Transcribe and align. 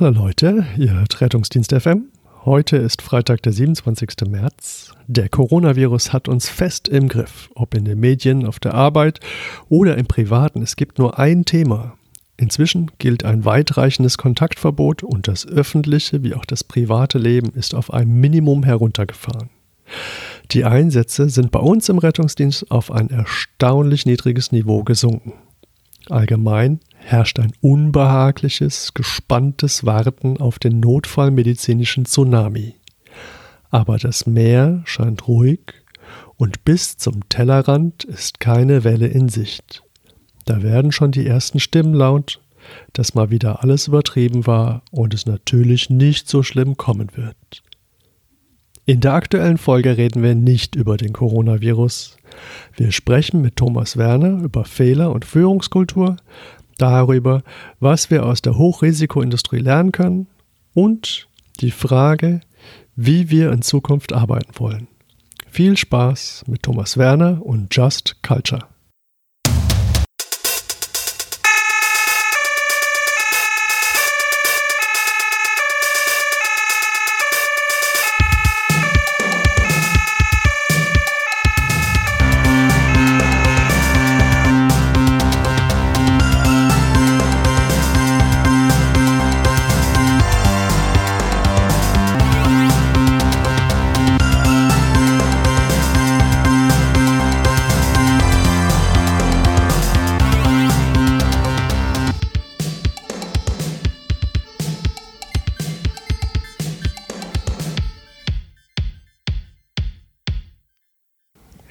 Hallo 0.00 0.26
Leute, 0.26 0.64
ihr 0.76 0.92
hört 0.92 1.20
Rettungsdienst 1.20 1.74
FM. 1.74 2.04
Heute 2.44 2.76
ist 2.76 3.02
Freitag, 3.02 3.42
der 3.42 3.52
27. 3.52 4.28
März. 4.28 4.92
Der 5.08 5.28
Coronavirus 5.28 6.12
hat 6.12 6.28
uns 6.28 6.48
fest 6.48 6.86
im 6.86 7.08
Griff, 7.08 7.50
ob 7.56 7.74
in 7.74 7.84
den 7.84 7.98
Medien, 7.98 8.46
auf 8.46 8.60
der 8.60 8.74
Arbeit 8.74 9.18
oder 9.68 9.98
im 9.98 10.06
Privaten. 10.06 10.62
Es 10.62 10.76
gibt 10.76 11.00
nur 11.00 11.18
ein 11.18 11.44
Thema. 11.44 11.98
Inzwischen 12.36 12.92
gilt 12.98 13.24
ein 13.24 13.44
weitreichendes 13.44 14.18
Kontaktverbot 14.18 15.02
und 15.02 15.26
das 15.26 15.44
öffentliche 15.48 16.22
wie 16.22 16.34
auch 16.34 16.44
das 16.44 16.62
private 16.62 17.18
Leben 17.18 17.50
ist 17.54 17.74
auf 17.74 17.92
ein 17.92 18.08
Minimum 18.08 18.62
heruntergefahren. 18.62 19.50
Die 20.52 20.64
Einsätze 20.64 21.28
sind 21.28 21.50
bei 21.50 21.58
uns 21.58 21.88
im 21.88 21.98
Rettungsdienst 21.98 22.70
auf 22.70 22.92
ein 22.92 23.10
erstaunlich 23.10 24.06
niedriges 24.06 24.52
Niveau 24.52 24.84
gesunken. 24.84 25.32
Allgemein 26.08 26.78
herrscht 27.10 27.38
ein 27.38 27.52
unbehagliches, 27.60 28.92
gespanntes 28.92 29.86
Warten 29.86 30.36
auf 30.36 30.58
den 30.58 30.80
notfallmedizinischen 30.80 32.04
Tsunami. 32.04 32.74
Aber 33.70 33.96
das 33.98 34.26
Meer 34.26 34.82
scheint 34.84 35.26
ruhig 35.26 35.60
und 36.36 36.64
bis 36.64 36.98
zum 36.98 37.28
Tellerrand 37.28 38.04
ist 38.04 38.40
keine 38.40 38.84
Welle 38.84 39.06
in 39.06 39.28
Sicht. 39.28 39.82
Da 40.44 40.62
werden 40.62 40.92
schon 40.92 41.10
die 41.10 41.26
ersten 41.26 41.60
Stimmen 41.60 41.94
laut, 41.94 42.40
dass 42.92 43.14
mal 43.14 43.30
wieder 43.30 43.62
alles 43.62 43.88
übertrieben 43.88 44.46
war 44.46 44.82
und 44.90 45.14
es 45.14 45.24
natürlich 45.24 45.88
nicht 45.88 46.28
so 46.28 46.42
schlimm 46.42 46.76
kommen 46.76 47.08
wird. 47.14 47.62
In 48.84 49.00
der 49.00 49.12
aktuellen 49.12 49.58
Folge 49.58 49.98
reden 49.98 50.22
wir 50.22 50.34
nicht 50.34 50.74
über 50.74 50.96
den 50.96 51.12
Coronavirus. 51.12 52.16
Wir 52.74 52.90
sprechen 52.92 53.42
mit 53.42 53.56
Thomas 53.56 53.96
Werner 53.98 54.42
über 54.42 54.64
Fehler 54.64 55.12
und 55.12 55.26
Führungskultur, 55.26 56.16
darüber, 56.78 57.42
was 57.80 58.10
wir 58.10 58.24
aus 58.24 58.42
der 58.42 58.56
Hochrisikoindustrie 58.56 59.58
lernen 59.58 59.92
können 59.92 60.26
und 60.74 61.28
die 61.60 61.70
Frage, 61.70 62.40
wie 62.96 63.30
wir 63.30 63.52
in 63.52 63.62
Zukunft 63.62 64.12
arbeiten 64.12 64.52
wollen. 64.54 64.88
Viel 65.48 65.76
Spaß 65.76 66.44
mit 66.46 66.62
Thomas 66.62 66.96
Werner 66.96 67.44
und 67.44 67.74
Just 67.74 68.22
Culture. 68.22 68.66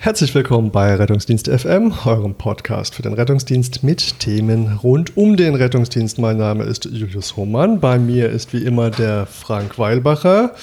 Herzlich 0.07 0.33
willkommen 0.33 0.71
bei 0.71 0.95
Rettungsdienst 0.95 1.49
FM, 1.49 1.93
eurem 2.05 2.33
Podcast 2.33 2.95
für 2.95 3.01
den 3.01 3.11
Rettungsdienst 3.11 3.83
mit 3.83 4.21
Themen 4.21 4.77
rund 4.81 5.17
um 5.17 5.35
den 5.35 5.53
Rettungsdienst. 5.53 6.17
Mein 6.17 6.37
Name 6.37 6.63
ist 6.63 6.85
Julius 6.85 7.35
Hohmann. 7.35 7.81
Bei 7.81 7.99
mir 7.99 8.29
ist 8.29 8.53
wie 8.53 8.63
immer 8.63 8.89
der 8.89 9.25
Frank 9.25 9.77
Weilbacher. 9.77 10.55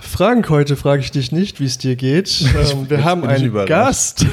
Frank, 0.00 0.50
heute 0.50 0.74
frage 0.74 1.02
ich 1.02 1.12
dich 1.12 1.30
nicht, 1.30 1.60
wie 1.60 1.66
es 1.66 1.78
dir 1.78 1.94
geht. 1.94 2.44
Ähm, 2.72 2.90
wir 2.90 3.04
haben 3.04 3.22
einen 3.22 3.54
Gast. 3.66 4.26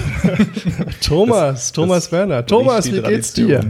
Thomas, 1.05 1.65
das, 1.65 1.71
Thomas 1.71 2.03
das 2.05 2.11
Werner. 2.11 2.43
Thomas, 2.43 2.91
wie 2.91 3.03
geht's 3.03 3.33
dir? 3.33 3.69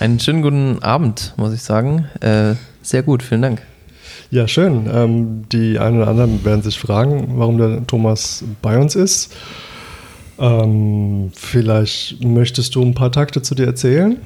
Einen 0.00 0.18
schönen 0.18 0.42
guten 0.42 0.82
Abend, 0.82 1.34
muss 1.36 1.54
ich 1.54 1.62
sagen. 1.62 2.08
Äh, 2.18 2.54
sehr 2.82 3.04
gut, 3.04 3.22
vielen 3.22 3.42
Dank. 3.42 3.62
Ja, 4.32 4.48
schön. 4.48 4.88
Ähm, 4.90 5.44
die 5.52 5.78
einen 5.78 5.98
oder 5.98 6.08
anderen 6.08 6.42
werden 6.42 6.62
sich 6.62 6.78
fragen, 6.78 7.34
warum 7.36 7.58
der 7.58 7.86
Thomas 7.86 8.42
bei 8.62 8.78
uns 8.78 8.94
ist. 8.96 9.30
Ähm, 10.38 11.30
vielleicht 11.34 12.24
möchtest 12.24 12.74
du 12.74 12.82
ein 12.82 12.94
paar 12.94 13.12
Takte 13.12 13.42
zu 13.42 13.54
dir 13.54 13.66
erzählen? 13.66 14.16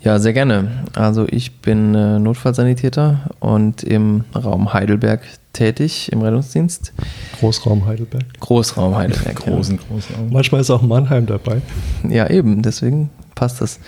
Ja, 0.00 0.20
sehr 0.20 0.32
gerne. 0.32 0.84
Also 0.94 1.26
ich 1.28 1.60
bin 1.60 1.96
äh, 1.96 2.20
Notfallsanitäter 2.20 3.30
und 3.40 3.82
im 3.82 4.22
Raum 4.32 4.72
Heidelberg 4.72 5.22
tätig 5.52 6.12
im 6.12 6.22
Rettungsdienst. 6.22 6.92
Großraum 7.40 7.86
Heidelberg. 7.86 8.38
Großraum 8.38 8.94
Heidelberg. 8.94 9.34
Großen, 9.34 9.74
ja. 9.74 9.82
Großraum. 9.88 10.30
Manchmal 10.30 10.60
ist 10.60 10.70
auch 10.70 10.82
Mannheim 10.82 11.26
dabei. 11.26 11.62
Ja, 12.08 12.30
eben, 12.30 12.62
deswegen 12.62 13.10
passt 13.34 13.60
das. 13.60 13.80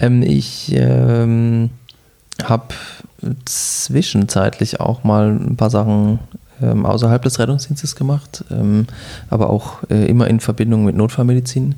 Ähm, 0.00 0.22
ich 0.22 0.74
ähm, 0.74 1.70
habe 2.42 2.74
zwischenzeitlich 3.44 4.80
auch 4.80 5.04
mal 5.04 5.30
ein 5.30 5.56
paar 5.56 5.70
Sachen 5.70 6.20
ähm, 6.62 6.86
außerhalb 6.86 7.22
des 7.22 7.38
Rettungsdienstes 7.38 7.96
gemacht, 7.96 8.44
ähm, 8.50 8.86
aber 9.30 9.50
auch 9.50 9.82
äh, 9.90 10.06
immer 10.06 10.28
in 10.28 10.40
Verbindung 10.40 10.84
mit 10.84 10.96
Notfallmedizin. 10.96 11.74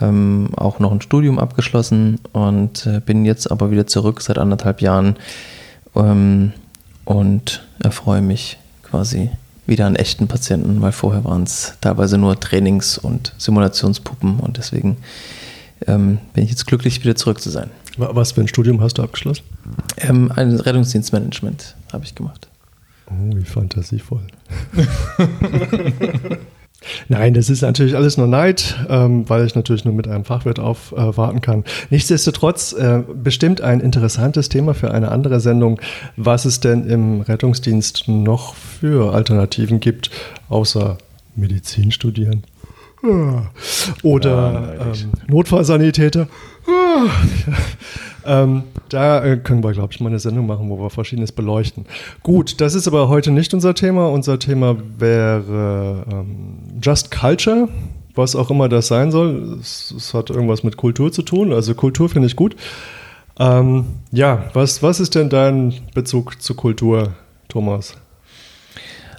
Ähm, 0.00 0.48
auch 0.56 0.78
noch 0.78 0.90
ein 0.90 1.02
Studium 1.02 1.38
abgeschlossen 1.38 2.18
und 2.32 2.86
äh, 2.86 3.00
bin 3.00 3.24
jetzt 3.24 3.50
aber 3.50 3.70
wieder 3.70 3.86
zurück 3.86 4.22
seit 4.22 4.38
anderthalb 4.38 4.80
Jahren 4.80 5.16
ähm, 5.94 6.52
und 7.04 7.62
erfreue 7.82 8.22
mich 8.22 8.58
quasi 8.82 9.30
wieder 9.66 9.86
an 9.86 9.96
echten 9.96 10.28
Patienten, 10.28 10.80
weil 10.80 10.92
vorher 10.92 11.24
waren 11.24 11.44
es 11.44 11.74
teilweise 11.80 12.18
nur 12.18 12.40
Trainings- 12.40 12.98
und 12.98 13.34
Simulationspuppen 13.38 14.40
und 14.40 14.56
deswegen 14.56 14.96
ähm, 15.86 16.18
bin 16.34 16.44
ich 16.44 16.50
jetzt 16.50 16.66
glücklich, 16.66 17.02
wieder 17.02 17.16
zurück 17.16 17.40
zu 17.40 17.50
sein. 17.50 17.70
Was 17.96 18.32
für 18.32 18.40
ein 18.40 18.48
Studium 18.48 18.80
hast 18.80 18.98
du 18.98 19.02
abgeschlossen? 19.02 19.44
Ähm, 19.98 20.32
ein 20.34 20.58
Rettungsdienstmanagement 20.58 21.76
habe 21.92 22.04
ich 22.04 22.14
gemacht. 22.14 22.48
Oh, 23.06 23.36
wie 23.36 23.44
fantasievoll. 23.44 24.22
Nein, 27.08 27.34
das 27.34 27.48
ist 27.48 27.62
natürlich 27.62 27.94
alles 27.96 28.16
nur 28.16 28.26
Neid, 28.26 28.76
ähm, 28.88 29.28
weil 29.28 29.46
ich 29.46 29.54
natürlich 29.54 29.84
nur 29.84 29.94
mit 29.94 30.08
einem 30.08 30.24
Fachwirt 30.24 30.58
aufwarten 30.58 31.38
äh, 31.38 31.40
kann. 31.40 31.64
Nichtsdestotrotz 31.90 32.72
äh, 32.72 33.02
bestimmt 33.14 33.60
ein 33.60 33.80
interessantes 33.80 34.48
Thema 34.48 34.74
für 34.74 34.90
eine 34.92 35.10
andere 35.10 35.40
Sendung, 35.40 35.80
was 36.16 36.44
es 36.44 36.60
denn 36.60 36.88
im 36.88 37.20
Rettungsdienst 37.20 38.08
noch 38.08 38.54
für 38.54 39.14
Alternativen 39.14 39.80
gibt, 39.80 40.10
außer 40.48 40.98
Medizin 41.36 41.92
studieren. 41.92 42.44
Ah. 43.02 43.50
Oder 44.02 44.76
ja, 44.78 44.86
ähm, 44.86 45.12
Notfallsanitäter. 45.28 46.28
Ah. 46.66 47.06
Ähm, 48.24 48.62
da 48.88 49.24
äh, 49.24 49.36
können 49.36 49.64
wir, 49.64 49.72
glaube 49.72 49.92
ich, 49.92 50.00
mal 50.00 50.08
eine 50.08 50.18
Sendung 50.18 50.46
machen, 50.46 50.68
wo 50.68 50.78
wir 50.78 50.90
Verschiedenes 50.90 51.32
beleuchten. 51.32 51.86
Gut, 52.22 52.60
das 52.60 52.74
ist 52.74 52.86
aber 52.86 53.08
heute 53.08 53.30
nicht 53.30 53.52
unser 53.54 53.74
Thema. 53.74 54.08
Unser 54.08 54.38
Thema 54.38 54.76
wäre 54.98 56.04
ähm, 56.10 56.58
Just 56.80 57.10
Culture, 57.10 57.68
was 58.14 58.36
auch 58.36 58.50
immer 58.50 58.68
das 58.68 58.86
sein 58.86 59.10
soll. 59.10 59.58
Es, 59.60 59.92
es 59.96 60.14
hat 60.14 60.30
irgendwas 60.30 60.62
mit 60.62 60.76
Kultur 60.76 61.10
zu 61.10 61.22
tun. 61.22 61.52
Also 61.52 61.74
Kultur 61.74 62.08
finde 62.08 62.26
ich 62.26 62.36
gut. 62.36 62.54
Ähm, 63.38 63.86
ja, 64.12 64.44
was, 64.52 64.82
was 64.82 65.00
ist 65.00 65.14
denn 65.14 65.28
dein 65.28 65.74
Bezug 65.94 66.40
zu 66.40 66.54
Kultur, 66.54 67.14
Thomas? 67.48 67.96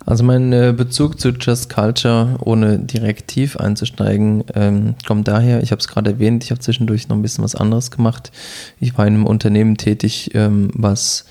Also 0.05 0.23
mein 0.23 0.51
äh, 0.51 0.73
Bezug 0.75 1.19
zu 1.19 1.29
Just 1.29 1.69
Culture, 1.69 2.35
ohne 2.41 2.79
direkt 2.79 3.29
tief 3.29 3.55
einzusteigen, 3.57 4.43
ähm, 4.53 4.95
kommt 5.07 5.27
daher, 5.27 5.63
ich 5.63 5.71
habe 5.71 5.79
es 5.79 5.87
gerade 5.87 6.11
erwähnt, 6.11 6.43
ich 6.43 6.51
habe 6.51 6.59
zwischendurch 6.59 7.07
noch 7.07 7.15
ein 7.15 7.21
bisschen 7.21 7.43
was 7.43 7.55
anderes 7.55 7.89
gemacht. 7.89 8.31
Ich 8.79 8.97
war 8.97 9.07
in 9.07 9.13
einem 9.13 9.25
Unternehmen 9.25 9.77
tätig, 9.77 10.31
ähm, 10.33 10.71
was 10.73 11.25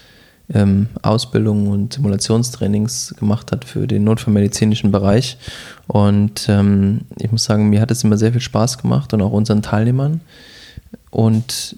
ähm, 0.54 0.88
Ausbildung 1.02 1.68
und 1.68 1.94
Simulationstrainings 1.94 3.14
gemacht 3.18 3.52
hat 3.52 3.64
für 3.64 3.86
den 3.86 4.04
notfallmedizinischen 4.04 4.90
Bereich. 4.90 5.36
Und 5.86 6.46
ähm, 6.48 7.02
ich 7.18 7.30
muss 7.30 7.44
sagen, 7.44 7.68
mir 7.68 7.80
hat 7.80 7.90
es 7.90 8.04
immer 8.04 8.16
sehr 8.16 8.32
viel 8.32 8.40
Spaß 8.40 8.78
gemacht 8.78 9.12
und 9.12 9.20
auch 9.22 9.32
unseren 9.32 9.62
Teilnehmern. 9.62 10.20
Und 11.10 11.76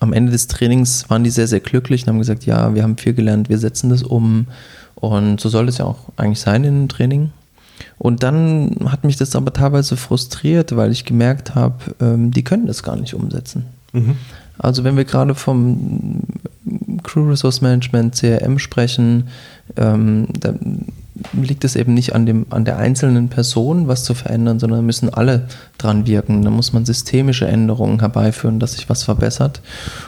am 0.00 0.12
Ende 0.12 0.32
des 0.32 0.48
Trainings 0.48 1.08
waren 1.08 1.24
die 1.24 1.30
sehr, 1.30 1.46
sehr 1.46 1.60
glücklich 1.60 2.02
und 2.02 2.08
haben 2.08 2.18
gesagt, 2.18 2.44
ja, 2.44 2.74
wir 2.74 2.82
haben 2.82 2.98
viel 2.98 3.14
gelernt, 3.14 3.48
wir 3.48 3.58
setzen 3.58 3.88
das 3.90 4.02
um 4.02 4.46
und 4.96 5.40
so 5.40 5.48
soll 5.48 5.68
es 5.68 5.78
ja 5.78 5.84
auch 5.84 6.08
eigentlich 6.16 6.40
sein 6.40 6.64
in 6.64 6.74
einem 6.74 6.88
Training. 6.88 7.30
Und 7.98 8.22
dann 8.22 8.76
hat 8.86 9.04
mich 9.04 9.16
das 9.16 9.34
aber 9.34 9.52
teilweise 9.52 9.96
frustriert, 9.96 10.76
weil 10.76 10.92
ich 10.92 11.04
gemerkt 11.04 11.54
habe, 11.54 11.94
ähm, 12.00 12.30
die 12.30 12.44
können 12.44 12.66
das 12.66 12.82
gar 12.82 12.96
nicht 12.96 13.14
umsetzen. 13.14 13.66
Mhm. 13.92 14.16
Also 14.58 14.84
wenn 14.84 14.96
wir 14.96 15.04
gerade 15.04 15.34
vom 15.34 16.20
Crew 17.02 17.28
Resource 17.28 17.60
Management, 17.60 18.14
CRM 18.14 18.58
sprechen, 18.58 19.28
ähm, 19.76 20.28
dann 20.38 20.86
liegt 21.32 21.64
es 21.64 21.76
eben 21.76 21.94
nicht 21.94 22.14
an, 22.14 22.26
dem, 22.26 22.46
an 22.50 22.64
der 22.64 22.78
einzelnen 22.78 23.28
Person, 23.28 23.86
was 23.86 24.02
zu 24.02 24.14
verändern, 24.14 24.58
sondern 24.58 24.84
müssen 24.84 25.08
alle 25.08 25.46
dran 25.78 26.06
wirken. 26.06 26.42
Da 26.42 26.50
muss 26.50 26.72
man 26.72 26.84
systemische 26.84 27.46
Änderungen 27.46 28.00
herbeiführen, 28.00 28.58
dass 28.58 28.72
sich 28.72 28.88
was 28.88 29.04
verbessert. 29.04 29.60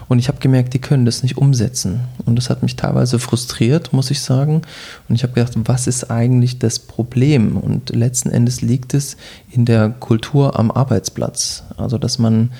Und 0.09 0.19
ich 0.19 0.27
habe 0.27 0.39
gemerkt, 0.39 0.75
die 0.75 0.81
können 0.81 1.05
das 1.05 1.23
nicht 1.23 1.39
umsetzen. 1.39 2.01
Und 2.25 2.37
das 2.37 2.51
hat 2.51 2.63
mich 2.63 2.75
teilweise 2.75 3.21
frustriert, 3.21 3.93
muss 3.93 4.11
ich 4.11 4.21
sagen. 4.21 4.63
Und 5.09 5.15
ich 5.15 5.23
habe 5.23 5.33
gedacht, 5.33 5.53
was 5.65 5.87
ist 5.87 6.11
eigentlich 6.11 6.59
das 6.59 6.81
Problem? 6.81 7.57
Und 7.57 7.91
letzten 7.91 8.31
Endes 8.31 8.61
liegt 8.61 8.93
es 8.93 9.17
in 9.51 9.65
der 9.65 9.91
Kultur 9.91 10.59
am 10.59 10.73
Arbeitsplatz. 10.73 11.63
Also, 11.77 11.99
dass 11.99 12.19
man 12.19 12.51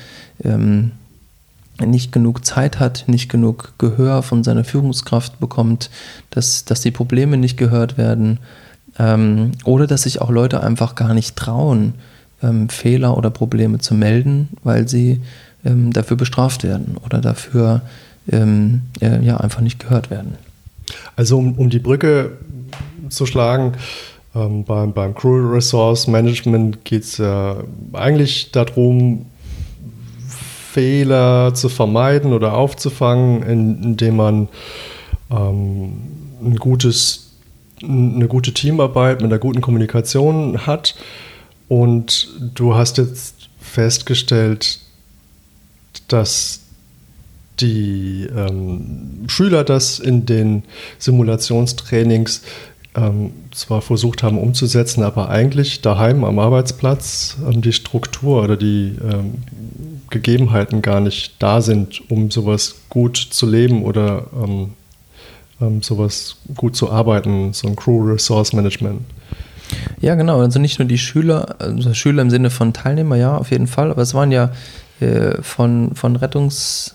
ähm, 0.45 0.93
nicht 1.85 2.13
genug 2.13 2.45
Zeit 2.45 2.81
hat, 2.81 3.05
nicht 3.07 3.29
genug 3.29 3.75
Gehör 3.79 4.23
von 4.23 4.45
seiner 4.45 4.65
Führungskraft 4.65 5.41
bekommt, 5.41 5.91
dass, 6.31 6.65
dass 6.65 6.81
die 6.81 6.91
Probleme 6.91 7.37
nicht 7.37 7.57
gehört 7.57 7.99
werden 7.99 8.39
ähm, 8.99 9.53
oder 9.65 9.87
dass 9.87 10.03
sich 10.03 10.21
auch 10.21 10.31
Leute 10.31 10.63
einfach 10.63 10.95
gar 10.95 11.15
nicht 11.15 11.37
trauen, 11.37 11.95
ähm, 12.43 12.69
Fehler 12.69 13.17
oder 13.17 13.31
Probleme 13.31 13.79
zu 13.79 13.95
melden, 13.95 14.49
weil 14.63 14.89
sie 14.89 15.21
ähm, 15.65 15.93
dafür 15.93 16.17
bestraft 16.17 16.65
werden 16.65 16.97
oder 17.05 17.21
dafür 17.21 17.83
ähm, 18.31 18.83
äh, 19.01 19.25
ja, 19.25 19.37
einfach 19.39 19.61
nicht 19.61 19.79
gehört 19.79 20.11
werden. 20.11 20.37
Also 21.17 21.39
um, 21.39 21.55
um 21.55 21.71
die 21.71 21.79
Brücke 21.79 22.33
zu 23.09 23.27
schlagen, 23.27 23.73
ähm, 24.35 24.65
beim, 24.65 24.93
beim 24.93 25.15
Crew 25.15 25.53
Resource 25.53 26.07
Management 26.07 26.85
geht 26.85 27.05
es 27.05 27.19
ja 27.19 27.57
eigentlich 27.93 28.53
darum, 28.53 29.27
Fehler 30.77 31.55
zu 31.55 31.71
vermeiden 31.71 32.35
oder 32.35 32.53
aufzufangen, 32.53 33.43
indem 33.43 34.17
man 34.17 34.49
ähm, 35.31 36.03
ein 36.45 36.57
gutes, 36.57 37.33
eine 37.83 38.29
gute 38.29 38.53
Teamarbeit 38.53 39.23
mit 39.23 39.33
einer 39.33 39.39
guten 39.39 39.63
Kommunikation 39.63 40.67
hat. 40.67 40.95
Und 41.69 42.29
du 42.55 42.75
hast 42.75 42.99
jetzt 42.99 43.49
festgestellt, 43.59 44.81
dass 46.09 46.61
die 47.61 48.29
ähm, 48.37 49.25
Schüler 49.29 49.65
das 49.65 49.99
in 49.99 50.27
den 50.27 50.63
Simulationstrainings 50.99 52.43
ähm, 52.95 53.33
zwar 53.51 53.81
versucht 53.81 54.23
haben 54.23 54.37
umzusetzen, 54.37 55.03
aber 55.03 55.31
eigentlich 55.31 55.81
daheim 55.81 56.23
am 56.23 56.39
Arbeitsplatz 56.39 57.39
ähm, 57.51 57.63
die 57.63 57.73
Struktur 57.73 58.43
oder 58.43 58.59
die 58.59 58.99
ähm, 59.03 59.37
Gegebenheiten 60.11 60.83
gar 60.83 61.01
nicht 61.01 61.35
da 61.39 61.61
sind, 61.61 62.11
um 62.11 62.31
sowas 62.31 62.77
gut 62.89 63.17
zu 63.17 63.47
leben 63.47 63.83
oder 63.83 64.27
ähm, 64.35 64.71
ähm, 65.61 65.83
sowas 65.83 66.37
gut 66.57 66.77
zu 66.77 66.91
arbeiten, 66.91 67.53
so 67.53 67.69
ein 67.69 67.77
Crew 67.77 68.03
Resource 68.13 68.53
Management. 68.53 69.03
Ja, 70.01 70.15
genau. 70.15 70.41
Also 70.41 70.59
nicht 70.59 70.79
nur 70.79 70.87
die 70.87 70.99
Schüler, 70.99 71.57
also 71.59 71.93
Schüler 71.95 72.23
im 72.23 72.31
Sinne 72.31 72.51
von 72.51 72.73
Teilnehmer, 72.73 73.17
ja, 73.17 73.37
auf 73.37 73.51
jeden 73.51 73.67
Fall, 73.67 73.91
aber 73.91 74.03
es 74.03 74.15
waren 74.15 74.31
ja 74.31 74.51
äh, 75.01 75.43
von, 75.43 75.95
von 75.95 76.17
Rettungs- 76.17 76.93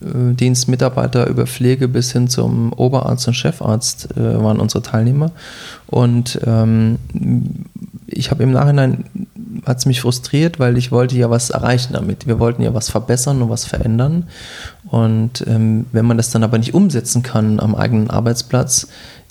über 0.00 1.46
Pflege 1.46 1.86
bis 1.86 2.12
hin 2.12 2.28
zum 2.28 2.72
Oberarzt 2.72 3.28
und 3.28 3.34
Chefarzt 3.34 4.16
äh, 4.16 4.42
waren 4.42 4.58
unsere 4.58 4.82
Teilnehmer. 4.82 5.30
Und 5.88 6.40
ähm, 6.46 6.98
ich 8.06 8.30
habe 8.30 8.42
im 8.42 8.50
Nachhinein, 8.50 9.04
hat 9.66 9.78
es 9.78 9.86
mich 9.86 10.00
frustriert, 10.00 10.58
weil 10.58 10.76
ich 10.76 10.92
wollte 10.92 11.16
ja 11.16 11.30
was 11.30 11.50
erreichen 11.50 11.92
damit. 11.92 12.26
Wir 12.26 12.38
wollten 12.38 12.62
ja 12.62 12.74
was 12.74 12.90
verbessern 12.90 13.42
und 13.42 13.50
was 13.50 13.64
verändern. 13.64 14.28
Und 14.86 15.44
ähm, 15.46 15.86
wenn 15.92 16.06
man 16.06 16.16
das 16.16 16.30
dann 16.30 16.44
aber 16.44 16.58
nicht 16.58 16.74
umsetzen 16.74 17.22
kann 17.22 17.60
am 17.60 17.74
eigenen 17.74 18.10
Arbeitsplatz, 18.10 18.88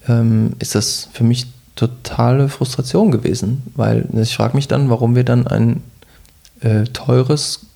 ähm, 0.07 0.53
ist 0.59 0.75
das 0.75 1.09
für 1.11 1.23
mich 1.23 1.47
totale 1.75 2.49
Frustration 2.49 3.11
gewesen. 3.11 3.63
Weil 3.75 4.07
ich 4.13 4.35
frage 4.35 4.55
mich 4.55 4.67
dann, 4.67 4.89
warum 4.89 5.15
wir 5.15 5.23
dann 5.23 5.47
ein 5.47 5.83
äh, 6.61 6.83
teures 6.85 7.68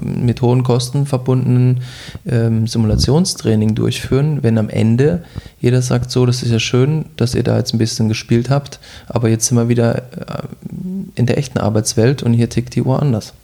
mit 0.00 0.42
hohen 0.42 0.62
Kosten 0.62 1.06
verbundenen 1.06 1.80
ähm, 2.26 2.66
Simulationstraining 2.66 3.74
durchführen, 3.74 4.42
wenn 4.42 4.58
am 4.58 4.68
Ende 4.68 5.24
jeder 5.60 5.82
sagt, 5.82 6.10
so, 6.10 6.26
das 6.26 6.42
ist 6.42 6.50
ja 6.50 6.58
schön, 6.58 7.06
dass 7.16 7.34
ihr 7.34 7.42
da 7.42 7.56
jetzt 7.56 7.74
ein 7.74 7.78
bisschen 7.78 8.08
gespielt 8.08 8.50
habt, 8.50 8.80
aber 9.08 9.28
jetzt 9.28 9.46
sind 9.46 9.56
wir 9.56 9.68
wieder 9.68 9.96
äh, 9.98 10.42
in 11.14 11.26
der 11.26 11.38
echten 11.38 11.58
Arbeitswelt 11.58 12.22
und 12.22 12.32
hier 12.32 12.48
tickt 12.48 12.74
die 12.74 12.82
Uhr 12.82 13.00
anders. 13.00 13.34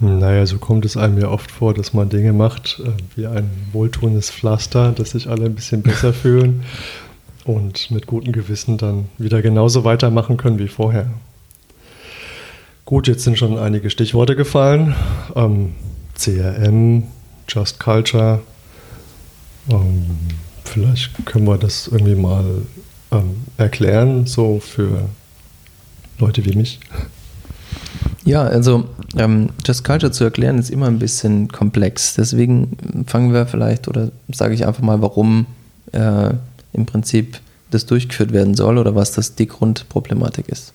Naja, 0.00 0.44
so 0.44 0.58
kommt 0.58 0.84
es 0.84 0.96
einem 0.96 1.18
ja 1.18 1.28
oft 1.28 1.50
vor, 1.50 1.72
dass 1.72 1.94
man 1.94 2.08
Dinge 2.08 2.32
macht 2.32 2.80
äh, 2.84 2.90
wie 3.16 3.26
ein 3.26 3.48
wohltuendes 3.72 4.30
Pflaster, 4.30 4.92
dass 4.92 5.10
sich 5.10 5.28
alle 5.28 5.46
ein 5.46 5.54
bisschen 5.54 5.82
besser 5.82 6.12
fühlen 6.12 6.64
und 7.44 7.90
mit 7.90 8.06
gutem 8.06 8.32
Gewissen 8.32 8.76
dann 8.76 9.06
wieder 9.18 9.40
genauso 9.42 9.84
weitermachen 9.84 10.36
können 10.36 10.58
wie 10.58 10.68
vorher. 10.68 11.06
Gut, 12.86 13.08
jetzt 13.08 13.24
sind 13.24 13.38
schon 13.38 13.58
einige 13.58 13.88
Stichworte 13.88 14.36
gefallen. 14.36 14.94
Ähm, 15.34 15.74
CRM, 16.18 17.04
Just 17.48 17.80
Culture. 17.80 18.42
Ähm, 19.70 20.04
vielleicht 20.64 21.24
können 21.24 21.46
wir 21.46 21.56
das 21.56 21.88
irgendwie 21.88 22.14
mal 22.14 22.44
ähm, 23.10 23.44
erklären, 23.56 24.26
so 24.26 24.60
für 24.60 25.08
Leute 26.18 26.44
wie 26.44 26.54
mich. 26.54 26.78
Ja, 28.26 28.42
also 28.42 28.84
ähm, 29.16 29.48
Just 29.64 29.84
Culture 29.84 30.12
zu 30.12 30.24
erklären 30.24 30.58
ist 30.58 30.68
immer 30.68 30.88
ein 30.88 30.98
bisschen 30.98 31.48
komplex. 31.48 32.12
Deswegen 32.12 33.04
fangen 33.06 33.32
wir 33.32 33.46
vielleicht 33.46 33.88
oder 33.88 34.10
sage 34.30 34.52
ich 34.52 34.66
einfach 34.66 34.82
mal, 34.82 35.00
warum 35.00 35.46
äh, 35.92 36.34
im 36.74 36.84
Prinzip 36.84 37.40
das 37.70 37.86
durchgeführt 37.86 38.34
werden 38.34 38.54
soll 38.54 38.76
oder 38.76 38.94
was 38.94 39.12
das 39.12 39.36
die 39.36 39.46
Grundproblematik 39.46 40.50
ist. 40.50 40.74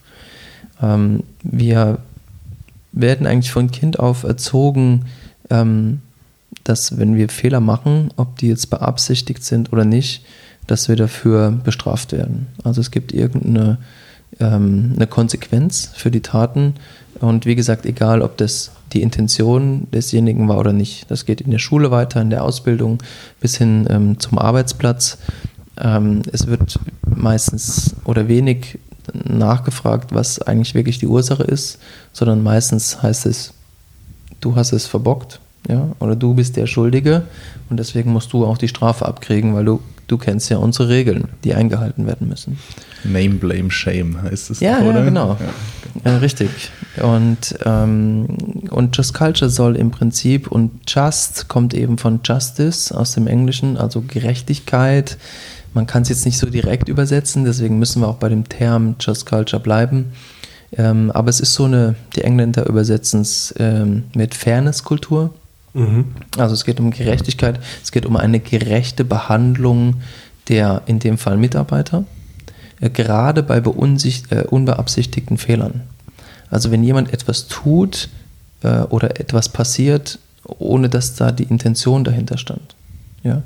Ähm, 0.82 1.24
wir 1.44 2.00
werden 2.92 3.28
eigentlich 3.28 3.52
von 3.52 3.72
Kind 3.72 4.00
auf 4.00 4.24
erzogen, 4.24 5.06
ähm, 5.50 6.02
dass 6.64 6.98
wenn 6.98 7.16
wir 7.16 7.30
Fehler 7.30 7.60
machen, 7.60 8.12
ob 8.16 8.38
die 8.38 8.48
jetzt 8.48 8.70
beabsichtigt 8.70 9.44
sind 9.44 9.72
oder 9.72 9.86
nicht, 9.86 10.24
dass 10.68 10.88
wir 10.88 10.96
dafür 10.96 11.52
bestraft 11.52 12.12
werden. 12.12 12.48
Also 12.64 12.82
es 12.82 12.92
gibt 12.92 13.12
irgendeine 13.12 13.78
ähm, 14.40 14.94
eine 14.96 15.08
Konsequenz 15.08 15.92
für 15.96 16.12
die 16.12 16.22
Taten 16.22 16.76
und 17.20 17.46
wie 17.46 17.56
gesagt, 17.56 17.86
egal 17.86 18.22
ob 18.22 18.38
das 18.38 18.72
die 18.94 19.02
Intention 19.02 19.88
desjenigen 19.92 20.48
war 20.48 20.58
oder 20.58 20.74
nicht. 20.74 21.10
Das 21.12 21.26
geht 21.26 21.42
in 21.42 21.52
der 21.52 21.60
Schule 21.60 21.92
weiter, 21.92 22.22
in 22.22 22.30
der 22.30 22.44
Ausbildung 22.44 23.02
bis 23.40 23.58
hin 23.58 23.88
ähm, 23.90 24.20
zum 24.20 24.40
Arbeitsplatz. 24.40 25.18
Ähm, 25.80 26.22
es 26.32 26.48
wird 26.48 26.80
meistens 27.06 27.96
oder 28.04 28.28
wenig 28.28 28.80
nachgefragt, 29.14 30.14
was 30.14 30.42
eigentlich 30.42 30.76
wirklich 30.76 31.00
die 31.00 31.08
Ursache 31.08 31.44
ist, 31.44 31.80
sondern 32.14 32.44
meistens 32.44 33.02
heißt 33.02 33.26
es, 33.26 33.54
du 34.42 34.56
hast 34.56 34.72
es 34.74 34.86
verbockt, 34.86 35.40
ja, 35.68 35.90
oder 36.00 36.16
du 36.16 36.34
bist 36.34 36.56
der 36.56 36.68
Schuldige 36.68 37.24
und 37.70 37.78
deswegen 37.78 38.12
musst 38.12 38.34
du 38.34 38.46
auch 38.46 38.58
die 38.58 38.68
Strafe 38.68 39.06
abkriegen, 39.06 39.54
weil 39.54 39.66
du, 39.66 39.82
du 40.08 40.18
kennst 40.18 40.50
ja 40.50 40.58
unsere 40.58 40.90
Regeln, 40.90 41.28
die 41.44 41.54
eingehalten 41.54 42.08
werden 42.08 42.28
müssen. 42.30 42.58
Name, 43.04 43.36
Blame, 43.36 43.72
Shame 43.72 44.22
heißt 44.22 44.50
es, 44.52 44.60
ja, 44.60 44.80
oder? 44.80 45.00
Ja, 45.00 45.06
genau. 45.06 45.38
Ja. 45.40 46.12
Ja, 46.12 46.18
richtig. 46.18 46.50
Und, 47.02 47.58
ähm, 47.66 48.28
und 48.70 48.96
Just 48.96 49.14
Culture 49.14 49.50
soll 49.50 49.76
im 49.76 49.92
Prinzip, 49.92 50.52
und 50.52 50.72
Just 50.88 51.48
kommt 51.48 51.74
eben 51.74 51.98
von 51.98 52.20
Justice 52.24 52.96
aus 52.96 53.14
dem 53.14 53.28
Englischen, 53.28 53.78
also 53.78 54.02
Gerechtigkeit, 54.02 55.18
man 55.74 55.88
kann 55.88 56.02
es 56.02 56.10
jetzt 56.10 56.26
nicht 56.26 56.38
so 56.38 56.50
direkt 56.50 56.90
übersetzen, 56.90 57.46
deswegen 57.46 57.80
müssen 57.80 58.02
wir 58.02 58.08
auch 58.08 58.18
bei 58.18 58.30
dem 58.30 58.48
Term 58.48 58.96
Just 59.00 59.26
Culture 59.26 59.62
bleiben. 59.62 60.14
Ähm, 60.78 61.12
aber 61.12 61.30
es 61.30 61.40
ist 61.40 61.54
so 61.54 61.66
eine, 61.66 61.96
die 62.16 62.22
Engländer 62.22 62.68
übersetzen 62.68 63.22
es 63.22 63.54
ähm, 63.58 64.04
mit 64.14 64.36
Fairness-Kultur. 64.36 65.34
Mhm. 65.74 66.06
Also 66.38 66.54
es 66.54 66.64
geht 66.64 66.80
um 66.80 66.92
Gerechtigkeit, 66.92 67.60
es 67.84 67.92
geht 67.92 68.06
um 68.06 68.16
eine 68.16 68.40
gerechte 68.40 69.04
Behandlung 69.04 69.96
der, 70.48 70.84
in 70.86 71.00
dem 71.00 71.18
Fall 71.18 71.38
Mitarbeiter, 71.38 72.06
äh, 72.82 72.90
gerade 72.90 73.44
bei 73.44 73.58
äh, 73.58 74.44
unbeabsichtigten 74.44 75.38
Fehlern. 75.38 75.82
Also 76.50 76.72
wenn 76.72 76.84
jemand 76.84 77.14
etwas 77.14 77.48
tut 77.48 78.10
äh, 78.64 78.82
oder 78.82 79.20
etwas 79.20 79.50
passiert, 79.50 80.20
ohne 80.44 80.90
dass 80.90 81.16
da 81.16 81.32
die 81.32 81.44
Intention 81.44 82.04
dahinter 82.04 82.38
stand. 82.38 82.76
Ja? 83.24 83.44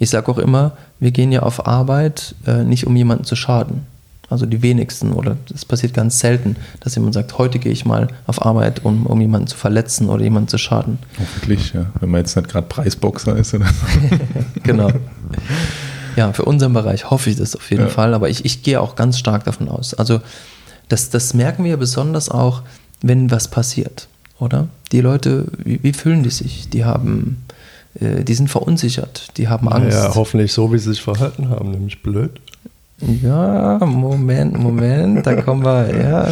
Ich 0.00 0.10
sage 0.10 0.32
auch 0.32 0.38
immer, 0.38 0.72
wir 0.98 1.12
gehen 1.12 1.30
ja 1.30 1.42
auf 1.42 1.66
Arbeit 1.66 2.34
äh, 2.46 2.64
nicht, 2.64 2.86
um 2.86 2.96
jemanden 2.96 3.24
zu 3.24 3.36
schaden. 3.36 3.86
Also 4.30 4.46
die 4.46 4.62
wenigsten 4.62 5.12
oder 5.12 5.36
es 5.54 5.64
passiert 5.64 5.92
ganz 5.92 6.20
selten, 6.20 6.56
dass 6.80 6.94
jemand 6.94 7.14
sagt, 7.14 7.36
heute 7.36 7.58
gehe 7.58 7.70
ich 7.72 7.84
mal 7.84 8.08
auf 8.26 8.44
Arbeit, 8.46 8.84
um, 8.84 9.04
um 9.06 9.20
jemanden 9.20 9.48
zu 9.48 9.56
verletzen 9.56 10.08
oder 10.08 10.22
jemanden 10.22 10.48
zu 10.48 10.56
schaden. 10.56 10.98
Hoffentlich, 11.18 11.74
ja. 11.74 11.86
Wenn 12.00 12.10
man 12.10 12.20
jetzt 12.20 12.34
nicht 12.34 12.48
gerade 12.48 12.66
Preisboxer 12.66 13.36
ist 13.36 13.52
oder 13.54 13.66
so. 13.66 14.16
genau. 14.62 14.90
Ja, 16.16 16.32
für 16.32 16.44
unseren 16.44 16.72
Bereich 16.72 17.10
hoffe 17.10 17.28
ich 17.28 17.36
das 17.36 17.54
auf 17.54 17.70
jeden 17.70 17.84
ja. 17.84 17.88
Fall, 17.88 18.14
aber 18.14 18.30
ich, 18.30 18.44
ich 18.44 18.62
gehe 18.62 18.80
auch 18.80 18.96
ganz 18.96 19.18
stark 19.18 19.44
davon 19.44 19.68
aus. 19.68 19.94
Also 19.94 20.20
das, 20.88 21.10
das 21.10 21.34
merken 21.34 21.64
wir 21.64 21.76
besonders 21.76 22.30
auch, 22.30 22.62
wenn 23.02 23.30
was 23.30 23.48
passiert, 23.48 24.08
oder? 24.38 24.68
Die 24.92 25.00
Leute, 25.00 25.46
wie, 25.58 25.82
wie 25.82 25.92
fühlen 25.92 26.22
die 26.22 26.30
sich? 26.30 26.70
Die 26.70 26.84
haben 26.84 27.44
die 27.94 28.34
sind 28.34 28.48
verunsichert, 28.48 29.36
die 29.36 29.48
haben 29.48 29.68
Angst. 29.68 29.96
Ja, 29.96 30.14
hoffentlich 30.14 30.52
so, 30.52 30.72
wie 30.72 30.78
sie 30.78 30.90
sich 30.90 31.02
verhalten 31.02 31.48
haben, 31.48 31.72
nämlich 31.72 32.02
blöd. 32.02 32.40
Ja, 33.22 33.78
Moment, 33.84 34.58
Moment, 34.58 35.26
da 35.26 35.40
kommen 35.40 35.64
wir, 35.64 35.98
ja, 35.98 36.30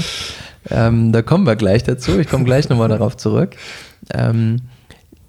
ähm, 0.71 1.13
da 1.13 1.23
kommen 1.23 1.47
wir 1.47 1.57
gleich 1.57 1.83
dazu. 1.83 2.19
Ich 2.19 2.29
komme 2.29 2.45
gleich 2.45 2.69
nochmal 2.69 2.89
darauf 2.89 3.17
zurück. 3.17 3.57
Ähm, 4.13 4.61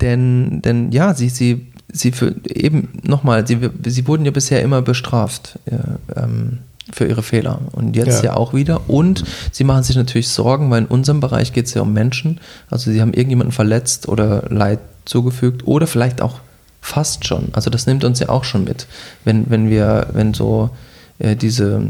denn, 0.02 0.62
denn 0.62 0.92
ja, 0.92 1.14
sie, 1.14 1.30
sie, 1.30 1.68
sie 1.92 2.12
für 2.12 2.36
eben 2.46 2.90
nochmal, 3.04 3.48
sie, 3.48 3.58
sie 3.86 4.08
wurden 4.08 4.26
ja 4.26 4.32
bisher 4.32 4.62
immer 4.62 4.82
bestraft. 4.82 5.60
Ja, 5.70 6.24
ähm, 6.24 6.60
für 6.92 7.06
ihre 7.06 7.22
Fehler. 7.22 7.60
Und 7.72 7.96
jetzt 7.96 8.24
ja. 8.24 8.32
ja. 8.32 8.34
auch 8.36 8.54
wieder. 8.54 8.90
Und 8.90 9.24
sie 9.52 9.64
machen 9.64 9.84
sich 9.84 9.96
natürlich 9.96 10.30
Sorgen, 10.30 10.72
weil 10.72 10.82
in 10.82 10.88
unserem 10.88 11.20
Bereich 11.20 11.54
geht 11.54 11.68
es 11.68 11.76
ja 11.76 11.84
um 11.84 11.94
Menschen. 11.94 12.40
Also 12.70 12.92
sie 12.92 13.00
haben 13.00 13.14
irgendjemanden 13.14 13.52
verletzt 13.52 14.08
oder 14.08 14.44
Leid 14.50 14.80
zugefügt 15.10 15.68
oder 15.68 15.88
vielleicht 15.88 16.22
auch 16.22 16.40
fast 16.82 17.28
schon. 17.28 17.50
Also 17.54 17.70
das 17.70 17.88
nimmt 17.88 18.04
uns 18.04 18.20
ja 18.20 18.30
auch 18.30 18.44
schon 18.44 18.64
mit. 18.64 18.88
Wenn, 19.26 19.50
wenn 19.50 19.70
wir, 19.70 20.08
wenn 20.14 20.34
so 20.34 20.70
äh, 21.18 21.36
diese 21.36 21.88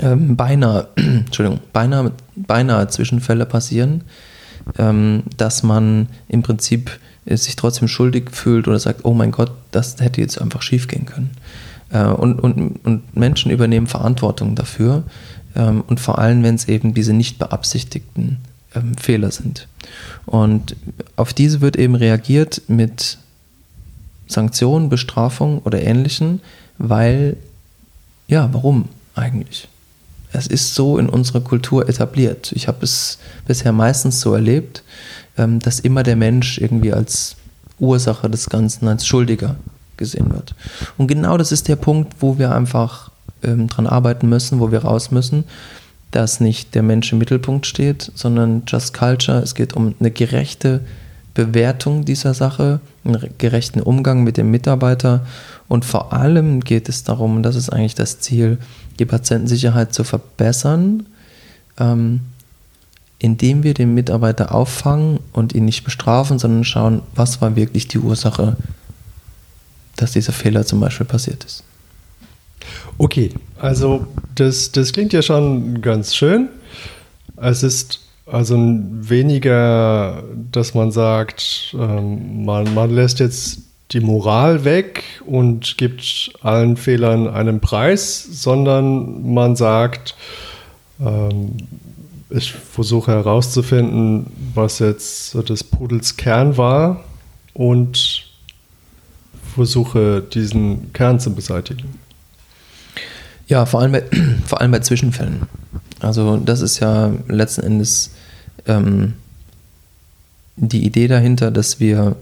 ähm, 0.00 0.36
beinahe, 0.36 0.88
Entschuldigung, 0.96 1.60
beinahe, 1.72 2.12
beinahe 2.36 2.88
Zwischenfälle 2.88 3.46
passieren, 3.46 4.02
ähm, 4.78 5.24
dass 5.36 5.62
man 5.62 6.08
im 6.28 6.42
Prinzip 6.42 6.98
äh, 7.24 7.36
sich 7.36 7.56
trotzdem 7.56 7.88
schuldig 7.88 8.30
fühlt 8.30 8.68
oder 8.68 8.78
sagt, 8.78 9.04
oh 9.04 9.14
mein 9.14 9.32
Gott, 9.32 9.52
das 9.70 9.96
hätte 10.00 10.20
jetzt 10.20 10.40
einfach 10.40 10.62
schief 10.62 10.86
gehen 10.86 11.06
können. 11.06 11.30
Äh, 11.90 12.04
und, 12.04 12.38
und, 12.38 12.84
und 12.84 13.16
Menschen 13.16 13.50
übernehmen 13.50 13.86
Verantwortung 13.86 14.54
dafür 14.54 15.04
ähm, 15.56 15.82
und 15.86 15.98
vor 16.00 16.18
allem, 16.18 16.42
wenn 16.42 16.54
es 16.54 16.68
eben 16.68 16.94
diese 16.94 17.12
nicht 17.12 17.38
beabsichtigten 17.38 18.38
ähm, 18.74 18.94
Fehler 18.96 19.30
sind. 19.30 19.68
Und 20.26 20.76
auf 21.16 21.32
diese 21.32 21.60
wird 21.60 21.76
eben 21.76 21.94
reagiert 21.94 22.62
mit 22.68 23.18
Sanktionen, 24.26 24.88
Bestrafung 24.88 25.60
oder 25.60 25.82
ähnlichen, 25.82 26.40
weil, 26.78 27.36
ja, 28.28 28.48
warum 28.52 28.88
eigentlich? 29.14 29.68
Es 30.32 30.46
ist 30.46 30.74
so 30.74 30.98
in 30.98 31.08
unserer 31.08 31.40
Kultur 31.40 31.88
etabliert. 31.88 32.52
Ich 32.52 32.68
habe 32.68 32.84
es 32.84 33.18
bisher 33.46 33.72
meistens 33.72 34.20
so 34.20 34.34
erlebt, 34.34 34.84
ähm, 35.36 35.58
dass 35.58 35.80
immer 35.80 36.02
der 36.02 36.16
Mensch 36.16 36.58
irgendwie 36.58 36.92
als 36.92 37.36
Ursache 37.80 38.30
des 38.30 38.48
Ganzen, 38.48 38.86
als 38.86 39.06
Schuldiger 39.06 39.56
gesehen 39.96 40.32
wird. 40.32 40.54
Und 40.96 41.08
genau 41.08 41.36
das 41.36 41.50
ist 41.50 41.66
der 41.68 41.76
Punkt, 41.76 42.14
wo 42.20 42.38
wir 42.38 42.54
einfach 42.54 43.10
ähm, 43.42 43.66
dran 43.66 43.86
arbeiten 43.86 44.28
müssen, 44.28 44.60
wo 44.60 44.70
wir 44.70 44.80
raus 44.80 45.10
müssen, 45.10 45.44
dass 46.10 46.40
nicht 46.40 46.74
der 46.74 46.82
Mensch 46.82 47.12
im 47.12 47.18
Mittelpunkt 47.18 47.66
steht, 47.66 48.10
sondern 48.14 48.62
Just 48.66 48.94
Culture. 48.94 49.38
Es 49.38 49.54
geht 49.54 49.74
um 49.74 49.94
eine 50.00 50.10
gerechte 50.10 50.80
Bewertung 51.34 52.04
dieser 52.04 52.34
Sache, 52.34 52.80
einen 53.04 53.30
gerechten 53.38 53.80
Umgang 53.80 54.24
mit 54.24 54.36
dem 54.36 54.50
Mitarbeiter 54.50 55.24
und 55.68 55.84
vor 55.84 56.12
allem 56.12 56.60
geht 56.60 56.88
es 56.88 57.04
darum, 57.04 57.36
und 57.36 57.42
das 57.44 57.54
ist 57.54 57.70
eigentlich 57.70 57.94
das 57.94 58.18
Ziel, 58.18 58.58
die 58.98 59.04
Patientensicherheit 59.04 59.94
zu 59.94 60.02
verbessern, 60.02 61.06
ähm, 61.78 62.20
indem 63.20 63.62
wir 63.62 63.74
den 63.74 63.94
Mitarbeiter 63.94 64.54
auffangen 64.54 65.20
und 65.32 65.54
ihn 65.54 65.66
nicht 65.66 65.84
bestrafen, 65.84 66.38
sondern 66.38 66.64
schauen, 66.64 67.02
was 67.14 67.40
war 67.40 67.54
wirklich 67.54 67.86
die 67.86 67.98
Ursache, 67.98 68.56
dass 69.96 70.12
dieser 70.12 70.32
Fehler 70.32 70.66
zum 70.66 70.80
Beispiel 70.80 71.06
passiert 71.06 71.44
ist. 71.44 71.62
Okay, 72.98 73.30
also 73.58 74.06
das, 74.34 74.72
das 74.72 74.92
klingt 74.92 75.12
ja 75.12 75.22
schon 75.22 75.80
ganz 75.80 76.14
schön. 76.14 76.48
Es 77.36 77.62
ist 77.62 78.00
also 78.26 78.56
weniger, 78.58 80.22
dass 80.52 80.74
man 80.74 80.92
sagt, 80.92 81.74
ähm, 81.78 82.44
man, 82.44 82.72
man 82.74 82.90
lässt 82.90 83.20
jetzt 83.20 83.60
die 83.92 84.00
Moral 84.00 84.64
weg 84.64 85.02
und 85.26 85.76
gibt 85.76 86.32
allen 86.42 86.76
Fehlern 86.76 87.28
einen 87.28 87.60
Preis, 87.60 88.22
sondern 88.22 89.32
man 89.32 89.56
sagt, 89.56 90.14
ähm, 91.00 91.56
ich 92.30 92.52
versuche 92.52 93.10
herauszufinden, 93.10 94.26
was 94.54 94.78
jetzt 94.78 95.30
so 95.30 95.42
des 95.42 95.64
Pudels 95.64 96.16
Kern 96.16 96.56
war 96.56 97.04
und 97.54 98.26
versuche 99.54 100.22
diesen 100.22 100.92
Kern 100.92 101.18
zu 101.18 101.34
beseitigen. 101.34 101.99
Ja, 103.50 103.66
vor 103.66 103.80
allem 103.80 103.92
bei, 103.92 104.04
vor 104.46 104.60
allem 104.60 104.70
bei 104.70 104.78
Zwischenfällen. 104.78 105.42
Also 105.98 106.38
das 106.38 106.62
ist 106.62 106.78
ja 106.78 107.12
letzten 107.28 107.62
Endes 107.62 108.12
ähm, 108.66 109.14
die 110.56 110.84
Idee 110.86 111.08
dahinter, 111.08 111.50
dass 111.50 111.80
wir 111.80 112.16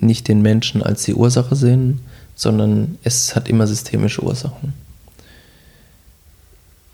nicht 0.00 0.28
den 0.28 0.42
Menschen 0.42 0.82
als 0.82 1.02
die 1.02 1.14
Ursache 1.14 1.56
sehen, 1.56 2.00
sondern 2.36 2.98
es 3.02 3.34
hat 3.34 3.48
immer 3.48 3.66
systemische 3.66 4.22
Ursachen. 4.22 4.74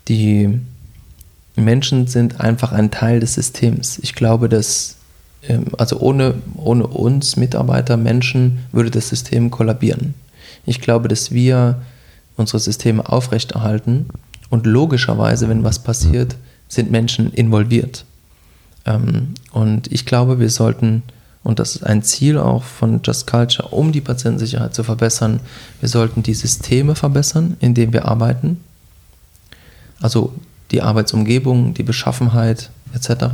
Die 0.07 0.59
Menschen 1.55 2.07
sind 2.07 2.39
einfach 2.39 2.71
ein 2.71 2.89
Teil 2.89 3.19
des 3.19 3.33
Systems. 3.33 3.99
Ich 4.01 4.15
glaube, 4.15 4.47
dass, 4.47 4.95
ähm, 5.43 5.65
also 5.77 5.99
ohne, 5.99 6.35
ohne 6.55 6.87
uns 6.87 7.35
Mitarbeiter, 7.35 7.97
Menschen, 7.97 8.59
würde 8.71 8.91
das 8.91 9.09
System 9.09 9.51
kollabieren. 9.51 10.13
Ich 10.65 10.79
glaube, 10.79 11.09
dass 11.09 11.31
wir 11.31 11.81
unsere 12.37 12.59
Systeme 12.59 13.07
aufrechterhalten 13.09 14.07
und 14.49 14.65
logischerweise, 14.65 15.49
wenn 15.49 15.63
was 15.63 15.79
passiert, 15.79 16.35
sind 16.67 16.91
Menschen 16.91 17.31
involviert. 17.33 18.05
Ähm, 18.85 19.33
und 19.51 19.91
ich 19.91 20.05
glaube, 20.05 20.39
wir 20.39 20.49
sollten, 20.49 21.03
und 21.43 21.59
das 21.59 21.75
ist 21.75 21.83
ein 21.83 22.03
Ziel 22.03 22.37
auch 22.37 22.63
von 22.63 23.01
Just 23.03 23.27
Culture, 23.27 23.69
um 23.69 23.91
die 23.91 24.01
Patientensicherheit 24.01 24.73
zu 24.73 24.83
verbessern, 24.83 25.39
wir 25.79 25.89
sollten 25.89 26.23
die 26.23 26.33
Systeme 26.33 26.95
verbessern, 26.95 27.57
in 27.59 27.73
denen 27.73 27.93
wir 27.93 28.05
arbeiten. 28.05 28.61
Also 30.01 30.33
die 30.71 30.81
Arbeitsumgebung, 30.81 31.73
die 31.73 31.83
Beschaffenheit 31.83 32.69
etc. 32.93 33.25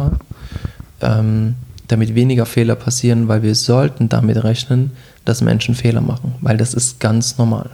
Ähm, 1.02 1.56
damit 1.88 2.16
weniger 2.16 2.46
Fehler 2.46 2.76
passieren, 2.76 3.28
weil 3.28 3.44
wir 3.44 3.56
sollten 3.56 4.08
damit 4.08 4.44
rechnen, 4.44 4.92
dass 5.26 5.42
Menschen 5.42 5.76
Fehler 5.76 6.02
machen, 6.02 6.36
weil 6.42 6.58
das 6.58 6.74
ist 6.74 7.00
ganz 7.00 7.38
normal. 7.38 7.70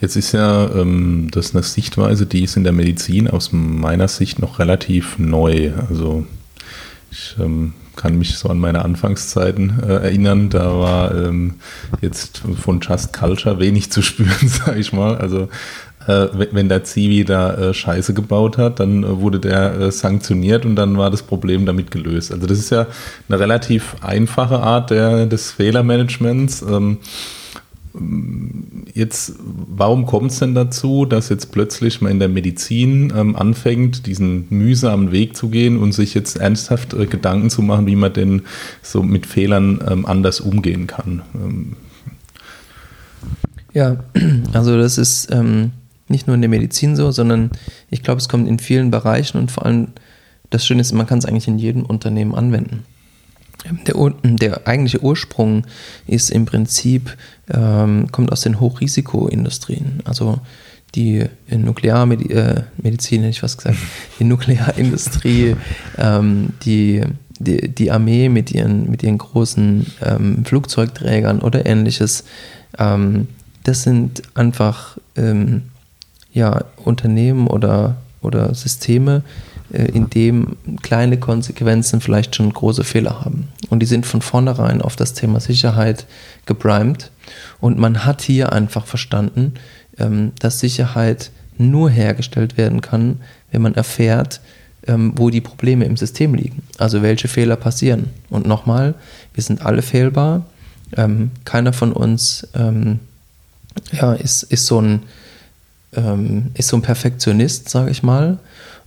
Jetzt 0.00 0.16
ist 0.16 0.32
ja 0.32 0.70
ähm, 0.74 1.28
das 1.30 1.54
eine 1.54 1.62
Sichtweise, 1.62 2.26
die 2.26 2.44
ist 2.44 2.56
in 2.56 2.64
der 2.64 2.72
Medizin 2.72 3.28
aus 3.28 3.50
meiner 3.52 4.08
Sicht 4.08 4.38
noch 4.38 4.58
relativ 4.58 5.18
neu. 5.18 5.72
Also 5.88 6.26
ich 7.10 7.34
ähm, 7.40 7.72
kann 7.96 8.18
mich 8.18 8.36
so 8.36 8.50
an 8.50 8.58
meine 8.58 8.84
Anfangszeiten 8.84 9.82
äh, 9.82 9.92
erinnern. 9.94 10.50
Da 10.50 10.78
war 10.78 11.14
ähm, 11.14 11.54
jetzt 12.02 12.42
von 12.60 12.80
Just 12.80 13.14
Culture 13.14 13.58
wenig 13.58 13.90
zu 13.90 14.02
spüren, 14.02 14.48
sage 14.48 14.78
ich 14.78 14.92
mal. 14.92 15.16
Also 15.16 15.48
äh, 16.06 16.28
wenn 16.52 16.68
der 16.68 16.84
Zivi 16.84 17.24
da 17.24 17.54
äh, 17.54 17.74
Scheiße 17.74 18.12
gebaut 18.12 18.58
hat, 18.58 18.80
dann 18.80 19.02
äh, 19.02 19.20
wurde 19.20 19.40
der 19.40 19.90
sanktioniert 19.90 20.66
und 20.66 20.76
dann 20.76 20.98
war 20.98 21.10
das 21.10 21.22
Problem 21.22 21.64
damit 21.64 21.90
gelöst. 21.90 22.32
Also 22.32 22.46
das 22.46 22.58
ist 22.58 22.70
ja 22.70 22.86
eine 23.28 23.40
relativ 23.40 23.96
einfache 24.02 24.60
Art 24.60 24.90
der, 24.90 25.24
des 25.24 25.52
Fehlermanagements. 25.52 26.62
Ähm, 26.62 26.98
Jetzt, 28.92 29.34
warum 29.38 30.06
kommt 30.06 30.30
es 30.30 30.38
denn 30.38 30.54
dazu, 30.54 31.04
dass 31.04 31.28
jetzt 31.28 31.52
plötzlich 31.52 32.00
man 32.00 32.12
in 32.12 32.18
der 32.18 32.28
Medizin 32.28 33.12
ähm, 33.14 33.36
anfängt, 33.36 34.06
diesen 34.06 34.46
mühsamen 34.50 35.12
Weg 35.12 35.36
zu 35.36 35.48
gehen 35.48 35.78
und 35.78 35.92
sich 35.92 36.14
jetzt 36.14 36.36
ernsthaft 36.38 36.94
äh, 36.94 37.06
Gedanken 37.06 37.50
zu 37.50 37.62
machen, 37.62 37.86
wie 37.86 37.96
man 37.96 38.12
denn 38.12 38.42
so 38.82 39.02
mit 39.02 39.26
Fehlern 39.26 39.82
ähm, 39.86 40.06
anders 40.06 40.40
umgehen 40.40 40.86
kann? 40.86 41.22
Ähm. 41.34 41.76
Ja, 43.72 44.04
also 44.52 44.76
das 44.78 44.98
ist 44.98 45.30
ähm, 45.30 45.72
nicht 46.08 46.26
nur 46.26 46.34
in 46.34 46.42
der 46.42 46.50
Medizin 46.50 46.96
so, 46.96 47.10
sondern 47.10 47.50
ich 47.90 48.02
glaube, 48.02 48.18
es 48.18 48.28
kommt 48.28 48.48
in 48.48 48.58
vielen 48.58 48.90
Bereichen 48.90 49.38
und 49.38 49.50
vor 49.50 49.66
allem 49.66 49.88
das 50.50 50.64
Schöne 50.64 50.80
ist, 50.80 50.92
man 50.92 51.06
kann 51.06 51.18
es 51.18 51.26
eigentlich 51.26 51.48
in 51.48 51.58
jedem 51.58 51.84
Unternehmen 51.84 52.34
anwenden. 52.34 52.84
Der, 53.86 54.12
der, 54.22 54.66
eigentliche 54.66 55.02
Ursprung 55.02 55.66
ist 56.06 56.30
im 56.30 56.44
Prinzip, 56.44 57.16
ähm, 57.52 58.12
kommt 58.12 58.30
aus 58.30 58.42
den 58.42 58.60
Hochrisikoindustrien. 58.60 60.02
Also 60.04 60.40
die 60.94 61.24
Nuklearmedizin, 61.50 62.36
äh, 62.36 63.26
hätte 63.26 63.28
ich 63.28 63.42
was 63.42 63.56
gesagt, 63.56 63.78
die 64.18 64.24
Nuklearindustrie, 64.24 65.56
ähm, 65.98 66.50
die, 66.64 67.02
die, 67.38 67.68
die, 67.68 67.90
Armee 67.90 68.28
mit 68.28 68.52
ihren, 68.52 68.90
mit 68.90 69.02
ihren 69.02 69.18
großen 69.18 69.86
ähm, 70.02 70.44
Flugzeugträgern 70.44 71.40
oder 71.40 71.66
ähnliches. 71.66 72.24
Ähm, 72.78 73.28
das 73.64 73.82
sind 73.82 74.22
einfach 74.34 74.96
ähm, 75.16 75.62
ja, 76.32 76.64
Unternehmen 76.76 77.46
oder, 77.46 77.96
oder 78.22 78.54
Systeme, 78.54 79.22
äh, 79.22 79.55
in 79.70 80.10
dem 80.10 80.56
kleine 80.82 81.18
Konsequenzen 81.18 82.00
vielleicht 82.00 82.36
schon 82.36 82.52
große 82.52 82.84
Fehler 82.84 83.24
haben. 83.24 83.48
Und 83.68 83.80
die 83.80 83.86
sind 83.86 84.06
von 84.06 84.22
vornherein 84.22 84.80
auf 84.80 84.96
das 84.96 85.12
Thema 85.12 85.40
Sicherheit 85.40 86.06
geprimed. 86.46 87.10
Und 87.60 87.78
man 87.78 88.04
hat 88.04 88.22
hier 88.22 88.52
einfach 88.52 88.86
verstanden, 88.86 89.54
ähm, 89.98 90.32
dass 90.38 90.60
Sicherheit 90.60 91.30
nur 91.58 91.90
hergestellt 91.90 92.56
werden 92.56 92.80
kann, 92.80 93.20
wenn 93.50 93.62
man 93.62 93.74
erfährt, 93.74 94.40
ähm, 94.86 95.14
wo 95.16 95.30
die 95.30 95.40
Probleme 95.40 95.84
im 95.84 95.96
System 95.96 96.34
liegen. 96.34 96.62
Also 96.78 97.02
welche 97.02 97.28
Fehler 97.28 97.56
passieren. 97.56 98.10
Und 98.30 98.46
nochmal, 98.46 98.94
wir 99.34 99.42
sind 99.42 99.64
alle 99.64 99.82
fehlbar. 99.82 100.46
Ähm, 100.96 101.30
keiner 101.44 101.72
von 101.72 101.92
uns 101.92 102.46
ist, 104.18 104.66
so 104.66 104.80
ein 104.80 105.02
ist 106.54 106.68
so 106.68 106.76
ein 106.76 106.82
Perfektionist, 106.82 107.70
sage 107.70 107.90
ich 107.90 108.02
mal. 108.02 108.38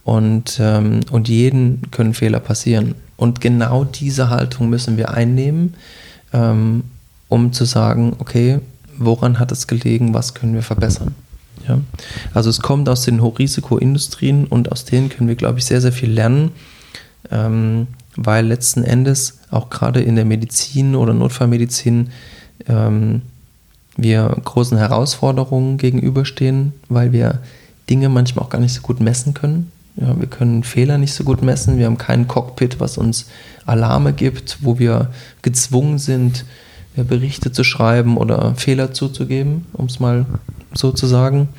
Und, 0.10 0.58
ähm, 0.60 1.02
und 1.12 1.30
jeden 1.30 1.92
können 1.92 2.16
Fehler 2.16 2.40
passieren. 2.40 2.96
Und 3.16 3.42
genau 3.42 3.84
diese 3.84 4.32
Haltung 4.32 4.68
müssen 4.68 4.98
wir 4.98 5.12
einnehmen, 5.12 5.76
ähm, 6.34 6.86
um 7.28 7.54
zu 7.54 7.64
sagen, 7.66 8.16
okay, 8.18 8.58
woran 8.98 9.38
hat 9.38 9.52
es 9.52 9.68
gelegen, 9.68 10.16
was 10.16 10.34
können 10.34 10.56
wir 10.56 10.64
verbessern. 10.64 11.14
Ja? 11.68 11.80
Also 12.34 12.50
es 12.50 12.60
kommt 12.60 12.90
aus 12.90 13.04
den 13.04 13.22
Hochrisikoindustrien 13.22 14.48
und 14.48 14.72
aus 14.72 14.84
denen 14.84 15.10
können 15.10 15.28
wir, 15.28 15.36
glaube 15.36 15.60
ich, 15.60 15.66
sehr, 15.66 15.80
sehr 15.80 15.92
viel 15.92 16.10
lernen, 16.10 16.54
ähm, 17.30 17.86
weil 18.16 18.48
letzten 18.48 18.84
Endes 18.84 19.38
auch 19.52 19.70
gerade 19.70 20.02
in 20.02 20.16
der 20.16 20.26
Medizin 20.26 20.96
oder 20.96 21.14
Notfallmedizin 21.14 22.10
ähm, 22.68 23.22
wir 23.96 24.36
großen 24.44 24.80
Herausforderungen 24.80 25.78
gegenüberstehen, 25.78 26.74
weil 26.88 27.12
wir 27.12 27.44
Dinge 27.92 28.10
manchmal 28.10 28.46
auch 28.46 28.50
gar 28.50 28.60
nicht 28.60 28.74
so 28.74 28.82
gut 28.82 29.02
messen 29.02 29.36
können. 29.36 29.72
Ja, 29.96 30.18
wir 30.20 30.28
können 30.28 30.64
Fehler 30.64 30.98
nicht 30.98 31.14
so 31.14 31.24
gut 31.24 31.42
messen. 31.42 31.78
Wir 31.78 31.86
haben 31.86 31.98
kein 31.98 32.28
Cockpit, 32.28 32.80
was 32.80 32.98
uns 32.98 33.30
Alarme 33.66 34.14
gibt, 34.14 34.60
wo 34.62 34.80
wir 34.80 35.10
gezwungen 35.42 36.00
sind, 36.00 36.46
Berichte 36.96 37.52
zu 37.52 37.64
schreiben 37.64 38.18
oder 38.18 38.56
Fehler 38.56 38.94
zuzugeben, 38.94 39.66
um 39.74 39.86
es 39.86 40.00
mal 40.00 40.26
so 40.74 40.92
zu 40.92 41.08
sagen. 41.08 41.50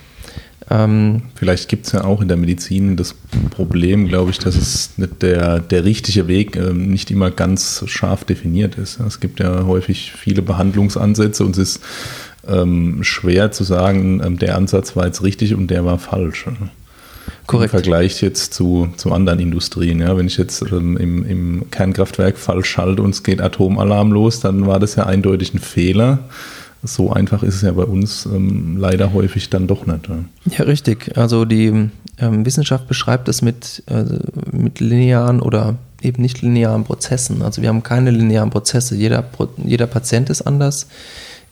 Ähm, 0.68 1.22
Vielleicht 1.34 1.68
gibt 1.68 1.86
es 1.86 1.92
ja 1.92 2.04
auch 2.04 2.20
in 2.20 2.28
der 2.28 2.36
Medizin 2.36 2.96
das 2.96 3.14
Problem, 3.50 4.06
glaube 4.06 4.30
ich, 4.30 4.38
dass 4.38 4.54
es 4.54 4.98
nicht 4.98 5.22
der, 5.22 5.58
der 5.58 5.84
richtige 5.84 6.28
Weg 6.28 6.56
ähm, 6.56 6.90
nicht 6.90 7.10
immer 7.10 7.30
ganz 7.30 7.82
scharf 7.86 8.24
definiert 8.24 8.76
ist. 8.76 9.00
Es 9.00 9.18
gibt 9.18 9.40
ja 9.40 9.64
häufig 9.64 10.12
viele 10.12 10.42
Behandlungsansätze 10.42 11.44
und 11.44 11.58
es 11.58 11.76
ist 11.76 11.82
ähm, 12.46 13.02
schwer 13.02 13.50
zu 13.50 13.64
sagen, 13.64 14.22
ähm, 14.24 14.38
der 14.38 14.56
Ansatz 14.56 14.94
war 14.94 15.06
jetzt 15.06 15.22
richtig 15.22 15.54
und 15.54 15.68
der 15.68 15.84
war 15.84 15.98
falsch. 15.98 16.46
Korrekt. 17.46 17.72
Im 17.74 17.80
Vergleich 17.80 18.20
jetzt 18.22 18.54
zu, 18.54 18.88
zu 18.96 19.12
anderen 19.12 19.40
Industrien. 19.40 20.00
Ja, 20.00 20.16
wenn 20.16 20.26
ich 20.26 20.36
jetzt 20.36 20.62
ähm, 20.62 20.96
im, 20.96 21.24
im 21.24 21.70
Kernkraftwerk 21.70 22.38
falsch 22.38 22.70
schalte 22.70 23.02
und 23.02 23.10
es 23.10 23.22
geht 23.22 23.40
Atomalarm 23.40 24.12
los, 24.12 24.40
dann 24.40 24.66
war 24.66 24.78
das 24.78 24.96
ja 24.96 25.06
eindeutig 25.06 25.54
ein 25.54 25.58
Fehler. 25.58 26.20
So 26.82 27.12
einfach 27.12 27.42
ist 27.42 27.56
es 27.56 27.62
ja 27.62 27.72
bei 27.72 27.84
uns 27.84 28.24
ähm, 28.26 28.76
leider 28.78 29.12
häufig 29.12 29.50
dann 29.50 29.66
doch 29.66 29.86
nicht. 29.86 30.08
Ja, 30.08 30.24
ja 30.58 30.64
richtig. 30.64 31.16
Also 31.16 31.44
die 31.44 31.90
ähm, 32.18 32.46
Wissenschaft 32.46 32.88
beschreibt 32.88 33.28
es 33.28 33.42
mit, 33.42 33.82
äh, 33.86 34.04
mit 34.50 34.80
linearen 34.80 35.40
oder 35.42 35.76
eben 36.02 36.22
nicht 36.22 36.40
linearen 36.40 36.84
Prozessen. 36.84 37.42
Also 37.42 37.60
wir 37.62 37.68
haben 37.68 37.82
keine 37.82 38.10
linearen 38.10 38.50
Prozesse. 38.50 38.96
Jeder, 38.96 39.24
jeder 39.64 39.86
Patient 39.86 40.30
ist 40.30 40.42
anders. 40.42 40.86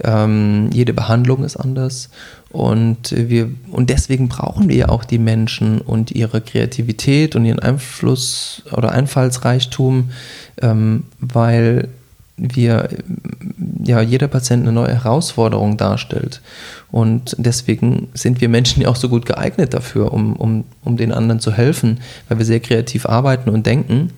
Ähm, 0.02 0.70
jede 0.72 0.92
Behandlung 0.92 1.44
ist 1.44 1.56
anders 1.56 2.08
und 2.50 3.12
wir 3.12 3.50
und 3.70 3.90
deswegen 3.90 4.28
brauchen 4.28 4.68
wir 4.68 4.76
ja 4.76 4.88
auch 4.88 5.04
die 5.04 5.18
Menschen 5.18 5.80
und 5.80 6.12
ihre 6.12 6.40
Kreativität 6.40 7.36
und 7.36 7.44
ihren 7.44 7.58
Einfluss 7.58 8.62
oder 8.72 8.92
Einfallsreichtum, 8.92 10.10
ähm, 10.62 11.04
weil 11.20 11.88
wir 12.38 12.88
ja 13.84 14.00
jeder 14.00 14.28
Patient 14.28 14.62
eine 14.62 14.72
neue 14.72 14.94
Herausforderung 14.94 15.76
darstellt. 15.76 16.40
Und 16.90 17.36
deswegen 17.38 18.08
sind 18.14 18.40
wir 18.40 18.48
Menschen 18.48 18.82
ja 18.82 18.88
auch 18.88 18.96
so 18.96 19.08
gut 19.08 19.26
geeignet 19.26 19.74
dafür, 19.74 20.12
um, 20.12 20.34
um, 20.36 20.64
um 20.84 20.96
den 20.96 21.12
anderen 21.12 21.40
zu 21.40 21.52
helfen, 21.52 22.00
weil 22.28 22.38
wir 22.38 22.46
sehr 22.46 22.60
kreativ 22.60 23.06
arbeiten 23.06 23.50
und 23.50 23.66
denken. 23.66 24.10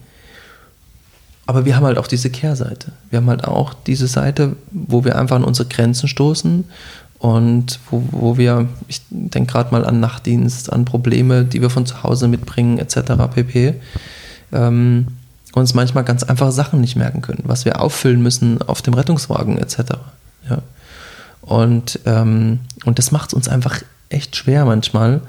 Aber 1.46 1.64
wir 1.64 1.74
haben 1.74 1.84
halt 1.84 1.98
auch 1.98 2.06
diese 2.06 2.30
Kehrseite. 2.30 2.92
Wir 3.08 3.16
haben 3.16 3.28
halt 3.28 3.42
auch 3.42 3.74
diese 3.74 4.06
Seite, 4.06 4.54
wo 4.70 5.04
wir 5.04 5.18
einfach 5.18 5.34
an 5.34 5.42
unsere 5.42 5.68
Grenzen 5.68 6.06
stoßen 6.06 6.64
und 7.20 7.78
wo, 7.90 8.02
wo 8.10 8.38
wir, 8.38 8.66
ich 8.88 9.02
denke 9.10 9.52
gerade 9.52 9.72
mal 9.72 9.84
an 9.84 10.00
Nachtdienst, 10.00 10.72
an 10.72 10.86
Probleme, 10.86 11.44
die 11.44 11.60
wir 11.60 11.68
von 11.68 11.84
zu 11.84 12.02
Hause 12.02 12.28
mitbringen, 12.28 12.78
etc. 12.78 13.12
pp. 13.32 13.74
Ähm, 14.52 15.06
uns 15.52 15.74
manchmal 15.74 16.04
ganz 16.04 16.22
einfache 16.22 16.50
Sachen 16.50 16.80
nicht 16.80 16.96
merken 16.96 17.20
können, 17.20 17.42
was 17.44 17.66
wir 17.66 17.80
auffüllen 17.80 18.22
müssen 18.22 18.62
auf 18.62 18.80
dem 18.80 18.94
Rettungswagen, 18.94 19.58
etc. 19.58 19.76
Ja. 20.48 20.62
Und, 21.42 22.00
ähm, 22.06 22.60
und 22.86 22.98
das 22.98 23.12
macht 23.12 23.28
es 23.30 23.34
uns 23.34 23.48
einfach 23.48 23.82
echt 24.08 24.34
schwer 24.34 24.64
manchmal, 24.64 25.20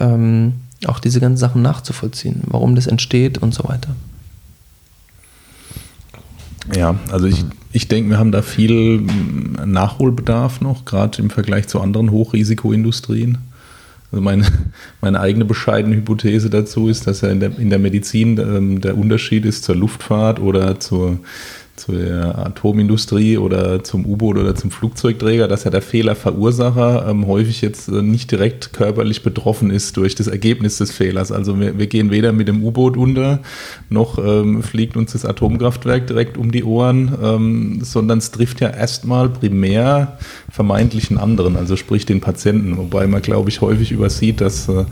ähm, 0.00 0.60
auch 0.86 0.98
diese 0.98 1.20
ganzen 1.20 1.38
Sachen 1.38 1.62
nachzuvollziehen, 1.62 2.42
warum 2.46 2.74
das 2.74 2.86
entsteht 2.86 3.38
und 3.38 3.54
so 3.54 3.66
weiter. 3.68 3.94
Ja, 6.74 6.96
also 7.10 7.26
ich, 7.26 7.44
ich 7.72 7.88
denke, 7.88 8.10
wir 8.10 8.18
haben 8.18 8.32
da 8.32 8.42
viel 8.42 8.98
hm, 8.98 9.70
Nachholbedarf 9.70 10.60
noch, 10.60 10.84
gerade 10.84 11.20
im 11.20 11.30
Vergleich 11.30 11.68
zu 11.68 11.80
anderen 11.80 12.10
Hochrisikoindustrien. 12.10 13.38
Also 14.10 14.22
meine, 14.22 14.46
meine 15.00 15.20
eigene 15.20 15.44
bescheidene 15.44 15.96
Hypothese 15.96 16.50
dazu 16.50 16.88
ist, 16.88 17.06
dass 17.06 17.22
ja 17.22 17.30
in 17.30 17.40
der, 17.40 17.58
in 17.58 17.70
der 17.70 17.78
Medizin 17.78 18.38
ähm, 18.38 18.80
der 18.80 18.96
Unterschied 18.96 19.44
ist 19.44 19.64
zur 19.64 19.76
Luftfahrt 19.76 20.38
oder 20.38 20.78
zur 20.78 21.18
zur 21.76 22.38
Atomindustrie 22.38 23.38
oder 23.38 23.82
zum 23.82 24.04
U-Boot 24.04 24.36
oder 24.36 24.54
zum 24.54 24.70
Flugzeugträger, 24.70 25.48
dass 25.48 25.64
ja 25.64 25.70
der 25.70 25.80
Fehlerverursacher 25.80 27.08
ähm, 27.08 27.26
häufig 27.26 27.62
jetzt 27.62 27.88
äh, 27.88 28.02
nicht 28.02 28.30
direkt 28.30 28.74
körperlich 28.74 29.22
betroffen 29.22 29.70
ist 29.70 29.96
durch 29.96 30.14
das 30.14 30.26
Ergebnis 30.26 30.78
des 30.78 30.90
Fehlers. 30.90 31.32
Also 31.32 31.58
wir, 31.58 31.78
wir 31.78 31.86
gehen 31.86 32.10
weder 32.10 32.32
mit 32.32 32.46
dem 32.48 32.62
U-Boot 32.62 32.96
unter, 32.96 33.40
noch 33.88 34.18
ähm, 34.18 34.62
fliegt 34.62 34.96
uns 34.96 35.12
das 35.12 35.24
Atomkraftwerk 35.24 36.06
direkt 36.06 36.36
um 36.36 36.52
die 36.52 36.62
Ohren, 36.62 37.16
ähm, 37.22 37.78
sondern 37.82 38.18
es 38.18 38.30
trifft 38.30 38.60
ja 38.60 38.68
erstmal 38.68 39.30
primär 39.30 40.18
vermeintlichen 40.50 41.16
anderen, 41.16 41.56
also 41.56 41.76
sprich 41.76 42.04
den 42.04 42.20
Patienten. 42.20 42.76
Wobei 42.76 43.06
man, 43.06 43.22
glaube 43.22 43.48
ich, 43.48 43.62
häufig 43.62 43.92
übersieht, 43.92 44.42
dass 44.42 44.68
äh, 44.68 44.84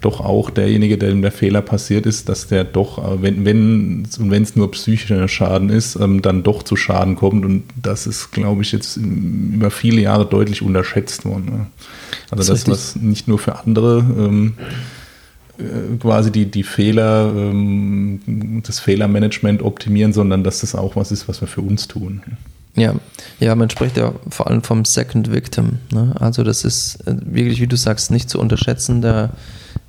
doch 0.00 0.20
auch 0.20 0.48
derjenige, 0.48 0.96
dem 0.96 1.20
der 1.20 1.32
Fehler 1.32 1.60
passiert 1.60 2.06
ist, 2.06 2.30
dass 2.30 2.46
der 2.46 2.64
doch, 2.64 2.98
äh, 2.98 3.22
wenn 3.22 4.06
und 4.18 4.30
wenn 4.30 4.42
es 4.42 4.56
nur 4.56 4.70
psychischer 4.70 5.28
Schaden 5.28 5.68
ist, 5.68 5.96
ähm, 5.96 6.21
dann 6.26 6.42
doch 6.42 6.62
zu 6.62 6.76
Schaden 6.76 7.16
kommt. 7.16 7.44
Und 7.44 7.64
das 7.80 8.06
ist, 8.06 8.32
glaube 8.32 8.62
ich, 8.62 8.72
jetzt 8.72 8.96
über 8.96 9.70
viele 9.70 10.00
Jahre 10.00 10.26
deutlich 10.26 10.62
unterschätzt 10.62 11.24
worden. 11.24 11.44
Ne? 11.44 11.66
Also 12.30 12.52
das, 12.52 12.64
das 12.64 12.68
was 12.68 12.96
nicht 12.96 13.28
nur 13.28 13.38
für 13.38 13.58
andere 13.58 13.98
ähm, 13.98 14.54
äh, 15.58 15.96
quasi 15.98 16.30
die, 16.30 16.46
die 16.46 16.62
Fehler, 16.62 17.32
ähm, 17.34 18.62
das 18.64 18.80
Fehlermanagement 18.80 19.62
optimieren, 19.62 20.12
sondern 20.12 20.44
dass 20.44 20.60
das 20.60 20.74
auch 20.74 20.96
was 20.96 21.12
ist, 21.12 21.28
was 21.28 21.40
wir 21.40 21.48
für 21.48 21.60
uns 21.60 21.88
tun. 21.88 22.22
Ja, 22.74 22.94
ja, 23.38 23.54
man 23.54 23.68
spricht 23.68 23.98
ja 23.98 24.14
vor 24.30 24.48
allem 24.48 24.62
vom 24.62 24.86
Second 24.86 25.30
Victim. 25.30 25.78
Ne? 25.92 26.14
Also 26.18 26.42
das 26.42 26.64
ist 26.64 27.06
äh, 27.06 27.16
wirklich, 27.20 27.60
wie 27.60 27.66
du 27.66 27.76
sagst, 27.76 28.10
nicht 28.10 28.30
zu 28.30 28.40
unterschätzender 28.40 29.30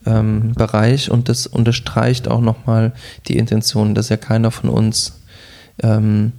ähm, 0.05 0.53
Bereich 0.53 1.09
und 1.09 1.29
das 1.29 1.47
unterstreicht 1.47 2.27
auch 2.27 2.41
nochmal 2.41 2.91
die 3.27 3.37
Intention, 3.37 3.95
dass 3.95 4.09
ja 4.09 4.17
keiner 4.17 4.51
von 4.51 4.69
uns 4.69 5.22
ähm, 5.81 6.33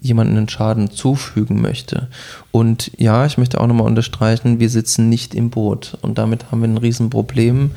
jemanden 0.00 0.48
Schaden 0.48 0.90
zufügen 0.90 1.62
möchte. 1.62 2.08
Und 2.50 2.90
ja, 2.98 3.24
ich 3.26 3.38
möchte 3.38 3.60
auch 3.60 3.66
nochmal 3.66 3.86
unterstreichen, 3.86 4.60
wir 4.60 4.68
sitzen 4.68 5.08
nicht 5.08 5.34
im 5.34 5.50
Boot 5.50 5.96
und 6.02 6.18
damit 6.18 6.50
haben 6.50 6.60
wir 6.60 6.68
ein 6.68 6.78
Riesenproblem, 6.78 7.70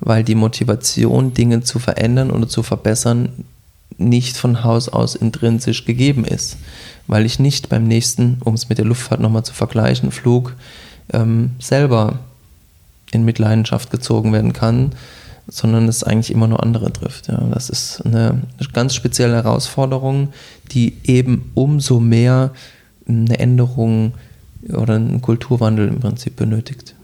weil 0.00 0.24
die 0.24 0.34
Motivation, 0.34 1.34
Dinge 1.34 1.62
zu 1.62 1.78
verändern 1.78 2.30
oder 2.30 2.48
zu 2.48 2.62
verbessern, 2.62 3.30
nicht 3.98 4.36
von 4.36 4.64
Haus 4.64 4.88
aus 4.88 5.14
intrinsisch 5.14 5.84
gegeben 5.84 6.24
ist 6.24 6.56
weil 7.06 7.26
ich 7.26 7.38
nicht 7.38 7.68
beim 7.68 7.84
nächsten, 7.84 8.38
um 8.44 8.54
es 8.54 8.68
mit 8.68 8.78
der 8.78 8.84
Luftfahrt 8.84 9.20
nochmal 9.20 9.44
zu 9.44 9.54
vergleichen, 9.54 10.10
Flug 10.10 10.54
ähm, 11.12 11.50
selber 11.58 12.20
in 13.10 13.24
Mitleidenschaft 13.24 13.90
gezogen 13.90 14.32
werden 14.32 14.52
kann, 14.52 14.92
sondern 15.48 15.88
es 15.88 16.04
eigentlich 16.04 16.30
immer 16.30 16.46
nur 16.46 16.62
andere 16.62 16.92
trifft. 16.92 17.28
Ja. 17.28 17.38
Das 17.52 17.68
ist 17.68 18.04
eine 18.04 18.42
ganz 18.72 18.94
spezielle 18.94 19.34
Herausforderung, 19.34 20.32
die 20.70 20.96
eben 21.04 21.50
umso 21.54 22.00
mehr 22.00 22.52
eine 23.08 23.38
Änderung 23.38 24.14
oder 24.72 24.94
einen 24.94 25.20
Kulturwandel 25.20 25.88
im 25.88 26.00
Prinzip 26.00 26.36
benötigt. 26.36 26.94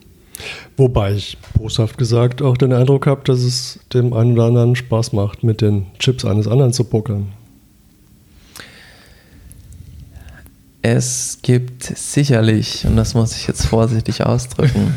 Wobei 0.76 1.14
ich 1.14 1.36
boshaft 1.54 1.98
gesagt 1.98 2.42
auch 2.42 2.56
den 2.56 2.72
Eindruck 2.72 3.06
habe, 3.06 3.22
dass 3.24 3.40
es 3.40 3.80
dem 3.92 4.12
einen 4.12 4.34
oder 4.34 4.44
anderen 4.44 4.76
Spaß 4.76 5.12
macht, 5.12 5.42
mit 5.42 5.60
den 5.60 5.86
Chips 5.98 6.24
eines 6.24 6.46
anderen 6.46 6.72
zu 6.72 6.84
pokern. 6.84 7.32
Es 10.80 11.40
gibt 11.42 11.82
sicherlich, 11.82 12.86
und 12.86 12.96
das 12.96 13.14
muss 13.14 13.36
ich 13.36 13.48
jetzt 13.48 13.66
vorsichtig 13.66 14.24
ausdrücken, 14.24 14.94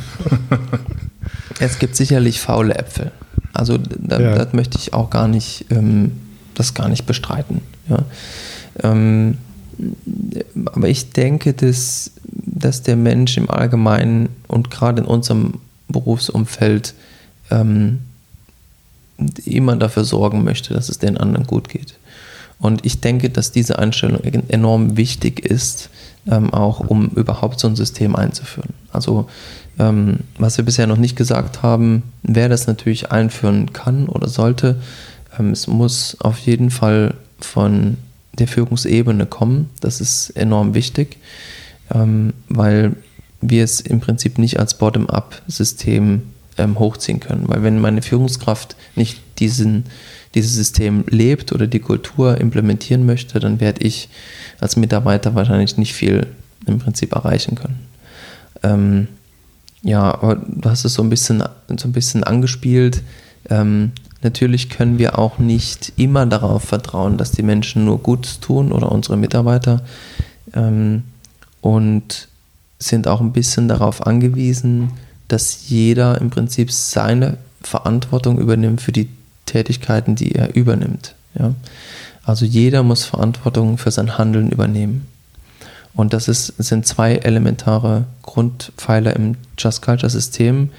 es 1.59 1.79
gibt 1.79 1.95
sicherlich 1.95 2.39
faule 2.39 2.75
Äpfel. 2.75 3.11
Also 3.53 3.77
da, 3.77 4.19
ja. 4.19 4.35
das 4.35 4.53
möchte 4.53 4.77
ich 4.77 4.93
auch 4.93 5.09
gar 5.09 5.27
nicht, 5.27 5.65
ähm, 5.69 6.11
das 6.55 6.73
gar 6.73 6.89
nicht 6.89 7.05
bestreiten. 7.05 7.61
Ja. 7.89 8.03
Ähm, 8.83 9.37
aber 10.65 10.87
ich 10.87 11.11
denke, 11.11 11.53
dass, 11.53 12.11
dass 12.23 12.83
der 12.83 12.95
Mensch 12.95 13.37
im 13.37 13.49
Allgemeinen 13.49 14.29
und 14.47 14.69
gerade 14.69 15.01
in 15.01 15.07
unserem 15.07 15.55
Berufsumfeld 15.87 16.93
ähm, 17.49 17.99
immer 19.45 19.75
dafür 19.75 20.03
sorgen 20.03 20.43
möchte, 20.43 20.73
dass 20.73 20.89
es 20.89 20.99
den 20.99 21.17
anderen 21.17 21.47
gut 21.47 21.69
geht. 21.69 21.95
Und 22.59 22.85
ich 22.85 23.01
denke, 23.01 23.29
dass 23.29 23.51
diese 23.51 23.79
Einstellung 23.79 24.21
enorm 24.49 24.95
wichtig 24.97 25.39
ist, 25.39 25.89
ähm, 26.29 26.53
auch 26.53 26.79
um 26.79 27.09
überhaupt 27.09 27.59
so 27.59 27.67
ein 27.67 27.75
System 27.75 28.15
einzuführen. 28.15 28.73
Also 28.91 29.27
ähm, 29.79 30.19
was 30.37 30.57
wir 30.57 30.65
bisher 30.65 30.87
noch 30.87 30.97
nicht 30.97 31.15
gesagt 31.15 31.63
haben, 31.63 32.03
wer 32.23 32.49
das 32.49 32.67
natürlich 32.67 33.11
einführen 33.11 33.73
kann 33.73 34.07
oder 34.07 34.27
sollte, 34.27 34.79
ähm, 35.37 35.51
es 35.51 35.67
muss 35.67 36.17
auf 36.19 36.37
jeden 36.39 36.69
Fall 36.69 37.15
von 37.39 37.97
der 38.37 38.47
Führungsebene 38.47 39.25
kommen. 39.25 39.69
Das 39.79 40.01
ist 40.01 40.31
enorm 40.31 40.73
wichtig, 40.73 41.17
ähm, 41.93 42.33
weil 42.47 42.95
wir 43.41 43.63
es 43.63 43.81
im 43.81 43.99
Prinzip 43.99 44.37
nicht 44.37 44.59
als 44.59 44.77
Bottom-up-System 44.77 46.21
ähm, 46.57 46.79
hochziehen 46.79 47.19
können. 47.19 47.47
Weil 47.47 47.63
wenn 47.63 47.79
meine 47.79 48.01
Führungskraft 48.01 48.75
nicht 48.95 49.19
diesen, 49.39 49.85
dieses 50.35 50.53
System 50.53 51.03
lebt 51.07 51.51
oder 51.51 51.67
die 51.67 51.79
Kultur 51.79 52.39
implementieren 52.39 53.05
möchte, 53.05 53.39
dann 53.39 53.59
werde 53.59 53.83
ich 53.83 54.09
als 54.59 54.77
Mitarbeiter 54.77 55.35
wahrscheinlich 55.35 55.77
nicht 55.77 55.93
viel 55.93 56.27
im 56.65 56.79
Prinzip 56.79 57.13
erreichen 57.13 57.55
können. 57.55 57.79
Ähm, 58.63 59.07
ja, 59.81 60.13
aber 60.13 60.35
du 60.35 60.69
hast 60.69 60.85
es 60.85 60.93
so 60.93 61.03
ein 61.03 61.09
bisschen, 61.09 61.43
so 61.77 61.87
ein 61.87 61.91
bisschen 61.91 62.23
angespielt. 62.23 63.01
Ähm, 63.49 63.91
natürlich 64.21 64.69
können 64.69 64.99
wir 64.99 65.17
auch 65.17 65.39
nicht 65.39 65.93
immer 65.97 66.25
darauf 66.25 66.63
vertrauen, 66.63 67.17
dass 67.17 67.31
die 67.31 67.43
Menschen 67.43 67.85
nur 67.85 67.99
Gutes 67.99 68.39
tun 68.39 68.71
oder 68.71 68.91
unsere 68.91 69.17
Mitarbeiter. 69.17 69.83
Ähm, 70.53 71.03
und 71.61 72.27
sind 72.79 73.07
auch 73.07 73.21
ein 73.21 73.33
bisschen 73.33 73.67
darauf 73.67 74.05
angewiesen, 74.05 74.91
dass 75.27 75.69
jeder 75.69 76.19
im 76.19 76.29
Prinzip 76.29 76.71
seine 76.71 77.37
Verantwortung 77.61 78.39
übernimmt 78.39 78.81
für 78.81 78.91
die 78.91 79.07
Tätigkeiten, 79.51 80.15
die 80.15 80.33
er 80.33 80.55
übernimmt. 80.55 81.15
Ja? 81.37 81.53
Also 82.23 82.45
jeder 82.45 82.83
muss 82.83 83.03
Verantwortung 83.03 83.77
für 83.77 83.91
sein 83.91 84.17
Handeln 84.17 84.51
übernehmen. 84.51 85.07
Und 85.93 86.13
das 86.13 86.27
ist, 86.27 86.53
sind 86.57 86.85
zwei 86.85 87.15
elementare 87.15 88.05
Grundpfeiler 88.21 89.15
im 89.15 89.35
Just 89.57 89.81
Culture 89.81 90.09
System. 90.09 90.69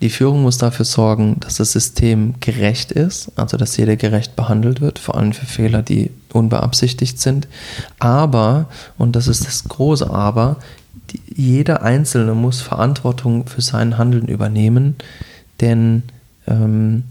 Die 0.00 0.10
Führung 0.10 0.42
muss 0.42 0.58
dafür 0.58 0.84
sorgen, 0.84 1.36
dass 1.40 1.56
das 1.56 1.72
System 1.72 2.34
gerecht 2.40 2.92
ist, 2.92 3.32
also 3.36 3.56
dass 3.56 3.76
jeder 3.76 3.96
gerecht 3.96 4.36
behandelt 4.36 4.80
wird, 4.80 4.98
vor 4.98 5.16
allem 5.16 5.32
für 5.32 5.46
Fehler, 5.46 5.82
die 5.82 6.10
unbeabsichtigt 6.32 7.20
sind. 7.20 7.48
Aber, 7.98 8.68
und 8.98 9.16
das 9.16 9.26
ist 9.26 9.46
das 9.46 9.64
große 9.64 10.08
Aber, 10.08 10.56
die, 11.10 11.20
jeder 11.34 11.82
Einzelne 11.82 12.34
muss 12.34 12.60
Verantwortung 12.60 13.46
für 13.46 13.62
sein 13.62 13.98
Handeln 13.98 14.26
übernehmen, 14.26 14.96
denn 15.60 16.02
ähm, 16.46 17.04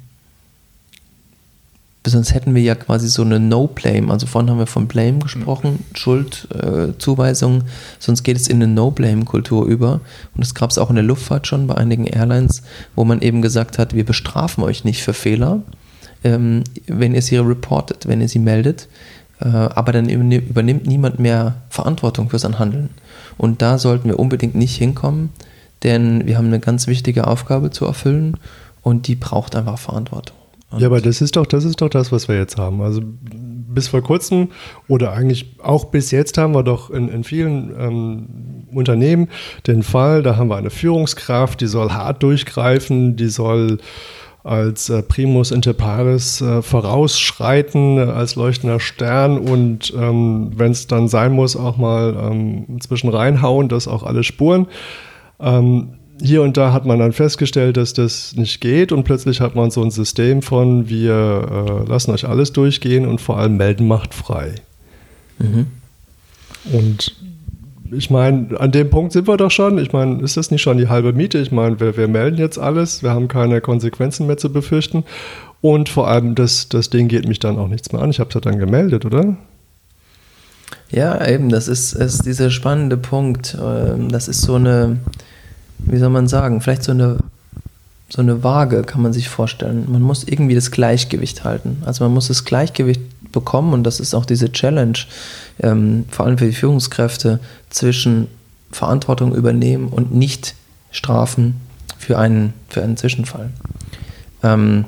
sonst 2.11 2.33
hätten 2.33 2.53
wir 2.55 2.61
ja 2.61 2.75
quasi 2.75 3.07
so 3.07 3.21
eine 3.21 3.39
No-Blame. 3.39 4.11
Also 4.11 4.27
vorhin 4.27 4.49
haben 4.49 4.59
wir 4.59 4.67
von 4.67 4.87
Blame 4.87 5.19
gesprochen, 5.19 5.71
mhm. 5.71 5.95
Schuld, 5.95 6.47
äh, 6.53 6.97
Zuweisung. 6.97 7.63
Sonst 7.99 8.23
geht 8.23 8.37
es 8.37 8.47
in 8.47 8.61
eine 8.61 8.71
No-Blame-Kultur 8.71 9.65
über. 9.65 10.01
Und 10.35 10.43
das 10.43 10.53
gab 10.53 10.69
es 10.69 10.77
auch 10.77 10.89
in 10.89 10.95
der 10.95 11.03
Luftfahrt 11.03 11.47
schon 11.47 11.67
bei 11.67 11.75
einigen 11.75 12.05
Airlines, 12.05 12.63
wo 12.95 13.05
man 13.05 13.21
eben 13.21 13.41
gesagt 13.41 13.77
hat, 13.77 13.93
wir 13.93 14.05
bestrafen 14.05 14.63
euch 14.63 14.83
nicht 14.83 15.03
für 15.03 15.13
Fehler, 15.13 15.61
ähm, 16.23 16.63
wenn 16.87 17.15
ihr 17.15 17.21
sie 17.21 17.37
reportet, 17.37 18.07
wenn 18.07 18.21
ihr 18.21 18.29
sie 18.29 18.39
meldet. 18.39 18.87
Äh, 19.39 19.47
aber 19.47 19.91
dann 19.91 20.07
übernimmt 20.09 20.87
niemand 20.87 21.19
mehr 21.19 21.55
Verantwortung 21.69 22.29
für 22.29 22.39
sein 22.39 22.59
Handeln. 22.59 22.89
Und 23.37 23.61
da 23.61 23.77
sollten 23.77 24.07
wir 24.07 24.19
unbedingt 24.19 24.55
nicht 24.55 24.75
hinkommen, 24.75 25.29
denn 25.83 26.25
wir 26.25 26.37
haben 26.37 26.47
eine 26.47 26.59
ganz 26.59 26.87
wichtige 26.87 27.27
Aufgabe 27.27 27.69
zu 27.69 27.85
erfüllen 27.85 28.37
und 28.81 29.07
die 29.07 29.15
braucht 29.15 29.55
einfach 29.55 29.77
Verantwortung. 29.77 30.37
Und 30.75 30.81
ja, 30.81 30.87
aber 30.87 30.99
das 30.99 31.21
ist 31.21 31.37
doch, 31.37 31.45
das 31.45 31.63
ist 31.63 31.81
doch 31.81 31.87
das, 31.89 32.11
was 32.11 32.27
wir 32.27 32.35
jetzt 32.35 32.57
haben. 32.57 32.81
Also 32.81 33.01
bis 33.01 33.87
vor 33.87 34.01
kurzem 34.01 34.49
oder 34.89 35.13
eigentlich 35.13 35.55
auch 35.63 35.85
bis 35.85 36.11
jetzt 36.11 36.37
haben 36.37 36.53
wir 36.53 36.63
doch 36.63 36.89
in, 36.89 37.07
in 37.07 37.23
vielen 37.23 37.73
ähm, 37.79 38.27
Unternehmen 38.73 39.29
den 39.67 39.83
Fall, 39.83 40.21
da 40.21 40.35
haben 40.35 40.49
wir 40.49 40.57
eine 40.57 40.69
Führungskraft, 40.69 41.61
die 41.61 41.67
soll 41.67 41.91
hart 41.91 42.23
durchgreifen, 42.23 43.15
die 43.15 43.27
soll 43.27 43.77
als 44.43 44.89
äh, 44.89 45.01
Primus 45.01 45.51
inter 45.51 45.73
pares 45.73 46.41
äh, 46.41 46.61
vorausschreiten, 46.61 47.97
als 47.97 48.35
leuchtender 48.35 48.81
Stern 48.81 49.37
und 49.37 49.93
ähm, 49.97 50.51
wenn 50.55 50.71
es 50.71 50.87
dann 50.87 51.07
sein 51.07 51.31
muss, 51.31 51.55
auch 51.55 51.77
mal 51.77 52.15
ähm, 52.19 52.81
zwischen 52.81 53.09
reinhauen, 53.09 53.69
dass 53.69 53.87
auch 53.87 54.03
alle 54.03 54.23
spuren. 54.23 54.67
Ähm, 55.39 55.95
hier 56.21 56.41
und 56.41 56.57
da 56.57 56.71
hat 56.71 56.85
man 56.85 56.99
dann 56.99 57.11
festgestellt, 57.11 57.77
dass 57.77 57.93
das 57.93 58.35
nicht 58.35 58.61
geht 58.61 58.91
und 58.91 59.03
plötzlich 59.03 59.41
hat 59.41 59.55
man 59.55 59.71
so 59.71 59.83
ein 59.83 59.91
System 59.91 60.41
von, 60.41 60.87
wir 60.89 61.85
äh, 61.85 61.89
lassen 61.89 62.11
euch 62.11 62.27
alles 62.27 62.53
durchgehen 62.53 63.05
und 63.05 63.19
vor 63.19 63.37
allem 63.37 63.57
melden 63.57 63.87
macht 63.87 64.13
frei. 64.13 64.55
Mhm. 65.39 65.67
Und 66.71 67.15
ich 67.91 68.09
meine, 68.09 68.59
an 68.59 68.71
dem 68.71 68.89
Punkt 68.89 69.13
sind 69.13 69.27
wir 69.27 69.37
doch 69.37 69.51
schon. 69.51 69.77
Ich 69.77 69.93
meine, 69.93 70.21
ist 70.21 70.37
das 70.37 70.51
nicht 70.51 70.61
schon 70.61 70.77
die 70.77 70.87
halbe 70.87 71.13
Miete? 71.13 71.37
Ich 71.37 71.51
meine, 71.51 71.79
wir, 71.79 71.97
wir 71.97 72.07
melden 72.07 72.37
jetzt 72.37 72.57
alles, 72.57 73.03
wir 73.03 73.11
haben 73.11 73.27
keine 73.27 73.61
Konsequenzen 73.61 74.25
mehr 74.25 74.37
zu 74.37 74.51
befürchten. 74.51 75.03
Und 75.61 75.89
vor 75.89 76.07
allem, 76.07 76.35
das, 76.35 76.69
das 76.69 76.89
Ding 76.89 77.07
geht 77.07 77.27
mich 77.27 77.39
dann 77.39 77.57
auch 77.57 77.67
nichts 77.67 77.91
mehr 77.91 78.01
an. 78.01 78.09
Ich 78.09 78.19
habe 78.19 78.29
es 78.29 78.33
ja 78.33 78.41
dann 78.41 78.59
gemeldet, 78.59 79.05
oder? 79.05 79.37
Ja, 80.91 81.27
eben, 81.27 81.49
das 81.49 81.67
ist, 81.67 81.93
ist 81.93 82.25
dieser 82.25 82.49
spannende 82.49 82.97
Punkt. 82.97 83.57
Ähm, 83.61 84.09
das 84.09 84.27
ist 84.27 84.41
so 84.41 84.55
eine, 84.55 84.97
wie 85.79 85.97
soll 85.97 86.09
man 86.09 86.27
sagen, 86.27 86.61
vielleicht 86.61 86.83
so 86.83 86.91
eine, 86.91 87.17
so 88.09 88.21
eine 88.21 88.43
Waage 88.43 88.83
kann 88.83 89.01
man 89.01 89.13
sich 89.13 89.29
vorstellen. 89.29 89.85
Man 89.91 90.01
muss 90.01 90.23
irgendwie 90.23 90.55
das 90.55 90.71
Gleichgewicht 90.71 91.43
halten. 91.43 91.81
Also 91.85 92.03
man 92.03 92.13
muss 92.13 92.27
das 92.27 92.45
Gleichgewicht 92.45 93.01
bekommen 93.31 93.73
und 93.73 93.83
das 93.83 93.99
ist 93.99 94.13
auch 94.13 94.25
diese 94.25 94.51
Challenge, 94.51 94.97
ähm, 95.59 96.05
vor 96.09 96.25
allem 96.25 96.37
für 96.37 96.45
die 96.45 96.53
Führungskräfte, 96.53 97.39
zwischen 97.69 98.27
Verantwortung 98.71 99.35
übernehmen 99.35 99.89
und 99.89 100.13
nicht 100.13 100.55
strafen 100.91 101.55
für 101.97 102.17
einen, 102.17 102.53
für 102.69 102.81
einen 102.81 102.97
Zwischenfall. 102.97 103.51
Ähm, 104.43 104.85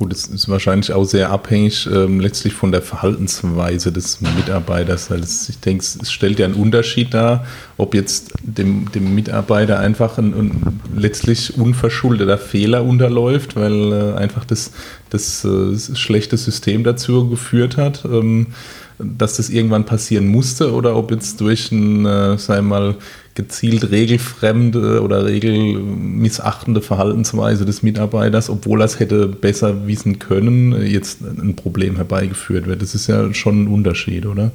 Gut, 0.00 0.14
es 0.14 0.28
ist 0.28 0.48
wahrscheinlich 0.48 0.94
auch 0.94 1.04
sehr 1.04 1.28
abhängig 1.28 1.86
ähm, 1.86 2.20
letztlich 2.20 2.54
von 2.54 2.72
der 2.72 2.80
Verhaltensweise 2.80 3.92
des 3.92 4.22
Mitarbeiters. 4.22 5.10
Weil 5.10 5.20
ich 5.22 5.60
denke, 5.60 5.84
es 5.84 6.10
stellt 6.10 6.38
ja 6.38 6.46
einen 6.46 6.54
Unterschied 6.54 7.12
dar, 7.12 7.44
ob 7.76 7.94
jetzt 7.94 8.32
dem, 8.42 8.90
dem 8.92 9.14
Mitarbeiter 9.14 9.78
einfach 9.78 10.16
ein, 10.16 10.32
ein 10.32 10.80
letztlich 10.96 11.58
unverschuldeter 11.58 12.38
Fehler 12.38 12.82
unterläuft, 12.82 13.56
weil 13.56 13.92
äh, 13.92 14.16
einfach 14.16 14.46
das, 14.46 14.72
das, 15.10 15.44
äh, 15.44 15.72
das 15.72 15.98
schlechte 15.98 16.38
System 16.38 16.82
dazu 16.82 17.28
geführt 17.28 17.76
hat. 17.76 18.06
Ähm, 18.06 18.54
dass 19.02 19.36
das 19.36 19.50
irgendwann 19.50 19.84
passieren 19.86 20.26
musste 20.28 20.72
oder 20.72 20.96
ob 20.96 21.10
jetzt 21.10 21.40
durch 21.40 21.70
ein, 21.72 22.06
äh, 22.06 22.38
sei 22.38 22.60
mal, 22.62 22.96
gezielt 23.34 23.90
regelfremde 23.90 25.02
oder 25.02 25.24
regelmissachtende 25.24 26.82
Verhaltensweise 26.82 27.64
des 27.64 27.82
Mitarbeiters, 27.82 28.50
obwohl 28.50 28.82
er 28.82 28.86
es 28.86 28.98
hätte 28.98 29.28
besser 29.28 29.86
wissen 29.86 30.18
können, 30.18 30.84
jetzt 30.84 31.22
ein 31.22 31.56
Problem 31.56 31.96
herbeigeführt 31.96 32.66
wird. 32.66 32.82
Das 32.82 32.94
ist 32.94 33.06
ja 33.06 33.32
schon 33.32 33.64
ein 33.64 33.68
Unterschied, 33.68 34.26
oder? 34.26 34.50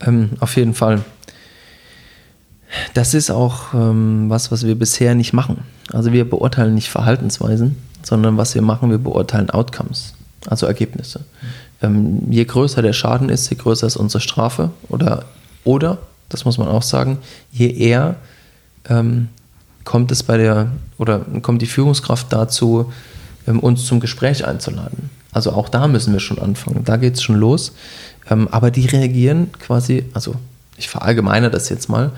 Ähm, 0.00 0.30
auf 0.40 0.56
jeden 0.56 0.74
Fall. 0.74 1.02
Das 2.94 3.14
ist 3.14 3.30
auch 3.30 3.74
ähm, 3.74 4.26
was, 4.28 4.50
was 4.50 4.64
wir 4.64 4.74
bisher 4.74 5.14
nicht 5.14 5.32
machen. 5.32 5.58
Also 5.92 6.12
wir 6.12 6.28
beurteilen 6.28 6.74
nicht 6.74 6.88
Verhaltensweisen, 6.88 7.76
sondern 8.02 8.36
was 8.36 8.54
wir 8.54 8.62
machen, 8.62 8.90
wir 8.90 8.98
beurteilen 8.98 9.50
Outcomes, 9.50 10.14
also 10.46 10.66
Ergebnisse. 10.66 11.24
Ähm, 11.82 12.30
je 12.30 12.44
größer 12.44 12.82
der 12.82 12.92
Schaden 12.92 13.28
ist, 13.28 13.48
je 13.50 13.56
größer 13.56 13.86
ist 13.86 13.96
unsere 13.96 14.20
Strafe 14.20 14.70
oder, 14.88 15.24
oder 15.64 15.98
das 16.28 16.44
muss 16.44 16.58
man 16.58 16.68
auch 16.68 16.82
sagen, 16.82 17.18
je 17.50 17.70
eher 17.70 18.16
ähm, 18.88 19.28
kommt 19.84 20.12
es 20.12 20.22
bei 20.22 20.36
der 20.36 20.70
oder 20.98 21.20
kommt 21.42 21.62
die 21.62 21.66
Führungskraft 21.66 22.32
dazu, 22.32 22.92
ähm, 23.46 23.58
uns 23.60 23.84
zum 23.86 24.00
Gespräch 24.00 24.46
einzuladen. 24.46 25.10
Also 25.32 25.52
auch 25.52 25.68
da 25.68 25.88
müssen 25.88 26.12
wir 26.12 26.20
schon 26.20 26.38
anfangen. 26.38 26.84
Da 26.84 26.96
geht 26.96 27.14
es 27.14 27.22
schon 27.22 27.36
los. 27.36 27.72
Ähm, 28.28 28.48
aber 28.48 28.70
die 28.70 28.86
reagieren 28.86 29.50
quasi, 29.58 30.04
also 30.12 30.34
ich 30.76 30.88
verallgemeine 30.88 31.50
das 31.50 31.68
jetzt 31.68 31.88
mal, 31.88 32.12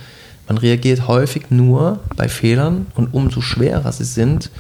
man 0.48 0.59
reagiert 0.59 1.09
häufig 1.09 1.51
nur 1.51 2.01
bei 2.16 2.29
Fehlern 2.29 2.87
und 2.94 3.14
umso 3.14 3.40
schwerer 3.40 3.92
sie 3.92 4.05
sind, 4.05 4.51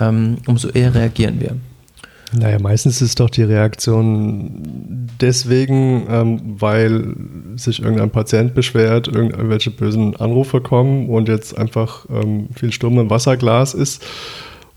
ähm, 0.00 0.38
umso 0.46 0.68
eher 0.68 0.94
reagieren 0.94 1.40
wir. 1.40 1.56
Naja, 2.36 2.58
meistens 2.58 3.00
ist 3.00 3.20
doch 3.20 3.30
die 3.30 3.44
Reaktion 3.44 5.08
deswegen, 5.20 6.06
ähm, 6.10 6.40
weil 6.58 7.14
sich 7.56 7.80
irgendein 7.80 8.10
Patient 8.10 8.54
beschwert, 8.54 9.06
irgendwelche 9.06 9.70
bösen 9.70 10.16
Anrufe 10.16 10.60
kommen 10.60 11.08
und 11.08 11.28
jetzt 11.28 11.56
einfach 11.56 12.06
ähm, 12.10 12.48
viel 12.54 12.72
Sturm 12.72 12.98
im 12.98 13.10
Wasserglas 13.10 13.74
ist 13.74 14.04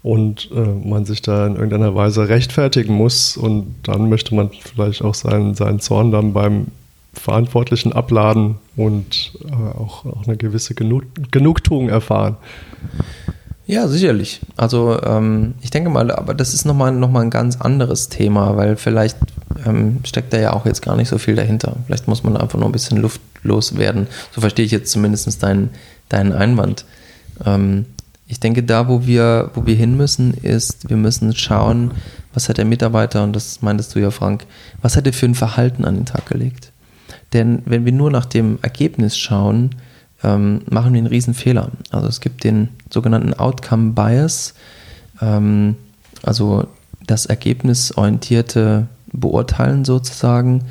und 0.03 0.49
äh, 0.53 0.87
man 0.87 1.05
sich 1.05 1.23
da 1.23 1.47
in 1.47 1.55
irgendeiner 1.55 1.95
Weise 1.95 2.29
rechtfertigen 2.29 2.93
muss 2.93 3.37
und 3.37 3.75
dann 3.83 4.09
möchte 4.09 4.35
man 4.35 4.51
vielleicht 4.51 5.01
auch 5.01 5.15
seinen, 5.15 5.55
seinen 5.55 5.79
Zorn 5.79 6.11
dann 6.11 6.33
beim 6.33 6.67
Verantwortlichen 7.13 7.91
abladen 7.91 8.57
und 8.75 9.33
äh, 9.49 9.51
auch, 9.51 10.05
auch 10.05 10.27
eine 10.27 10.37
gewisse 10.37 10.75
Genug 10.75 11.05
Genugtuung 11.31 11.89
erfahren. 11.89 12.37
Ja, 13.67 13.89
sicherlich. 13.89 14.39
Also 14.55 14.97
ähm, 15.03 15.55
ich 15.61 15.71
denke 15.71 15.89
mal, 15.89 16.09
aber 16.09 16.33
das 16.33 16.53
ist 16.53 16.63
nochmal 16.63 16.93
noch 16.93 17.11
mal 17.11 17.21
ein 17.21 17.29
ganz 17.29 17.59
anderes 17.59 18.07
Thema, 18.07 18.55
weil 18.55 18.77
vielleicht 18.77 19.17
ähm, 19.65 19.99
steckt 20.05 20.31
da 20.31 20.39
ja 20.39 20.53
auch 20.53 20.65
jetzt 20.65 20.81
gar 20.81 20.95
nicht 20.95 21.09
so 21.09 21.17
viel 21.17 21.35
dahinter. 21.35 21.75
Vielleicht 21.85 22.07
muss 22.07 22.23
man 22.23 22.37
einfach 22.37 22.57
nur 22.57 22.69
ein 22.69 22.71
bisschen 22.71 22.97
luftlos 22.97 23.77
werden. 23.77 24.07
So 24.33 24.39
verstehe 24.39 24.65
ich 24.65 24.71
jetzt 24.71 24.89
zumindest 24.89 25.43
deinen, 25.43 25.71
deinen 26.07 26.31
Einwand. 26.31 26.85
Ähm, 27.45 27.85
ich 28.25 28.39
denke, 28.39 28.63
da, 28.63 28.87
wo 28.87 29.05
wir, 29.05 29.51
wo 29.53 29.65
wir 29.65 29.75
hin 29.75 29.97
müssen, 29.97 30.33
ist, 30.33 30.89
wir 30.89 30.97
müssen 30.97 31.35
schauen, 31.35 31.91
was 32.33 32.47
hat 32.47 32.57
der 32.57 32.65
Mitarbeiter, 32.65 33.23
und 33.23 33.35
das 33.35 33.61
meintest 33.61 33.95
du 33.95 33.99
ja, 33.99 34.11
Frank, 34.11 34.45
was 34.81 34.95
hat 34.95 35.07
er 35.07 35.13
für 35.13 35.25
ein 35.25 35.35
Verhalten 35.35 35.83
an 35.83 35.95
den 35.95 36.05
Tag 36.05 36.25
gelegt? 36.25 36.71
Denn 37.33 37.63
wenn 37.65 37.83
wir 37.83 37.91
nur 37.91 38.11
nach 38.11 38.25
dem 38.25 38.59
Ergebnis 38.61 39.17
schauen, 39.17 39.71
ähm, 40.23 40.61
machen 40.69 40.93
wir 40.93 40.99
einen 40.99 41.07
riesen 41.07 41.33
Fehler. 41.33 41.71
Also 41.91 42.07
es 42.07 42.21
gibt 42.21 42.43
den 42.43 42.69
sogenannten 42.89 43.33
Outcome 43.33 43.91
Bias, 43.91 44.53
ähm, 45.21 45.75
also 46.23 46.67
das 47.05 47.25
ergebnisorientierte 47.25 48.87
Beurteilen 49.13 49.85
sozusagen, 49.85 50.63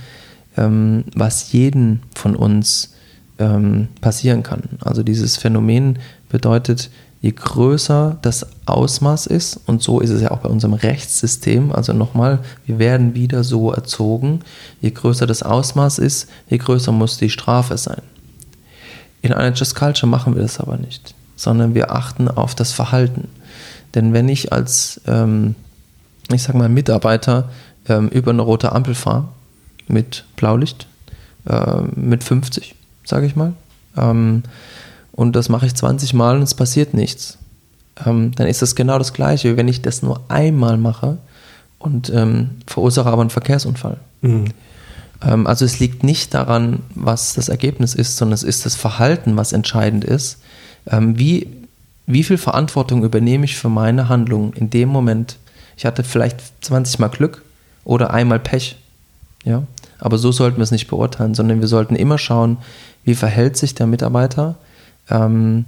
ähm, 0.56 1.04
was 1.14 1.52
jeden 1.52 2.02
von 2.14 2.36
uns 2.36 2.94
ähm, 3.38 3.88
passieren 4.00 4.42
kann. 4.42 4.62
Also 4.80 5.02
dieses 5.02 5.36
Phänomen 5.36 5.98
bedeutet, 6.28 6.90
je 7.20 7.32
größer 7.32 8.18
das 8.22 8.46
Ausmaß 8.66 9.26
ist, 9.26 9.60
und 9.66 9.82
so 9.82 10.00
ist 10.00 10.10
es 10.10 10.22
ja 10.22 10.30
auch 10.30 10.38
bei 10.38 10.48
unserem 10.48 10.74
Rechtssystem, 10.74 11.72
also 11.72 11.92
nochmal, 11.92 12.40
wir 12.66 12.78
werden 12.78 13.14
wieder 13.14 13.42
so 13.42 13.72
erzogen, 13.72 14.40
je 14.80 14.90
größer 14.90 15.26
das 15.26 15.42
Ausmaß 15.42 15.98
ist, 15.98 16.28
je 16.48 16.58
größer 16.58 16.92
muss 16.92 17.18
die 17.18 17.30
Strafe 17.30 17.78
sein. 17.78 18.02
In 19.26 19.32
einer 19.32 19.56
Just 19.56 19.74
Culture 19.74 20.08
machen 20.08 20.36
wir 20.36 20.42
das 20.42 20.60
aber 20.60 20.76
nicht, 20.76 21.12
sondern 21.34 21.74
wir 21.74 21.90
achten 21.90 22.28
auf 22.28 22.54
das 22.54 22.70
Verhalten. 22.70 23.26
Denn 23.96 24.12
wenn 24.12 24.28
ich 24.28 24.52
als, 24.52 25.00
ähm, 25.08 25.56
ich 26.32 26.44
sag 26.44 26.54
mal, 26.54 26.68
Mitarbeiter 26.68 27.50
ähm, 27.88 28.08
über 28.08 28.30
eine 28.30 28.42
rote 28.42 28.70
Ampel 28.70 28.94
fahre, 28.94 29.26
mit 29.88 30.24
Blaulicht, 30.36 30.86
äh, 31.48 31.80
mit 31.96 32.22
50, 32.22 32.76
sage 33.04 33.26
ich 33.26 33.34
mal, 33.34 33.54
ähm, 33.96 34.44
und 35.10 35.34
das 35.34 35.48
mache 35.48 35.66
ich 35.66 35.74
20 35.74 36.14
Mal 36.14 36.36
und 36.36 36.42
es 36.42 36.54
passiert 36.54 36.94
nichts, 36.94 37.38
ähm, 38.06 38.30
dann 38.36 38.46
ist 38.46 38.62
das 38.62 38.76
genau 38.76 38.96
das 38.96 39.12
Gleiche, 39.12 39.56
wenn 39.56 39.66
ich 39.66 39.82
das 39.82 40.02
nur 40.02 40.20
einmal 40.28 40.76
mache 40.76 41.18
und 41.80 42.10
ähm, 42.10 42.50
verursache 42.68 43.08
aber 43.08 43.22
einen 43.22 43.30
Verkehrsunfall. 43.30 43.96
Mhm. 44.20 44.52
Ähm, 45.22 45.46
also 45.46 45.64
es 45.64 45.78
liegt 45.78 46.02
nicht 46.02 46.34
daran, 46.34 46.80
was 46.94 47.34
das 47.34 47.48
Ergebnis 47.48 47.94
ist, 47.94 48.16
sondern 48.16 48.34
es 48.34 48.42
ist 48.42 48.66
das 48.66 48.74
Verhalten, 48.74 49.36
was 49.36 49.52
entscheidend 49.52 50.04
ist. 50.04 50.38
Ähm, 50.86 51.18
wie, 51.18 51.48
wie 52.06 52.22
viel 52.22 52.38
Verantwortung 52.38 53.04
übernehme 53.04 53.44
ich 53.44 53.56
für 53.56 53.68
meine 53.68 54.08
Handlung 54.08 54.52
in 54.54 54.70
dem 54.70 54.88
Moment? 54.88 55.36
Ich 55.76 55.84
hatte 55.84 56.04
vielleicht 56.04 56.40
20 56.64 56.98
Mal 56.98 57.08
Glück 57.08 57.42
oder 57.84 58.12
einmal 58.12 58.38
Pech. 58.38 58.76
Ja? 59.44 59.64
Aber 59.98 60.18
so 60.18 60.32
sollten 60.32 60.58
wir 60.58 60.64
es 60.64 60.70
nicht 60.70 60.88
beurteilen, 60.88 61.34
sondern 61.34 61.60
wir 61.60 61.68
sollten 61.68 61.96
immer 61.96 62.18
schauen, 62.18 62.58
wie 63.04 63.14
verhält 63.14 63.56
sich 63.56 63.74
der 63.74 63.86
Mitarbeiter 63.86 64.56
ähm, 65.10 65.64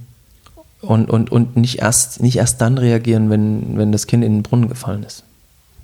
und, 0.81 1.09
und, 1.09 1.31
und 1.31 1.57
nicht, 1.57 1.79
erst, 1.79 2.21
nicht 2.21 2.37
erst 2.37 2.61
dann 2.61 2.77
reagieren, 2.77 3.29
wenn, 3.29 3.77
wenn 3.77 3.91
das 3.91 4.07
Kind 4.07 4.23
in 4.23 4.35
den 4.35 4.43
Brunnen 4.43 4.69
gefallen 4.69 5.03
ist. 5.03 5.23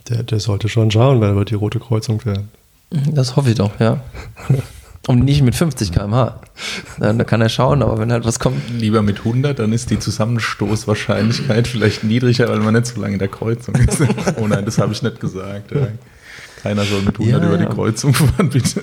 Der, 0.09 0.23
der 0.23 0.39
sollte 0.39 0.69
schon 0.69 0.91
schauen, 0.91 1.19
weil 1.21 1.29
er 1.29 1.35
wird 1.35 1.49
die 1.49 1.55
rote 1.55 1.79
Kreuzung 1.79 2.23
werden. 2.25 2.49
Das 2.89 3.35
hoffe 3.35 3.49
ich 3.49 3.55
doch, 3.55 3.79
ja. 3.79 4.01
Und 5.07 5.23
nicht 5.23 5.43
mit 5.43 5.55
50 5.55 5.91
km/h. 5.91 6.41
Da, 6.99 7.13
kann 7.23 7.41
er 7.41 7.49
schauen, 7.49 7.83
aber 7.83 7.99
wenn 7.99 8.11
halt 8.11 8.25
was 8.25 8.39
kommt. 8.39 8.57
Lieber 8.71 9.01
mit 9.01 9.19
100, 9.19 9.59
dann 9.59 9.71
ist 9.71 9.91
die 9.91 9.99
Zusammenstoßwahrscheinlichkeit 9.99 11.67
vielleicht 11.67 12.03
niedriger, 12.03 12.49
weil 12.49 12.59
man 12.59 12.73
nicht 12.73 12.87
so 12.87 12.99
lange 12.99 13.13
in 13.13 13.19
der 13.19 13.27
Kreuzung 13.27 13.75
ist. 13.75 14.01
Oh 14.37 14.47
nein, 14.47 14.65
das 14.65 14.77
habe 14.79 14.93
ich 14.93 15.01
nicht 15.01 15.19
gesagt. 15.19 15.71
Keiner 16.63 16.83
soll 16.83 17.01
mit 17.03 17.19
100 17.19 17.41
ja, 17.41 17.47
über 17.47 17.57
die 17.57 17.65
Kreuzung 17.65 18.13
fahren, 18.15 18.49
bitte. 18.49 18.81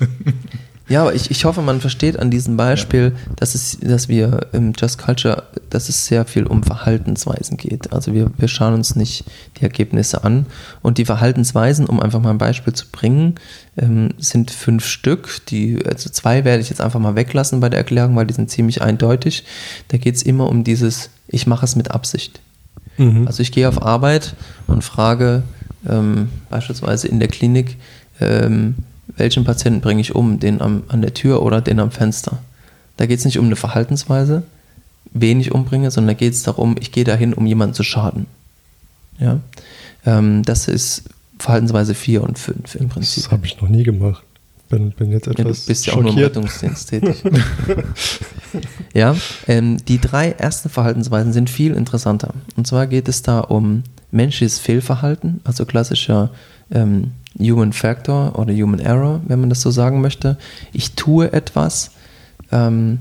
Ja, 0.88 1.03
aber 1.03 1.14
ich, 1.14 1.31
ich 1.31 1.45
hoffe, 1.45 1.62
man 1.62 1.81
versteht 1.81 2.18
an 2.18 2.31
diesem 2.31 2.57
Beispiel, 2.57 3.12
ja. 3.14 3.33
dass, 3.37 3.55
es, 3.55 3.79
dass 3.81 4.09
wir 4.09 4.49
im 4.53 4.73
Just 4.77 4.99
Culture, 4.99 5.45
dass 5.71 5.88
es 5.88 6.07
sehr 6.07 6.25
viel 6.25 6.47
um 6.47 6.62
Verhaltensweisen 6.62 7.57
geht. 7.57 7.92
Also 7.92 8.12
wir, 8.12 8.31
wir 8.37 8.49
schauen 8.49 8.75
uns 8.75 8.97
nicht 8.97 9.25
die 9.59 9.62
Ergebnisse 9.62 10.25
an. 10.25 10.47
Und 10.83 10.99
die 10.99 11.05
Verhaltensweisen, 11.05 11.87
um 11.87 12.01
einfach 12.01 12.21
mal 12.21 12.31
ein 12.31 12.38
Beispiel 12.38 12.73
zu 12.73 12.87
bringen, 12.90 13.37
ähm, 13.77 14.11
sind 14.18 14.51
fünf 14.51 14.85
Stück. 14.85 15.47
Die, 15.49 15.79
also 15.87 16.11
zwei 16.11 16.45
werde 16.45 16.62
ich 16.62 16.68
jetzt 16.68 16.81
einfach 16.81 17.01
mal 17.01 17.14
weglassen 17.14 17.61
bei 17.61 17.68
der 17.68 17.79
Erklärung, 17.79 18.16
weil 18.16 18.27
die 18.27 18.35
sind 18.35 18.51
ziemlich 18.51 18.83
eindeutig. 18.83 19.45
Da 19.88 19.99
geht 19.99 20.16
es 20.16 20.23
immer 20.23 20.49
um 20.49 20.64
dieses, 20.64 21.11
ich 21.29 21.47
mache 21.47 21.64
es 21.64 21.77
mit 21.77 21.90
Absicht. 21.90 22.40
Mhm. 22.99 23.27
Also 23.27 23.42
ich 23.42 23.53
gehe 23.53 23.68
auf 23.68 23.81
Arbeit 23.81 24.35
und 24.66 24.83
frage 24.83 25.45
ähm, 25.88 26.29
beispielsweise 26.51 27.09
in 27.09 27.18
der 27.18 27.29
Klinik, 27.29 27.77
ähm, 28.21 28.75
welchen 29.16 29.44
Patienten 29.44 29.81
bringe 29.81 30.01
ich 30.01 30.14
um, 30.14 30.40
den 30.40 30.61
am, 30.61 30.85
an 30.88 31.03
der 31.03 31.14
Tür 31.14 31.42
oder 31.42 31.61
den 31.61 31.81
am 31.81 31.90
Fenster. 31.90 32.38
Da 32.96 33.07
geht 33.07 33.18
es 33.18 33.25
nicht 33.25 33.38
um 33.38 33.46
eine 33.46 33.57
Verhaltensweise, 33.57 34.42
wen 35.12 35.40
ich 35.40 35.53
umbringe, 35.53 35.90
sondern 35.90 36.14
da 36.14 36.18
geht 36.18 36.35
es 36.35 36.42
darum, 36.42 36.77
ich 36.79 36.92
gehe 36.92 37.05
dahin, 37.05 37.35
um 37.35 37.46
jemanden 37.46 37.75
zu 37.75 37.83
schaden. 37.83 38.27
Ja? 39.18 39.40
Ähm, 40.05 40.42
das 40.42 40.68
ist 40.68 41.05
Verhaltensweise 41.38 41.94
4 41.94 42.22
und 42.22 42.38
5 42.38 42.75
im 42.77 42.88
Prinzip. 42.88 43.25
Das 43.25 43.33
habe 43.33 43.46
ich 43.46 43.61
noch 43.61 43.68
nie 43.68 43.83
gemacht. 43.83 44.22
Bin, 44.68 44.90
bin 44.92 45.11
jetzt 45.12 45.27
etwas 45.27 45.38
ja, 45.38 45.44
du 45.44 45.66
bist 45.66 45.87
ja 45.87 45.92
auch 45.92 46.01
nur 46.01 46.12
im 46.12 46.18
Rettungsdienst 46.18 46.88
tätig. 46.88 47.22
ja, 48.94 49.14
ähm, 49.46 49.77
die 49.87 50.01
drei 50.01 50.31
ersten 50.31 50.70
Verhaltensweisen 50.70 51.35
sind 51.35 51.51
viel 51.51 51.75
interessanter. 51.75 52.33
Und 52.57 52.66
zwar 52.66 52.87
geht 52.87 53.07
es 53.07 53.20
da 53.20 53.40
um 53.40 53.83
menschliches 54.11 54.59
Fehlverhalten, 54.59 55.40
also 55.44 55.66
klassischer 55.66 56.31
ähm, 56.70 57.11
Human 57.38 57.73
Factor 57.73 58.38
oder 58.38 58.53
Human 58.53 58.81
Error, 58.81 59.21
wenn 59.27 59.40
man 59.40 59.49
das 59.49 59.62
so 59.62 59.71
sagen 59.71 60.01
möchte. 60.01 60.38
Ich 60.73 60.95
tue 60.95 61.33
etwas, 61.33 61.90
ähm, 62.51 62.99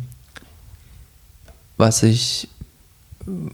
was 1.78 2.04
ich, 2.04 2.48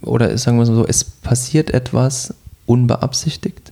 oder 0.02 0.38
sagen 0.38 0.58
wir 0.58 0.66
so, 0.66 0.86
es 0.86 1.04
passiert 1.04 1.72
etwas 1.72 2.34
unbeabsichtigt. 2.66 3.72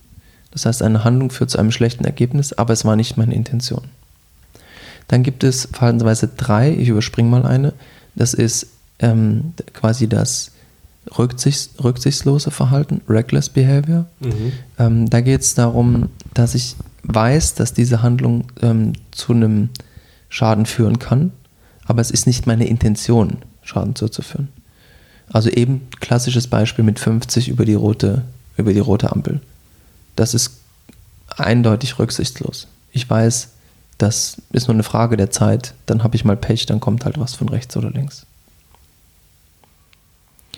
Das 0.50 0.66
heißt, 0.66 0.82
eine 0.82 1.04
Handlung 1.04 1.30
führt 1.30 1.50
zu 1.50 1.58
einem 1.58 1.70
schlechten 1.70 2.04
Ergebnis, 2.04 2.52
aber 2.52 2.72
es 2.72 2.84
war 2.84 2.96
nicht 2.96 3.16
meine 3.16 3.34
Intention. 3.34 3.84
Dann 5.08 5.22
gibt 5.22 5.44
es 5.44 5.68
Verhaltensweise 5.72 6.28
3, 6.36 6.72
ich 6.72 6.88
überspringe 6.88 7.28
mal 7.28 7.46
eine, 7.46 7.74
das 8.14 8.34
ist 8.34 8.66
ähm, 8.98 9.52
quasi 9.72 10.08
das 10.08 10.52
rücksichts, 11.18 11.70
rücksichtslose 11.82 12.50
Verhalten, 12.50 13.02
reckless 13.08 13.48
behavior. 13.48 14.06
Mhm. 14.20 14.52
Ähm, 14.78 15.10
da 15.10 15.20
geht 15.20 15.42
es 15.42 15.54
darum, 15.54 16.08
dass 16.34 16.54
ich 16.54 16.74
weiß, 17.06 17.54
dass 17.54 17.72
diese 17.72 18.02
Handlung 18.02 18.44
ähm, 18.62 18.92
zu 19.10 19.32
einem 19.32 19.70
Schaden 20.28 20.66
führen 20.66 20.98
kann, 20.98 21.32
aber 21.86 22.00
es 22.00 22.10
ist 22.10 22.26
nicht 22.26 22.46
meine 22.46 22.66
Intention, 22.66 23.38
Schaden 23.62 23.94
zuzuführen. 23.94 24.48
Also 25.32 25.50
eben 25.50 25.88
klassisches 26.00 26.46
Beispiel 26.46 26.84
mit 26.84 26.98
50 26.98 27.48
über 27.48 27.64
die 27.64 27.74
rote, 27.74 28.22
über 28.56 28.72
die 28.72 28.80
rote 28.80 29.10
Ampel. 29.12 29.40
Das 30.14 30.34
ist 30.34 30.52
eindeutig 31.36 31.98
rücksichtslos. 31.98 32.68
Ich 32.92 33.08
weiß, 33.08 33.48
das 33.98 34.40
ist 34.52 34.68
nur 34.68 34.74
eine 34.74 34.82
Frage 34.82 35.16
der 35.16 35.30
Zeit, 35.30 35.74
dann 35.86 36.02
habe 36.02 36.16
ich 36.16 36.24
mal 36.24 36.36
Pech, 36.36 36.66
dann 36.66 36.80
kommt 36.80 37.04
halt 37.04 37.18
was 37.18 37.34
von 37.34 37.48
rechts 37.48 37.76
oder 37.76 37.90
links. 37.90 38.26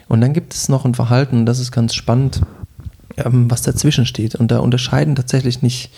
Und 0.08 0.20
dann 0.20 0.32
gibt 0.32 0.54
es 0.54 0.68
noch 0.68 0.84
ein 0.84 0.94
Verhalten, 0.94 1.46
das 1.46 1.58
ist 1.58 1.70
ganz 1.70 1.94
spannend, 1.94 2.40
ähm, 3.16 3.50
was 3.50 3.62
dazwischen 3.62 4.06
steht. 4.06 4.34
Und 4.34 4.50
da 4.50 4.58
unterscheiden 4.58 5.14
tatsächlich 5.14 5.62
nicht 5.62 5.90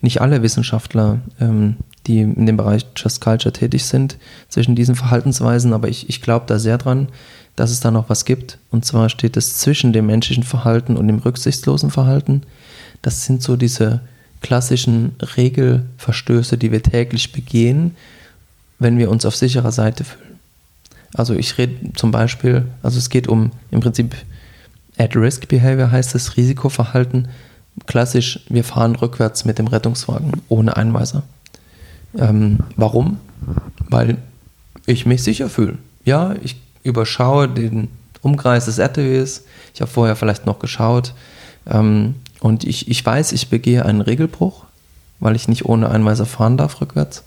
nicht 0.00 0.20
alle 0.20 0.42
Wissenschaftler, 0.42 1.18
ähm, 1.40 1.76
die 2.06 2.20
in 2.20 2.46
dem 2.46 2.56
Bereich 2.56 2.86
Just 2.96 3.20
Culture 3.20 3.52
tätig 3.52 3.84
sind, 3.84 4.16
zwischen 4.48 4.74
diesen 4.74 4.94
Verhaltensweisen, 4.94 5.72
aber 5.72 5.88
ich, 5.88 6.08
ich 6.08 6.22
glaube 6.22 6.46
da 6.46 6.58
sehr 6.58 6.78
dran, 6.78 7.08
dass 7.56 7.70
es 7.70 7.80
da 7.80 7.90
noch 7.90 8.08
was 8.08 8.24
gibt. 8.24 8.58
Und 8.70 8.84
zwar 8.84 9.08
steht 9.08 9.36
es 9.36 9.58
zwischen 9.58 9.92
dem 9.92 10.06
menschlichen 10.06 10.44
Verhalten 10.44 10.96
und 10.96 11.08
dem 11.08 11.18
rücksichtslosen 11.18 11.90
Verhalten. 11.90 12.42
Das 13.02 13.24
sind 13.24 13.42
so 13.42 13.56
diese 13.56 14.00
klassischen 14.40 15.16
Regelverstöße, 15.36 16.56
die 16.56 16.70
wir 16.70 16.82
täglich 16.82 17.32
begehen, 17.32 17.96
wenn 18.78 18.96
wir 18.96 19.10
uns 19.10 19.26
auf 19.26 19.34
sicherer 19.34 19.72
Seite 19.72 20.04
fühlen. 20.04 20.38
Also 21.14 21.34
ich 21.34 21.58
rede 21.58 21.92
zum 21.94 22.10
Beispiel, 22.10 22.66
also 22.82 22.98
es 22.98 23.10
geht 23.10 23.28
um 23.28 23.50
im 23.70 23.80
Prinzip 23.80 24.14
At-Risk 24.98 25.48
Behavior 25.48 25.90
heißt 25.90 26.14
es, 26.14 26.36
Risikoverhalten, 26.36 27.28
klassisch, 27.86 28.40
wir 28.48 28.64
fahren 28.64 28.96
rückwärts 28.96 29.44
mit 29.44 29.58
dem 29.58 29.66
Rettungswagen 29.66 30.32
ohne 30.48 30.76
Einweiser. 30.76 31.22
Ähm, 32.16 32.60
warum? 32.76 33.18
Weil 33.88 34.18
ich 34.86 35.06
mich 35.06 35.22
sicher 35.22 35.48
fühle. 35.48 35.78
Ja, 36.04 36.34
ich 36.42 36.56
überschaue 36.82 37.48
den 37.48 37.88
Umkreis 38.22 38.64
des 38.64 38.78
RTWs. 38.78 39.44
Ich 39.74 39.80
habe 39.80 39.90
vorher 39.90 40.16
vielleicht 40.16 40.46
noch 40.46 40.58
geschaut. 40.58 41.14
Ähm, 41.66 42.14
und 42.40 42.64
ich, 42.64 42.88
ich 42.88 43.04
weiß, 43.04 43.32
ich 43.32 43.50
begehe 43.50 43.84
einen 43.84 44.00
Regelbruch, 44.00 44.64
weil 45.20 45.36
ich 45.36 45.48
nicht 45.48 45.64
ohne 45.64 45.90
Einweiser 45.90 46.26
fahren 46.26 46.56
darf 46.56 46.80
rückwärts. 46.80 47.24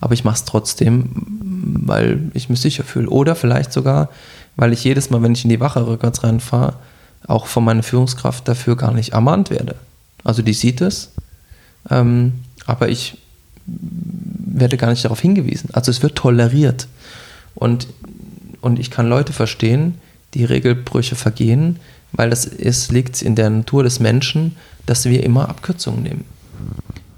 Aber 0.00 0.14
ich 0.14 0.24
mache 0.24 0.36
es 0.36 0.44
trotzdem, 0.44 1.10
weil 1.86 2.30
ich 2.34 2.48
mich 2.48 2.60
sicher 2.60 2.84
fühle. 2.84 3.08
Oder 3.08 3.36
vielleicht 3.36 3.72
sogar, 3.72 4.10
weil 4.56 4.72
ich 4.72 4.84
jedes 4.84 5.10
Mal, 5.10 5.22
wenn 5.22 5.32
ich 5.32 5.44
in 5.44 5.50
die 5.50 5.60
Wache 5.60 5.86
rückwärts 5.86 6.24
reinfahre, 6.24 6.74
auch 7.26 7.46
von 7.46 7.64
meiner 7.64 7.82
Führungskraft 7.82 8.46
dafür 8.48 8.76
gar 8.76 8.92
nicht 8.92 9.12
ermahnt 9.12 9.50
werde. 9.50 9.76
Also 10.24 10.42
die 10.42 10.54
sieht 10.54 10.80
es, 10.80 11.12
ähm, 11.90 12.32
aber 12.66 12.88
ich 12.88 13.18
werde 13.66 14.76
gar 14.76 14.90
nicht 14.90 15.04
darauf 15.04 15.20
hingewiesen. 15.20 15.70
Also 15.72 15.90
es 15.90 16.02
wird 16.02 16.16
toleriert. 16.16 16.88
Und, 17.54 17.86
und 18.60 18.78
ich 18.78 18.90
kann 18.90 19.08
Leute 19.08 19.32
verstehen, 19.32 19.98
die 20.34 20.44
Regelbrüche 20.44 21.14
vergehen, 21.14 21.78
weil 22.12 22.30
das 22.30 22.44
ist, 22.44 22.90
liegt 22.90 23.22
in 23.22 23.34
der 23.34 23.50
Natur 23.50 23.84
des 23.84 24.00
Menschen, 24.00 24.56
dass 24.86 25.04
wir 25.04 25.22
immer 25.22 25.48
Abkürzungen 25.48 26.02
nehmen. 26.02 26.24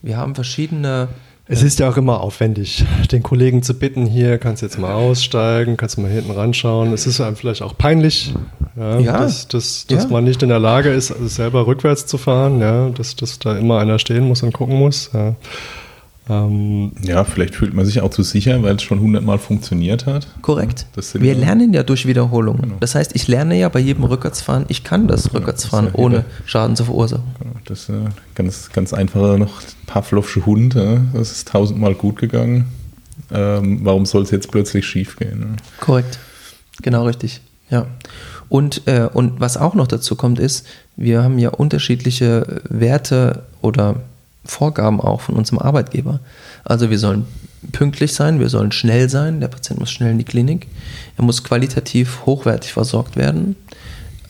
Wir 0.02 0.16
haben 0.16 0.34
verschiedene 0.34 1.08
es 1.48 1.62
ist 1.62 1.78
ja 1.78 1.88
auch 1.88 1.96
immer 1.96 2.20
aufwendig, 2.20 2.84
den 3.12 3.22
Kollegen 3.22 3.62
zu 3.62 3.74
bitten, 3.74 4.06
hier 4.06 4.38
kannst 4.38 4.62
du 4.62 4.66
jetzt 4.66 4.78
mal 4.78 4.92
aussteigen, 4.92 5.76
kannst 5.76 5.96
du 5.96 6.00
mal 6.00 6.10
hinten 6.10 6.32
ranschauen. 6.32 6.92
Es 6.92 7.06
ist 7.06 7.20
einem 7.20 7.36
vielleicht 7.36 7.62
auch 7.62 7.76
peinlich, 7.78 8.34
ja, 8.76 8.98
ja. 8.98 9.18
dass, 9.18 9.46
dass, 9.46 9.86
dass 9.86 10.04
ja. 10.04 10.10
man 10.10 10.24
nicht 10.24 10.42
in 10.42 10.48
der 10.48 10.58
Lage 10.58 10.90
ist, 10.90 11.08
selber 11.08 11.66
rückwärts 11.66 12.06
zu 12.06 12.18
fahren, 12.18 12.94
dass, 12.94 13.14
dass 13.14 13.38
da 13.38 13.56
immer 13.56 13.78
einer 13.78 13.98
stehen 14.00 14.26
muss 14.26 14.42
und 14.42 14.52
gucken 14.52 14.76
muss. 14.76 15.10
Ja. 16.28 16.44
Ähm, 16.44 16.92
ja, 17.02 17.24
vielleicht 17.24 17.54
fühlt 17.54 17.74
man 17.74 17.84
sich 17.84 18.00
auch 18.00 18.10
zu 18.10 18.22
sicher, 18.22 18.62
weil 18.62 18.76
es 18.76 18.82
schon 18.82 19.00
hundertmal 19.00 19.38
funktioniert 19.38 20.06
hat. 20.06 20.26
Korrekt. 20.42 20.86
Wir 21.14 21.34
ja 21.34 21.38
lernen 21.38 21.72
ja 21.72 21.82
durch 21.82 22.06
Wiederholung. 22.06 22.60
Genau. 22.60 22.76
Das 22.80 22.94
heißt, 22.94 23.14
ich 23.14 23.28
lerne 23.28 23.58
ja 23.58 23.68
bei 23.68 23.80
jedem 23.80 24.04
Rückwärtsfahren, 24.04 24.64
ich 24.68 24.84
kann 24.84 25.06
das 25.06 25.24
genau, 25.24 25.38
Rückwärtsfahren 25.38 25.86
das 25.86 25.94
ja 25.94 26.00
ohne 26.00 26.24
Schaden 26.44 26.76
zu 26.76 26.84
verursachen. 26.84 27.24
Genau, 27.38 27.54
das 27.64 27.80
ist 27.80 27.88
ja 27.88 28.04
ganz, 28.34 28.70
ganz 28.72 28.92
einfacher 28.92 29.38
noch 29.38 29.62
Pavlovsche 29.86 30.44
Hund. 30.46 30.74
Das 30.74 31.32
ist 31.32 31.48
tausendmal 31.48 31.94
gut 31.94 32.16
gegangen. 32.16 32.66
Ähm, 33.30 33.80
warum 33.82 34.06
soll 34.06 34.22
es 34.22 34.30
jetzt 34.30 34.50
plötzlich 34.50 34.86
schief 34.86 35.16
gehen? 35.16 35.40
Ne? 35.40 35.56
Korrekt. 35.80 36.18
Genau 36.82 37.06
richtig. 37.06 37.40
Ja. 37.70 37.86
Und, 38.48 38.86
äh, 38.86 39.08
und 39.12 39.40
was 39.40 39.56
auch 39.56 39.74
noch 39.74 39.88
dazu 39.88 40.14
kommt, 40.14 40.38
ist, 40.38 40.66
wir 40.96 41.22
haben 41.22 41.38
ja 41.38 41.50
unterschiedliche 41.50 42.62
Werte 42.68 43.42
oder 43.60 43.96
Vorgaben 44.46 45.00
auch 45.00 45.20
von 45.20 45.36
unserem 45.36 45.58
Arbeitgeber. 45.58 46.20
Also 46.64 46.90
wir 46.90 46.98
sollen 46.98 47.26
pünktlich 47.72 48.14
sein, 48.14 48.40
wir 48.40 48.48
sollen 48.48 48.72
schnell 48.72 49.08
sein, 49.08 49.40
der 49.40 49.48
Patient 49.48 49.80
muss 49.80 49.90
schnell 49.90 50.12
in 50.12 50.18
die 50.18 50.24
Klinik, 50.24 50.66
er 51.16 51.24
muss 51.24 51.44
qualitativ 51.44 52.26
hochwertig 52.26 52.72
versorgt 52.72 53.16
werden. 53.16 53.56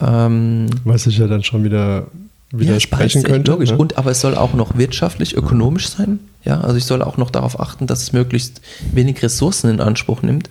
Ähm, 0.01 0.67
Was 0.83 1.03
sich 1.03 1.17
ja 1.17 1.27
dann 1.27 1.43
schon 1.43 1.63
wieder 1.63 2.07
widersprechen 2.51 3.21
ja, 3.23 3.27
könnte. 3.27 3.51
Logisch. 3.51 3.71
Ne? 3.71 3.77
Und 3.77 3.97
aber 3.97 4.11
es 4.11 4.21
soll 4.21 4.35
auch 4.35 4.53
noch 4.53 4.77
wirtschaftlich, 4.77 5.35
ökonomisch 5.35 5.89
sein. 5.89 6.19
Ja, 6.45 6.61
also 6.61 6.77
ich 6.77 6.85
soll 6.85 7.01
auch 7.01 7.17
noch 7.17 7.29
darauf 7.29 7.59
achten, 7.59 7.87
dass 7.87 8.01
es 8.01 8.13
möglichst 8.13 8.61
wenig 8.93 9.21
Ressourcen 9.21 9.69
in 9.69 9.81
Anspruch 9.81 10.21
nimmt. 10.21 10.49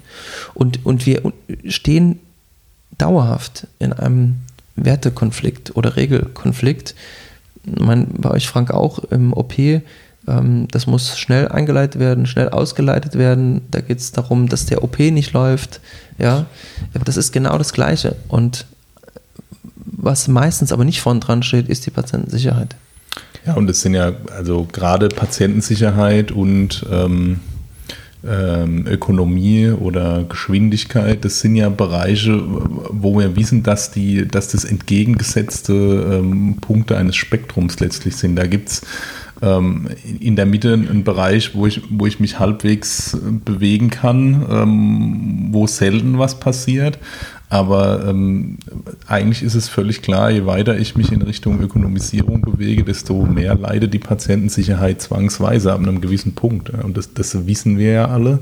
Und, 0.53 0.85
und 0.85 1.07
wir 1.07 1.33
stehen 1.67 2.21
dauerhaft 2.99 3.67
in 3.79 3.93
einem 3.93 4.37
Wertekonflikt 4.77 5.75
oder 5.75 5.97
Regelkonflikt 5.97 6.95
mein, 7.67 8.09
bei 8.19 8.31
euch 8.31 8.49
Frank 8.49 8.71
auch 8.71 8.99
im 9.11 9.33
OP, 9.33 9.59
ähm, 9.59 10.69
das 10.71 10.87
muss 10.87 11.19
schnell 11.19 11.49
eingeleitet 11.49 12.01
werden, 12.01 12.27
schnell 12.27 12.49
ausgeleitet 12.49 13.17
werden. 13.17 13.63
Da 13.71 13.81
geht 13.81 13.99
es 13.99 14.13
darum, 14.13 14.49
dass 14.49 14.67
der 14.67 14.83
OP 14.83 14.99
nicht 14.99 15.33
läuft. 15.33 15.81
Ja, 16.19 16.47
das 17.05 17.17
ist 17.17 17.33
genau 17.33 17.59
das 17.59 17.73
Gleiche. 17.73 18.17
Und 18.29 18.67
was 19.77 20.29
meistens 20.29 20.73
aber 20.73 20.85
nicht 20.85 21.01
vorn 21.01 21.21
dran 21.21 21.43
steht, 21.43 21.69
ist 21.69 21.87
die 21.87 21.91
Patientensicherheit. 21.91 22.77
Ja, 23.47 23.55
und 23.55 23.71
es 23.71 23.81
sind 23.81 23.95
ja 23.95 24.13
also 24.37 24.67
gerade 24.71 25.09
Patientensicherheit 25.09 26.33
und 26.33 26.85
ähm, 26.91 27.41
ähm, 28.29 28.87
Ökonomie 28.87 29.69
oder 29.69 30.25
Geschwindigkeit, 30.29 31.25
das 31.25 31.41
sind 31.41 31.57
ja 31.57 31.69
Bereiche, 31.69 32.43
wo 32.91 33.19
wir 33.19 33.37
wissen, 33.37 33.63
dass, 33.63 33.91
die, 33.91 34.27
dass 34.27 34.49
das 34.49 34.65
entgegengesetzte 34.65 35.73
ähm, 35.73 36.57
Punkte 36.61 36.97
eines 36.97 37.17
Spektrums 37.17 37.81
letztlich 37.81 38.17
sind. 38.17 38.37
Da 38.37 38.47
gibt 38.47 38.69
es 38.69 38.83
ähm, 39.43 39.89
in 40.21 40.37
der 40.37 40.47
Mitte 40.47 40.73
einen 40.73 41.05
Bereich, 41.05 41.55
wo 41.55 41.67
ich, 41.67 41.83
wo 41.91 42.07
ich 42.07 42.21
mich 42.21 42.39
halbwegs 42.39 43.19
bewegen 43.45 43.91
kann, 43.91 44.47
ähm, 44.51 45.49
wo 45.53 45.67
selten 45.67 46.19
was 46.19 46.41
passiert. 46.41 46.99
Aber 47.49 48.07
ähm, 48.09 48.59
eigentlich 49.07 49.43
ist 49.43 49.55
es 49.55 49.69
völlig 49.69 50.03
klar, 50.03 50.31
je 50.31 50.47
weiter 50.47 50.79
ich 50.79 50.97
mich 50.97 51.13
in 51.13 51.23
Richtung 51.23 51.61
Ökonomisierung 51.61 52.43
bewege, 52.43 52.83
desto 52.83 53.25
mehr 53.25 53.55
leidet 53.55 53.95
die 53.95 54.01
Patientensicherheit 54.01 55.01
zwangsweise 55.01 55.73
ab 55.73 55.79
einem 55.79 56.01
gewissen 56.01 56.35
Punkt. 56.35 56.71
Und 56.71 56.97
das, 56.97 57.15
das 57.15 57.47
wissen 57.47 57.79
wir 57.79 57.93
ja 57.93 58.09
alle. 58.09 58.41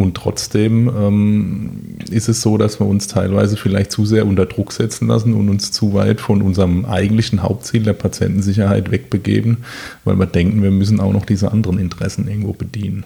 Und 0.00 0.14
trotzdem 0.14 0.88
ähm, 0.88 1.98
ist 2.08 2.30
es 2.30 2.40
so, 2.40 2.56
dass 2.56 2.80
wir 2.80 2.86
uns 2.86 3.06
teilweise 3.06 3.58
vielleicht 3.58 3.92
zu 3.92 4.06
sehr 4.06 4.26
unter 4.26 4.46
Druck 4.46 4.72
setzen 4.72 5.08
lassen 5.08 5.34
und 5.34 5.50
uns 5.50 5.72
zu 5.72 5.92
weit 5.92 6.22
von 6.22 6.40
unserem 6.40 6.86
eigentlichen 6.86 7.42
Hauptziel 7.42 7.82
der 7.82 7.92
Patientensicherheit 7.92 8.90
wegbegeben, 8.90 9.58
weil 10.04 10.18
wir 10.18 10.24
denken, 10.24 10.62
wir 10.62 10.70
müssen 10.70 11.00
auch 11.00 11.12
noch 11.12 11.26
diese 11.26 11.52
anderen 11.52 11.78
Interessen 11.78 12.28
irgendwo 12.28 12.54
bedienen. 12.54 13.04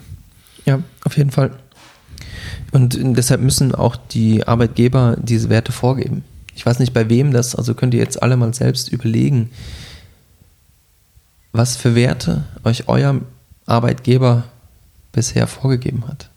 Ja, 0.66 0.84
auf 1.02 1.16
jeden 1.16 1.32
Fall. 1.32 1.50
Und 2.70 2.96
deshalb 3.00 3.40
müssen 3.40 3.74
auch 3.74 3.96
die 3.96 4.46
Arbeitgeber 4.46 5.16
diese 5.20 5.50
Werte 5.50 5.72
vorgeben. 5.72 6.22
Ich 6.54 6.64
weiß 6.64 6.78
nicht, 6.78 6.92
bei 6.94 7.10
wem 7.10 7.32
das, 7.32 7.56
also 7.56 7.74
könnt 7.74 7.94
ihr 7.94 8.00
jetzt 8.00 8.22
alle 8.22 8.36
mal 8.36 8.54
selbst 8.54 8.92
überlegen, 8.92 9.50
was 11.50 11.76
für 11.76 11.96
Werte 11.96 12.44
euch 12.62 12.86
euer 12.86 13.20
Arbeitgeber 13.66 14.44
bisher 15.10 15.48
vorgegeben 15.48 16.06
hat. 16.06 16.30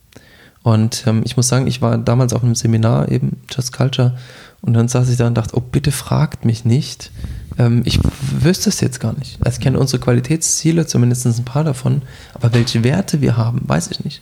Und 0.68 1.06
ähm, 1.08 1.22
ich 1.24 1.38
muss 1.38 1.48
sagen, 1.48 1.66
ich 1.66 1.82
war 1.82 1.98
damals 1.98 2.34
auf 2.34 2.44
einem 2.44 2.54
Seminar, 2.54 3.10
eben 3.10 3.38
Just 3.50 3.72
Culture, 3.72 4.18
und 4.60 4.74
dann 4.74 4.90
saß 4.90 5.08
ich 5.08 5.16
da 5.16 5.26
und 5.28 5.38
dachte, 5.38 5.56
oh, 5.56 5.62
bitte 5.62 5.94
fragt 5.94 6.44
mich 6.44 6.66
nicht. 6.66 7.10
Ähm, 7.58 7.84
ich 7.86 8.02
wüsste 8.38 8.68
es 8.68 8.82
jetzt 8.82 9.00
gar 9.00 9.18
nicht. 9.18 9.38
Also 9.40 9.60
ich 9.60 9.64
kenne 9.64 9.80
unsere 9.80 10.02
Qualitätsziele, 10.02 10.86
zumindest 10.86 11.26
ein 11.26 11.46
paar 11.46 11.64
davon, 11.64 12.02
aber 12.34 12.54
welche 12.54 12.84
Werte 12.84 13.22
wir 13.22 13.38
haben, 13.38 13.62
weiß 13.64 13.92
ich 13.92 14.04
nicht. 14.04 14.22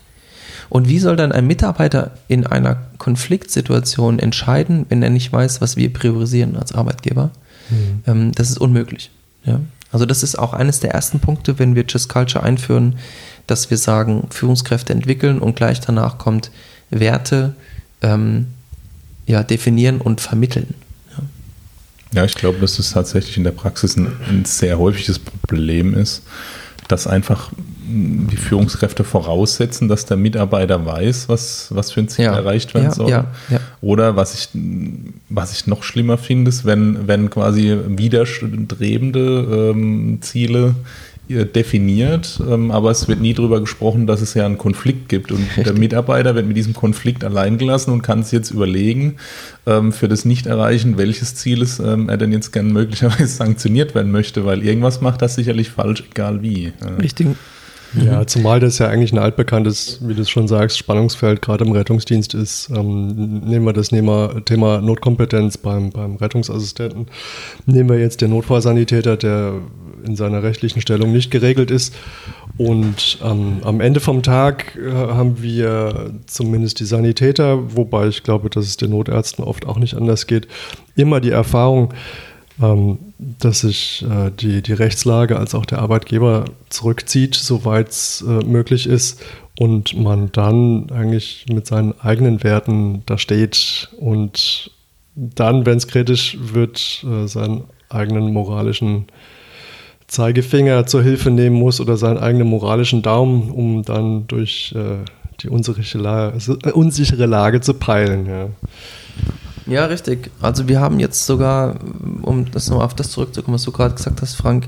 Und 0.70 0.88
wie 0.88 1.00
soll 1.00 1.16
dann 1.16 1.32
ein 1.32 1.48
Mitarbeiter 1.48 2.12
in 2.28 2.46
einer 2.46 2.78
Konfliktsituation 3.00 4.20
entscheiden, 4.20 4.86
wenn 4.90 5.02
er 5.02 5.10
nicht 5.10 5.34
weiß, 5.34 5.62
was 5.62 5.78
wir 5.78 5.92
priorisieren 5.92 6.58
als 6.58 6.74
Arbeitgeber? 6.74 7.32
Mhm. 7.72 8.04
Ähm, 8.06 8.32
das 8.34 8.52
ist 8.52 8.60
unmöglich. 8.60 9.10
Ja? 9.46 9.62
Also 9.92 10.06
das 10.06 10.22
ist 10.22 10.38
auch 10.38 10.54
eines 10.54 10.80
der 10.80 10.92
ersten 10.92 11.20
Punkte, 11.20 11.58
wenn 11.58 11.74
wir 11.74 11.86
Just 11.88 12.10
Culture 12.10 12.44
einführen, 12.44 12.98
dass 13.48 13.70
wir 13.70 13.78
sagen, 13.78 14.28
Führungskräfte 14.30 14.94
entwickeln 14.94 15.40
und 15.40 15.56
gleich 15.56 15.80
danach 15.80 16.18
kommt 16.18 16.52
Werte 16.90 17.56
ähm, 18.02 18.48
ja, 19.26 19.44
definieren 19.44 20.02
und 20.02 20.22
vermitteln. 20.22 20.76
Ja. 21.12 22.20
ja, 22.22 22.26
ich 22.26 22.36
glaube, 22.36 22.60
dass 22.60 22.80
es 22.80 22.92
tatsächlich 22.92 23.38
in 23.38 23.44
der 23.44 23.52
Praxis 23.52 23.98
ein, 23.98 24.12
ein 24.28 24.46
sehr 24.46 24.78
häufiges 24.78 25.20
Problem 25.20 25.96
ist, 25.96 26.24
dass 26.88 27.08
einfach 27.08 27.52
die 27.88 28.38
Führungskräfte 28.38 29.04
voraussetzen, 29.04 29.88
dass 29.88 30.06
der 30.06 30.18
Mitarbeiter 30.18 30.86
weiß, 30.86 31.30
was, 31.30 31.68
was 31.70 31.92
für 31.92 32.02
ein 32.02 32.08
Ziel 32.08 32.26
ja. 32.26 32.36
erreicht 32.36 32.74
werden 32.74 32.86
ja, 32.86 32.94
soll. 32.94 33.10
Ja, 33.10 33.28
Oder 33.82 34.16
was 34.16 34.34
ich, 34.34 34.50
was 35.30 35.52
ich 35.54 35.68
noch 35.68 35.84
schlimmer 35.84 36.18
finde, 36.18 36.50
ist, 36.50 36.66
wenn, 36.66 37.08
wenn 37.08 37.30
quasi 37.30 37.78
widerstrebende 37.88 39.72
ähm, 39.74 40.18
Ziele 40.22 40.76
definiert, 41.28 42.40
ähm, 42.48 42.70
aber 42.72 42.92
es 42.92 43.08
wird 43.08 43.20
nie 43.20 43.34
darüber 43.34 43.60
gesprochen, 43.60 44.06
dass 44.06 44.22
es 44.22 44.34
ja 44.36 44.46
einen 44.46 44.58
Konflikt 44.58 45.10
gibt 45.10 45.32
und 45.32 45.40
Richtig. 45.40 45.64
der 45.64 45.74
Mitarbeiter 45.74 46.36
wird 46.36 46.46
mit 46.46 46.56
diesem 46.56 46.74
Konflikt 46.74 47.24
allein 47.24 47.58
gelassen 47.58 47.92
und 47.92 48.04
kann 48.04 48.24
sich 48.24 48.34
jetzt 48.34 48.52
überlegen, 48.52 49.16
ähm, 49.66 49.92
für 49.92 50.08
das 50.08 50.26
Nicht-Erreichen, 50.26 50.98
welches 50.98 51.36
Ziel 51.36 51.64
es, 51.64 51.80
ähm, 51.80 52.10
er 52.10 52.18
denn 52.18 52.32
jetzt 52.32 52.52
gern 52.52 52.72
möglicherweise 52.72 53.26
sanktioniert 53.28 53.96
werden 53.96 54.12
möchte, 54.12 54.46
weil 54.46 54.64
irgendwas 54.64 55.02
macht 55.02 55.22
das 55.22 55.36
sicherlich 55.36 55.70
falsch, 55.70 56.04
egal 56.12 56.44
wie. 56.44 56.74
Richtig. 57.02 57.30
Ja, 57.94 58.20
mhm. 58.20 58.28
zumal 58.28 58.60
das 58.60 58.80
ja 58.80 58.88
eigentlich 58.88 59.14
ein 59.14 59.20
altbekanntes, 59.20 60.00
wie 60.02 60.14
du 60.14 60.26
schon 60.26 60.48
sagst, 60.48 60.78
Spannungsfeld 60.78 61.42
gerade 61.42 61.66
im 61.66 61.72
Rettungsdienst 61.72 62.34
ist. 62.34 62.70
Ähm, 62.70 63.42
nehmen 63.46 63.66
wir 63.66 63.74
das 63.74 63.90
Thema, 63.90 64.42
Thema 64.44 64.82
Notkompetenz 64.82 65.58
beim, 65.58 65.92
beim 65.92 66.16
Rettungsassistenten. 66.16 67.08
Nehmen 67.66 67.90
wir 67.90 68.00
jetzt 68.00 68.22
den 68.22 68.32
Notfallsanitäter, 68.32 69.18
der 69.18 69.54
in 70.06 70.16
seiner 70.16 70.44
rechtlichen 70.44 70.82
Stellung 70.82 71.12
nicht 71.12 71.32
geregelt 71.32 71.72
ist. 71.72 71.96
Und 72.58 73.20
ähm, 73.24 73.58
am 73.64 73.82
Ende 73.82 74.00
vom 74.00 74.24
Tag 74.24 74.78
äh, 74.78 74.92
haben 74.92 75.42
wir 75.42 76.12
zumindest 76.28 76.80
die 76.80 76.86
Sanitäter, 76.86 77.76
wobei 77.76 78.08
ich 78.08 78.24
glaube, 78.24 78.50
dass 78.50 78.66
es 78.66 78.78
den 78.78 78.92
Notärzten 78.92 79.44
oft 79.44 79.66
auch 79.66 79.78
nicht 79.78 79.96
anders 79.96 80.28
geht, 80.28 80.48
immer 80.96 81.20
die 81.20 81.32
Erfahrung, 81.32 81.94
ähm, 82.62 83.00
dass 83.18 83.62
sich 83.62 84.06
äh, 84.10 84.32
die, 84.32 84.62
die 84.62 84.74
Rechtslage 84.74 85.38
als 85.38 85.54
auch 85.56 85.66
der 85.66 85.80
Arbeitgeber 85.80 86.46
zurückzieht, 86.70 87.36
soweit 87.36 87.90
es 87.90 88.24
äh, 88.26 88.46
möglich 88.46 88.88
ist 88.88 89.22
und 89.60 89.98
man 89.98 90.32
dann 90.32 90.90
eigentlich 90.92 91.46
mit 91.50 91.68
seinen 91.68 92.00
eigenen 92.00 92.44
Werten 92.44 93.04
da 93.06 93.18
steht 93.18 93.90
und 94.00 94.72
dann, 95.16 95.66
wenn 95.66 95.78
es 95.78 95.88
kritisch 95.88 96.38
wird, 96.40 97.06
äh, 97.10 97.28
seinen 97.28 97.64
eigenen 97.90 98.34
moralischen 98.34 99.06
Zeigefinger 100.08 100.86
zur 100.86 101.04
Hilfe 101.04 101.32
nehmen 101.32 101.56
muss 101.56 101.82
oder 101.82 101.98
seinen 101.98 102.18
eigenen 102.18 102.48
moralischen 102.48 103.02
Daumen, 103.02 103.52
um 103.52 103.84
dann 103.84 104.28
durch 104.28 104.74
äh, 104.76 105.04
die 105.42 105.50
unsichere 105.50 105.98
Lage, 105.98 106.38
äh, 106.64 106.72
unsichere 106.72 107.26
Lage 107.26 107.62
zu 107.62 107.74
peilen. 107.74 108.26
Ja. 108.28 108.48
Ja, 109.68 109.86
richtig. 109.86 110.30
Also 110.42 110.68
wir 110.68 110.80
haben 110.80 111.00
jetzt 111.00 111.26
sogar, 111.26 111.80
um 112.22 112.52
das 112.52 112.70
nochmal 112.70 112.86
auf 112.86 112.94
das 112.94 113.10
zurückzukommen, 113.10 113.56
was 113.56 113.64
du 113.64 113.72
gerade 113.72 113.96
gesagt 113.96 114.22
hast, 114.22 114.36
Frank, 114.36 114.68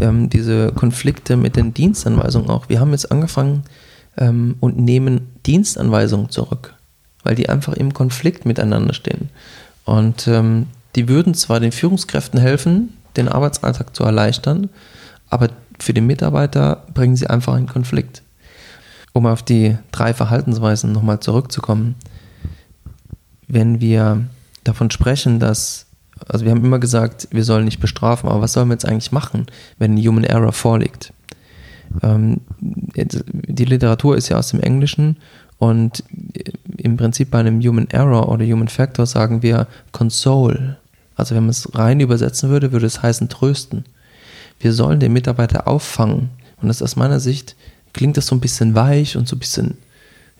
ähm, 0.00 0.30
diese 0.30 0.72
Konflikte 0.72 1.36
mit 1.36 1.56
den 1.56 1.74
Dienstanweisungen 1.74 2.48
auch. 2.48 2.68
Wir 2.70 2.80
haben 2.80 2.92
jetzt 2.92 3.12
angefangen 3.12 3.64
ähm, 4.16 4.56
und 4.60 4.78
nehmen 4.78 5.28
Dienstanweisungen 5.44 6.30
zurück, 6.30 6.74
weil 7.24 7.34
die 7.34 7.50
einfach 7.50 7.74
im 7.74 7.92
Konflikt 7.92 8.46
miteinander 8.46 8.94
stehen. 8.94 9.28
Und 9.84 10.26
ähm, 10.28 10.66
die 10.96 11.08
würden 11.08 11.34
zwar 11.34 11.60
den 11.60 11.72
Führungskräften 11.72 12.40
helfen, 12.40 12.94
den 13.16 13.28
Arbeitsalltag 13.28 13.94
zu 13.94 14.04
erleichtern, 14.04 14.70
aber 15.30 15.48
für 15.78 15.94
den 15.94 16.06
Mitarbeiter 16.06 16.84
bringen 16.94 17.16
sie 17.16 17.28
einfach 17.28 17.54
einen 17.54 17.66
Konflikt. 17.68 18.22
Um 19.12 19.26
auf 19.26 19.42
die 19.42 19.76
drei 19.90 20.14
Verhaltensweisen 20.14 20.92
nochmal 20.92 21.20
zurückzukommen. 21.20 21.96
Wenn 23.46 23.80
wir 23.80 24.24
davon 24.64 24.90
sprechen, 24.90 25.40
dass, 25.40 25.86
also 26.28 26.44
wir 26.44 26.52
haben 26.52 26.64
immer 26.64 26.78
gesagt, 26.78 27.28
wir 27.30 27.44
sollen 27.44 27.64
nicht 27.64 27.80
bestrafen, 27.80 28.28
aber 28.28 28.42
was 28.42 28.52
sollen 28.52 28.68
wir 28.68 28.74
jetzt 28.74 28.86
eigentlich 28.86 29.12
machen, 29.12 29.46
wenn 29.78 29.94
ein 29.94 30.06
Human 30.06 30.24
Error 30.24 30.52
vorliegt? 30.52 31.12
Ähm, 32.02 32.42
die 32.60 33.64
Literatur 33.64 34.16
ist 34.16 34.28
ja 34.28 34.36
aus 34.36 34.50
dem 34.50 34.60
Englischen 34.60 35.16
und 35.58 36.04
im 36.76 36.96
Prinzip 36.96 37.30
bei 37.30 37.40
einem 37.40 37.60
Human 37.60 37.88
Error 37.90 38.28
oder 38.28 38.44
Human 38.44 38.68
Factor 38.68 39.06
sagen 39.06 39.42
wir 39.42 39.66
Console. 39.92 40.76
Also 41.18 41.34
wenn 41.34 41.42
man 41.42 41.50
es 41.50 41.74
rein 41.74 42.00
übersetzen 42.00 42.48
würde, 42.48 42.72
würde 42.72 42.86
es 42.86 43.02
heißen 43.02 43.28
trösten. 43.28 43.84
Wir 44.60 44.72
sollen 44.72 45.00
den 45.00 45.12
Mitarbeiter 45.12 45.68
auffangen. 45.68 46.30
Und 46.62 46.68
das 46.68 46.80
aus 46.80 46.96
meiner 46.96 47.20
Sicht 47.20 47.56
klingt 47.92 48.16
das 48.16 48.26
so 48.26 48.36
ein 48.36 48.40
bisschen 48.40 48.74
weich 48.74 49.16
und 49.16 49.28
so 49.28 49.36
ein 49.36 49.38
bisschen, 49.40 49.78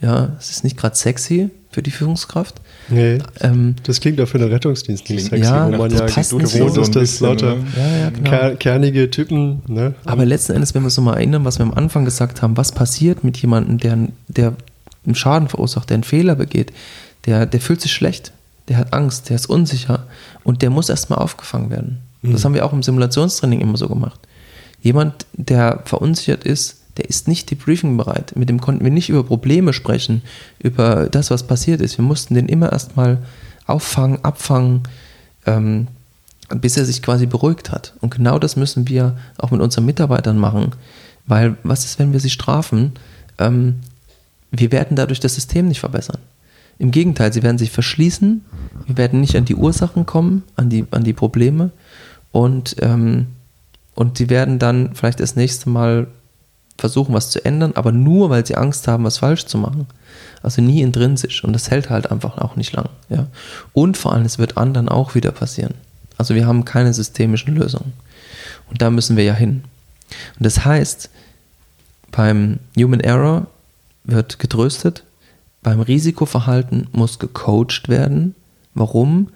ja, 0.01 0.37
es 0.39 0.51
ist 0.51 0.65
nicht 0.65 0.77
gerade 0.77 0.97
sexy 0.97 1.51
für 1.71 1.83
die 1.83 1.91
Führungskraft. 1.91 2.61
Nee, 2.89 3.19
ähm, 3.41 3.75
das 3.83 4.01
klingt 4.01 4.21
auch 4.21 4.29
für 4.29 4.39
den 4.39 4.49
Rettungsdienst 4.49 5.11
nicht 5.11 5.27
sexy, 5.27 5.45
ja, 5.45 5.67
wo 5.67 5.77
man 5.77 5.91
ja 5.91 6.07
gewohnt 6.07 6.77
ist, 6.77 6.97
dass 6.97 7.21
lauter 7.21 7.57
ja, 7.77 7.99
ja, 7.99 8.11
genau. 8.11 8.57
kernige 8.57 9.11
Typen. 9.11 9.63
Ne? 9.67 9.95
Aber 10.05 10.25
letzten 10.25 10.53
Endes, 10.53 10.75
wenn 10.75 10.83
wir 10.83 10.87
uns 10.87 10.97
nochmal 10.97 11.17
erinnern, 11.17 11.45
was 11.45 11.59
wir 11.59 11.67
am 11.67 11.75
Anfang 11.75 12.05
gesagt 12.05 12.41
haben, 12.41 12.57
was 12.57 12.73
passiert 12.73 13.25
mit 13.25 13.37
jemandem, 13.39 13.79
der, 13.79 13.99
der 14.29 14.55
einen 15.05 15.15
Schaden 15.17 15.49
verursacht, 15.49 15.91
der 15.91 15.97
einen 15.97 16.05
Fehler 16.05 16.37
begeht, 16.37 16.73
der, 17.27 17.47
der 17.47 17.61
fühlt 17.61 17.81
sich 17.81 17.93
schlecht, 17.93 18.33
der 18.69 18.77
hat 18.79 18.93
Angst, 18.93 19.29
der 19.29 19.37
ist 19.37 19.47
unsicher 19.47 20.07
und 20.45 20.63
der 20.63 20.71
muss 20.71 20.89
erstmal 20.89 21.19
aufgefangen 21.19 21.71
werden. 21.71 21.99
Mhm. 22.23 22.33
Das 22.33 22.45
haben 22.45 22.55
wir 22.55 22.65
auch 22.65 22.73
im 22.73 22.83
Simulationstraining 22.83 23.61
immer 23.61 23.77
so 23.77 23.89
gemacht. 23.89 24.21
Jemand, 24.81 25.27
der 25.33 25.83
verunsichert 25.85 26.45
ist, 26.45 26.77
der 26.97 27.09
ist 27.09 27.29
nicht 27.29 27.51
debriefing 27.51 27.97
bereit. 27.97 28.35
Mit 28.37 28.49
dem 28.49 28.61
konnten 28.61 28.85
wir 28.85 28.91
nicht 28.91 29.09
über 29.09 29.25
Probleme 29.25 29.73
sprechen, 29.73 30.23
über 30.59 31.09
das, 31.09 31.31
was 31.31 31.47
passiert 31.47 31.81
ist. 31.81 31.97
Wir 31.97 32.05
mussten 32.05 32.35
den 32.35 32.49
immer 32.49 32.73
erstmal 32.73 33.19
auffangen, 33.67 34.25
abfangen, 34.25 34.83
ähm, 35.47 35.89
bis 36.57 36.77
er 36.77 36.85
sich 36.85 37.03
quasi 37.03 37.27
beruhigt 37.27 37.71
hat. 37.71 37.95
Und 38.01 38.15
genau 38.15 38.39
das 38.39 38.57
müssen 38.57 38.89
wir 38.89 39.17
auch 39.37 39.51
mit 39.51 39.61
unseren 39.61 39.87
Mitarbeitern 39.87 40.39
machen. 40.39 40.73
Weil 41.27 41.57
was 41.63 41.85
ist, 41.85 41.99
wenn 41.99 42.13
wir 42.13 42.21
sie 42.21 42.31
strafen? 42.31 42.93
Ähm, 43.39 43.81
wir 44.51 44.73
werden 44.73 44.97
dadurch 44.97 45.21
das 45.21 45.35
System 45.35 45.69
nicht 45.69 45.81
verbessern. 45.81 46.19
Im 46.79 46.91
Gegenteil, 46.91 47.33
sie 47.33 47.43
werden 47.43 47.59
sich 47.59 47.71
verschließen, 47.71 48.45
wir 48.87 48.97
werden 48.97 49.21
nicht 49.21 49.37
an 49.37 49.45
die 49.45 49.57
Ursachen 49.57 50.07
kommen, 50.07 50.45
an 50.57 50.71
die, 50.71 50.87
an 50.91 51.05
die 51.05 51.13
Probleme 51.13 51.71
und, 52.31 52.77
ähm, 52.81 53.27
und 53.95 54.19
sie 54.19 54.31
werden 54.31 54.59
dann 54.59 54.95
vielleicht 54.95 55.21
das 55.21 55.35
nächste 55.35 55.71
Mal 55.71 56.07
versuchen, 56.79 57.13
was 57.13 57.31
zu 57.31 57.45
ändern, 57.45 57.73
aber 57.75 57.91
nur, 57.91 58.31
weil 58.31 58.47
sie 58.47 58.55
Angst 58.55 58.87
haben, 58.87 59.05
was 59.05 59.19
falsch 59.19 59.47
zu 59.47 59.59
machen. 59.59 59.87
Also 60.43 60.63
nie 60.63 60.83
intrinsisch 60.83 61.43
und 61.43 61.53
das 61.53 61.71
hält 61.71 61.91
halt 61.91 62.11
einfach 62.13 62.39
auch 62.39 62.55
nicht 62.55 62.73
lang. 62.73 62.89
Ja. 63.09 63.27
Und 63.73 63.97
vor 63.97 64.13
allem, 64.13 64.25
es 64.25 64.39
wird 64.39 64.57
anderen 64.57 64.89
auch 64.89 65.17
wieder 65.17 65.33
passieren. 65.33 65.75
Also 66.17 66.37
wir 66.37 66.47
haben 66.47 66.65
keine 66.65 66.95
systemischen 66.95 67.57
Lösungen. 67.57 67.93
Und 68.71 68.81
da 68.81 68.91
müssen 68.91 69.17
wir 69.17 69.25
ja 69.25 69.35
hin. 69.35 69.65
Und 70.39 70.47
das 70.47 70.65
heißt, 70.65 71.11
beim 72.13 72.61
Human 72.77 73.01
Error 73.01 73.47
wird 74.05 74.39
getröstet. 74.39 75.05
Beim 75.63 75.81
Risikoverhalten 75.81 76.87
muss 76.93 77.19
gecoacht 77.19 77.89
werden. 77.89 78.35
Warum? 78.75 79.29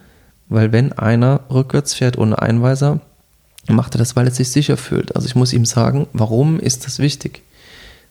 Weil 0.49 0.73
wenn 0.73 0.93
einer 0.93 1.41
rückwärts 1.51 1.95
fährt 1.95 2.19
ohne 2.19 2.41
Einweiser, 2.41 3.01
macht 3.69 3.95
er 3.95 3.99
das, 3.99 4.17
weil 4.17 4.27
er 4.27 4.33
sich 4.33 4.51
sicher 4.51 4.77
fühlt. 4.77 5.15
Also 5.17 5.27
ich 5.27 5.35
muss 5.35 5.53
ihm 5.53 5.65
sagen, 5.65 6.07
warum 6.13 6.59
ist 6.61 6.85
das 6.87 6.99
wichtig? 6.99 7.43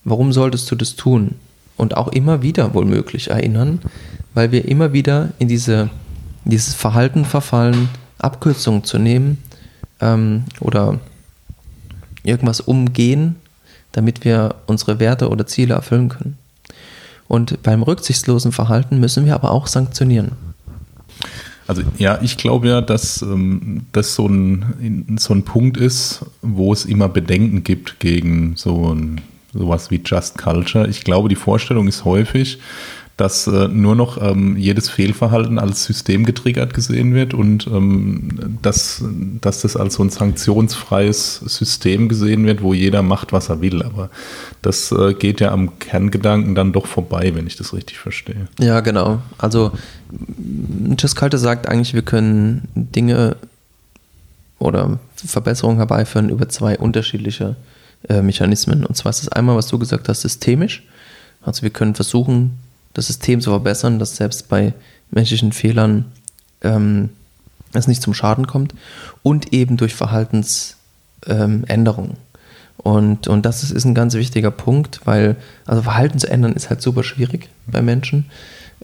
Warum 0.03 0.34
solltest 0.34 0.70
du 0.72 0.76
das 0.76 0.95
tun? 0.95 1.36
Und 1.78 1.97
auch 1.97 2.09
immer 2.09 2.41
wieder 2.41 2.74
wohlmöglich 2.74 3.30
erinnern, 3.30 3.82
weil 4.34 4.51
wir 4.51 4.68
immer 4.68 4.93
wieder 4.93 5.30
in 5.39 5.47
diese, 5.47 5.89
dieses 6.45 6.74
Verhalten 6.74 7.26
verfallen, 7.26 7.89
Abkürzungen 8.18 8.84
zu 8.84 8.97
nehmen 8.97 9.38
ähm, 9.99 10.45
oder 10.59 10.99
irgendwas 12.24 12.62
umgehen, 12.62 13.36
damit 13.91 14.26
wir 14.26 14.55
unsere 14.68 14.99
Werte 14.99 15.30
oder 15.30 15.47
Ziele 15.47 15.74
erfüllen 15.74 16.09
können. 16.09 16.38
Und 17.32 17.63
beim 17.63 17.82
rücksichtslosen 17.82 18.51
Verhalten 18.51 18.99
müssen 18.99 19.25
wir 19.25 19.36
aber 19.36 19.51
auch 19.51 19.67
sanktionieren. 19.67 20.34
Also 21.65 21.82
ja, 21.97 22.19
ich 22.21 22.36
glaube 22.36 22.67
ja, 22.67 22.82
dass 22.82 23.21
ähm, 23.21 23.86
das 23.93 24.15
so 24.15 24.27
ein, 24.27 25.15
so 25.17 25.34
ein 25.34 25.43
Punkt 25.43 25.77
ist, 25.77 26.25
wo 26.41 26.73
es 26.73 26.84
immer 26.84 27.07
Bedenken 27.07 27.63
gibt 27.63 28.01
gegen 28.01 28.57
so 28.57 28.93
ein, 28.93 29.21
sowas 29.53 29.91
wie 29.91 30.01
Just 30.03 30.39
Culture. 30.39 30.89
Ich 30.89 31.05
glaube, 31.05 31.29
die 31.29 31.38
Vorstellung 31.38 31.88
ist 31.88 32.03
häufig, 32.03 32.59
dass 33.22 33.45
äh, 33.45 33.67
nur 33.67 33.95
noch 33.95 34.19
ähm, 34.19 34.57
jedes 34.57 34.89
Fehlverhalten 34.89 35.59
als 35.59 35.84
System 35.84 36.26
getriggert 36.26 36.74
gesehen 36.74 37.13
wird 37.13 37.36
und 37.36 37.67
ähm, 37.67 38.57
dass, 38.63 39.03
dass 39.39 39.61
das 39.61 39.76
als 39.78 39.93
so 39.93 40.03
ein 40.03 40.09
sanktionsfreies 40.09 41.36
System 41.45 42.09
gesehen 42.09 42.47
wird, 42.47 42.63
wo 42.63 42.74
jeder 42.74 43.03
macht, 43.03 43.32
was 43.32 43.49
er 43.49 43.61
will. 43.61 43.84
Aber 43.84 44.09
das 44.63 44.91
äh, 44.91 45.13
geht 45.13 45.39
ja 45.39 45.51
am 45.51 45.78
Kerngedanken 45.78 46.55
dann 46.55 46.74
doch 46.74 46.88
vorbei, 46.88 47.36
wenn 47.36 47.45
ich 47.45 47.55
das 47.55 47.76
richtig 47.76 47.99
verstehe. 47.99 48.47
Ja, 48.59 48.80
genau. 48.80 49.22
Also 49.38 49.72
Kalte 51.13 51.38
sagt 51.38 51.69
eigentlich, 51.69 51.93
wir 51.93 52.01
können 52.01 52.69
Dinge 52.74 53.36
oder 54.57 54.97
Verbesserungen 55.15 55.78
herbeiführen 55.78 56.30
über 56.30 56.49
zwei 56.49 56.76
unterschiedliche 56.76 57.55
äh, 58.09 58.24
Mechanismen. 58.24 58.84
Und 58.84 58.97
zwar 58.97 59.11
ist 59.11 59.19
das 59.19 59.30
einmal, 59.30 59.55
was 59.55 59.67
du 59.67 59.78
gesagt 59.78 60.09
hast, 60.09 60.22
systemisch. 60.22 60.82
Also 61.43 61.61
wir 61.61 61.69
können 61.69 61.93
versuchen, 61.93 62.57
das 62.93 63.07
System 63.07 63.41
zu 63.41 63.49
verbessern, 63.49 63.99
dass 63.99 64.15
selbst 64.15 64.47
bei 64.49 64.73
menschlichen 65.09 65.51
Fehlern 65.51 66.05
ähm, 66.61 67.09
es 67.73 67.87
nicht 67.87 68.01
zum 68.01 68.13
Schaden 68.13 68.47
kommt 68.47 68.73
und 69.23 69.53
eben 69.53 69.77
durch 69.77 69.95
Verhaltensänderungen. 69.95 72.11
Ähm, 72.11 72.17
und, 72.77 73.27
und 73.27 73.45
das 73.45 73.63
ist, 73.63 73.71
ist 73.71 73.85
ein 73.85 73.93
ganz 73.93 74.15
wichtiger 74.15 74.51
Punkt, 74.51 75.01
weil 75.05 75.35
also 75.65 75.83
Verhalten 75.83 76.19
zu 76.19 76.29
ändern 76.29 76.53
ist 76.53 76.69
halt 76.69 76.81
super 76.81 77.03
schwierig 77.03 77.49
bei 77.67 77.81
Menschen. 77.81 78.25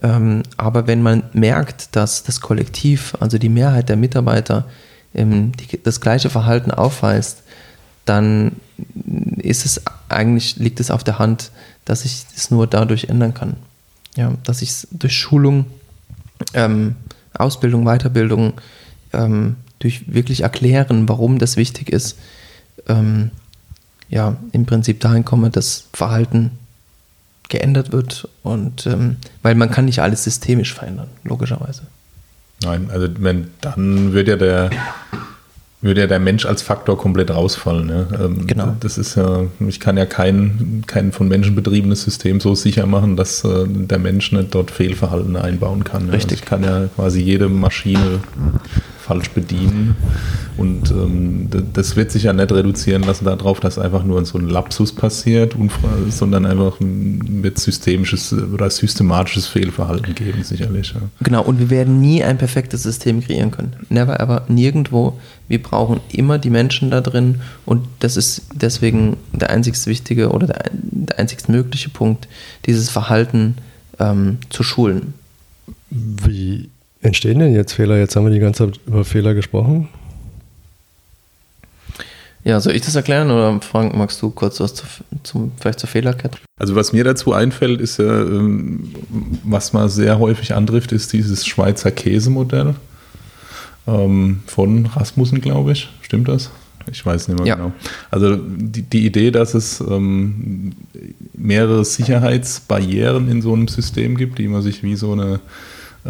Ähm, 0.02 0.42
aber 0.56 0.86
wenn 0.86 1.02
man 1.02 1.24
merkt, 1.32 1.96
dass 1.96 2.22
das 2.22 2.40
Kollektiv, 2.40 3.14
also 3.18 3.38
die 3.38 3.48
Mehrheit 3.48 3.88
der 3.88 3.96
Mitarbeiter, 3.96 4.66
ähm, 5.14 5.52
die, 5.52 5.82
das 5.82 6.00
gleiche 6.00 6.30
Verhalten 6.30 6.70
aufweist, 6.70 7.42
dann 8.04 8.52
ist 9.36 9.66
es 9.66 9.82
eigentlich, 10.08 10.56
liegt 10.56 10.80
es 10.80 10.90
auf 10.90 11.02
der 11.02 11.18
Hand, 11.18 11.50
dass 11.84 12.04
ich 12.04 12.24
es 12.36 12.50
nur 12.50 12.66
dadurch 12.66 13.04
ändern 13.04 13.34
kann. 13.34 13.56
Ja, 14.16 14.32
dass 14.44 14.62
ich 14.62 14.70
es 14.70 14.88
durch 14.90 15.16
Schulung, 15.16 15.66
ähm, 16.54 16.96
Ausbildung, 17.34 17.84
Weiterbildung, 17.84 18.54
ähm, 19.12 19.56
durch 19.78 20.12
wirklich 20.12 20.42
erklären, 20.42 21.08
warum 21.08 21.38
das 21.38 21.56
wichtig 21.56 21.90
ist, 21.90 22.18
ähm, 22.88 23.30
ja, 24.08 24.36
im 24.52 24.66
Prinzip 24.66 25.00
dahin 25.00 25.24
komme, 25.24 25.50
dass 25.50 25.84
Verhalten 25.92 26.50
geändert 27.48 27.92
wird 27.92 28.28
und 28.42 28.86
ähm, 28.86 29.16
weil 29.42 29.54
man 29.54 29.70
kann 29.70 29.86
nicht 29.86 30.00
alles 30.00 30.24
systemisch 30.24 30.74
verändern, 30.74 31.08
logischerweise. 31.24 31.82
Nein, 32.62 32.90
also 32.90 33.08
wenn, 33.18 33.48
dann 33.60 34.12
wird 34.12 34.28
ja 34.28 34.36
der 34.36 34.70
würde 35.80 36.00
ja 36.02 36.06
der 36.06 36.18
Mensch 36.18 36.44
als 36.44 36.62
Faktor 36.62 36.98
komplett 36.98 37.30
rausfallen. 37.30 37.86
Ne? 37.86 38.08
Ähm, 38.20 38.46
genau. 38.46 38.76
Das 38.80 38.98
ist 38.98 39.14
ja, 39.14 39.44
ich 39.60 39.78
kann 39.78 39.96
ja 39.96 40.06
kein, 40.06 40.82
kein 40.86 41.12
von 41.12 41.28
Menschen 41.28 41.54
betriebenes 41.54 42.02
System 42.02 42.40
so 42.40 42.54
sicher 42.54 42.86
machen, 42.86 43.16
dass 43.16 43.44
äh, 43.44 43.64
der 43.66 43.98
Mensch 43.98 44.32
nicht 44.32 44.54
dort 44.54 44.70
Fehlverhalten 44.70 45.36
einbauen 45.36 45.84
kann. 45.84 46.06
Ne? 46.06 46.12
Richtig. 46.14 46.40
Also 46.40 46.42
ich 46.42 46.48
kann 46.48 46.64
ja 46.64 46.88
quasi 46.96 47.20
jede 47.20 47.48
Maschine 47.48 48.20
falsch 49.08 49.30
bedienen. 49.30 49.96
Und 50.58 50.90
ähm, 50.90 51.48
das 51.72 51.96
wird 51.96 52.12
sich 52.12 52.24
ja 52.24 52.32
nicht 52.32 52.52
reduzieren 52.52 53.02
lassen 53.02 53.24
darauf, 53.24 53.58
dass 53.58 53.78
einfach 53.78 54.04
nur 54.04 54.24
so 54.26 54.38
ein 54.38 54.48
Lapsus 54.48 54.92
passiert, 54.92 55.56
sondern 56.10 56.44
einfach 56.44 56.76
wird 56.80 57.58
systemisches 57.58 58.32
oder 58.32 58.68
systematisches 58.68 59.46
Fehlverhalten 59.46 60.14
geben, 60.14 60.42
sicherlich. 60.44 60.92
Ja. 60.94 61.00
Genau, 61.22 61.42
und 61.42 61.58
wir 61.58 61.70
werden 61.70 62.00
nie 62.00 62.22
ein 62.22 62.36
perfektes 62.38 62.82
System 62.82 63.22
kreieren 63.22 63.50
können. 63.50 63.72
Never 63.88 64.20
ever, 64.20 64.44
nirgendwo. 64.48 65.18
Wir 65.48 65.62
brauchen 65.62 66.00
immer 66.12 66.38
die 66.38 66.50
Menschen 66.50 66.90
da 66.90 67.00
drin 67.00 67.40
und 67.64 67.86
das 68.00 68.16
ist 68.18 68.42
deswegen 68.52 69.16
der 69.32 69.48
einzigst 69.50 69.86
wichtige 69.86 70.30
oder 70.30 70.46
der, 70.46 70.64
der 70.72 71.18
einzigst 71.18 71.48
mögliche 71.48 71.88
Punkt, 71.88 72.28
dieses 72.66 72.90
Verhalten 72.90 73.56
ähm, 73.98 74.38
zu 74.50 74.62
schulen. 74.62 75.14
Wie 75.90 76.68
entstehen 77.08 77.40
denn 77.40 77.54
jetzt 77.54 77.72
Fehler? 77.72 77.98
Jetzt 77.98 78.14
haben 78.16 78.24
wir 78.24 78.32
die 78.32 78.38
ganze 78.38 78.66
Zeit 78.66 78.80
über 78.86 79.04
Fehler 79.04 79.34
gesprochen. 79.34 79.88
Ja, 82.44 82.60
soll 82.60 82.74
ich 82.74 82.82
das 82.82 82.94
erklären 82.94 83.30
oder 83.30 83.60
Frank, 83.60 83.94
magst 83.94 84.22
du 84.22 84.30
kurz 84.30 84.60
was 84.60 84.74
zu, 84.74 84.84
zum, 85.22 85.52
vielleicht 85.58 85.80
zur 85.80 85.88
Fehlerkette? 85.88 86.38
Also 86.58 86.76
was 86.76 86.92
mir 86.92 87.04
dazu 87.04 87.32
einfällt, 87.32 87.80
ist 87.80 87.98
ja, 87.98 88.22
ähm, 88.22 88.94
was 89.42 89.72
man 89.72 89.88
sehr 89.88 90.18
häufig 90.18 90.54
antrifft, 90.54 90.92
ist 90.92 91.12
dieses 91.12 91.46
Schweizer 91.46 91.90
Käsemodell. 91.90 92.74
ähm, 93.88 94.40
von 94.46 94.86
Rasmussen, 94.86 95.40
glaube 95.40 95.72
ich. 95.72 95.88
Stimmt 96.02 96.28
das? 96.28 96.50
Ich 96.90 97.04
weiß 97.04 97.28
nicht 97.28 97.38
mehr 97.38 97.46
ja. 97.46 97.54
genau. 97.56 97.72
Also 98.10 98.36
die, 98.36 98.82
die 98.82 99.04
Idee, 99.06 99.30
dass 99.30 99.54
es 99.54 99.80
ähm, 99.80 100.72
mehrere 101.34 101.84
Sicherheitsbarrieren 101.84 103.30
in 103.30 103.42
so 103.42 103.52
einem 103.52 103.68
System 103.68 104.16
gibt, 104.16 104.38
die 104.38 104.48
man 104.48 104.62
sich 104.62 104.82
wie 104.82 104.96
so 104.96 105.12
eine 105.12 105.40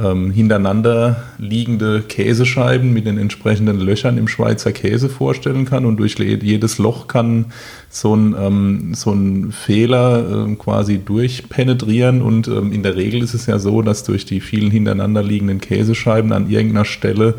ähm, 0.03 0.31
hintereinander 0.31 1.25
liegende 1.39 2.03
Käsescheiben 2.03 2.93
mit 2.93 3.07
den 3.07 3.19
entsprechenden 3.19 3.81
Löchern 3.81 4.19
im 4.19 4.29
Schweizer 4.29 4.73
Käse 4.73 5.09
vorstellen 5.09 5.65
kann 5.65 5.85
und 5.85 5.97
durch 5.97 6.19
jedes 6.19 6.79
Loch 6.79 7.09
kann 7.09 7.47
so 7.91 8.15
ein, 8.15 8.35
ähm, 8.39 8.95
so 8.95 9.13
ein 9.13 9.53
Fehler 9.53 10.45
ähm, 10.47 10.59
quasi 10.59 10.99
durchpenetrieren. 10.99 12.23
Und 12.23 12.49
ähm, 12.49 12.73
in 12.73 12.83
der 12.83 12.97
Regel 12.97 13.23
ist 13.23 13.35
es 13.35 13.47
ja 13.47 13.59
so, 13.59 13.83
dass 13.83 14.05
durch 14.05 14.25
die 14.25 14.41
vielen 14.41 14.71
hintereinander 14.71 15.23
liegenden 15.23 15.61
Käsescheiben 15.61 16.33
an 16.33 16.51
irgendeiner 16.51 16.85
Stelle 16.85 17.35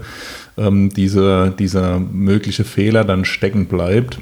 ähm, 0.58 0.90
diese, 0.90 1.54
dieser 1.58 2.00
mögliche 2.00 2.64
Fehler 2.64 3.06
dann 3.06 3.26
stecken 3.26 3.68
bleibt 3.68 4.20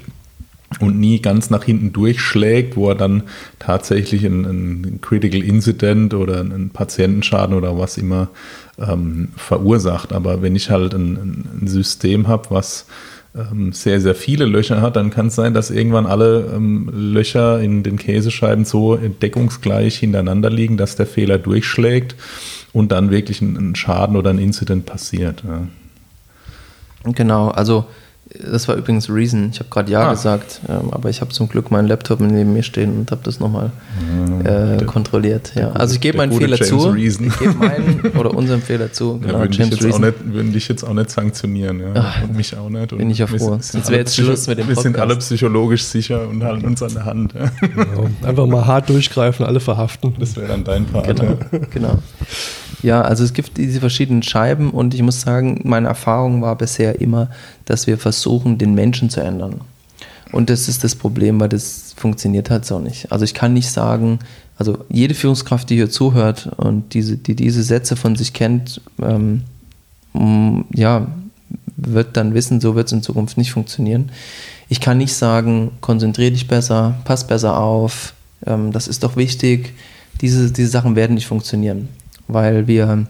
und 0.80 0.98
nie 0.98 1.20
ganz 1.20 1.50
nach 1.50 1.64
hinten 1.64 1.92
durchschlägt, 1.92 2.76
wo 2.76 2.90
er 2.90 2.94
dann 2.94 3.22
tatsächlich 3.58 4.24
ein, 4.24 4.98
Critical 5.00 5.42
Incident 5.42 6.14
oder 6.14 6.40
einen 6.40 6.70
Patientenschaden 6.70 7.56
oder 7.56 7.78
was 7.78 7.96
immer 7.96 8.28
ähm, 8.78 9.28
verursacht. 9.36 10.12
Aber 10.12 10.42
wenn 10.42 10.54
ich 10.54 10.70
halt 10.70 10.94
ein, 10.94 11.48
ein 11.62 11.66
System 11.66 12.28
habe, 12.28 12.50
was 12.50 12.86
ähm, 13.34 13.72
sehr, 13.72 14.00
sehr 14.00 14.14
viele 14.14 14.44
Löcher 14.44 14.80
hat, 14.82 14.96
dann 14.96 15.10
kann 15.10 15.28
es 15.28 15.34
sein, 15.34 15.54
dass 15.54 15.70
irgendwann 15.70 16.06
alle 16.06 16.50
ähm, 16.54 16.90
Löcher 16.92 17.60
in 17.60 17.82
den 17.82 17.96
Käsescheiben 17.96 18.64
so 18.64 18.96
deckungsgleich 18.96 19.98
hintereinander 19.98 20.50
liegen, 20.50 20.76
dass 20.76 20.96
der 20.96 21.06
Fehler 21.06 21.38
durchschlägt 21.38 22.14
und 22.72 22.92
dann 22.92 23.10
wirklich 23.10 23.40
ein, 23.40 23.56
ein 23.56 23.74
Schaden 23.74 24.16
oder 24.16 24.30
ein 24.30 24.38
Incident 24.38 24.86
passiert. 24.86 25.42
Ja. 25.46 25.66
Genau, 27.12 27.48
also 27.48 27.86
das 28.50 28.68
war 28.68 28.76
übrigens 28.76 29.08
Reason. 29.08 29.50
Ich 29.52 29.58
habe 29.58 29.70
gerade 29.70 29.90
Ja 29.90 30.08
ah. 30.08 30.10
gesagt, 30.10 30.60
ähm, 30.68 30.90
aber 30.90 31.08
ich 31.08 31.20
habe 31.20 31.32
zum 31.32 31.48
Glück 31.48 31.70
meinen 31.70 31.88
Laptop 31.88 32.20
neben 32.20 32.52
mir 32.52 32.62
stehen 32.62 32.98
und 32.98 33.10
habe 33.10 33.22
das 33.24 33.40
nochmal 33.40 33.70
ah, 34.44 34.76
äh, 34.76 34.84
kontrolliert. 34.84 35.52
Ja. 35.54 35.72
Also 35.72 35.94
ich 35.94 36.00
gebe 36.00 36.18
meinen 36.18 36.32
Fehler 36.32 36.56
James 36.56 36.68
zu. 36.68 36.88
Reason. 36.90 37.26
Ich 37.26 37.38
gebe 37.38 37.54
meinen 37.54 38.00
oder 38.18 38.34
unseren 38.34 38.62
Fehler 38.62 38.92
zu. 38.92 39.18
Genau, 39.28 39.32
ja, 39.32 39.40
würden, 39.40 39.52
James 39.52 39.70
dich 39.70 39.84
Reason. 39.84 40.00
Nicht, 40.00 40.32
würden 40.32 40.52
dich 40.52 40.68
jetzt 40.68 40.84
auch 40.84 40.94
nicht 40.94 41.10
sanktionieren. 41.10 41.80
Ja. 41.80 41.92
Ach, 41.96 42.22
und 42.22 42.36
mich 42.36 42.56
auch 42.56 42.68
nicht. 42.68 42.92
Und 42.92 42.98
bin 42.98 43.10
ich 43.10 43.18
ja 43.18 43.26
froh. 43.26 43.58
Sonst 43.60 43.90
wäre 43.90 44.00
jetzt 44.00 44.16
Schluss 44.16 44.46
mit 44.46 44.58
dem 44.58 44.66
Podcast. 44.66 44.84
Wir 44.84 44.90
sind 44.92 45.00
alle 45.00 45.16
psychologisch 45.16 45.84
sicher 45.84 46.28
und 46.28 46.44
halten 46.44 46.66
uns 46.66 46.82
an 46.82 46.94
der 46.94 47.04
Hand. 47.04 47.34
Ja. 47.34 47.50
Genau. 47.60 48.08
Einfach 48.22 48.46
mal 48.46 48.66
hart 48.66 48.88
durchgreifen, 48.88 49.44
alle 49.44 49.60
verhaften. 49.60 50.14
Das 50.18 50.36
wäre 50.36 50.48
dann 50.48 50.64
dein 50.64 50.86
Part. 50.86 51.06
Genau. 51.06 51.38
genau. 51.70 51.98
Ja, 52.82 53.02
also 53.02 53.24
es 53.24 53.32
gibt 53.32 53.56
diese 53.56 53.80
verschiedenen 53.80 54.22
Scheiben 54.22 54.70
und 54.70 54.94
ich 54.94 55.02
muss 55.02 55.20
sagen, 55.20 55.60
meine 55.64 55.88
Erfahrung 55.88 56.42
war 56.42 56.56
bisher 56.56 57.00
immer, 57.00 57.28
dass 57.68 57.86
wir 57.86 57.98
versuchen, 57.98 58.58
den 58.58 58.74
Menschen 58.74 59.10
zu 59.10 59.20
ändern. 59.20 59.60
Und 60.32 60.50
das 60.50 60.68
ist 60.68 60.84
das 60.84 60.94
Problem, 60.94 61.40
weil 61.40 61.48
das 61.48 61.94
funktioniert 61.96 62.50
halt 62.50 62.64
so 62.64 62.78
nicht. 62.78 63.10
Also 63.10 63.24
ich 63.24 63.34
kann 63.34 63.54
nicht 63.54 63.70
sagen, 63.70 64.18
also 64.58 64.84
jede 64.88 65.14
Führungskraft, 65.14 65.70
die 65.70 65.76
hier 65.76 65.90
zuhört 65.90 66.50
und 66.56 66.92
diese, 66.94 67.16
die 67.16 67.34
diese 67.34 67.62
Sätze 67.62 67.96
von 67.96 68.16
sich 68.16 68.32
kennt, 68.32 68.80
ähm, 69.02 69.42
ja, 70.74 71.06
wird 71.76 72.16
dann 72.16 72.34
wissen, 72.34 72.60
so 72.60 72.74
wird 72.74 72.88
es 72.88 72.92
in 72.92 73.02
Zukunft 73.02 73.38
nicht 73.38 73.52
funktionieren. 73.52 74.10
Ich 74.68 74.80
kann 74.80 74.98
nicht 74.98 75.14
sagen, 75.14 75.70
konzentriere 75.80 76.32
dich 76.32 76.48
besser, 76.48 76.96
pass 77.04 77.26
besser 77.26 77.58
auf, 77.58 78.14
ähm, 78.46 78.72
das 78.72 78.88
ist 78.88 79.04
doch 79.04 79.16
wichtig. 79.16 79.74
Diese, 80.20 80.50
diese 80.50 80.68
Sachen 80.68 80.96
werden 80.96 81.14
nicht 81.14 81.26
funktionieren 81.26 81.88
weil 82.28 82.66
wir 82.66 83.06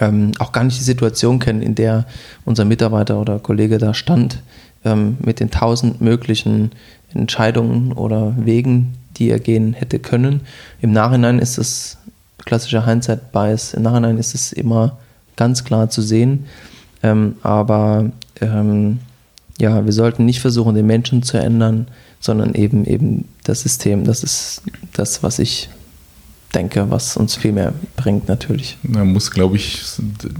ähm, 0.00 0.32
auch 0.38 0.52
gar 0.52 0.64
nicht 0.64 0.78
die 0.78 0.84
Situation 0.84 1.38
kennen, 1.38 1.62
in 1.62 1.74
der 1.74 2.06
unser 2.44 2.64
Mitarbeiter 2.64 3.20
oder 3.20 3.38
Kollege 3.38 3.78
da 3.78 3.94
stand, 3.94 4.42
ähm, 4.84 5.16
mit 5.24 5.40
den 5.40 5.50
tausend 5.50 6.00
möglichen 6.00 6.72
Entscheidungen 7.12 7.92
oder 7.92 8.34
Wegen, 8.36 8.94
die 9.16 9.30
er 9.30 9.38
gehen 9.38 9.72
hätte 9.72 9.98
können. 9.98 10.40
Im 10.80 10.92
Nachhinein 10.92 11.38
ist 11.38 11.58
es 11.58 11.98
klassischer 12.44 12.84
Hindsight-Bias. 12.84 13.74
Im 13.74 13.82
Nachhinein 13.82 14.18
ist 14.18 14.34
es 14.34 14.52
immer 14.52 14.98
ganz 15.36 15.64
klar 15.64 15.88
zu 15.90 16.02
sehen. 16.02 16.46
Ähm, 17.02 17.36
aber 17.42 18.10
ähm, 18.40 18.98
ja, 19.60 19.84
wir 19.84 19.92
sollten 19.92 20.24
nicht 20.24 20.40
versuchen, 20.40 20.74
den 20.74 20.86
Menschen 20.86 21.22
zu 21.22 21.38
ändern, 21.38 21.86
sondern 22.20 22.54
eben 22.54 22.84
eben 22.86 23.28
das 23.44 23.60
System. 23.60 24.04
Das 24.04 24.24
ist 24.24 24.62
das, 24.92 25.22
was 25.22 25.38
ich 25.38 25.68
denke, 26.54 26.86
was 26.90 27.16
uns 27.16 27.36
viel 27.36 27.52
mehr 27.52 27.72
bringt 27.96 28.28
natürlich. 28.28 28.78
Man 28.82 29.12
muss, 29.12 29.30
glaube 29.30 29.56
ich, 29.56 29.82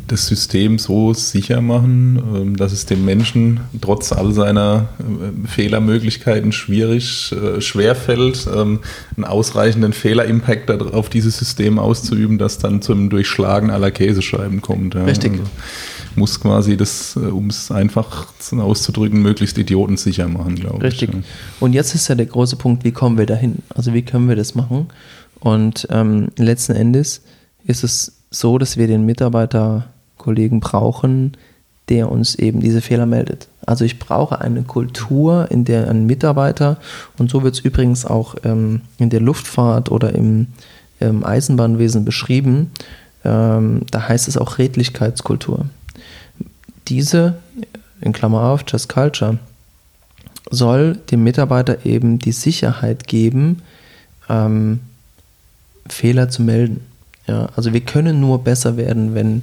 das 0.09 0.27
System 0.27 0.79
so 0.79 1.13
sicher 1.15 1.61
machen, 1.61 2.23
ähm, 2.35 2.57
dass 2.57 2.73
es 2.73 2.87
dem 2.87 3.05
Menschen 3.05 3.61
trotz 3.81 4.13
all 4.13 4.33
seiner 4.33 4.89
äh, 4.99 5.47
Fehlermöglichkeiten 5.49 6.53
schwierig, 6.53 7.33
äh, 7.33 7.61
schwerfällt, 7.61 8.47
ähm, 8.55 8.81
einen 9.17 9.25
ausreichenden 9.25 9.93
Fehlerimpact 9.93 10.71
auf 10.71 11.09
dieses 11.09 11.39
System 11.39 11.79
auszuüben, 11.79 12.39
das 12.39 12.59
dann 12.59 12.83
zum 12.83 13.11
Durchschlagen 13.11 13.71
aller 13.71 13.91
Käsescheiben 13.91 14.61
kommt. 14.61 14.95
Richtig. 14.97 15.33
Also 15.33 15.45
muss 16.17 16.41
quasi 16.41 16.77
das, 16.77 17.17
äh, 17.17 17.21
um 17.21 17.49
es 17.49 17.71
einfach 17.71 18.27
auszudrücken, 18.53 19.23
möglichst 19.23 19.59
idiotensicher 19.59 20.29
machen, 20.29 20.57
glaube 20.57 20.79
ich. 20.79 20.93
Richtig. 20.93 21.11
Und 21.61 21.73
jetzt 21.73 21.95
ist 21.95 22.09
ja 22.09 22.15
der 22.15 22.27
große 22.27 22.57
Punkt, 22.57 22.85
wie 22.85 22.93
kommen 22.93 23.19
wir 23.19 23.27
dahin? 23.27 23.59
Also 23.75 23.95
wie 23.95 24.03
können 24.03 24.29
wir 24.29 24.37
das 24.37 24.55
machen? 24.55 24.89
Und 25.45 25.87
ähm, 25.91 26.29
letzten 26.39 26.73
Endes 26.73 27.21
ist 27.67 27.85
es 27.85 28.13
so, 28.31 28.57
dass 28.57 28.79
wir 28.79 28.87
den 28.87 29.05
Mitarbeiterkollegen 29.05 30.61
brauchen, 30.61 31.37
der 31.91 32.11
uns 32.11 32.35
eben 32.35 32.61
diese 32.61 32.81
Fehler 32.81 33.05
meldet. 33.05 33.49
Also 33.67 33.85
ich 33.85 33.99
brauche 33.99 34.41
eine 34.41 34.63
Kultur, 34.63 35.51
in 35.51 35.67
der 35.67 35.91
ein 35.91 36.07
Mitarbeiter, 36.07 36.79
und 37.19 37.31
so 37.31 37.43
wird 37.43 37.57
es 37.57 37.61
übrigens 37.61 38.07
auch 38.07 38.37
ähm, 38.43 38.81
in 38.97 39.11
der 39.11 39.21
Luftfahrt 39.21 39.91
oder 39.91 40.15
im, 40.15 40.47
im 40.99 41.23
Eisenbahnwesen 41.27 42.07
beschrieben, 42.07 42.71
ähm, 43.23 43.83
da 43.91 44.09
heißt 44.09 44.29
es 44.29 44.39
auch 44.39 44.57
Redlichkeitskultur. 44.57 45.67
Diese, 46.89 47.37
in 48.01 48.15
Klammer 48.15 48.45
auf, 48.45 48.65
Just 48.67 48.89
Culture, 48.89 49.39
soll 50.51 50.97
dem 51.11 51.23
Mitarbeiter 51.23 51.85
eben 51.85 52.19
die 52.19 52.33
Sicherheit 52.33 53.07
geben, 53.07 53.61
ähm, 54.31 54.81
Fehler 55.89 56.29
zu 56.29 56.43
melden. 56.43 56.81
Ja, 57.27 57.49
also 57.57 57.73
wir 57.73 57.81
können 57.81 58.21
nur 58.21 58.43
besser 58.45 58.77
werden, 58.77 59.15
wenn, 59.15 59.43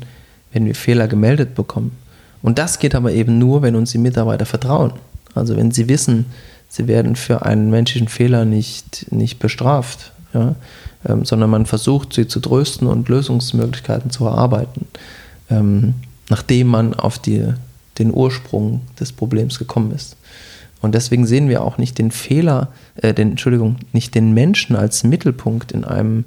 wenn 0.52 0.66
wir 0.66 0.76
Fehler 0.76 1.08
gemeldet 1.08 1.56
bekommen. 1.56 1.92
Und 2.42 2.58
das 2.58 2.80
geht 2.80 2.96
aber 2.96 3.12
eben 3.12 3.38
nur, 3.38 3.62
wenn 3.62 3.76
uns 3.76 3.92
die 3.92 3.98
Mitarbeiter 3.98 4.46
vertrauen. 4.46 4.94
Also 5.36 5.56
wenn 5.56 5.72
sie 5.72 5.88
wissen, 5.88 6.26
sie 6.70 6.88
werden 6.88 7.16
für 7.16 7.46
einen 7.46 7.70
menschlichen 7.70 8.08
Fehler 8.08 8.46
nicht, 8.46 9.12
nicht 9.12 9.40
bestraft, 9.40 10.12
ja, 10.34 10.56
ähm, 11.08 11.26
sondern 11.26 11.50
man 11.50 11.66
versucht, 11.66 12.14
sie 12.14 12.28
zu 12.28 12.40
trösten 12.40 12.88
und 12.88 13.10
Lösungsmöglichkeiten 13.10 14.12
zu 14.12 14.26
erarbeiten, 14.26 14.88
ähm, 15.50 15.96
nachdem 16.30 16.68
man 16.68 16.94
auf 16.94 17.20
die, 17.20 17.46
den 18.00 18.14
Ursprung 18.14 18.82
des 19.00 19.12
Problems 19.12 19.60
gekommen 19.60 19.92
ist. 19.92 20.16
Und 20.82 20.96
deswegen 20.96 21.26
sehen 21.26 21.48
wir 21.48 21.64
auch 21.64 21.78
nicht 21.78 21.98
den 21.98 22.12
Fehler, 22.12 22.70
äh, 22.96 23.14
den, 23.14 23.32
Entschuldigung, 23.32 23.78
nicht 23.94 24.16
den 24.16 24.34
Menschen 24.34 24.76
als 24.76 25.04
Mittelpunkt 25.04 25.72
in 25.72 25.86
einem 25.86 26.26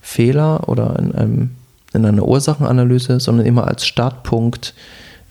Fehler 0.00 0.68
oder 0.68 0.98
in, 0.98 1.12
einem, 1.12 1.50
in 1.92 2.06
einer 2.06 2.26
Ursachenanalyse, 2.26 3.18
sondern 3.20 3.46
immer 3.46 3.66
als 3.66 3.86
Startpunkt 3.86 4.74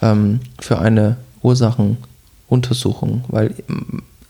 ähm, 0.01 0.41
für 0.59 0.79
eine 0.79 1.15
Ursachenuntersuchung, 1.41 3.23
weil 3.29 3.53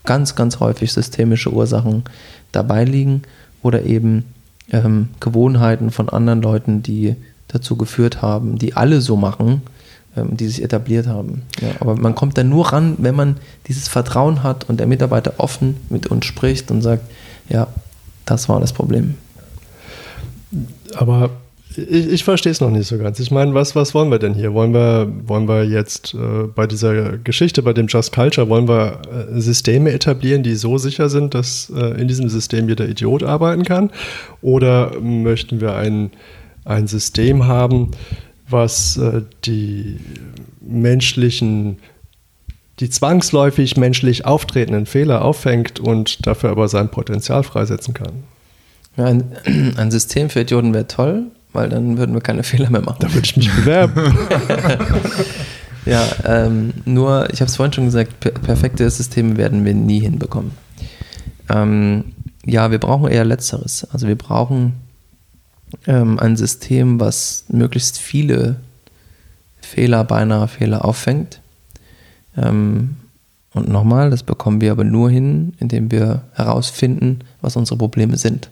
ganz, 0.04 0.36
ganz 0.36 0.60
häufig 0.60 0.92
systemische 0.92 1.52
Ursachen 1.52 2.04
dabei 2.52 2.84
liegen 2.84 3.22
oder 3.62 3.82
eben 3.82 4.24
ähm, 4.72 5.08
Gewohnheiten 5.20 5.90
von 5.90 6.08
anderen 6.08 6.42
Leuten, 6.42 6.82
die 6.82 7.16
dazu 7.48 7.76
geführt 7.76 8.22
haben, 8.22 8.58
die 8.58 8.74
alle 8.74 9.00
so 9.00 9.16
machen, 9.16 9.62
die 10.24 10.46
sich 10.46 10.62
etabliert 10.62 11.06
haben. 11.06 11.42
Ja, 11.60 11.68
aber 11.80 11.96
man 11.96 12.14
kommt 12.14 12.38
dann 12.38 12.48
nur 12.48 12.72
ran, 12.72 12.96
wenn 12.98 13.14
man 13.14 13.36
dieses 13.68 13.88
Vertrauen 13.88 14.42
hat 14.42 14.68
und 14.68 14.78
der 14.78 14.86
Mitarbeiter 14.86 15.34
offen 15.38 15.76
mit 15.90 16.06
uns 16.06 16.26
spricht 16.26 16.70
und 16.70 16.82
sagt, 16.82 17.02
ja, 17.48 17.68
das 18.24 18.48
war 18.48 18.60
das 18.60 18.72
Problem. 18.72 19.14
Aber 20.94 21.30
ich, 21.76 22.08
ich 22.08 22.24
verstehe 22.24 22.52
es 22.52 22.60
noch 22.60 22.70
nicht 22.70 22.86
so 22.86 22.98
ganz. 22.98 23.20
Ich 23.20 23.30
meine, 23.30 23.54
was, 23.54 23.76
was 23.76 23.94
wollen 23.94 24.10
wir 24.10 24.18
denn 24.18 24.34
hier? 24.34 24.54
Wollen 24.54 24.72
wir, 24.72 25.12
wollen 25.26 25.46
wir 25.46 25.64
jetzt 25.64 26.14
äh, 26.14 26.46
bei 26.54 26.66
dieser 26.66 27.18
Geschichte, 27.18 27.62
bei 27.62 27.72
dem 27.72 27.86
Just 27.86 28.12
Culture, 28.12 28.48
wollen 28.48 28.68
wir 28.68 29.00
äh, 29.10 29.40
Systeme 29.40 29.92
etablieren, 29.92 30.42
die 30.42 30.54
so 30.54 30.78
sicher 30.78 31.08
sind, 31.08 31.34
dass 31.34 31.70
äh, 31.74 32.00
in 32.00 32.08
diesem 32.08 32.28
System 32.28 32.68
jeder 32.68 32.88
Idiot 32.88 33.22
arbeiten 33.22 33.64
kann? 33.64 33.90
Oder 34.40 34.98
möchten 35.00 35.60
wir 35.60 35.74
ein, 35.74 36.10
ein 36.64 36.86
System 36.86 37.46
haben, 37.46 37.90
was 38.48 38.96
äh, 38.96 39.22
die 39.44 39.98
menschlichen, 40.60 41.78
die 42.80 42.90
zwangsläufig 42.90 43.76
menschlich 43.76 44.24
auftretenden 44.24 44.86
Fehler 44.86 45.24
auffängt 45.24 45.80
und 45.80 46.26
dafür 46.26 46.50
aber 46.50 46.68
sein 46.68 46.90
Potenzial 46.90 47.42
freisetzen 47.42 47.94
kann. 47.94 48.24
Ja, 48.96 49.04
ein, 49.06 49.24
ein 49.76 49.90
System 49.90 50.30
für 50.30 50.40
Idioten 50.40 50.74
wäre 50.74 50.86
toll, 50.86 51.24
weil 51.52 51.68
dann 51.68 51.98
würden 51.98 52.14
wir 52.14 52.20
keine 52.20 52.42
Fehler 52.44 52.70
mehr 52.70 52.82
machen. 52.82 52.98
Da 53.00 53.12
würde 53.12 53.26
ich 53.26 53.36
mich 53.36 53.54
bewerben. 53.54 54.16
Ja, 55.86 56.04
ähm, 56.24 56.74
nur, 56.84 57.28
ich 57.32 57.40
habe 57.40 57.48
es 57.48 57.54
vorhin 57.54 57.72
schon 57.72 57.84
gesagt, 57.84 58.18
per 58.18 58.32
perfekte 58.32 58.90
Systeme 58.90 59.36
werden 59.36 59.64
wir 59.64 59.72
nie 59.72 60.00
hinbekommen. 60.00 60.50
Ähm, 61.48 62.06
ja, 62.44 62.72
wir 62.72 62.78
brauchen 62.78 63.08
eher 63.08 63.24
Letzteres. 63.24 63.86
Also 63.92 64.08
wir 64.08 64.16
brauchen 64.16 64.74
ähm, 65.86 66.18
ein 66.18 66.36
System, 66.36 67.00
was 67.00 67.44
möglichst 67.48 67.98
viele 67.98 68.56
Fehler, 69.60 70.04
beinahe 70.04 70.48
Fehler 70.48 70.84
auffängt. 70.84 71.40
Ähm, 72.36 72.96
und 73.52 73.68
nochmal, 73.68 74.10
das 74.10 74.22
bekommen 74.22 74.60
wir 74.60 74.72
aber 74.72 74.84
nur 74.84 75.10
hin, 75.10 75.54
indem 75.58 75.90
wir 75.90 76.22
herausfinden, 76.34 77.20
was 77.40 77.56
unsere 77.56 77.78
Probleme 77.78 78.16
sind 78.16 78.50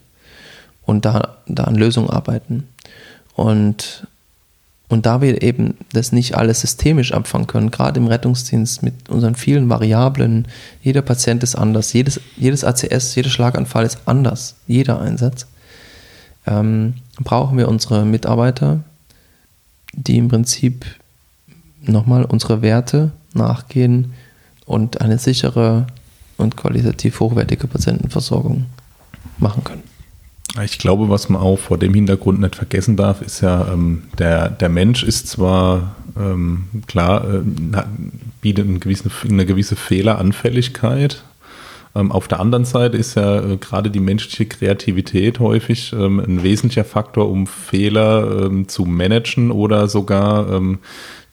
und 0.87 1.05
da, 1.05 1.39
da 1.47 1.64
an 1.64 1.75
Lösungen 1.75 2.11
arbeiten. 2.11 2.68
Und, 3.35 4.07
und 4.89 5.07
da 5.07 5.20
wir 5.20 5.43
eben 5.43 5.77
das 5.93 6.12
nicht 6.12 6.37
alles 6.37 6.61
systemisch 6.61 7.12
abfangen 7.12 7.47
können, 7.47 7.70
gerade 7.70 8.01
im 8.01 8.07
Rettungsdienst 8.07 8.83
mit 8.83 9.09
unseren 9.09 9.35
vielen 9.35 9.68
Variablen, 9.68 10.47
jeder 10.83 11.03
Patient 11.03 11.43
ist 11.43 11.55
anders, 11.55 11.93
jedes, 11.93 12.20
jedes 12.37 12.64
ACS, 12.64 13.14
jeder 13.14 13.31
Schlaganfall 13.31 13.85
ist 13.85 13.99
anders, 14.07 14.57
jeder 14.66 15.01
Einsatz, 15.01 15.47
ähm, 16.47 16.95
brauchen 17.21 17.59
wir 17.59 17.69
unsere 17.69 18.05
Mitarbeiter, 18.05 18.81
die 19.93 20.19
im 20.19 20.29
Prinzip 20.29 20.85
nochmal 21.83 22.25
unsere 22.25 22.63
Werte 22.63 23.13
nachgehen 23.33 24.13
und 24.67 25.01
eine 25.01 25.19
sichere 25.19 25.87
und 26.37 26.57
qualitativ 26.57 27.21
hochwertige 27.21 27.67
Patientenversorgung 27.67 28.67
machen 29.39 29.65
können. 29.65 29.83
Ich 30.63 30.79
glaube, 30.79 31.09
was 31.09 31.29
man 31.29 31.43
auch 31.43 31.59
vor 31.59 31.79
dem 31.79 31.95
Hintergrund 31.95 32.41
nicht 32.41 32.55
vergessen 32.55 32.97
darf, 32.97 33.23
ist 33.23 33.41
ja, 33.41 33.73
ähm, 33.73 34.05
der, 34.19 34.51
der 34.51 34.69
Mensch 34.69 35.03
ist 35.03 35.27
zwar 35.27 35.97
ähm, 36.17 36.67
klar, 36.87 37.25
äh, 37.25 37.41
bietet 38.41 38.69
eine 38.69 38.79
gewisse, 38.79 39.11
eine 39.29 39.47
gewisse 39.47 39.75
Fehleranfälligkeit. 39.75 41.25
Ähm, 41.95 42.13
auf 42.13 42.29
der 42.29 42.41
anderen 42.41 42.65
Seite 42.65 42.97
ist 42.97 43.15
ja 43.17 43.41
äh, 43.41 43.57
gerade 43.57 43.91
die 43.91 44.01
menschliche 44.01 44.47
Kreativität 44.47 45.39
häufig 45.41 45.93
ähm, 45.93 46.21
ein 46.21 46.43
wesentlicher 46.43 46.85
Faktor, 46.85 47.31
um 47.31 47.47
Fehler 47.47 48.47
ähm, 48.47 48.69
zu 48.69 48.85
managen 48.85 49.51
oder 49.51 49.89
sogar 49.89 50.61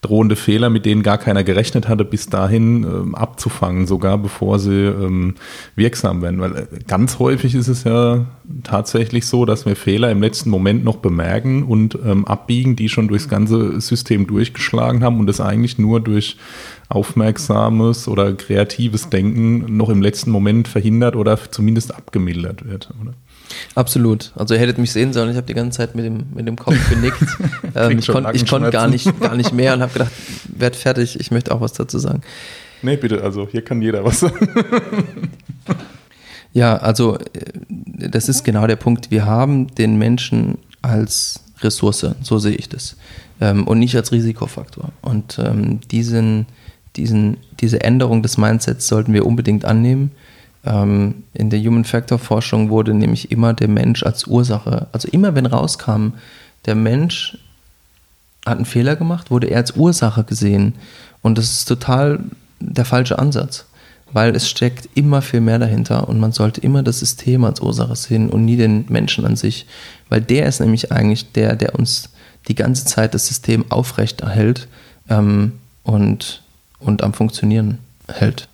drohende 0.02 0.34
Fehler, 0.34 0.68
mit 0.68 0.84
denen 0.84 1.04
gar 1.04 1.16
keiner 1.16 1.44
gerechnet 1.44 1.88
hatte, 1.88 2.04
bis 2.04 2.26
dahin 2.26 2.82
ähm, 2.82 3.14
abzufangen, 3.14 3.86
sogar 3.86 4.18
bevor 4.18 4.58
sie 4.58 4.86
ähm, 4.86 5.36
wirksam 5.76 6.22
werden. 6.22 6.40
Weil 6.40 6.56
äh, 6.56 6.66
ganz 6.88 7.20
häufig 7.20 7.54
ist 7.54 7.68
es 7.68 7.84
ja 7.84 8.26
tatsächlich 8.64 9.26
so, 9.26 9.46
dass 9.46 9.64
wir 9.64 9.76
Fehler 9.76 10.10
im 10.10 10.20
letzten 10.20 10.50
Moment 10.50 10.82
noch 10.82 10.96
bemerken 10.96 11.62
und 11.62 11.96
ähm, 12.04 12.26
abbiegen, 12.26 12.74
die 12.74 12.88
schon 12.88 13.06
durchs 13.06 13.28
ganze 13.28 13.80
System 13.80 14.26
durchgeschlagen 14.26 15.04
haben 15.04 15.20
und 15.20 15.30
es 15.30 15.40
eigentlich 15.40 15.78
nur 15.78 16.00
durch 16.00 16.36
aufmerksames 16.88 18.08
oder 18.08 18.32
kreatives 18.34 19.08
Denken 19.08 19.76
noch 19.76 19.88
im 19.88 20.02
letzten 20.02 20.30
Moment 20.30 20.68
verhindert 20.68 21.16
oder 21.16 21.38
zumindest 21.50 21.94
abgemildert 21.94 22.66
wird. 22.66 22.90
Oder? 23.00 23.14
Absolut. 23.74 24.32
Also 24.36 24.54
ihr 24.54 24.60
hättet 24.60 24.78
mich 24.78 24.92
sehen 24.92 25.12
sollen, 25.12 25.30
ich 25.30 25.36
habe 25.36 25.46
die 25.46 25.54
ganze 25.54 25.78
Zeit 25.78 25.94
mit 25.94 26.04
dem, 26.04 26.24
mit 26.34 26.46
dem 26.46 26.56
Kopf 26.56 26.76
genickt. 26.90 27.22
ähm, 27.74 27.98
ich 27.98 28.06
konnte 28.06 28.44
konnt 28.44 28.70
gar, 28.70 28.88
nicht, 28.88 29.20
gar 29.20 29.36
nicht 29.36 29.52
mehr 29.52 29.74
und 29.74 29.82
habe 29.82 29.92
gedacht, 29.92 30.12
werd 30.46 30.76
fertig, 30.76 31.18
ich 31.18 31.30
möchte 31.30 31.54
auch 31.54 31.60
was 31.60 31.72
dazu 31.72 31.98
sagen. 31.98 32.22
Nee, 32.82 32.96
bitte, 32.96 33.22
also 33.22 33.48
hier 33.50 33.62
kann 33.62 33.80
jeder 33.80 34.04
was 34.04 34.20
sagen. 34.20 35.30
ja, 36.52 36.76
also 36.76 37.16
äh, 37.16 37.20
das 38.10 38.28
ist 38.28 38.44
genau 38.44 38.66
der 38.66 38.76
Punkt. 38.76 39.10
Wir 39.10 39.24
haben 39.24 39.68
den 39.74 39.96
Menschen 39.96 40.58
als 40.82 41.40
Ressource, 41.60 42.06
so 42.22 42.38
sehe 42.38 42.56
ich 42.56 42.68
das, 42.68 42.96
ähm, 43.40 43.66
und 43.66 43.78
nicht 43.78 43.94
als 43.96 44.10
Risikofaktor. 44.10 44.90
Und 45.00 45.38
ähm, 45.38 45.80
diesen, 45.90 46.46
diesen, 46.96 47.38
diese 47.60 47.82
Änderung 47.82 48.22
des 48.22 48.38
Mindsets 48.38 48.86
sollten 48.86 49.12
wir 49.12 49.26
unbedingt 49.26 49.64
annehmen 49.64 50.12
ähm, 50.64 51.24
in 51.34 51.50
der 51.50 51.60
Human 51.60 51.84
Factor 51.84 52.18
Forschung 52.18 52.70
wurde 52.70 52.94
nämlich 52.94 53.30
immer 53.30 53.52
der 53.52 53.68
Mensch 53.68 54.02
als 54.02 54.26
Ursache, 54.26 54.86
also 54.92 55.08
immer 55.08 55.34
wenn 55.34 55.46
rauskam, 55.46 56.14
der 56.66 56.74
Mensch 56.74 57.38
hat 58.46 58.56
einen 58.56 58.64
Fehler 58.64 58.96
gemacht, 58.96 59.30
wurde 59.30 59.48
er 59.48 59.58
als 59.58 59.76
Ursache 59.76 60.24
gesehen. 60.24 60.74
Und 61.20 61.38
das 61.38 61.52
ist 61.52 61.64
total 61.66 62.20
der 62.60 62.84
falsche 62.84 63.18
Ansatz, 63.18 63.66
weil 64.12 64.36
es 64.36 64.48
steckt 64.48 64.88
immer 64.94 65.22
viel 65.22 65.40
mehr 65.40 65.58
dahinter 65.58 66.08
und 66.08 66.20
man 66.20 66.32
sollte 66.32 66.60
immer 66.60 66.82
das 66.82 67.00
System 67.00 67.44
als 67.44 67.60
Ursache 67.60 67.96
sehen 67.96 68.30
und 68.30 68.44
nie 68.44 68.56
den 68.56 68.84
Menschen 68.88 69.24
an 69.24 69.36
sich, 69.36 69.66
weil 70.08 70.20
der 70.20 70.46
ist 70.46 70.60
nämlich 70.60 70.92
eigentlich 70.92 71.32
der, 71.32 71.56
der 71.56 71.76
uns 71.76 72.10
die 72.48 72.54
ganze 72.54 72.84
Zeit 72.84 73.14
das 73.14 73.26
System 73.26 73.64
aufrecht 73.70 74.20
erhält 74.20 74.68
ähm, 75.08 75.52
und, 75.82 76.42
und 76.84 77.02
am 77.02 77.14
Funktionieren 77.14 77.78
hält. 78.08 78.48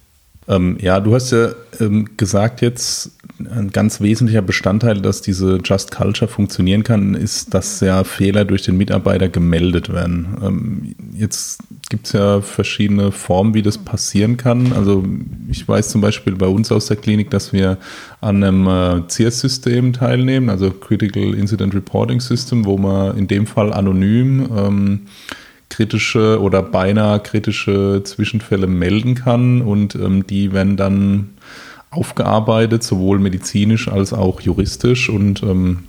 Ähm, 0.49 0.79
ja, 0.81 0.99
du 0.99 1.15
hast 1.15 1.31
ja 1.31 1.51
ähm, 1.79 2.09
gesagt 2.17 2.63
jetzt, 2.63 3.13
ein 3.39 3.71
ganz 3.71 4.01
wesentlicher 4.01 4.43
Bestandteil, 4.43 5.01
dass 5.01 5.23
diese 5.23 5.61
Just 5.63 5.93
Culture 5.93 6.29
funktionieren 6.29 6.83
kann, 6.83 7.15
ist, 7.15 7.55
dass 7.55 7.81
ja 7.81 8.03
Fehler 8.03 8.45
durch 8.45 8.63
den 8.63 8.77
Mitarbeiter 8.77 9.29
gemeldet 9.29 9.93
werden. 9.93 10.39
Ähm, 10.43 10.95
jetzt 11.13 11.61
gibt 11.89 12.07
es 12.07 12.13
ja 12.15 12.41
verschiedene 12.41 13.13
Formen, 13.13 13.55
wie 13.55 13.63
das 13.63 13.79
passieren 13.79 14.39
kann. 14.39 14.73
Also 14.73 15.05
ich 15.49 15.69
weiß 15.69 15.91
zum 15.91 16.01
Beispiel 16.01 16.35
bei 16.35 16.47
uns 16.47 16.73
aus 16.73 16.87
der 16.87 16.97
Klinik, 16.97 17.31
dass 17.31 17.53
wir 17.53 17.79
an 18.21 18.43
einem 18.43 18.67
äh, 18.67 19.09
CIRS-System 19.09 19.93
teilnehmen, 19.93 20.49
also 20.49 20.71
Critical 20.71 21.35
Incident 21.35 21.75
Reporting 21.75 22.21
System, 22.21 22.65
wo 22.65 22.77
man 22.77 23.17
in 23.17 23.29
dem 23.29 23.47
Fall 23.47 23.73
anonym 23.73 24.49
ähm, 24.57 25.01
kritische 25.69 26.41
oder 26.41 26.63
beinahe 26.63 27.21
kritische 27.21 28.03
Zwischenfälle 28.05 28.67
melden 28.67 29.15
kann 29.15 29.63
und 29.63 29.95
ähm, 29.95 30.27
die 30.27 30.53
werden 30.53 30.77
dann 30.77 31.31
aufgearbeitet, 31.91 32.83
sowohl 32.83 33.19
medizinisch 33.19 33.89
als 33.89 34.13
auch 34.13 34.41
juristisch 34.41 35.09
und 35.09 35.43
ähm, 35.43 35.85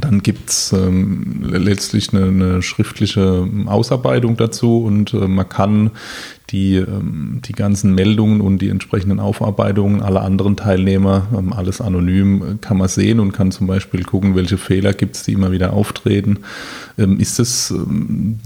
dann 0.00 0.22
gibt 0.22 0.50
es 0.50 0.72
ähm, 0.72 1.44
letztlich 1.50 2.12
eine, 2.12 2.26
eine, 2.26 2.62
schriftliche 2.62 3.48
Ausarbeitung 3.66 4.36
dazu 4.36 4.82
und 4.82 5.14
äh, 5.14 5.28
man 5.28 5.48
kann 5.48 5.90
die, 6.50 6.76
ähm, 6.76 7.40
die 7.44 7.52
ganzen 7.52 7.94
Meldungen 7.94 8.40
und 8.40 8.60
die 8.60 8.68
entsprechenden 8.68 9.20
Aufarbeitungen 9.20 10.02
aller 10.02 10.22
anderen 10.22 10.56
Teilnehmer, 10.56 11.26
ähm, 11.36 11.52
alles 11.52 11.80
anonym, 11.80 12.42
äh, 12.42 12.54
kann 12.60 12.76
man 12.76 12.88
sehen 12.88 13.20
und 13.20 13.32
kann 13.32 13.50
zum 13.50 13.66
Beispiel 13.66 14.02
gucken, 14.04 14.34
welche 14.34 14.58
Fehler 14.58 14.92
gibt 14.92 15.16
es, 15.16 15.22
die 15.22 15.32
immer 15.32 15.52
wieder 15.52 15.72
auftreten. 15.72 16.40
Ähm, 16.98 17.18
ist 17.18 17.38
das 17.38 17.70
ähm, 17.70 18.38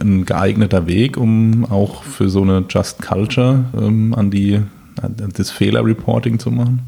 ein 0.00 0.24
geeigneter 0.24 0.86
Weg, 0.86 1.16
um 1.16 1.64
auch 1.66 2.02
für 2.02 2.28
so 2.28 2.42
eine 2.42 2.64
Just 2.68 3.02
Culture 3.02 3.64
ähm, 3.76 4.14
an 4.14 4.30
die 4.30 4.60
an 5.02 5.14
das 5.36 5.50
Fehlerreporting 5.50 6.38
zu 6.38 6.50
machen? 6.50 6.80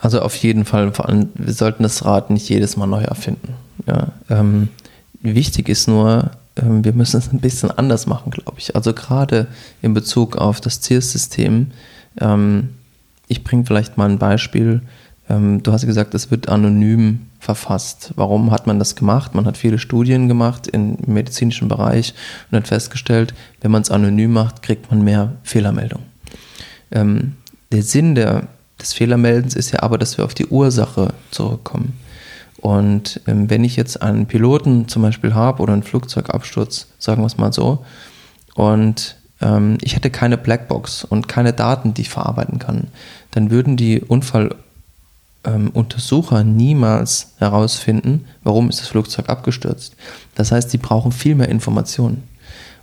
Also 0.00 0.20
auf 0.22 0.34
jeden 0.36 0.64
Fall, 0.64 0.92
vor 0.92 1.08
allem, 1.08 1.28
wir 1.34 1.52
sollten 1.52 1.82
das 1.82 2.04
Rad 2.04 2.30
nicht 2.30 2.48
jedes 2.48 2.76
Mal 2.76 2.86
neu 2.86 3.02
erfinden. 3.02 3.54
Ja, 3.86 4.08
ähm, 4.30 4.68
wichtig 5.20 5.68
ist 5.68 5.88
nur, 5.88 6.30
ähm, 6.56 6.84
wir 6.84 6.92
müssen 6.92 7.18
es 7.18 7.32
ein 7.32 7.40
bisschen 7.40 7.70
anders 7.70 8.06
machen, 8.06 8.30
glaube 8.30 8.58
ich. 8.58 8.74
Also 8.74 8.94
gerade 8.94 9.46
in 9.82 9.94
Bezug 9.94 10.36
auf 10.36 10.60
das 10.60 10.80
Zielsystem. 10.80 11.68
Ähm, 12.18 12.70
ich 13.28 13.44
bringe 13.44 13.64
vielleicht 13.66 13.98
mal 13.98 14.08
ein 14.08 14.18
Beispiel. 14.18 14.82
Ähm, 15.28 15.62
du 15.62 15.72
hast 15.72 15.86
gesagt, 15.86 16.14
es 16.14 16.30
wird 16.30 16.48
anonym 16.48 17.26
verfasst. 17.38 18.12
Warum 18.16 18.50
hat 18.50 18.66
man 18.66 18.78
das 18.78 18.96
gemacht? 18.96 19.34
Man 19.34 19.46
hat 19.46 19.56
viele 19.56 19.78
Studien 19.78 20.28
gemacht 20.28 20.66
im 20.66 20.96
medizinischen 21.06 21.68
Bereich 21.68 22.14
und 22.50 22.56
hat 22.56 22.68
festgestellt, 22.68 23.34
wenn 23.60 23.70
man 23.70 23.82
es 23.82 23.90
anonym 23.90 24.32
macht, 24.32 24.62
kriegt 24.62 24.90
man 24.90 25.02
mehr 25.02 25.32
Fehlermeldungen. 25.42 26.06
Ähm, 26.90 27.34
der 27.70 27.82
Sinn 27.82 28.14
der 28.14 28.48
des 28.80 28.92
Fehlermeldens 28.92 29.54
ist 29.54 29.72
ja 29.72 29.82
aber, 29.82 29.98
dass 29.98 30.18
wir 30.18 30.24
auf 30.24 30.34
die 30.34 30.46
Ursache 30.46 31.14
zurückkommen. 31.30 31.98
Und 32.58 33.20
ähm, 33.26 33.48
wenn 33.48 33.64
ich 33.64 33.76
jetzt 33.76 34.02
einen 34.02 34.26
Piloten 34.26 34.88
zum 34.88 35.02
Beispiel 35.02 35.34
habe 35.34 35.62
oder 35.62 35.72
einen 35.72 35.82
Flugzeugabsturz, 35.82 36.88
sagen 36.98 37.22
wir 37.22 37.26
es 37.26 37.38
mal 37.38 37.52
so, 37.52 37.84
und 38.54 39.16
ähm, 39.40 39.78
ich 39.80 39.96
hätte 39.96 40.10
keine 40.10 40.36
Blackbox 40.36 41.04
und 41.04 41.28
keine 41.28 41.52
Daten, 41.52 41.94
die 41.94 42.02
ich 42.02 42.10
verarbeiten 42.10 42.58
kann, 42.58 42.88
dann 43.30 43.50
würden 43.50 43.78
die 43.78 44.02
Unfalluntersucher 44.02 46.40
ähm, 46.40 46.56
niemals 46.56 47.32
herausfinden, 47.38 48.26
warum 48.42 48.68
ist 48.68 48.80
das 48.80 48.88
Flugzeug 48.88 49.30
abgestürzt. 49.30 49.96
Das 50.34 50.52
heißt, 50.52 50.70
sie 50.70 50.78
brauchen 50.78 51.12
viel 51.12 51.34
mehr 51.34 51.48
Informationen. 51.48 52.24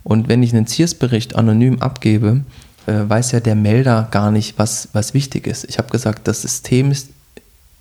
Und 0.02 0.28
wenn 0.28 0.42
ich 0.42 0.52
einen 0.54 0.66
CIRS-Bericht 0.66 1.36
anonym 1.36 1.82
abgebe, 1.82 2.40
weiß 2.86 3.32
ja 3.32 3.40
der 3.40 3.54
Melder 3.54 4.08
gar 4.10 4.30
nicht, 4.30 4.58
was, 4.58 4.88
was 4.92 5.14
wichtig 5.14 5.46
ist. 5.46 5.64
Ich 5.64 5.78
habe 5.78 5.90
gesagt, 5.90 6.26
das 6.28 6.42
System 6.42 6.90
ist, 6.90 7.10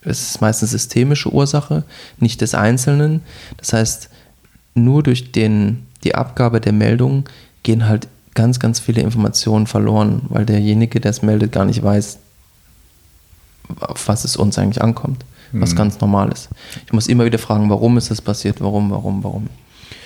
es 0.02 0.32
ist 0.32 0.42
meistens 0.42 0.72
systemische 0.72 1.32
Ursache, 1.34 1.84
nicht 2.20 2.42
des 2.42 2.56
Einzelnen. 2.56 3.22
Das 3.58 3.74
heißt, 3.74 4.10
nur 4.74 5.04
durch 5.04 5.32
den, 5.32 5.86
die 6.04 6.16
Abgabe 6.16 6.62
der 6.62 6.74
Meldung 6.74 7.26
gehen 7.64 7.88
halt 7.88 8.08
ganz, 8.34 8.60
ganz 8.60 8.80
viele 8.80 9.02
Informationen 9.02 9.66
verloren, 9.66 10.22
weil 10.30 10.46
derjenige, 10.46 11.00
der 11.00 11.12
es 11.12 11.22
meldet, 11.22 11.52
gar 11.52 11.66
nicht 11.66 11.82
weiß, 11.82 12.20
auf 13.80 14.08
was 14.08 14.24
es 14.24 14.38
uns 14.38 14.58
eigentlich 14.58 14.82
ankommt, 14.82 15.26
was 15.52 15.72
mhm. 15.72 15.78
ganz 15.78 16.00
normal 16.00 16.32
ist. 16.32 16.50
Ich 16.86 16.94
muss 16.94 17.08
immer 17.08 17.26
wieder 17.26 17.40
fragen, 17.40 17.70
warum 17.70 17.98
ist 17.98 18.12
das 18.12 18.22
passiert, 18.22 18.62
warum, 18.62 18.92
warum, 18.92 19.24
warum. 19.24 19.50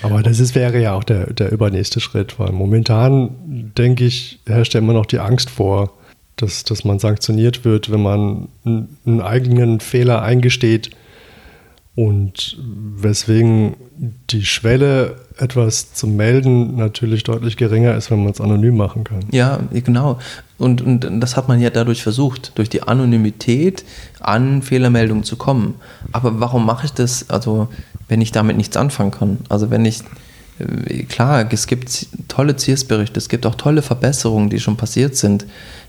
Aber 0.02 0.22
das 0.22 0.40
ist, 0.40 0.54
wäre 0.54 0.80
ja 0.80 0.94
auch 0.94 1.04
der, 1.04 1.32
der 1.32 1.52
übernächste 1.52 2.00
Schritt, 2.00 2.38
weil 2.38 2.52
momentan, 2.52 3.72
denke 3.76 4.04
ich, 4.04 4.40
herrscht 4.46 4.74
ja 4.74 4.80
immer 4.80 4.92
noch 4.92 5.06
die 5.06 5.18
Angst 5.18 5.50
vor, 5.50 5.92
dass, 6.36 6.64
dass 6.64 6.84
man 6.84 6.98
sanktioniert 6.98 7.64
wird, 7.64 7.90
wenn 7.90 8.02
man 8.02 8.48
einen 8.64 9.20
eigenen 9.20 9.80
Fehler 9.80 10.22
eingesteht 10.22 10.90
und 11.94 12.58
weswegen 12.58 13.76
die 14.30 14.44
Schwelle, 14.44 15.16
etwas 15.38 15.92
zu 15.94 16.06
melden, 16.06 16.76
natürlich 16.76 17.24
deutlich 17.24 17.56
geringer 17.56 17.94
ist, 17.94 18.10
wenn 18.10 18.22
man 18.22 18.32
es 18.32 18.40
anonym 18.40 18.76
machen 18.76 19.04
kann. 19.04 19.20
Ja, 19.30 19.60
genau. 19.70 20.18
Und, 20.58 20.82
und 20.82 21.20
das 21.20 21.36
hat 21.36 21.48
man 21.48 21.60
ja 21.60 21.70
dadurch 21.70 22.02
versucht, 22.02 22.52
durch 22.56 22.68
die 22.68 22.82
Anonymität 22.82 23.84
an 24.20 24.62
Fehlermeldungen 24.62 25.24
zu 25.24 25.36
kommen. 25.36 25.74
Aber 26.12 26.40
warum 26.40 26.64
mache 26.64 26.86
ich 26.86 26.92
das, 26.92 27.28
also 27.30 27.68
wenn 28.12 28.20
ich 28.20 28.30
damit 28.30 28.58
nichts 28.58 28.76
anfangen 28.76 29.10
kann? 29.10 29.38
Also 29.48 29.70
wenn 29.70 29.86
ich, 29.86 30.02
äh, 30.58 31.04
klar, 31.04 31.50
es 31.50 31.66
gibt 31.66 32.08
tolle 32.28 32.56
Zielsberichte, 32.56 33.16
es 33.18 33.30
gibt 33.30 33.46
auch 33.46 33.54
tolle 33.54 33.80
Verbesserungen, 33.80 34.50
die 34.50 34.60
schon 34.60 34.76
passiert 34.76 35.16
sind. 35.16 35.46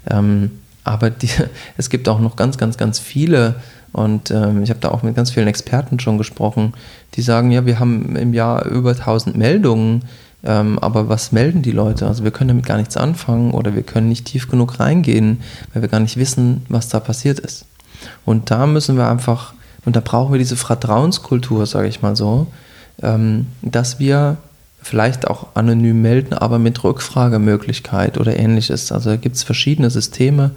Ähm, 0.10 0.52
aber 0.86 1.10
die, 1.10 1.28
es 1.78 1.90
gibt 1.90 2.08
auch 2.08 2.22
noch 2.22 2.38
ganz, 2.38 2.58
ganz, 2.58 2.78
ganz 2.78 2.98
viele 2.98 3.56
und 3.92 4.32
ähm, 4.32 4.64
ich 4.64 4.70
habe 4.70 4.80
da 4.80 4.90
auch 4.90 5.04
mit 5.04 5.16
ganz 5.16 5.32
vielen 5.32 5.50
Experten 5.50 6.00
schon 6.00 6.18
gesprochen, 6.18 6.74
die 7.16 7.22
sagen, 7.22 7.52
ja, 7.52 7.66
wir 7.66 7.80
haben 7.80 8.16
im 8.16 8.34
Jahr 8.34 8.66
über 8.66 8.92
1000 8.92 9.38
Meldungen, 9.38 10.06
ähm, 10.46 10.80
aber 10.80 11.10
was 11.10 11.34
melden 11.34 11.62
die 11.62 11.72
Leute? 11.72 12.08
Also 12.08 12.24
wir 12.24 12.32
können 12.32 12.48
damit 12.48 12.66
gar 12.66 12.78
nichts 12.78 12.96
anfangen 12.96 13.52
oder 13.52 13.76
wir 13.76 13.84
können 13.84 14.08
nicht 14.08 14.26
tief 14.26 14.50
genug 14.50 14.80
reingehen, 14.80 15.42
weil 15.74 15.82
wir 15.82 15.90
gar 15.90 16.00
nicht 16.00 16.16
wissen, 16.16 16.66
was 16.70 16.88
da 16.88 17.02
passiert 17.02 17.40
ist. 17.40 17.66
Und 18.24 18.50
da 18.50 18.66
müssen 18.66 18.96
wir 18.96 19.10
einfach, 19.10 19.54
und 19.86 19.96
da 19.96 20.00
brauchen 20.00 20.34
wir 20.34 20.40
diese 20.40 20.56
Vertrauenskultur, 20.56 21.66
sage 21.66 21.88
ich 21.88 22.02
mal 22.02 22.16
so, 22.16 22.48
ähm, 23.02 23.48
dass 23.62 24.00
wir 24.00 24.38
vielleicht 24.82 25.28
auch 25.28 25.48
anonym 25.56 26.02
melden, 26.02 26.34
aber 26.34 26.60
mit 26.60 26.84
Rückfragemöglichkeit 26.84 28.18
oder 28.18 28.38
ähnliches. 28.38 28.92
Also 28.92 29.12
da 29.12 29.16
gibt 29.16 29.38
es 29.38 29.44
verschiedene 29.44 29.90
Systeme, 29.90 30.52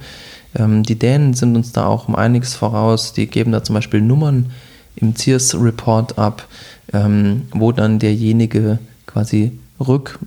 ähm, 0.55 0.83
die 0.83 0.97
Dänen 0.97 1.33
sind 1.33 1.55
uns 1.55 1.71
da 1.71 1.85
auch 1.85 2.07
um 2.07 2.15
einiges 2.15 2.55
voraus. 2.55 3.13
Die 3.13 3.27
geben 3.27 3.51
da 3.51 3.63
zum 3.63 3.75
Beispiel 3.75 4.01
Nummern 4.01 4.51
im 4.95 5.15
CIRS-Report 5.15 6.17
ab, 6.17 6.47
ähm, 6.93 7.43
wo 7.51 7.71
dann 7.71 7.99
derjenige 7.99 8.79
quasi 9.05 9.59
rück, 9.79 10.19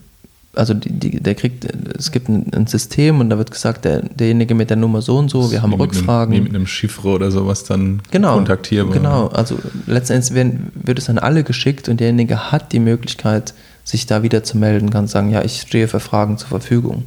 also 0.61 0.75
die, 0.75 0.91
die, 0.91 1.21
der 1.21 1.35
kriegt, 1.35 1.65
es 1.97 2.13
gibt 2.13 2.29
ein, 2.29 2.53
ein, 2.55 2.67
System 2.67 3.21
und 3.21 3.31
da 3.31 3.39
wird 3.39 3.51
gesagt, 3.51 3.87
der, 3.87 4.03
derjenige 4.03 4.55
mit 4.55 4.69
der 4.69 4.77
Nummer 4.77 5.01
so 5.01 5.17
und 5.17 5.31
so, 5.31 5.51
wir 5.51 5.63
haben 5.63 5.73
Rückfragen. 5.73 6.35
Einem, 6.35 6.45
wie 6.45 6.49
mit 6.49 6.55
einem 6.55 6.67
Chiffre 6.67 7.09
oder 7.09 7.31
sowas 7.31 7.65
dann 7.65 8.03
genau, 8.11 8.35
kontaktierbar. 8.35 8.93
Genau, 8.93 9.29
also 9.29 9.59
letztendlich 9.87 10.35
werden, 10.35 10.71
wird 10.75 10.99
es 10.99 11.09
an 11.09 11.19
alle 11.19 11.45
geschickt 11.45 11.89
und 11.89 11.99
derjenige 11.99 12.53
hat 12.53 12.73
die 12.73 12.79
Möglichkeit, 12.79 13.55
sich 13.85 14.05
da 14.05 14.23
wieder 14.23 14.45
zu 14.45 14.59
melden, 14.59 14.91
kann 14.91 15.07
sagen, 15.07 15.31
ja, 15.31 15.43
ich 15.43 15.63
stehe 15.63 15.89
für 15.89 15.99
Fragen 15.99 16.37
zur 16.37 16.49
Verfügung. 16.49 17.05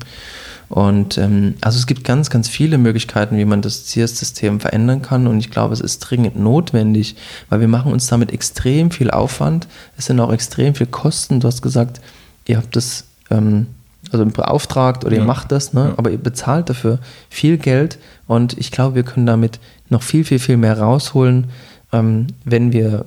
Und 0.69 1.19
ähm, 1.19 1.53
also 1.61 1.77
es 1.77 1.85
gibt 1.85 2.03
ganz, 2.03 2.31
ganz 2.31 2.49
viele 2.49 2.79
Möglichkeiten, 2.79 3.37
wie 3.37 3.45
man 3.45 3.61
das 3.61 3.85
CIRS-System 3.85 4.59
verändern 4.59 5.03
kann. 5.03 5.27
Und 5.27 5.37
ich 5.37 5.51
glaube, 5.51 5.73
es 5.73 5.79
ist 5.79 5.99
dringend 5.99 6.39
notwendig, 6.39 7.15
weil 7.49 7.59
wir 7.59 7.67
machen 7.67 7.93
uns 7.93 8.07
damit 8.07 8.31
extrem 8.31 8.89
viel 8.89 9.11
Aufwand. 9.11 9.67
Es 9.95 10.07
sind 10.07 10.19
auch 10.19 10.33
extrem 10.33 10.73
viel 10.73 10.87
Kosten. 10.87 11.39
Du 11.39 11.47
hast 11.47 11.61
gesagt, 11.61 12.01
ihr 12.47 12.57
habt 12.57 12.75
das 12.75 13.05
ähm, 13.29 13.67
also 14.11 14.25
beauftragt 14.25 15.05
oder 15.05 15.15
ja. 15.15 15.21
ihr 15.21 15.25
macht 15.25 15.51
das, 15.51 15.73
ne? 15.73 15.89
Ja. 15.89 15.93
aber 15.97 16.11
ihr 16.11 16.17
bezahlt 16.17 16.69
dafür 16.69 16.99
viel 17.29 17.57
Geld. 17.57 17.97
Und 18.27 18.57
ich 18.57 18.71
glaube, 18.71 18.95
wir 18.95 19.03
können 19.03 19.25
damit 19.25 19.59
noch 19.89 20.03
viel, 20.03 20.23
viel, 20.23 20.39
viel 20.39 20.57
mehr 20.57 20.79
rausholen, 20.79 21.45
ähm, 21.91 22.27
wenn 22.43 22.73
wir 22.73 23.05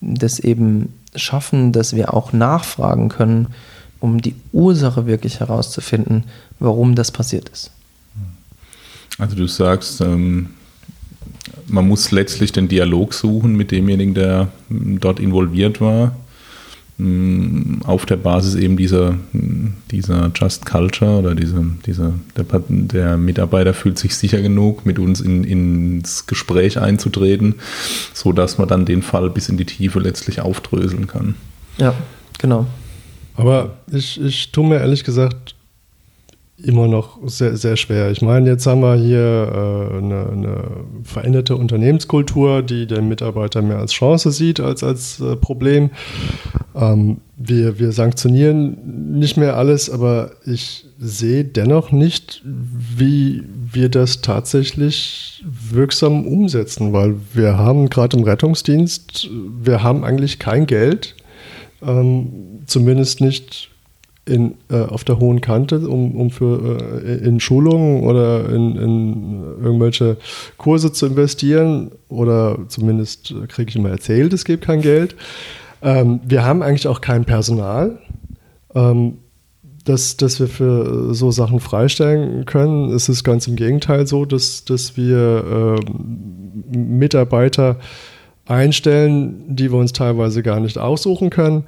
das 0.00 0.38
eben 0.38 0.92
schaffen, 1.14 1.72
dass 1.72 1.96
wir 1.96 2.12
auch 2.12 2.32
nachfragen 2.32 3.08
können 3.08 3.48
um 4.00 4.20
die 4.20 4.34
Ursache 4.52 5.06
wirklich 5.06 5.40
herauszufinden, 5.40 6.24
warum 6.58 6.94
das 6.94 7.10
passiert 7.10 7.48
ist. 7.48 7.70
Also 9.18 9.34
du 9.34 9.46
sagst, 9.46 10.00
ähm, 10.02 10.50
man 11.66 11.88
muss 11.88 12.10
letztlich 12.10 12.52
den 12.52 12.68
Dialog 12.68 13.14
suchen 13.14 13.56
mit 13.56 13.70
demjenigen, 13.70 14.14
der 14.14 14.48
dort 14.68 15.18
involviert 15.18 15.80
war, 15.80 16.14
auf 16.98 18.06
der 18.06 18.16
Basis 18.16 18.54
eben 18.54 18.78
dieser, 18.78 19.16
dieser 19.90 20.30
Just 20.34 20.64
Culture 20.64 21.18
oder 21.18 21.34
diese, 21.34 21.62
diese, 21.84 22.14
der, 22.36 22.44
der 22.68 23.16
Mitarbeiter 23.18 23.74
fühlt 23.74 23.98
sich 23.98 24.16
sicher 24.16 24.40
genug, 24.40 24.86
mit 24.86 24.98
uns 24.98 25.20
in, 25.20 25.44
ins 25.44 26.26
Gespräch 26.26 26.78
einzutreten, 26.78 27.56
sodass 28.14 28.56
man 28.56 28.68
dann 28.68 28.86
den 28.86 29.02
Fall 29.02 29.28
bis 29.28 29.50
in 29.50 29.58
die 29.58 29.66
Tiefe 29.66 29.98
letztlich 29.98 30.40
aufdröseln 30.40 31.06
kann. 31.06 31.34
Ja, 31.76 31.92
genau. 32.38 32.66
Aber 33.34 33.76
ich, 33.92 34.18
ich 34.18 34.50
tue 34.52 34.66
mir 34.66 34.78
ehrlich 34.78 35.04
gesagt 35.04 35.55
immer 36.62 36.88
noch 36.88 37.18
sehr, 37.26 37.56
sehr 37.56 37.76
schwer. 37.76 38.10
Ich 38.10 38.22
meine, 38.22 38.48
jetzt 38.48 38.66
haben 38.66 38.80
wir 38.80 38.94
hier 38.96 39.18
äh, 39.20 39.98
eine, 39.98 40.26
eine, 40.30 40.64
veränderte 41.04 41.54
Unternehmenskultur, 41.56 42.62
die 42.62 42.86
den 42.86 43.08
Mitarbeiter 43.08 43.60
mehr 43.60 43.78
als 43.78 43.92
Chance 43.92 44.30
sieht 44.30 44.60
als 44.60 44.82
als 44.82 45.20
äh, 45.20 45.36
Problem. 45.36 45.90
Ähm, 46.74 47.18
wir, 47.36 47.78
wir 47.78 47.92
sanktionieren 47.92 49.18
nicht 49.18 49.36
mehr 49.36 49.56
alles, 49.56 49.90
aber 49.90 50.30
ich 50.46 50.86
sehe 50.98 51.44
dennoch 51.44 51.92
nicht, 51.92 52.42
wie 52.44 53.42
wir 53.72 53.90
das 53.90 54.22
tatsächlich 54.22 55.44
wirksam 55.46 56.26
umsetzen, 56.26 56.94
weil 56.94 57.16
wir 57.34 57.58
haben 57.58 57.90
gerade 57.90 58.16
im 58.16 58.24
Rettungsdienst, 58.24 59.28
wir 59.62 59.82
haben 59.82 60.04
eigentlich 60.04 60.38
kein 60.38 60.66
Geld. 60.66 61.14
Ähm, 61.82 62.62
zumindest 62.64 63.20
nicht 63.20 63.68
in, 64.26 64.56
äh, 64.70 64.82
auf 64.82 65.04
der 65.04 65.18
hohen 65.18 65.40
Kante, 65.40 65.88
um, 65.88 66.16
um 66.16 66.30
für 66.30 66.78
äh, 67.04 67.24
in 67.24 67.38
Schulungen 67.40 68.02
oder 68.02 68.48
in, 68.48 68.76
in, 68.76 69.42
irgendwelche 69.62 70.16
Kurse 70.58 70.92
zu 70.92 71.06
investieren. 71.06 71.92
Oder 72.08 72.58
zumindest 72.68 73.34
kriege 73.48 73.70
ich 73.70 73.76
immer 73.76 73.90
erzählt, 73.90 74.32
es 74.32 74.44
gibt 74.44 74.64
kein 74.64 74.82
Geld. 74.82 75.14
Ähm, 75.80 76.20
wir 76.26 76.44
haben 76.44 76.62
eigentlich 76.62 76.88
auch 76.88 77.00
kein 77.00 77.24
Personal, 77.24 78.00
ähm, 78.74 79.18
das, 79.84 80.16
das 80.16 80.40
wir 80.40 80.48
für 80.48 81.14
so 81.14 81.30
Sachen 81.30 81.60
freistellen 81.60 82.44
können. 82.46 82.92
Es 82.92 83.08
ist 83.08 83.22
ganz 83.22 83.46
im 83.46 83.54
Gegenteil 83.54 84.08
so, 84.08 84.24
dass, 84.24 84.64
dass 84.64 84.96
wir 84.96 85.78
äh, 85.78 86.76
Mitarbeiter 86.76 87.76
einstellen, 88.46 89.54
die 89.54 89.70
wir 89.70 89.78
uns 89.78 89.92
teilweise 89.92 90.42
gar 90.42 90.58
nicht 90.58 90.78
aussuchen 90.78 91.30
können. 91.30 91.64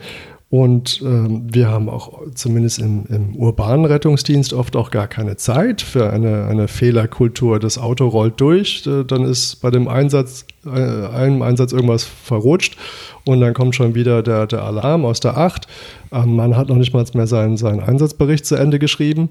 Und 0.51 1.03
ähm, 1.03 1.46
wir 1.53 1.68
haben 1.68 1.90
auch 1.90 2.22
zumindest 2.34 2.78
im, 2.78 3.05
im, 3.11 3.36
urbanen 3.36 3.84
Rettungsdienst 3.84 4.55
oft 4.55 4.76
auch 4.76 4.90
gar 4.90 5.07
keine 5.07 5.36
Zeit 5.36 5.82
für 5.82 6.11
eine, 6.11 6.46
eine 6.46 6.68
Fehlerkultur. 6.68 7.59
Das 7.59 7.76
Auto 7.76 8.09
rollt 8.09 8.40
durch, 8.40 8.86
äh, 8.86 9.05
dann 9.05 9.24
ist 9.24 9.57
bei 9.57 9.70
dem 9.70 9.88
Einsatz, 9.88 10.46
äh, 10.64 10.70
einem 10.70 11.42
Einsatz 11.42 11.72
irgendwas 11.72 12.05
verrutscht 12.05 12.78
und 13.26 13.42
dann 13.42 13.53
kommt 13.53 13.74
schon 13.74 13.94
wieder 13.94 14.22
der, 14.22 14.46
der 14.46 14.62
Alarm 14.62 15.05
aus 15.05 15.20
der 15.20 15.36
Acht. 15.36 15.66
Ähm, 16.12 16.36
man 16.36 16.57
hat 16.57 16.70
noch 16.70 16.76
nicht 16.76 16.94
mal 16.94 17.05
mehr 17.12 17.26
seinen, 17.26 17.59
seinen 17.59 17.80
Einsatzbericht 17.80 18.46
zu 18.46 18.55
Ende 18.55 18.78
geschrieben. 18.78 19.28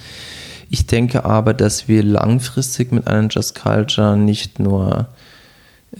Ich 0.70 0.86
denke 0.86 1.24
aber, 1.24 1.54
dass 1.54 1.88
wir 1.88 2.02
langfristig 2.02 2.92
mit 2.92 3.06
einem 3.06 3.28
Just 3.30 3.54
Culture 3.54 4.16
nicht 4.16 4.58
nur 4.58 5.06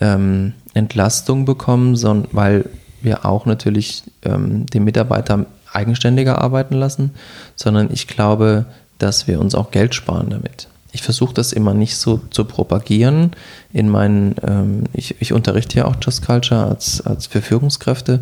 ähm, 0.00 0.54
Entlastung 0.74 1.44
bekommen, 1.44 1.96
sondern 1.96 2.28
weil 2.32 2.64
wir 3.02 3.26
auch 3.26 3.46
natürlich 3.46 4.04
ähm, 4.24 4.66
den 4.66 4.84
Mitarbeiter 4.84 5.46
eigenständiger 5.70 6.40
arbeiten 6.40 6.74
lassen, 6.74 7.12
sondern 7.56 7.90
ich 7.92 8.06
glaube, 8.06 8.66
dass 8.98 9.26
wir 9.26 9.40
uns 9.40 9.54
auch 9.54 9.70
Geld 9.70 9.94
sparen 9.94 10.30
damit 10.30 10.68
ich 10.93 11.03
versuche 11.03 11.34
das 11.34 11.53
immer 11.53 11.74
nicht 11.74 11.97
so 11.97 12.20
zu 12.30 12.45
propagieren. 12.45 13.32
In 13.72 13.88
meinen, 13.88 14.34
ähm, 14.47 14.84
ich, 14.93 15.20
ich 15.20 15.32
unterrichte 15.32 15.78
ja 15.78 15.86
auch 15.86 15.97
Just 16.01 16.24
Culture 16.24 16.64
als, 16.64 17.01
als 17.01 17.26
für 17.26 17.40
Führungskräfte. 17.40 18.20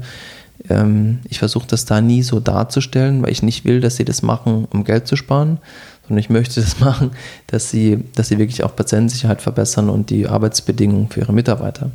ähm, 0.68 1.18
ich 1.28 1.40
versuche 1.40 1.66
das 1.66 1.84
da 1.84 2.00
nie 2.00 2.22
so 2.22 2.38
darzustellen, 2.38 3.22
weil 3.22 3.32
ich 3.32 3.42
nicht 3.42 3.64
will, 3.64 3.80
dass 3.80 3.96
sie 3.96 4.04
das 4.04 4.22
machen, 4.22 4.68
um 4.70 4.84
Geld 4.84 5.08
zu 5.08 5.16
sparen, 5.16 5.58
sondern 6.02 6.18
ich 6.18 6.30
möchte 6.30 6.60
das 6.60 6.78
machen, 6.80 7.10
dass 7.48 7.70
sie, 7.70 8.04
dass 8.14 8.28
sie 8.28 8.38
wirklich 8.38 8.62
auch 8.62 8.76
Patientensicherheit 8.76 9.42
verbessern 9.42 9.90
und 9.90 10.10
die 10.10 10.28
Arbeitsbedingungen 10.28 11.08
für 11.08 11.20
ihre 11.20 11.32
Mitarbeiter. 11.32 11.90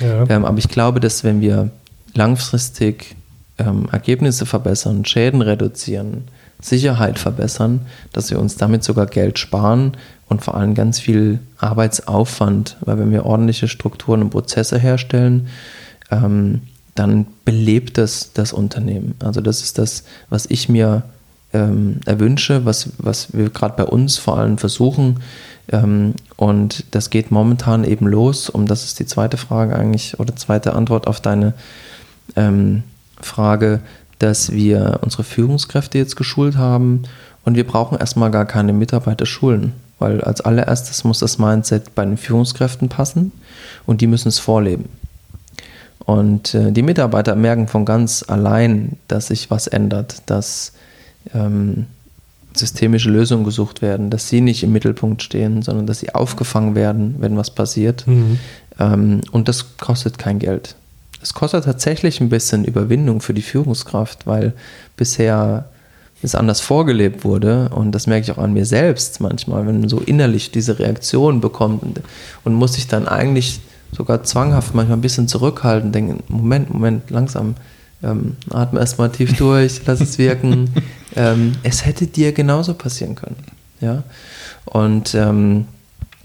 Ja. 0.00 0.28
Ähm, 0.28 0.44
aber 0.44 0.58
ich 0.58 0.68
glaube, 0.68 1.00
dass 1.00 1.24
wenn 1.24 1.40
wir 1.40 1.70
langfristig 2.14 3.16
ähm, 3.58 3.88
Ergebnisse 3.90 4.44
verbessern, 4.44 5.04
Schäden 5.04 5.40
reduzieren, 5.40 6.24
Sicherheit 6.60 7.18
verbessern, 7.18 7.86
dass 8.12 8.30
wir 8.30 8.38
uns 8.38 8.56
damit 8.56 8.82
sogar 8.82 9.06
Geld 9.06 9.38
sparen 9.38 9.96
und 10.28 10.42
vor 10.42 10.56
allem 10.56 10.74
ganz 10.74 10.98
viel 10.98 11.38
Arbeitsaufwand, 11.58 12.76
weil 12.80 12.98
wenn 12.98 13.12
wir 13.12 13.24
ordentliche 13.24 13.68
Strukturen 13.68 14.22
und 14.22 14.30
Prozesse 14.30 14.78
herstellen, 14.78 15.48
ähm, 16.10 16.62
dann 16.94 17.26
belebt 17.44 17.96
das 17.96 18.32
das 18.32 18.52
Unternehmen. 18.52 19.14
Also 19.20 19.40
das 19.40 19.62
ist 19.62 19.78
das, 19.78 20.04
was 20.30 20.46
ich 20.46 20.68
mir 20.68 21.04
ähm, 21.52 22.00
erwünsche, 22.04 22.64
was, 22.64 22.90
was 22.98 23.32
wir 23.32 23.50
gerade 23.50 23.76
bei 23.76 23.84
uns 23.84 24.18
vor 24.18 24.38
allem 24.38 24.58
versuchen. 24.58 25.20
Ähm, 25.70 26.14
und 26.36 26.84
das 26.90 27.10
geht 27.10 27.30
momentan 27.30 27.84
eben 27.84 28.06
los, 28.06 28.50
um 28.50 28.66
das 28.66 28.84
ist 28.84 28.98
die 28.98 29.06
zweite 29.06 29.36
Frage 29.36 29.76
eigentlich 29.76 30.18
oder 30.18 30.34
zweite 30.36 30.74
Antwort 30.74 31.06
auf 31.06 31.20
deine 31.20 31.54
ähm, 32.36 32.82
Frage, 33.20 33.80
dass 34.18 34.52
wir 34.52 35.00
unsere 35.02 35.24
Führungskräfte 35.24 35.98
jetzt 35.98 36.16
geschult 36.16 36.56
haben 36.56 37.04
und 37.44 37.54
wir 37.54 37.66
brauchen 37.66 37.98
erstmal 37.98 38.30
gar 38.30 38.46
keine 38.46 38.72
Mitarbeiter 38.72 39.26
schulen, 39.26 39.72
weil 39.98 40.20
als 40.20 40.40
allererstes 40.40 41.04
muss 41.04 41.20
das 41.20 41.38
Mindset 41.38 41.94
bei 41.94 42.04
den 42.04 42.16
Führungskräften 42.16 42.88
passen 42.88 43.32
und 43.86 44.00
die 44.00 44.06
müssen 44.06 44.28
es 44.28 44.38
vorleben. 44.38 44.88
Und 46.08 46.54
äh, 46.54 46.72
die 46.72 46.82
Mitarbeiter 46.82 47.34
merken 47.34 47.68
von 47.68 47.84
ganz 47.84 48.24
allein, 48.26 48.96
dass 49.08 49.26
sich 49.26 49.50
was 49.50 49.66
ändert, 49.66 50.22
dass 50.26 50.72
ähm, 51.34 51.86
systemische 52.54 53.10
Lösungen 53.10 53.44
gesucht 53.44 53.82
werden, 53.82 54.10
dass 54.10 54.28
sie 54.28 54.40
nicht 54.40 54.62
im 54.62 54.72
Mittelpunkt 54.72 55.22
stehen, 55.22 55.62
sondern 55.62 55.86
dass 55.86 56.00
sie 56.00 56.14
aufgefangen 56.14 56.74
werden, 56.74 57.16
wenn 57.18 57.36
was 57.36 57.50
passiert. 57.50 58.06
Mhm. 58.06 58.38
Ähm, 58.78 59.20
und 59.32 59.48
das 59.48 59.76
kostet 59.76 60.18
kein 60.18 60.38
Geld. 60.38 60.76
Es 61.20 61.34
kostet 61.34 61.64
tatsächlich 61.64 62.20
ein 62.20 62.28
bisschen 62.28 62.64
Überwindung 62.64 63.20
für 63.20 63.34
die 63.34 63.42
Führungskraft, 63.42 64.26
weil 64.26 64.52
bisher 64.96 65.68
es 66.22 66.34
anders 66.34 66.60
vorgelebt 66.60 67.24
wurde 67.24 67.68
und 67.68 67.92
das 67.92 68.06
merke 68.06 68.24
ich 68.24 68.32
auch 68.32 68.42
an 68.42 68.52
mir 68.52 68.66
selbst 68.66 69.20
manchmal, 69.20 69.66
wenn 69.66 69.80
man 69.80 69.88
so 69.88 70.00
innerlich 70.00 70.50
diese 70.50 70.78
Reaktion 70.78 71.40
bekommt 71.40 71.82
und, 71.82 72.00
und 72.44 72.54
muss 72.54 72.74
sich 72.74 72.88
dann 72.88 73.06
eigentlich 73.06 73.60
sogar 73.92 74.22
zwanghaft 74.24 74.74
manchmal 74.74 74.98
ein 74.98 75.02
bisschen 75.02 75.28
zurückhalten, 75.28 75.92
denken, 75.92 76.22
Moment, 76.28 76.72
Moment, 76.72 77.10
langsam, 77.10 77.54
ähm, 78.02 78.36
atme 78.50 78.80
erstmal 78.80 79.10
tief 79.10 79.36
durch, 79.36 79.80
lass 79.86 80.00
es 80.00 80.18
wirken. 80.18 80.70
ähm, 81.16 81.52
es 81.62 81.86
hätte 81.86 82.06
dir 82.06 82.32
genauso 82.32 82.74
passieren 82.74 83.14
können. 83.14 83.36
Ja? 83.80 84.02
Und, 84.64 85.14
ähm, 85.14 85.66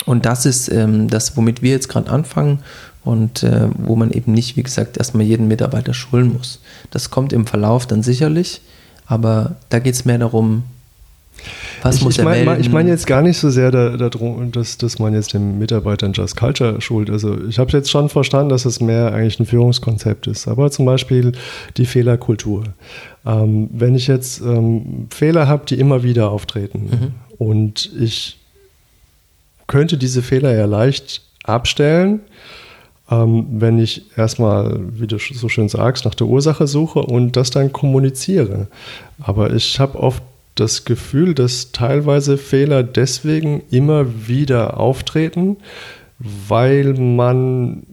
und 0.05 0.25
das 0.25 0.45
ist 0.45 0.69
ähm, 0.69 1.07
das, 1.07 1.37
womit 1.37 1.61
wir 1.61 1.71
jetzt 1.71 1.87
gerade 1.87 2.11
anfangen 2.11 2.59
und 3.04 3.43
äh, 3.43 3.68
wo 3.78 3.95
man 3.95 4.12
eben 4.12 4.32
nicht, 4.32 4.56
wie 4.56 4.64
gesagt, 4.64 4.97
erstmal 4.97 5.26
jeden 5.26 5.47
Mitarbeiter 5.47 5.93
schulen 5.93 6.34
muss. 6.34 6.60
Das 6.91 7.10
kommt 7.10 7.34
im 7.34 7.45
Verlauf 7.45 7.86
dann 7.86 8.04
sicherlich, 8.04 8.62
aber 9.06 9.56
da 9.70 9.80
geht 9.80 9.95
es 9.95 10.06
mehr 10.06 10.18
darum, 10.18 10.64
was 11.82 11.97
ich, 11.97 12.04
muss 12.04 12.18
ich 12.18 12.24
mein, 12.24 12.62
Ich 12.62 12.70
meine 12.70 12.89
jetzt 12.89 13.08
gar 13.08 13.22
nicht 13.22 13.38
so 13.38 13.49
sehr, 13.49 13.70
da, 13.72 13.97
da, 13.97 14.10
dass, 14.10 14.78
dass 14.78 14.99
man 14.99 15.14
jetzt 15.14 15.34
den 15.34 15.60
Mitarbeitern 15.60 16.14
Just 16.14 16.38
Culture 16.38 16.80
schult. 16.80 17.10
Also 17.10 17.38
ich 17.45 17.60
habe 17.60 17.72
jetzt 17.72 17.91
schon 17.91 18.08
verstanden, 18.08 18.49
dass 18.49 18.64
es 18.64 18.80
mehr 18.80 19.14
eigentlich 19.14 19.39
ein 19.39 19.45
Führungskonzept 19.45 20.28
ist. 20.28 20.47
Aber 20.47 20.72
zum 20.72 20.86
Beispiel 20.86 21.34
die 21.76 21.86
Fehlerkultur. 21.86 22.64
Ähm, 23.26 23.70
wenn 23.74 23.95
ich 23.95 24.08
jetzt 24.08 24.41
ähm, 24.41 25.08
Fehler 25.10 25.47
habe, 25.47 25.66
die 25.66 25.78
immer 25.78 26.04
wieder 26.04 26.32
auftreten 26.32 26.89
mhm. 26.89 27.12
und 27.38 27.91
ich 27.99 28.39
könnte 29.68 29.97
diese 29.97 30.22
Fehler 30.22 30.54
ja 30.54 30.66
leicht 30.66 31.22
abstellen, 31.43 32.22
ähm, 33.10 33.45
wenn 33.49 33.80
ich 33.80 34.18
erstmal, 34.18 34.80
wie 34.99 35.08
du 35.08 35.18
so 35.18 35.49
schön 35.49 35.70
sagst, 35.70 36.06
nach 36.06 36.16
der 36.16 36.28
Ursache 36.28 36.68
suche 36.68 36.99
und 36.99 37.36
das 37.36 37.51
dann 37.51 37.74
kommuniziere. 37.74 38.68
Aber 39.20 39.54
ich 39.54 39.80
habe 39.80 39.99
oft 39.99 40.24
das 40.56 40.86
Gefühl, 40.86 41.34
dass 41.34 41.72
teilweise 41.72 42.38
Fehler 42.38 42.84
deswegen 42.84 43.64
immer 43.72 44.28
wieder 44.28 44.80
auftreten, 44.80 45.58
weil 46.20 46.93
man 46.93 47.84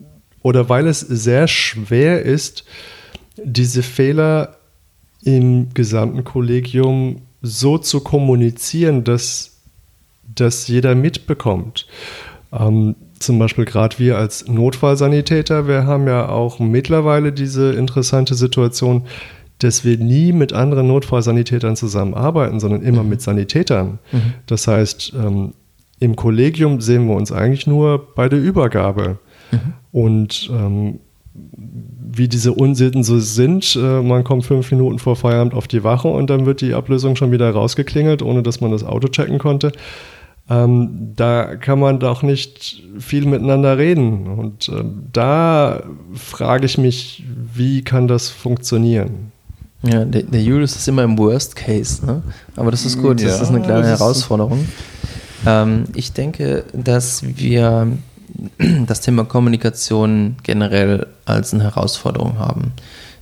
oder 0.43 0.69
weil 0.69 0.87
es 0.87 1.01
sehr 1.01 1.47
schwer 1.47 2.23
ist, 2.23 2.63
diese 3.43 3.83
Fehler 3.83 4.57
im 5.23 5.73
gesamten 5.73 6.23
Kollegium 6.23 7.21
so 7.41 7.77
zu 7.77 8.01
kommunizieren, 8.01 9.03
dass 9.03 9.57
das 10.23 10.67
jeder 10.67 10.95
mitbekommt. 10.95 11.87
Ähm, 12.51 12.95
zum 13.21 13.39
Beispiel 13.39 13.65
gerade 13.65 13.99
wir 13.99 14.17
als 14.17 14.47
Notfallsanitäter, 14.47 15.67
wir 15.67 15.85
haben 15.85 16.07
ja 16.07 16.29
auch 16.29 16.59
mittlerweile 16.59 17.31
diese 17.31 17.71
interessante 17.73 18.35
Situation, 18.35 19.03
dass 19.59 19.85
wir 19.85 19.97
nie 19.97 20.33
mit 20.33 20.53
anderen 20.53 20.87
Notfallsanitätern 20.87 21.75
zusammenarbeiten, 21.75 22.59
sondern 22.59 22.81
immer 22.81 23.03
mhm. 23.03 23.09
mit 23.09 23.21
Sanitätern. 23.21 23.99
Mhm. 24.11 24.33
Das 24.47 24.67
heißt, 24.67 25.13
ähm, 25.15 25.53
im 25.99 26.15
Kollegium 26.15 26.81
sehen 26.81 27.07
wir 27.07 27.15
uns 27.15 27.31
eigentlich 27.31 27.67
nur 27.67 28.13
bei 28.15 28.27
der 28.27 28.39
Übergabe. 28.39 29.19
Mhm. 29.51 29.59
Und 29.91 30.49
ähm, 30.51 30.99
wie 31.33 32.27
diese 32.27 32.53
Unsitten 32.53 33.03
so 33.03 33.19
sind, 33.19 33.75
äh, 33.75 34.01
man 34.01 34.23
kommt 34.23 34.45
fünf 34.45 34.71
Minuten 34.71 34.99
vor 34.99 35.15
Feierabend 35.15 35.53
auf 35.53 35.67
die 35.67 35.83
Wache 35.83 36.07
und 36.07 36.29
dann 36.29 36.45
wird 36.45 36.61
die 36.61 36.73
Ablösung 36.73 37.15
schon 37.15 37.31
wieder 37.31 37.49
rausgeklingelt, 37.51 38.21
ohne 38.21 38.43
dass 38.43 38.61
man 38.61 38.71
das 38.71 38.83
Auto 38.83 39.07
checken 39.07 39.37
konnte. 39.37 39.71
Ähm, 40.51 41.13
da 41.15 41.55
kann 41.55 41.79
man 41.79 41.99
doch 42.01 42.23
nicht 42.23 42.83
viel 42.99 43.25
miteinander 43.25 43.77
reden. 43.77 44.27
Und 44.27 44.67
äh, 44.67 44.83
da 45.13 45.81
frage 46.13 46.65
ich 46.65 46.77
mich, 46.77 47.23
wie 47.53 47.83
kann 47.83 48.09
das 48.09 48.29
funktionieren? 48.29 49.31
Ja, 49.83 50.03
der, 50.03 50.23
der 50.23 50.43
Julius 50.43 50.75
ist 50.75 50.87
immer 50.89 51.03
im 51.03 51.17
Worst 51.17 51.55
Case, 51.55 52.05
ne? 52.05 52.21
aber 52.55 52.69
das 52.69 52.85
ist 52.85 53.01
gut, 53.01 53.21
ja, 53.21 53.29
das 53.29 53.41
ist 53.41 53.47
eine 53.49 53.61
kleine 53.61 53.87
Herausforderung. 53.87 54.67
Ähm, 55.45 55.85
ich 55.95 56.11
denke, 56.11 56.65
dass 56.73 57.23
wir 57.23 57.87
das 58.85 59.01
Thema 59.01 59.23
Kommunikation 59.23 60.35
generell 60.43 61.07
als 61.25 61.53
eine 61.53 61.63
Herausforderung 61.63 62.37
haben. 62.37 62.73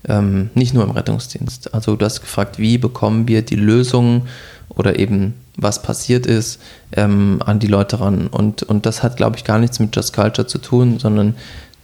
Ähm, 0.08 0.50
nicht 0.54 0.74
nur 0.74 0.84
im 0.84 0.92
Rettungsdienst. 0.92 1.74
Also 1.74 1.96
du 1.96 2.06
hast 2.06 2.22
gefragt, 2.22 2.58
wie 2.58 2.78
bekommen 2.78 3.28
wir 3.28 3.42
die 3.42 3.56
Lösungen 3.56 4.24
oder 4.70 5.00
eben 5.00 5.34
was 5.58 5.82
passiert 5.82 6.26
ist, 6.26 6.60
ähm, 6.94 7.42
an 7.46 7.60
die 7.60 7.68
Leute 7.68 8.00
ran. 8.00 8.28
Und, 8.28 8.64
und 8.64 8.86
das 8.86 9.04
hat, 9.04 9.18
glaube 9.18 9.38
ich, 9.38 9.44
gar 9.44 9.60
nichts 9.60 9.80
mit 9.80 9.96
Just 9.96 10.14
Culture 10.14 10.48
zu 10.48 10.58
tun, 10.58 11.00
sondern 11.00 11.36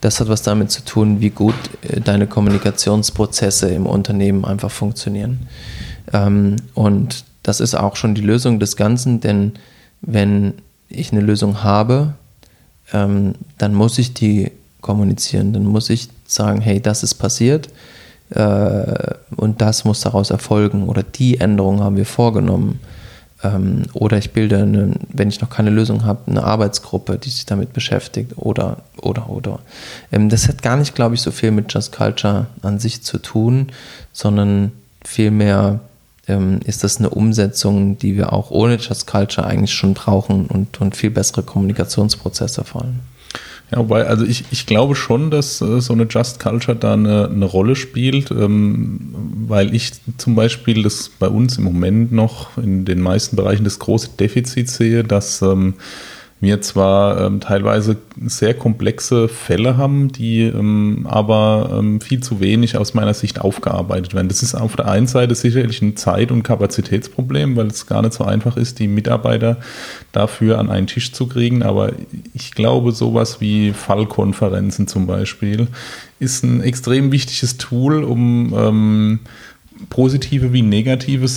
das 0.02 0.20
hat 0.20 0.30
was 0.30 0.44
damit 0.44 0.72
zu 0.72 0.84
tun, 0.84 1.20
wie 1.20 1.32
gut 1.32 1.56
äh, 1.82 2.00
deine 2.00 2.28
Kommunikationsprozesse 2.28 3.70
im 3.70 3.86
Unternehmen 3.86 4.46
einfach 4.46 4.72
funktionieren. 4.72 5.48
Ähm, 6.14 6.58
und 6.74 7.26
das 7.44 7.60
ist 7.60 7.76
auch 7.76 7.96
schon 7.96 8.16
die 8.16 8.22
Lösung 8.22 8.60
des 8.60 8.76
Ganzen, 8.76 9.20
denn 9.20 9.54
wenn 10.02 10.54
ich 10.90 11.12
eine 11.12 11.22
Lösung 11.22 11.64
habe, 11.64 12.14
ähm, 12.94 13.36
dann 13.58 13.74
muss 13.74 13.98
ich 13.98 14.14
die 14.14 14.52
kommunizieren, 14.82 15.54
dann 15.54 15.66
muss 15.66 15.90
ich 15.90 16.10
sagen, 16.28 16.62
hey, 16.62 16.80
das 16.80 17.04
ist 17.04 17.16
passiert 17.16 17.70
und 18.30 19.62
das 19.62 19.86
muss 19.86 20.02
daraus 20.02 20.32
erfolgen 20.32 20.88
oder 20.88 21.04
die 21.04 21.40
Änderung 21.40 21.82
haben 21.82 21.96
wir 21.96 22.06
vorgenommen. 22.06 22.80
Ähm, 23.44 23.84
oder 23.94 24.18
ich 24.18 24.32
bilde, 24.32 24.58
eine, 24.58 24.94
wenn 25.10 25.30
ich 25.30 25.42
noch 25.42 25.50
keine 25.50 25.70
Lösung 25.70 26.06
habe, 26.06 26.20
eine 26.28 26.44
Arbeitsgruppe, 26.44 27.18
die 27.18 27.30
sich 27.30 27.46
damit 27.46 27.74
beschäftigt. 27.74 28.34
Oder, 28.38 28.78
oder, 29.02 29.30
oder. 29.30 29.60
Ähm, 30.12 30.30
das 30.30 30.48
hat 30.48 30.64
gar 30.64 30.78
nicht, 30.78 30.96
glaube 30.96 31.16
ich, 31.16 31.22
so 31.22 31.32
viel 31.32 31.52
mit 31.52 31.72
Just 31.74 31.92
Culture 31.92 32.48
an 32.62 32.80
sich 32.80 33.04
zu 33.04 33.18
tun, 33.18 33.72
sondern 34.14 34.72
vielmehr 35.04 35.82
ähm, 36.28 36.60
ist 36.66 36.84
das 36.84 36.98
eine 36.98 37.10
Umsetzung, 37.10 37.98
die 37.98 38.16
wir 38.16 38.34
auch 38.34 38.52
ohne 38.52 38.78
Just 38.78 39.06
Culture 39.06 39.46
eigentlich 39.46 39.74
schon 39.74 39.94
brauchen 39.94 40.48
und, 40.48 40.82
und 40.82 40.96
viel 40.96 41.12
bessere 41.12 41.44
Kommunikationsprozesse 41.44 42.64
vor 42.64 42.84
allem. 42.84 43.02
Ja, 43.72 43.80
wobei, 43.80 44.06
also 44.06 44.26
ich, 44.26 44.46
ich 44.52 44.68
glaube 44.68 44.96
schon, 44.96 45.32
dass 45.32 45.60
äh, 45.62 45.82
so 45.82 45.94
eine 45.94 46.08
Just 46.10 46.40
Culture 46.40 46.78
da 46.78 46.94
eine, 46.94 47.30
eine 47.30 47.46
Rolle 47.46 47.76
spielt, 47.76 48.30
ähm, 48.30 49.14
weil 49.48 49.74
ich 49.74 49.94
zum 50.18 50.36
Beispiel 50.36 50.84
das 50.84 51.10
bei 51.10 51.28
uns 51.28 51.58
im 51.58 51.64
Moment 51.64 52.12
noch 52.12 52.58
in 52.58 52.86
den 52.86 53.02
meisten 53.02 53.36
Bereichen 53.36 53.64
das 53.64 53.80
große 53.80 54.12
Defizit 54.20 54.70
sehe, 54.70 55.04
dass 55.04 55.42
ähm, 55.42 55.74
wir 56.46 56.62
zwar 56.62 57.20
ähm, 57.20 57.42
teilweise 57.42 57.98
sehr 58.26 58.54
komplexe 58.54 59.28
Fälle 59.28 59.76
haben, 59.76 60.14
die 60.14 60.44
ähm, 60.44 61.06
aber 61.10 61.76
ähm, 61.78 62.00
viel 62.00 62.22
zu 62.22 62.40
wenig 62.40 62.78
aus 62.78 62.94
meiner 62.94 63.14
Sicht 63.14 63.42
aufgearbeitet 63.42 64.14
werden. 64.14 64.30
Das 64.30 64.42
ist 64.42 64.56
auf 64.56 64.78
der 64.78 64.88
einen 64.88 65.08
Seite 65.08 65.36
sicherlich 65.36 65.82
ein 65.82 65.98
Zeit- 65.98 66.32
und 66.32 66.44
Kapazitätsproblem, 66.44 67.58
weil 67.58 67.68
es 67.68 67.88
gar 67.88 68.02
nicht 68.02 68.14
so 68.14 68.24
einfach 68.24 68.56
ist, 68.56 68.80
die 68.80 68.88
Mitarbeiter 68.88 69.58
dafür 70.14 70.60
an 70.60 70.70
einen 70.70 70.88
Tisch 70.88 71.12
zu 71.12 71.28
kriegen. 71.28 71.64
Aber 71.64 71.92
ich 72.34 72.54
glaube, 72.54 72.94
sowas 72.94 73.42
wie 73.42 73.74
Fallkonferenzen 73.74 74.88
zum 74.88 75.08
Beispiel 75.08 75.68
ist 76.20 76.44
ein 76.44 76.62
extrem 76.62 77.12
wichtiges 77.12 77.58
Tool, 77.58 78.04
um 78.04 78.54
ähm, 78.58 79.20
positive 79.90 80.54
wie 80.54 80.62
negative 80.62 81.28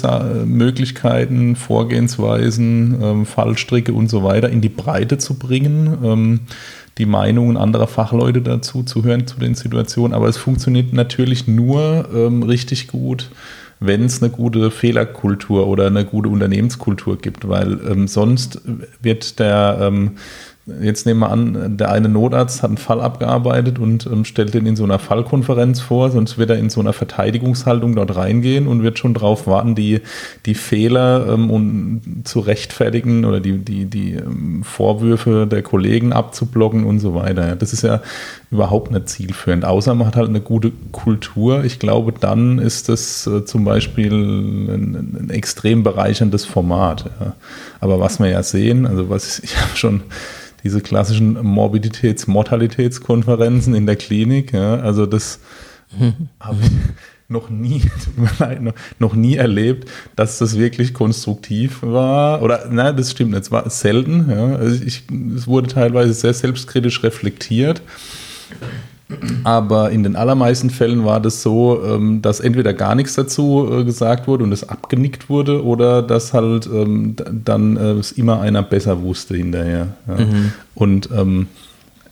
Möglichkeiten, 0.47 1.57
Vorgehensweisen, 1.57 2.99
ähm, 3.03 3.26
Fallstricke 3.26 3.93
und 3.93 4.09
so 4.09 4.22
weiter 4.22 4.49
in 4.49 4.61
die 4.61 4.68
Breite 4.68 5.18
zu 5.18 5.39
bringen, 5.39 5.99
ähm, 6.05 6.41
die 6.99 7.07
Meinungen 7.07 7.57
anderer 7.57 7.86
Fachleute 7.86 8.43
dazu 8.43 8.82
zu 8.82 9.05
hören 9.05 9.26
zu 9.26 9.39
den 9.39 9.55
Situationen. 9.55 10.14
Aber 10.14 10.28
es 10.28 10.36
funktioniert 10.36 10.93
natürlich 10.93 11.47
nur 11.47 12.09
ähm, 12.14 12.43
richtig 12.43 12.89
gut, 12.89 13.30
wenn 13.80 14.05
es 14.05 14.22
eine 14.22 14.30
gute 14.30 14.70
Fehlerkultur 14.72 15.68
oder 15.68 15.86
eine 15.86 16.05
gute 16.05 16.28
Unternehmenskultur 16.28 17.18
gibt, 17.18 17.49
weil 17.49 18.09
sonst 18.09 18.61
wird 19.01 19.39
der 19.39 19.78
Jetzt 20.83 21.07
nehmen 21.07 21.21
wir 21.21 21.31
an, 21.31 21.77
der 21.77 21.91
eine 21.91 22.09
Notarzt 22.09 22.62
hat 22.62 22.71
einen 22.71 22.77
Fall 22.77 23.01
abgearbeitet 23.01 23.79
und 23.79 24.07
ähm, 24.07 24.25
stellt 24.25 24.55
den 24.55 24.66
in 24.66 24.77
so 24.77 24.85
einer 24.85 24.99
Fallkonferenz 24.99 25.81
vor, 25.81 26.11
sonst 26.11 26.39
wird 26.39 26.51
er 26.51 26.59
in 26.59 26.71
so 26.71 26.81
einer 26.81 26.93
Verteidigungshaltung 26.93 27.95
dort 27.95 28.14
reingehen 28.16 28.66
und 28.66 28.83
wird 28.83 28.99
schon 28.99 29.14
darauf 29.14 29.47
warten, 29.47 29.75
die, 29.75 30.01
die 30.47 30.55
Fehler 30.55 31.27
ähm, 31.29 31.51
um, 31.51 32.01
zu 32.25 32.41
rechtfertigen 32.41 33.25
oder 33.25 33.41
die, 33.41 33.59
die, 33.59 33.87
die 33.87 34.14
ähm, 34.14 34.62
Vorwürfe 34.62 35.47
der 35.51 35.62
Kollegen 35.62 36.12
abzublocken 36.12 36.85
und 36.85 36.99
so 36.99 37.14
weiter. 37.14 37.57
Das 37.57 37.73
ist 37.73 37.83
ja 37.83 38.03
überhaupt 38.51 38.91
nicht 38.91 39.09
zielführend, 39.09 39.64
außer 39.64 39.95
man 39.95 40.07
hat 40.07 40.16
halt 40.16 40.29
eine 40.29 40.41
gute 40.41 40.73
Kultur. 40.93 41.64
Ich 41.64 41.79
glaube, 41.79 42.12
dann 42.19 42.59
ist 42.59 42.89
das 42.89 43.27
äh, 43.27 43.45
zum 43.45 43.64
Beispiel 43.64 44.12
ein, 44.12 45.16
ein 45.19 45.31
extrem 45.31 45.83
bereicherndes 45.83 46.45
Format. 46.45 47.11
Ja. 47.21 47.35
Aber 47.81 48.01
was 48.01 48.18
wir 48.18 48.29
ja 48.29 48.43
sehen, 48.43 48.87
also 48.87 49.09
was 49.09 49.39
ich 49.41 49.57
habe 49.57 49.76
schon 49.76 50.03
diese 50.64 50.81
klassischen 50.81 51.39
Morbiditäts-, 51.39 52.29
Mortalitätskonferenzen 52.29 53.74
in 53.74 53.87
der 53.87 53.97
Klinik. 53.97 54.53
Ja, 54.53 54.76
also 54.81 55.07
das 55.07 55.41
habe 56.41 56.59
ich 56.62 56.70
noch 57.29 57.51
nie, 57.51 57.83
noch, 58.99 59.14
nie 59.14 59.37
erlebt, 59.37 59.91
dass 60.16 60.39
das 60.39 60.59
wirklich 60.59 60.95
konstruktiv 60.95 61.83
war. 61.83 62.43
Oder 62.43 62.68
nein, 62.70 62.97
das 62.97 63.11
stimmt, 63.11 63.35
es 63.35 63.51
war 63.51 63.68
selten. 63.68 64.31
Ja. 64.31 64.57
Also 64.57 64.83
ich, 64.85 65.05
es 65.37 65.47
wurde 65.47 65.68
teilweise 65.68 66.14
sehr 66.14 66.35
selbstkritisch 66.35 67.03
reflektiert. 67.03 67.83
Aber 69.44 69.90
in 69.90 70.02
den 70.02 70.16
allermeisten 70.16 70.70
Fällen 70.70 71.04
war 71.04 71.20
das 71.20 71.42
so, 71.42 71.82
ähm, 71.84 72.20
dass 72.20 72.40
entweder 72.40 72.74
gar 72.74 72.94
nichts 72.94 73.14
dazu 73.14 73.68
äh, 73.70 73.84
gesagt 73.84 74.28
wurde 74.28 74.44
und 74.44 74.52
es 74.52 74.68
abgenickt 74.68 75.30
wurde 75.30 75.64
oder 75.64 76.02
dass 76.02 76.34
halt 76.34 76.66
ähm, 76.66 77.16
dann 77.16 77.76
äh, 77.76 77.92
es 77.92 78.12
immer 78.12 78.40
einer 78.40 78.62
besser 78.62 79.02
wusste 79.02 79.34
hinterher. 79.36 79.88
Mhm. 80.06 80.52
Und 80.74 81.09
ähm, 81.16 81.46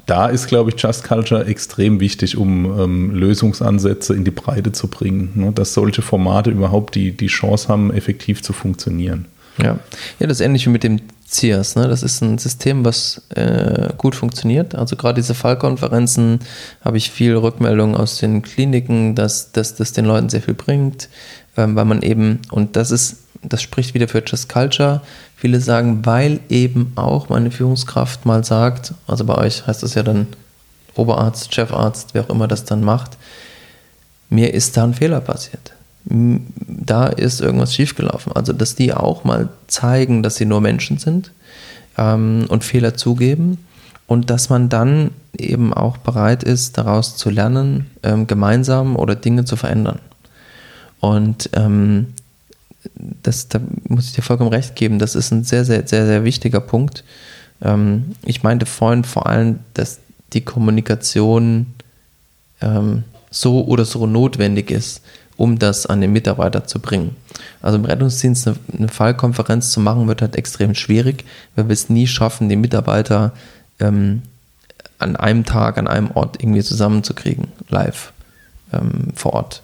da 0.06 0.28
ist, 0.28 0.46
glaube 0.46 0.70
ich, 0.70 0.80
Just 0.80 1.04
Culture 1.04 1.44
extrem 1.46 1.98
wichtig, 1.98 2.36
um 2.36 3.10
Lösungsansätze 3.12 4.14
in 4.14 4.22
die 4.22 4.30
Breite 4.30 4.70
zu 4.70 4.86
bringen, 4.86 5.32
ne? 5.34 5.50
dass 5.52 5.74
solche 5.74 6.00
Formate 6.00 6.50
überhaupt 6.52 6.94
die, 6.94 7.10
die 7.10 7.26
Chance 7.26 7.66
haben, 7.66 7.92
effektiv 7.92 8.40
zu 8.40 8.52
funktionieren. 8.52 9.24
Ja. 9.58 9.80
ja, 10.20 10.26
das 10.26 10.38
ist 10.38 10.46
ähnlich 10.46 10.64
wie 10.66 10.70
mit 10.70 10.84
dem 10.84 11.00
CIAS. 11.28 11.76
Ne? 11.76 11.88
Das 11.88 12.02
ist 12.02 12.22
ein 12.22 12.38
System, 12.38 12.84
was 12.84 13.22
äh, 13.30 13.92
gut 13.96 14.14
funktioniert. 14.14 14.74
Also 14.74 14.96
gerade 14.96 15.20
diese 15.20 15.34
Fallkonferenzen 15.34 16.40
habe 16.84 16.96
ich 16.96 17.10
viel 17.10 17.36
Rückmeldungen 17.36 17.96
aus 17.96 18.18
den 18.18 18.42
Kliniken, 18.42 19.14
dass, 19.14 19.52
dass 19.52 19.74
das 19.74 19.92
den 19.92 20.04
Leuten 20.04 20.28
sehr 20.28 20.42
viel 20.42 20.54
bringt, 20.54 21.08
ähm, 21.56 21.74
weil 21.76 21.84
man 21.84 22.02
eben, 22.02 22.40
und 22.50 22.76
das 22.76 22.90
ist, 22.90 23.18
das 23.42 23.62
spricht 23.62 23.94
wieder 23.94 24.08
für 24.08 24.22
Just 24.24 24.48
Culture. 24.48 25.02
Viele 25.36 25.60
sagen, 25.60 26.06
weil 26.06 26.40
eben 26.48 26.92
auch 26.96 27.28
meine 27.28 27.50
Führungskraft 27.50 28.24
mal 28.24 28.44
sagt, 28.44 28.94
also 29.06 29.24
bei 29.24 29.36
euch 29.36 29.66
heißt 29.66 29.82
das 29.82 29.94
ja 29.94 30.02
dann 30.02 30.28
Oberarzt, 30.94 31.54
Chefarzt, 31.54 32.14
wer 32.14 32.24
auch 32.24 32.30
immer 32.30 32.48
das 32.48 32.64
dann 32.64 32.82
macht, 32.82 33.18
mir 34.30 34.54
ist 34.54 34.76
da 34.76 34.84
ein 34.84 34.94
Fehler 34.94 35.20
passiert 35.20 35.75
da 36.08 37.06
ist 37.06 37.40
irgendwas 37.40 37.74
schiefgelaufen. 37.74 38.32
Also, 38.32 38.52
dass 38.52 38.74
die 38.74 38.94
auch 38.94 39.24
mal 39.24 39.48
zeigen, 39.66 40.22
dass 40.22 40.36
sie 40.36 40.44
nur 40.44 40.60
Menschen 40.60 40.98
sind 40.98 41.32
ähm, 41.98 42.46
und 42.48 42.64
Fehler 42.64 42.94
zugeben 42.94 43.58
und 44.06 44.30
dass 44.30 44.48
man 44.48 44.68
dann 44.68 45.10
eben 45.36 45.74
auch 45.74 45.96
bereit 45.96 46.42
ist, 46.44 46.78
daraus 46.78 47.16
zu 47.16 47.28
lernen, 47.28 47.90
ähm, 48.02 48.26
gemeinsam 48.26 48.96
oder 48.96 49.16
Dinge 49.16 49.44
zu 49.44 49.56
verändern. 49.56 49.98
Und 51.00 51.50
ähm, 51.54 52.14
das, 53.22 53.48
da 53.48 53.60
muss 53.88 54.06
ich 54.06 54.12
dir 54.12 54.22
vollkommen 54.22 54.50
recht 54.50 54.76
geben, 54.76 54.98
das 54.98 55.16
ist 55.16 55.32
ein 55.32 55.44
sehr, 55.44 55.64
sehr, 55.64 55.86
sehr, 55.86 56.06
sehr 56.06 56.24
wichtiger 56.24 56.60
Punkt. 56.60 57.04
Ähm, 57.60 58.14
ich 58.24 58.42
meinte 58.44 58.64
vorhin 58.64 59.02
vor 59.04 59.26
allem, 59.26 59.58
dass 59.74 59.98
die 60.32 60.42
Kommunikation 60.42 61.66
ähm, 62.60 63.02
so 63.30 63.64
oder 63.66 63.84
so 63.84 64.06
notwendig 64.06 64.70
ist, 64.70 65.02
um 65.36 65.58
das 65.58 65.86
an 65.86 66.00
den 66.00 66.12
Mitarbeiter 66.12 66.66
zu 66.66 66.80
bringen. 66.80 67.16
Also 67.60 67.78
im 67.78 67.84
Rettungsdienst 67.84 68.46
eine, 68.46 68.56
eine 68.76 68.88
Fallkonferenz 68.88 69.70
zu 69.72 69.80
machen, 69.80 70.08
wird 70.08 70.22
halt 70.22 70.36
extrem 70.36 70.74
schwierig, 70.74 71.24
weil 71.54 71.68
wir 71.68 71.72
es 71.72 71.90
nie 71.90 72.06
schaffen, 72.06 72.48
die 72.48 72.56
Mitarbeiter 72.56 73.32
ähm, 73.80 74.22
an 74.98 75.16
einem 75.16 75.44
Tag, 75.44 75.78
an 75.78 75.88
einem 75.88 76.10
Ort 76.12 76.42
irgendwie 76.42 76.62
zusammenzukriegen, 76.62 77.48
live 77.68 78.12
ähm, 78.72 79.12
vor 79.14 79.34
Ort. 79.34 79.62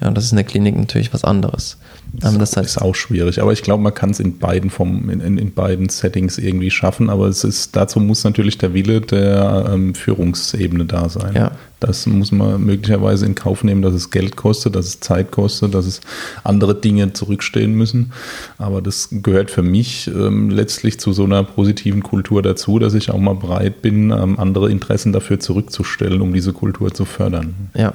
Ja, 0.00 0.10
das 0.10 0.24
ist 0.24 0.32
in 0.32 0.36
der 0.36 0.44
Klinik 0.44 0.76
natürlich 0.76 1.12
was 1.12 1.24
anderes. 1.24 1.76
Das, 2.14 2.36
das 2.36 2.56
heißt, 2.56 2.76
ist 2.76 2.82
auch 2.82 2.94
schwierig, 2.94 3.40
aber 3.40 3.52
ich 3.52 3.62
glaube, 3.62 3.82
man 3.82 3.94
kann 3.94 4.10
es 4.10 4.20
in 4.20 4.38
beiden 4.38 4.68
vom, 4.68 5.08
in, 5.08 5.20
in, 5.20 5.38
in, 5.38 5.54
beiden 5.54 5.88
Settings 5.88 6.36
irgendwie 6.36 6.70
schaffen, 6.70 7.08
aber 7.08 7.26
es 7.26 7.42
ist, 7.42 7.74
dazu 7.74 8.00
muss 8.00 8.22
natürlich 8.24 8.58
der 8.58 8.74
Wille 8.74 9.00
der 9.00 9.70
ähm, 9.72 9.94
Führungsebene 9.94 10.84
da 10.84 11.08
sein. 11.08 11.34
Ja. 11.34 11.52
Das 11.80 12.06
muss 12.06 12.30
man 12.30 12.62
möglicherweise 12.64 13.26
in 13.26 13.34
Kauf 13.34 13.64
nehmen, 13.64 13.82
dass 13.82 13.94
es 13.94 14.10
Geld 14.10 14.36
kostet, 14.36 14.76
dass 14.76 14.86
es 14.86 15.00
Zeit 15.00 15.32
kostet, 15.32 15.74
dass 15.74 15.86
es 15.86 16.00
andere 16.44 16.74
Dinge 16.74 17.12
zurückstehen 17.12 17.72
müssen. 17.72 18.12
Aber 18.58 18.80
das 18.82 19.08
gehört 19.10 19.50
für 19.50 19.62
mich 19.62 20.06
ähm, 20.06 20.50
letztlich 20.50 21.00
zu 21.00 21.12
so 21.12 21.24
einer 21.24 21.42
positiven 21.42 22.02
Kultur 22.02 22.42
dazu, 22.42 22.78
dass 22.78 22.94
ich 22.94 23.10
auch 23.10 23.18
mal 23.18 23.34
bereit 23.34 23.82
bin, 23.82 24.10
ähm, 24.10 24.38
andere 24.38 24.70
Interessen 24.70 25.12
dafür 25.12 25.40
zurückzustellen, 25.40 26.20
um 26.20 26.32
diese 26.32 26.52
Kultur 26.52 26.94
zu 26.94 27.04
fördern. 27.04 27.54
Ja, 27.74 27.94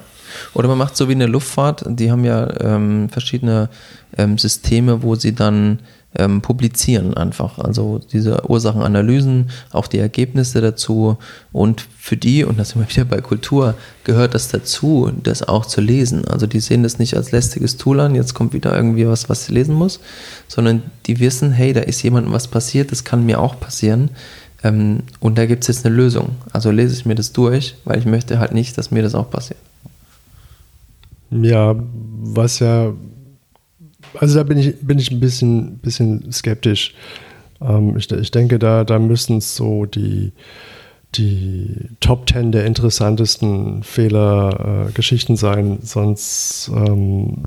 oder 0.54 0.68
man 0.68 0.78
macht 0.78 0.98
so 0.98 1.08
wie 1.10 1.14
eine 1.14 1.28
Luftfahrt, 1.28 1.84
die 1.88 2.12
haben 2.12 2.26
ja 2.26 2.48
ähm, 2.62 3.10
verschiedene 3.10 3.70
ähm, 4.18 4.38
Systeme, 4.38 5.04
wo 5.04 5.16
sie 5.16 5.34
dann 5.34 5.80
ähm, 6.18 6.42
publizieren 6.42 7.16
einfach. 7.16 7.60
Also 7.60 8.00
diese 8.12 8.50
Ursachenanalysen, 8.50 9.50
auch 9.72 9.88
die 9.88 10.00
Ergebnisse 10.00 10.62
dazu. 10.62 11.18
Und 11.52 11.86
für 11.98 12.18
die, 12.18 12.44
und 12.44 12.58
das 12.60 12.70
sind 12.70 12.82
wir 12.82 12.90
wieder 12.90 13.06
bei 13.06 13.22
Kultur, 13.22 13.76
gehört 14.04 14.34
das 14.34 14.50
dazu, 14.50 15.12
das 15.24 15.48
auch 15.48 15.66
zu 15.66 15.82
lesen. 15.82 16.28
Also 16.28 16.48
die 16.48 16.60
sehen 16.60 16.84
das 16.84 17.00
nicht 17.00 17.16
als 17.16 17.32
lästiges 17.32 17.78
Tool 17.78 18.00
an, 18.00 18.16
jetzt 18.16 18.34
kommt 18.34 18.54
wieder 18.54 18.76
irgendwie 18.76 19.08
was, 19.08 19.30
was 19.30 19.46
sie 19.46 19.54
lesen 19.54 19.76
muss, 19.76 20.00
sondern 20.48 20.84
die 21.06 21.20
wissen, 21.20 21.52
hey, 21.52 21.74
da 21.74 21.82
ist 21.82 22.02
jemandem 22.02 22.34
was 22.34 22.48
passiert, 22.48 22.92
das 22.92 23.04
kann 23.04 23.26
mir 23.26 23.40
auch 23.40 23.60
passieren. 23.60 24.10
Ähm, 24.64 25.04
und 25.20 25.38
da 25.38 25.46
gibt 25.46 25.64
es 25.64 25.68
jetzt 25.68 25.86
eine 25.86 25.96
Lösung. 25.96 26.36
Also 26.52 26.72
lese 26.72 26.96
ich 26.96 27.06
mir 27.06 27.16
das 27.16 27.32
durch, 27.32 27.76
weil 27.86 28.00
ich 28.00 28.06
möchte 28.06 28.40
halt 28.40 28.54
nicht, 28.54 28.78
dass 28.78 28.92
mir 28.92 29.04
das 29.04 29.14
auch 29.14 29.30
passiert. 29.30 29.60
Ja, 31.32 31.76
was 31.78 32.60
ja, 32.60 32.94
also 34.20 34.38
da 34.38 34.44
bin 34.44 34.58
ich, 34.58 34.76
bin 34.82 35.00
ich 35.00 35.12
ein 35.12 35.20
bisschen, 35.20 35.78
bisschen 35.80 36.32
skeptisch. 36.32 36.94
Ähm, 37.62 37.98
ich, 37.98 38.10
ich 38.12 38.32
denke, 38.32 38.60
da, 38.60 38.84
da 38.84 39.00
müssen 39.00 39.38
es 39.38 39.56
so 39.56 39.86
die, 39.86 40.32
die 41.16 41.90
Top 42.00 42.26
Ten 42.28 42.52
der 42.52 42.66
interessantesten 42.66 43.84
Fehlergeschichten 43.84 45.36
äh, 45.36 45.38
sein, 45.38 45.80
sonst 45.82 46.72
ähm, 46.74 47.44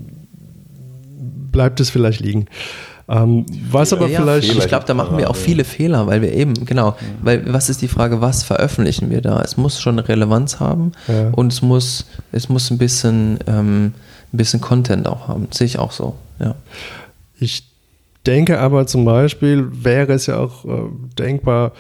bleibt 1.50 1.80
es 1.80 1.90
vielleicht 1.90 2.20
liegen. 2.20 2.46
Ähm, 3.10 3.44
was 3.68 3.92
aber 3.92 4.06
ja, 4.06 4.20
vielleicht. 4.20 4.54
Ich 4.54 4.68
glaube, 4.68 4.86
da 4.86 4.94
machen 4.94 5.18
wir 5.18 5.28
auch 5.28 5.36
viele 5.36 5.64
Fehler, 5.64 6.06
weil 6.06 6.22
wir 6.22 6.32
eben, 6.32 6.54
genau, 6.64 6.96
weil 7.22 7.52
was 7.52 7.68
ist 7.68 7.82
die 7.82 7.88
Frage, 7.88 8.20
was 8.20 8.44
veröffentlichen 8.44 9.10
wir 9.10 9.20
da? 9.20 9.42
Es 9.42 9.56
muss 9.56 9.80
schon 9.80 9.98
eine 9.98 10.08
Relevanz 10.08 10.60
haben 10.60 10.92
ja. 11.08 11.30
und 11.32 11.52
es 11.52 11.60
muss, 11.60 12.06
es 12.30 12.48
muss 12.48 12.70
ein 12.70 12.78
bisschen, 12.78 13.40
ähm, 13.48 13.94
ein 14.32 14.36
bisschen 14.36 14.60
Content 14.60 15.08
auch 15.08 15.26
haben. 15.26 15.48
Sehe 15.50 15.66
ich 15.66 15.78
auch 15.80 15.90
so, 15.90 16.14
ja. 16.38 16.54
Ich 17.40 17.64
denke 18.26 18.60
aber 18.60 18.86
zum 18.86 19.04
Beispiel 19.04 19.66
wäre 19.72 20.12
es 20.12 20.26
ja 20.26 20.38
auch 20.38 20.64
äh, 20.64 20.68
denkbar, 21.18 21.72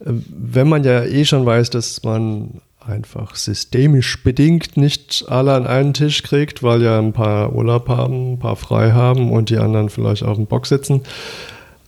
äh, 0.00 0.10
wenn 0.28 0.68
man 0.68 0.84
ja 0.84 1.04
eh 1.04 1.24
schon 1.24 1.46
weiß, 1.46 1.70
dass 1.70 2.02
man 2.02 2.60
einfach 2.86 3.34
systemisch 3.34 4.22
bedingt 4.22 4.76
nicht 4.76 5.24
alle 5.28 5.54
an 5.54 5.66
einen 5.66 5.94
Tisch 5.94 6.22
kriegt, 6.22 6.62
weil 6.62 6.82
ja 6.82 6.98
ein 6.98 7.12
paar 7.12 7.54
Urlaub 7.54 7.88
haben, 7.88 8.34
ein 8.34 8.38
paar 8.38 8.56
frei 8.56 8.92
haben 8.92 9.30
und 9.32 9.50
die 9.50 9.58
anderen 9.58 9.88
vielleicht 9.88 10.22
auf 10.22 10.36
dem 10.36 10.46
Bock 10.46 10.66
sitzen. 10.66 11.02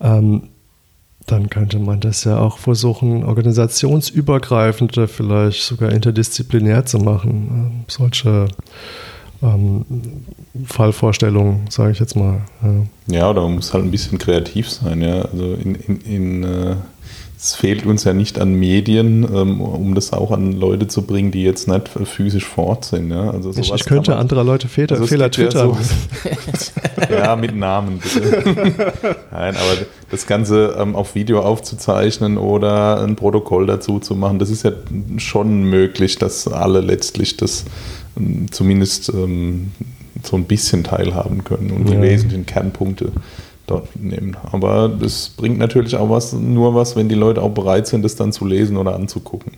Ähm, 0.01 0.49
dann 1.27 1.51
könnte 1.51 1.79
man 1.79 2.01
das 2.01 2.25
ja 2.25 2.39
auch 2.39 2.59
versuchen, 2.59 3.23
organisationsübergreifende, 3.25 5.09
vielleicht 5.09 5.63
sogar 5.63 5.93
interdisziplinär 5.93 6.87
zu 6.87 6.99
machen. 6.99 7.49
Ähm, 7.53 7.85
solche 7.87 8.49
ähm, 9.43 9.85
Fallvorstellungen, 10.65 11.67
sage 11.69 11.93
ich 11.93 12.01
jetzt 12.01 12.17
mal. 12.17 12.41
Ja. 12.63 13.19
ja. 13.19 13.31
oder 13.31 13.43
man 13.43 13.57
muss 13.57 13.75
halt 13.75 13.85
ein 13.85 13.91
bisschen 13.91 14.19
kreativ 14.19 14.71
sein, 14.71 15.03
ja. 15.03 15.23
Also 15.23 15.55
in, 15.55 15.75
in, 15.75 16.01
in 16.01 16.45
äh 16.45 16.77
es 17.41 17.55
fehlt 17.55 17.87
uns 17.87 18.03
ja 18.03 18.13
nicht 18.15 18.41
an 18.41 18.55
Medien, 18.55 19.23
ähm, 19.23 19.61
um 19.61 19.95
das 19.95 20.13
auch 20.13 20.33
an 20.33 20.53
Leute 20.53 20.89
zu 20.89 21.03
bringen, 21.03 21.31
die 21.31 21.45
jetzt 21.45 21.69
nicht 21.69 21.89
physisch 21.89 22.45
fort 22.45 22.85
sind. 22.85 23.13
Ja? 23.13 23.31
Also 23.31 23.53
ich, 23.57 23.73
ich 23.73 23.85
könnte 23.85 24.11
man, 24.11 24.21
anderer 24.21 24.43
Leute 24.43 24.67
Fehler, 24.67 24.93
also 24.93 25.07
Fehler 25.07 25.31
twittern. 25.31 25.77
Ja, 27.09 27.19
ja, 27.19 27.37
mit 27.37 27.55
Namen 27.55 28.01
bitte. 28.01 28.43
Nein, 29.31 29.55
aber 29.55 29.87
das 30.11 30.27
Ganze 30.27 30.77
ähm, 30.81 30.97
auf 30.97 31.15
Video 31.15 31.41
aufzuzeichnen 31.41 32.39
oder 32.39 33.03
ein 33.03 33.15
Protokoll 33.15 33.67
dazu 33.67 34.01
zu 34.01 34.17
machen, 34.17 34.41
das 34.41 34.51
ist 34.51 34.65
ja 34.65 34.73
schon 35.19 35.63
möglich, 35.63 36.19
dass 36.19 36.49
alle 36.49 36.81
letztlich 36.81 37.37
das 37.37 37.67
ähm, 38.17 38.51
zumindest 38.51 39.11
ähm, 39.11 39.71
so 40.25 40.35
ein 40.35 40.45
bisschen 40.45 40.83
teilhaben 40.83 41.45
können 41.45 41.71
und 41.71 41.89
ja. 41.89 41.95
die 41.95 42.03
wesentlichen 42.03 42.47
Kernpunkte 42.47 43.13
dort 43.71 43.97
nehmen. 43.97 44.37
Aber 44.51 44.89
das 44.89 45.29
bringt 45.29 45.59
natürlich 45.59 45.97
auch 45.97 46.11
was, 46.11 46.33
nur 46.33 46.75
was, 46.75 46.97
wenn 46.97 47.09
die 47.09 47.15
Leute 47.15 47.43
auch 47.43 47.51
bereit 47.51 47.87
sind, 47.87 48.03
das 48.03 48.17
dann 48.17 48.33
zu 48.33 48.47
lesen 48.47 48.77
oder 48.77 48.95
anzugucken. 48.95 49.53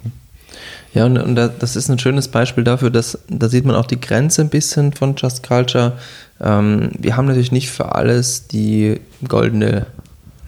Ja, 0.93 1.07
und, 1.07 1.19
und 1.19 1.37
das 1.37 1.77
ist 1.77 1.89
ein 1.89 1.99
schönes 1.99 2.29
Beispiel 2.29 2.65
dafür, 2.65 2.91
dass 2.91 3.19
da 3.29 3.49
sieht 3.49 3.65
man 3.65 3.77
auch 3.77 3.87
die 3.87 4.01
Grenze 4.01 4.43
ein 4.43 4.49
bisschen 4.49 4.93
von 4.93 5.15
Just 5.17 5.47
Culture. 5.47 5.93
Ähm, 6.41 6.91
wir 6.99 7.17
haben 7.17 7.27
natürlich 7.27 7.53
nicht 7.53 7.71
für 7.71 7.95
alles 7.95 8.49
die 8.49 9.01
goldene 9.29 9.87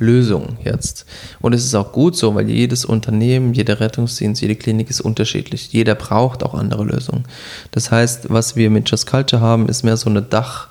Lösung 0.01 0.57
jetzt. 0.65 1.07
Und 1.41 1.53
es 1.53 1.65
ist 1.65 1.77
auch 1.77 1.93
gut 1.93 2.17
so, 2.17 2.35
weil 2.35 2.51
jedes 2.51 2.85
Unternehmen, 2.85 3.55
jeder 3.55 3.79
Rettungsdienst, 3.79 4.43
jede 4.43 4.57
Klinik 4.57 4.91
ist 4.91 5.01
unterschiedlich. 5.01 5.73
Jeder 5.73 5.95
braucht 5.95 6.43
auch 6.43 6.55
andere 6.55 6.83
Lösungen. 6.83 7.25
Das 7.71 7.93
heißt, 7.93 8.29
was 8.29 8.57
wir 8.57 8.69
mit 8.69 8.91
Just 8.91 9.07
Culture 9.07 9.41
haben, 9.41 9.69
ist 9.69 9.85
mehr 9.85 9.97
so 9.97 10.11
eine 10.11 10.23
Dach- 10.23 10.69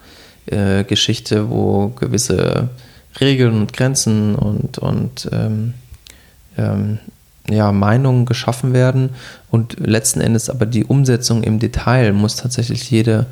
äh, 0.47 0.83
Geschichte, 0.83 1.49
wo 1.49 1.89
gewisse 1.89 2.69
Regeln 3.19 3.53
und 3.53 3.73
Grenzen 3.73 4.35
und, 4.35 4.77
und 4.77 5.29
ähm, 5.31 5.73
ähm, 6.57 6.99
ja, 7.49 7.71
Meinungen 7.71 8.25
geschaffen 8.25 8.73
werden 8.73 9.09
und 9.49 9.79
letzten 9.79 10.21
Endes 10.21 10.49
aber 10.49 10.65
die 10.65 10.85
Umsetzung 10.85 11.43
im 11.43 11.59
Detail 11.59 12.13
muss 12.13 12.35
tatsächlich 12.35 12.89
jede, 12.89 13.25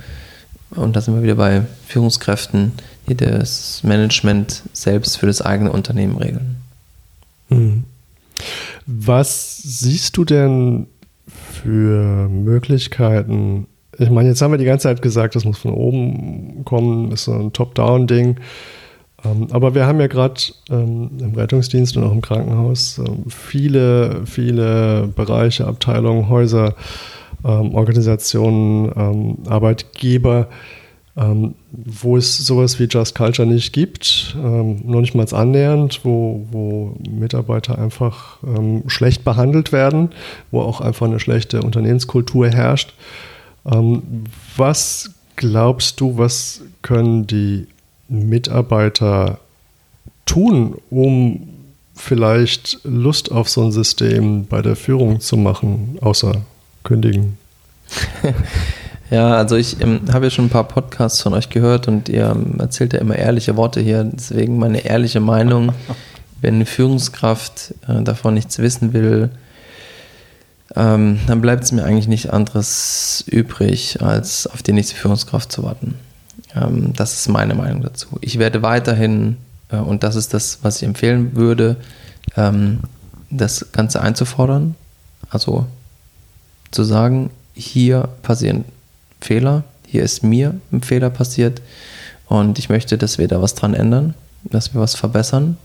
und 0.72 0.96
da 0.96 1.02
sind 1.02 1.16
wir 1.16 1.24
wieder 1.24 1.36
bei 1.36 1.64
Führungskräften, 1.88 2.74
jedes 3.08 3.82
Management 3.84 4.64
selbst 4.74 5.18
für 5.18 5.28
das 5.28 5.42
eigene 5.42 5.72
Unternehmen 5.72 6.18
regeln. 6.18 6.58
Mhm. 7.50 7.84
Was 8.86 9.58
siehst 9.58 10.18
du 10.18 10.26
denn 10.26 10.88
für 11.62 12.30
Möglichkeiten, 12.30 13.68
ich 14.00 14.10
meine, 14.10 14.30
jetzt 14.30 14.42
haben 14.42 14.52
wir 14.52 14.58
die 14.58 14.66
ganze 14.66 14.84
Zeit 14.84 15.02
gesagt, 15.02 15.36
das 15.36 15.46
muss 15.46 15.60
von 15.60 15.74
oben 15.74 16.64
kommen, 16.64 17.12
ist 17.12 17.26
so 17.26 17.34
ein 17.34 17.54
Top-Down-Ding. 17.54 18.38
Ähm, 19.26 19.48
aber 19.52 19.76
wir 19.76 19.86
haben 19.86 20.00
ja 20.00 20.08
gerade 20.08 20.42
ähm, 20.70 21.12
im 21.20 21.36
Rettungsdienst 21.36 21.98
und 21.98 22.04
auch 22.04 22.12
im 22.12 22.22
Krankenhaus 22.22 23.00
ähm, 23.00 23.26
viele, 23.28 24.26
viele 24.26 25.08
Bereiche, 25.08 25.68
Abteilungen, 25.68 26.30
Häuser, 26.30 26.76
Organisationen, 27.42 29.48
Arbeitgeber, 29.48 30.50
wo 31.72 32.18
es 32.18 32.38
sowas 32.38 32.82
wie 32.82 32.84
Just 32.84 33.16
Culture 33.16 33.48
nicht 33.48 33.72
gibt, 33.72 34.36
noch 34.36 35.00
nicht 35.00 35.16
mal 35.16 35.26
annähernd, 35.32 36.02
wo, 36.04 36.46
wo 36.52 36.98
Mitarbeiter 37.10 37.80
einfach 37.80 38.40
schlecht 38.88 39.24
behandelt 39.24 39.72
werden, 39.72 40.10
wo 40.52 40.60
auch 40.60 40.82
einfach 40.82 41.08
eine 41.08 41.22
schlechte 41.22 41.62
Unternehmenskultur 41.62 42.50
herrscht. 42.50 42.94
Ähm, 43.72 44.24
was 44.58 45.12
glaubst 45.36 46.00
du, 46.02 46.18
was 46.18 46.62
können 46.82 47.28
die 47.28 47.68
Mitarbeiter 48.08 49.40
tun, 50.26 50.76
um 50.90 51.50
vielleicht 51.96 52.80
Lust 52.84 53.32
auf 53.32 53.50
so 53.50 53.64
ein 53.64 53.72
System 53.72 54.46
bei 54.48 54.62
der 54.62 54.76
Führung 54.76 55.20
zu 55.20 55.38
machen, 55.38 55.98
außer 56.02 56.42
kündigen? 56.84 57.38
Ja, 59.12 59.36
also 59.36 59.56
ich 59.56 59.82
ähm, 59.82 60.02
habe 60.12 60.26
ja 60.26 60.30
schon 60.30 60.46
ein 60.46 60.50
paar 60.50 60.68
Podcasts 60.68 61.22
von 61.22 61.34
euch 61.34 61.50
gehört 61.50 61.88
und 61.88 62.10
ihr 62.10 62.28
ähm, 62.28 62.60
erzählt 62.60 62.94
ja 62.94 63.00
immer 63.00 63.16
ehrliche 63.16 63.58
Worte 63.58 63.82
hier. 63.82 64.04
Deswegen 64.04 64.60
meine 64.60 64.86
ehrliche 64.86 65.20
Meinung, 65.20 65.74
wenn 66.42 66.56
eine 66.56 66.66
Führungskraft 66.68 67.74
äh, 67.88 68.04
davon 68.04 68.36
nichts 68.36 68.60
wissen 68.60 68.94
will, 68.94 69.30
ähm, 70.76 71.20
dann 71.28 71.42
bleibt 71.42 71.64
es 71.64 71.72
mir 71.72 71.84
eigentlich 71.84 72.08
nicht 72.08 72.32
anderes 72.32 73.24
übrig, 73.28 74.02
als 74.02 74.48
auf 74.48 74.62
die 74.62 74.74
nächste 74.74 74.96
Führungskraft 74.96 75.52
zu 75.52 75.64
warten. 75.64 75.96
Ähm, 76.56 76.94
das 76.96 77.14
ist 77.14 77.30
meine 77.30 77.56
Meinung 77.56 77.82
dazu. 77.82 78.18
Ich 78.22 78.40
werde 78.40 78.62
weiterhin, 78.62 79.38
äh, 79.70 79.78
und 79.78 80.04
das 80.04 80.16
ist 80.16 80.34
das, 80.34 80.60
was 80.62 80.78
ich 80.78 80.84
empfehlen 80.84 81.36
würde, 81.36 81.78
ähm, 82.36 82.80
das 83.30 83.72
Ganze 83.72 84.02
einzufordern. 84.02 84.76
Also 85.30 85.66
zu 86.72 86.84
sagen, 86.84 87.30
hier 87.54 88.10
passieren 88.22 88.66
Fehler, 89.22 89.64
hier 89.86 90.04
ist 90.04 90.24
mir 90.24 90.56
ein 90.72 90.82
Fehler 90.82 91.10
passiert 91.10 91.62
und 92.28 92.60
ich 92.60 92.70
möchte, 92.70 92.98
dass 92.98 93.18
wir 93.18 93.28
da 93.28 93.42
was 93.42 93.56
dran 93.56 93.74
ändern, 93.74 94.14
dass 94.44 94.74
wir 94.74 94.82
was 94.82 94.96
verbessern. 94.96 95.58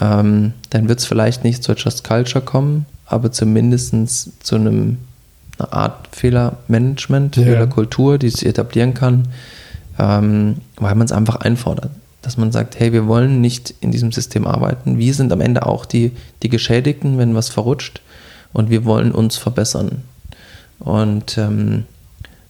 Ähm, 0.00 0.52
dann 0.70 0.88
wird 0.88 0.98
es 0.98 1.06
vielleicht 1.06 1.44
nicht 1.44 1.62
zur 1.62 1.76
Just 1.76 2.02
Culture 2.02 2.44
kommen, 2.44 2.86
aber 3.06 3.32
zumindest 3.32 3.94
zu 4.44 4.56
einem, 4.56 4.98
einer 5.58 5.72
Art 5.72 6.08
Fehlermanagement, 6.12 7.36
ja. 7.36 7.44
Fehlerkultur, 7.44 8.18
die 8.18 8.30
sich 8.30 8.46
etablieren 8.46 8.94
kann, 8.94 9.28
ähm, 9.98 10.56
weil 10.76 10.94
man 10.94 11.06
es 11.06 11.12
einfach 11.12 11.36
einfordert. 11.36 11.90
Dass 12.22 12.36
man 12.36 12.50
sagt, 12.50 12.78
hey, 12.78 12.92
wir 12.92 13.06
wollen 13.06 13.40
nicht 13.40 13.74
in 13.80 13.92
diesem 13.92 14.10
System 14.10 14.46
arbeiten. 14.46 14.98
Wir 14.98 15.14
sind 15.14 15.32
am 15.32 15.40
Ende 15.40 15.64
auch 15.64 15.84
die, 15.86 16.12
die 16.42 16.48
Geschädigten, 16.48 17.18
wenn 17.18 17.36
was 17.36 17.48
verrutscht 17.48 18.00
und 18.52 18.68
wir 18.68 18.84
wollen 18.84 19.12
uns 19.12 19.36
verbessern. 19.36 20.02
Und, 20.80 21.38
ähm, 21.38 21.84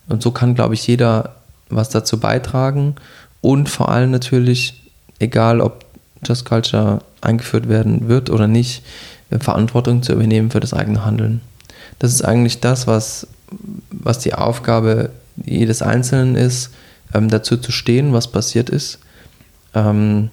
und 0.08 0.22
so 0.22 0.30
kann, 0.30 0.54
glaube 0.54 0.74
ich, 0.74 0.86
jeder 0.86 1.36
was 1.68 1.90
dazu 1.90 2.18
beitragen 2.18 2.94
und 3.40 3.68
vor 3.68 3.88
allem 3.90 4.10
natürlich, 4.10 4.82
egal 5.18 5.60
ob 5.60 5.84
Just 6.24 6.44
Culture 6.44 7.00
eingeführt 7.20 7.68
werden 7.68 8.08
wird 8.08 8.30
oder 8.30 8.48
nicht, 8.48 8.82
Verantwortung 9.30 10.02
zu 10.02 10.12
übernehmen 10.12 10.50
für 10.50 10.60
das 10.60 10.72
eigene 10.72 11.04
Handeln. 11.04 11.40
Das 11.98 12.12
ist 12.12 12.22
eigentlich 12.22 12.60
das, 12.60 12.86
was, 12.86 13.26
was 13.90 14.18
die 14.18 14.34
Aufgabe 14.34 15.10
jedes 15.44 15.82
Einzelnen 15.82 16.36
ist, 16.36 16.70
ähm, 17.14 17.28
dazu 17.28 17.56
zu 17.56 17.72
stehen, 17.72 18.12
was 18.12 18.28
passiert 18.28 18.70
ist. 18.70 18.98
Ähm, 19.74 20.30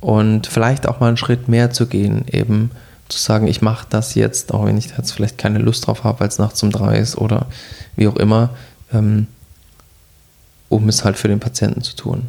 und 0.00 0.46
vielleicht 0.46 0.86
auch 0.86 1.00
mal 1.00 1.08
einen 1.08 1.16
Schritt 1.16 1.48
mehr 1.48 1.70
zu 1.70 1.86
gehen, 1.86 2.26
eben 2.30 2.70
zu 3.08 3.18
sagen, 3.18 3.46
ich 3.46 3.62
mache 3.62 3.86
das 3.88 4.14
jetzt, 4.14 4.52
auch 4.52 4.64
wenn 4.64 4.76
ich 4.76 4.96
jetzt 4.96 5.12
vielleicht 5.12 5.38
keine 5.38 5.58
Lust 5.58 5.86
drauf 5.86 6.04
habe, 6.04 6.20
weil 6.20 6.28
es 6.28 6.38
nachts 6.38 6.62
um 6.62 6.70
drei 6.70 6.98
ist 6.98 7.16
oder 7.16 7.46
wie 7.96 8.08
auch 8.08 8.16
immer, 8.16 8.50
ähm, 8.92 9.26
um 10.68 10.88
es 10.88 11.04
halt 11.04 11.16
für 11.16 11.28
den 11.28 11.40
Patienten 11.40 11.82
zu 11.82 11.94
tun. 11.94 12.22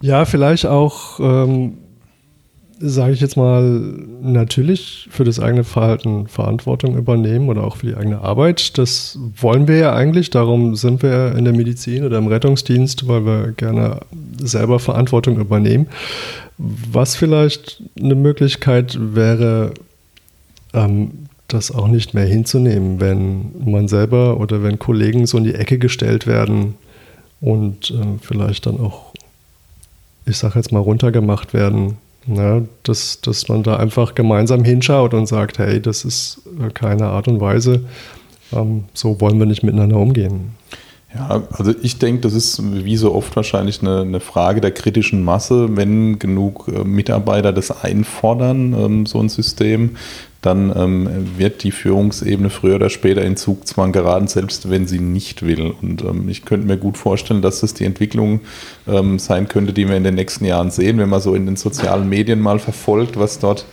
Ja, 0.00 0.24
vielleicht 0.24 0.66
auch 0.66 1.18
ähm, 1.20 1.78
sage 2.78 3.12
ich 3.12 3.20
jetzt 3.20 3.36
mal, 3.36 3.62
natürlich 4.20 5.08
für 5.10 5.24
das 5.24 5.40
eigene 5.40 5.64
Verhalten 5.64 6.26
Verantwortung 6.26 6.96
übernehmen 6.96 7.48
oder 7.48 7.64
auch 7.64 7.78
für 7.78 7.86
die 7.86 7.94
eigene 7.94 8.20
Arbeit. 8.20 8.76
Das 8.76 9.18
wollen 9.40 9.66
wir 9.66 9.76
ja 9.76 9.94
eigentlich. 9.94 10.30
Darum 10.30 10.76
sind 10.76 11.02
wir 11.02 11.34
in 11.36 11.44
der 11.44 11.54
Medizin 11.54 12.04
oder 12.04 12.18
im 12.18 12.26
Rettungsdienst, 12.26 13.08
weil 13.08 13.24
wir 13.24 13.52
gerne 13.52 14.00
selber 14.38 14.78
Verantwortung 14.78 15.38
übernehmen. 15.38 15.86
Was 16.58 17.16
vielleicht 17.16 17.82
eine 17.98 18.14
Möglichkeit 18.14 18.98
wäre, 19.00 19.72
ähm, 20.74 21.10
das 21.48 21.70
auch 21.70 21.88
nicht 21.88 22.12
mehr 22.12 22.26
hinzunehmen, 22.26 23.00
wenn 23.00 23.52
man 23.64 23.88
selber 23.88 24.38
oder 24.38 24.62
wenn 24.62 24.78
Kollegen 24.78 25.26
so 25.26 25.38
in 25.38 25.44
die 25.44 25.54
Ecke 25.54 25.78
gestellt 25.78 26.26
werden 26.26 26.74
und 27.40 27.90
äh, 27.90 28.18
vielleicht 28.20 28.66
dann 28.66 28.80
auch, 28.80 29.12
ich 30.26 30.36
sage 30.36 30.58
jetzt 30.58 30.72
mal, 30.72 30.80
runtergemacht 30.80 31.54
werden 31.54 31.98
ja, 32.26 32.62
dass, 32.82 33.20
dass 33.20 33.48
man 33.48 33.62
da 33.62 33.76
einfach 33.76 34.14
gemeinsam 34.14 34.64
hinschaut 34.64 35.14
und 35.14 35.26
sagt, 35.26 35.58
hey, 35.58 35.80
das 35.80 36.04
ist 36.04 36.42
äh, 36.60 36.70
keine 36.70 37.06
Art 37.06 37.28
und 37.28 37.40
Weise, 37.40 37.84
ähm, 38.52 38.84
so 38.94 39.20
wollen 39.20 39.38
wir 39.38 39.46
nicht 39.46 39.62
miteinander 39.62 39.96
umgehen. 39.96 40.52
Ja, 41.14 41.44
also 41.52 41.72
ich 41.82 41.98
denke, 41.98 42.22
das 42.22 42.34
ist 42.34 42.60
wie 42.62 42.96
so 42.96 43.14
oft 43.14 43.34
wahrscheinlich 43.36 43.80
eine, 43.80 44.02
eine 44.02 44.20
Frage 44.20 44.60
der 44.60 44.72
kritischen 44.72 45.24
Masse. 45.24 45.76
Wenn 45.76 46.18
genug 46.18 46.68
äh, 46.68 46.84
Mitarbeiter 46.84 47.52
das 47.52 47.70
einfordern, 47.70 48.74
ähm, 48.74 49.06
so 49.06 49.20
ein 49.20 49.28
System, 49.28 49.96
dann 50.46 50.72
ähm, 50.76 51.08
wird 51.36 51.64
die 51.64 51.72
Führungsebene 51.72 52.50
früher 52.50 52.76
oder 52.76 52.88
später 52.88 53.22
in 53.22 53.36
Zugzwang 53.36 53.90
geraten, 53.90 54.28
selbst 54.28 54.70
wenn 54.70 54.86
sie 54.86 55.00
nicht 55.00 55.44
will. 55.44 55.74
Und 55.82 56.02
ähm, 56.02 56.28
ich 56.28 56.44
könnte 56.44 56.68
mir 56.68 56.76
gut 56.76 56.96
vorstellen, 56.96 57.42
dass 57.42 57.60
das 57.60 57.74
die 57.74 57.84
Entwicklung 57.84 58.40
ähm, 58.86 59.18
sein 59.18 59.48
könnte, 59.48 59.72
die 59.72 59.88
wir 59.88 59.96
in 59.96 60.04
den 60.04 60.14
nächsten 60.14 60.44
Jahren 60.44 60.70
sehen, 60.70 60.98
wenn 60.98 61.08
man 61.08 61.20
so 61.20 61.34
in 61.34 61.46
den 61.46 61.56
sozialen 61.56 62.08
Medien 62.08 62.40
mal 62.40 62.60
verfolgt, 62.60 63.18
was 63.18 63.40
dort 63.40 63.66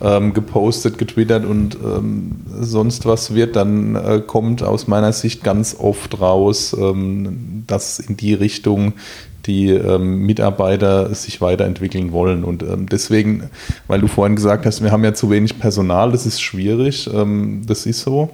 ähm, 0.00 0.32
gepostet, 0.32 0.98
getwittert 0.98 1.44
und 1.44 1.74
ähm, 1.74 2.36
sonst 2.60 3.06
was 3.06 3.34
wird, 3.34 3.56
dann 3.56 3.96
äh, 3.96 4.22
kommt 4.24 4.62
aus 4.62 4.86
meiner 4.86 5.12
Sicht 5.12 5.42
ganz 5.42 5.76
oft 5.78 6.20
raus, 6.20 6.76
ähm, 6.78 7.64
dass 7.66 7.98
in 7.98 8.16
die 8.16 8.34
Richtung 8.34 8.94
die 9.50 9.70
ähm, 9.70 10.24
Mitarbeiter 10.26 11.12
sich 11.12 11.40
weiterentwickeln 11.40 12.12
wollen. 12.12 12.44
Und 12.44 12.62
ähm, 12.62 12.86
deswegen, 12.88 13.50
weil 13.88 14.00
du 14.00 14.06
vorhin 14.06 14.36
gesagt 14.36 14.64
hast, 14.64 14.82
wir 14.82 14.92
haben 14.92 15.02
ja 15.02 15.12
zu 15.12 15.28
wenig 15.28 15.58
Personal, 15.58 16.12
das 16.12 16.24
ist 16.24 16.40
schwierig, 16.40 17.10
ähm, 17.12 17.62
das 17.66 17.84
ist 17.84 18.02
so. 18.02 18.30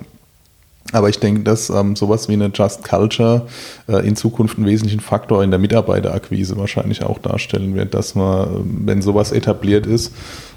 Aber 0.93 1.09
ich 1.09 1.19
denke, 1.19 1.41
dass 1.41 1.71
ähm, 1.71 1.97
sowas 1.97 2.29
wie 2.29 2.35
eine 2.35 2.53
Just 2.55 2.85
Culture 2.85 3.49
äh, 3.89 4.07
in 4.07 4.15
Zukunft 4.15 4.59
einen 4.59 4.67
wesentlichen 4.67 5.01
Faktor 5.01 5.43
in 5.43 5.51
der 5.51 5.59
Mitarbeiterakquise 5.59 6.57
wahrscheinlich 6.59 7.03
auch 7.03 7.19
darstellen 7.19 7.75
wird, 7.75 7.95
dass 7.95 8.15
man, 8.15 8.47
ähm, 8.47 8.83
wenn 8.85 9.03
sowas 9.03 9.33
etabliert 9.33 9.87
ist, 9.87 10.13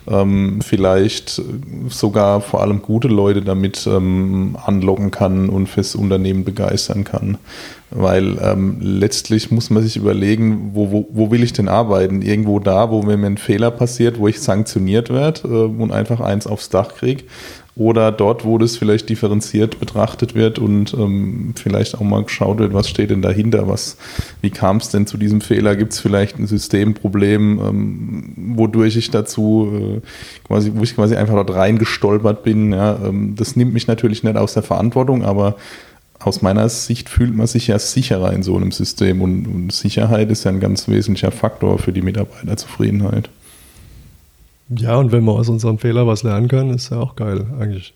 ähm, 0.07 0.59
vielleicht 0.61 1.41
sogar 1.87 2.41
vor 2.41 2.61
allem 2.61 2.81
gute 2.81 3.07
Leute 3.07 3.41
damit 3.41 3.87
anlocken 3.87 5.11
kann 5.11 5.49
und 5.49 5.67
fürs 5.67 5.95
Unternehmen 5.95 6.43
begeistern 6.43 7.03
kann. 7.03 7.37
Weil 7.91 8.37
ähm, 8.41 8.77
letztlich 8.81 9.49
muss 9.49 9.69
man 9.69 9.81
sich 9.81 9.97
überlegen, 9.97 10.71
wo, 10.73 10.91
wo, 10.91 11.07
wo 11.11 11.31
will 11.31 11.43
ich 11.43 11.53
denn 11.53 11.67
arbeiten? 11.67 12.21
Irgendwo 12.21 12.59
da, 12.59 12.91
wo 12.91 13.01
mir 13.01 13.13
ein 13.13 13.37
Fehler 13.37 13.71
passiert, 13.71 14.19
wo 14.19 14.27
ich 14.27 14.39
sanktioniert 14.41 15.09
werde 15.09 15.47
äh, 15.47 15.81
und 15.81 15.91
einfach 15.91 16.19
eins 16.19 16.45
aufs 16.45 16.69
Dach 16.69 16.95
kriege 16.95 17.23
oder 17.79 18.11
dort, 18.11 18.43
wo 18.43 18.57
das 18.57 18.75
vielleicht 18.75 19.07
differenziert 19.07 19.79
betrachtet 19.79 20.35
wird 20.35 20.59
und 20.59 20.93
ähm, 20.93 21.53
vielleicht 21.55 21.95
auch 21.95 22.01
mal 22.01 22.23
geschaut 22.23 22.59
wird, 22.59 22.73
was 22.73 22.89
steht 22.89 23.09
denn 23.09 23.21
dahinter, 23.21 23.69
was, 23.69 23.95
wie 24.41 24.49
kam 24.49 24.77
es 24.77 24.89
denn 24.89 25.07
zu 25.07 25.17
diesem 25.17 25.39
Fehler, 25.39 25.77
gibt 25.77 25.93
es 25.93 25.99
vielleicht 26.01 26.37
ein 26.37 26.45
Systemproblem, 26.45 27.59
ähm, 27.59 28.33
wodurch 28.57 28.97
ich 28.97 29.11
dazu 29.11 29.71
äh, 29.73 30.01
quasi, 30.45 30.73
wo 30.75 30.83
ich 30.83 30.93
quasi 30.93 31.15
einfach 31.15 31.35
dort 31.35 31.55
reingestolpert 31.55 32.43
bin. 32.43 32.73
Ja, 32.73 32.99
ähm, 33.01 33.35
das 33.37 33.55
nimmt 33.55 33.73
mich 33.73 33.87
natürlich 33.87 34.23
nicht 34.23 34.35
aus 34.35 34.55
der 34.55 34.63
Verantwortung, 34.63 35.23
aber 35.23 35.55
aus 36.19 36.41
meiner 36.41 36.67
Sicht 36.67 37.09
fühlt 37.09 37.35
man 37.35 37.47
sich 37.47 37.67
ja 37.67 37.79
sicherer 37.79 38.33
in 38.33 38.43
so 38.43 38.55
einem 38.55 38.71
System 38.71 39.21
und, 39.21 39.47
und 39.47 39.71
Sicherheit 39.71 40.29
ist 40.29 40.43
ja 40.43 40.51
ein 40.51 40.59
ganz 40.59 40.87
wesentlicher 40.87 41.31
Faktor 41.31 41.79
für 41.79 41.93
die 41.93 42.01
Mitarbeiterzufriedenheit. 42.01 43.29
Ja, 44.69 44.97
und 44.97 45.11
wenn 45.11 45.23
wir 45.23 45.31
aus 45.31 45.49
unseren 45.49 45.79
Fehlern 45.79 46.05
was 46.05 46.23
lernen 46.23 46.47
können, 46.47 46.73
ist 46.73 46.91
ja 46.91 46.99
auch 46.99 47.15
geil 47.15 47.45
eigentlich. 47.59 47.93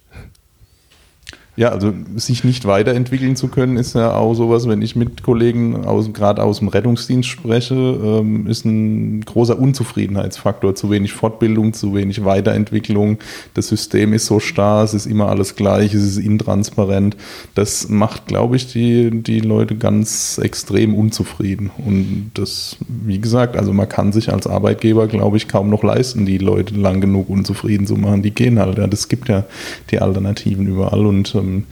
Ja, 1.56 1.70
also 1.70 1.94
sich 2.16 2.44
nicht 2.44 2.66
weiterentwickeln 2.66 3.36
zu 3.36 3.48
können, 3.48 3.78
ist 3.78 3.94
ja 3.94 4.16
auch 4.16 4.34
sowas, 4.34 4.68
wenn 4.68 4.82
ich 4.82 4.96
mit 4.96 5.22
Kollegen 5.22 5.86
aus, 5.86 6.12
gerade 6.12 6.42
aus 6.42 6.58
dem 6.58 6.68
Rettungsdienst 6.68 7.30
spreche, 7.30 7.76
ähm, 7.76 8.48
ist 8.48 8.66
ein 8.66 9.22
großer 9.22 9.60
Unzufriedenheitsfaktor. 9.60 10.74
Zu 10.74 10.90
wenig 10.90 11.14
Fortbildung, 11.14 11.74
zu 11.74 11.94
wenig 11.94 12.26
Weiterentwicklung. 12.26 13.20
Das 13.54 13.68
System 13.68 14.14
ist 14.14 14.26
so 14.26 14.40
starr, 14.40 14.84
es 14.84 14.96
ist 14.96 15.06
immer 15.06 15.30
alles 15.30 15.56
gleich, 15.56 15.94
es 15.94 16.04
ist 16.04 16.18
intransparent. 16.18 17.18
Das 17.54 17.88
macht, 17.88 18.26
glaube 18.26 18.56
ich, 18.56 18.72
die, 18.72 19.12
die 19.12 19.40
Leute 19.40 19.76
ganz 19.76 20.40
extrem 20.40 20.96
unzufrieden. 20.96 21.70
Und 21.86 22.32
das, 22.34 22.78
wie 22.88 23.20
gesagt, 23.20 23.58
also 23.58 23.74
man 23.74 23.88
kann 23.88 24.12
sich 24.12 24.34
als 24.34 24.48
Arbeitgeber, 24.48 25.06
glaube 25.06 25.38
ich, 25.38 25.48
kaum 25.48 25.70
noch 25.70 25.84
leisten, 25.84 26.26
die 26.26 26.40
Leute 26.40 26.74
lang 26.74 27.00
genug 27.00 27.30
unzufrieden 27.30 27.86
zu 27.86 27.96
machen. 27.96 28.24
Die 28.24 28.32
gehen 28.32 28.58
halt. 28.58 28.80
Ja, 28.80 28.88
das 28.88 29.08
gibt 29.08 29.30
ja 29.30 29.46
die 29.92 30.00
Alternativen 30.00 30.66
überall 30.66 31.06
und 31.06 31.43
ähm, 31.44 31.66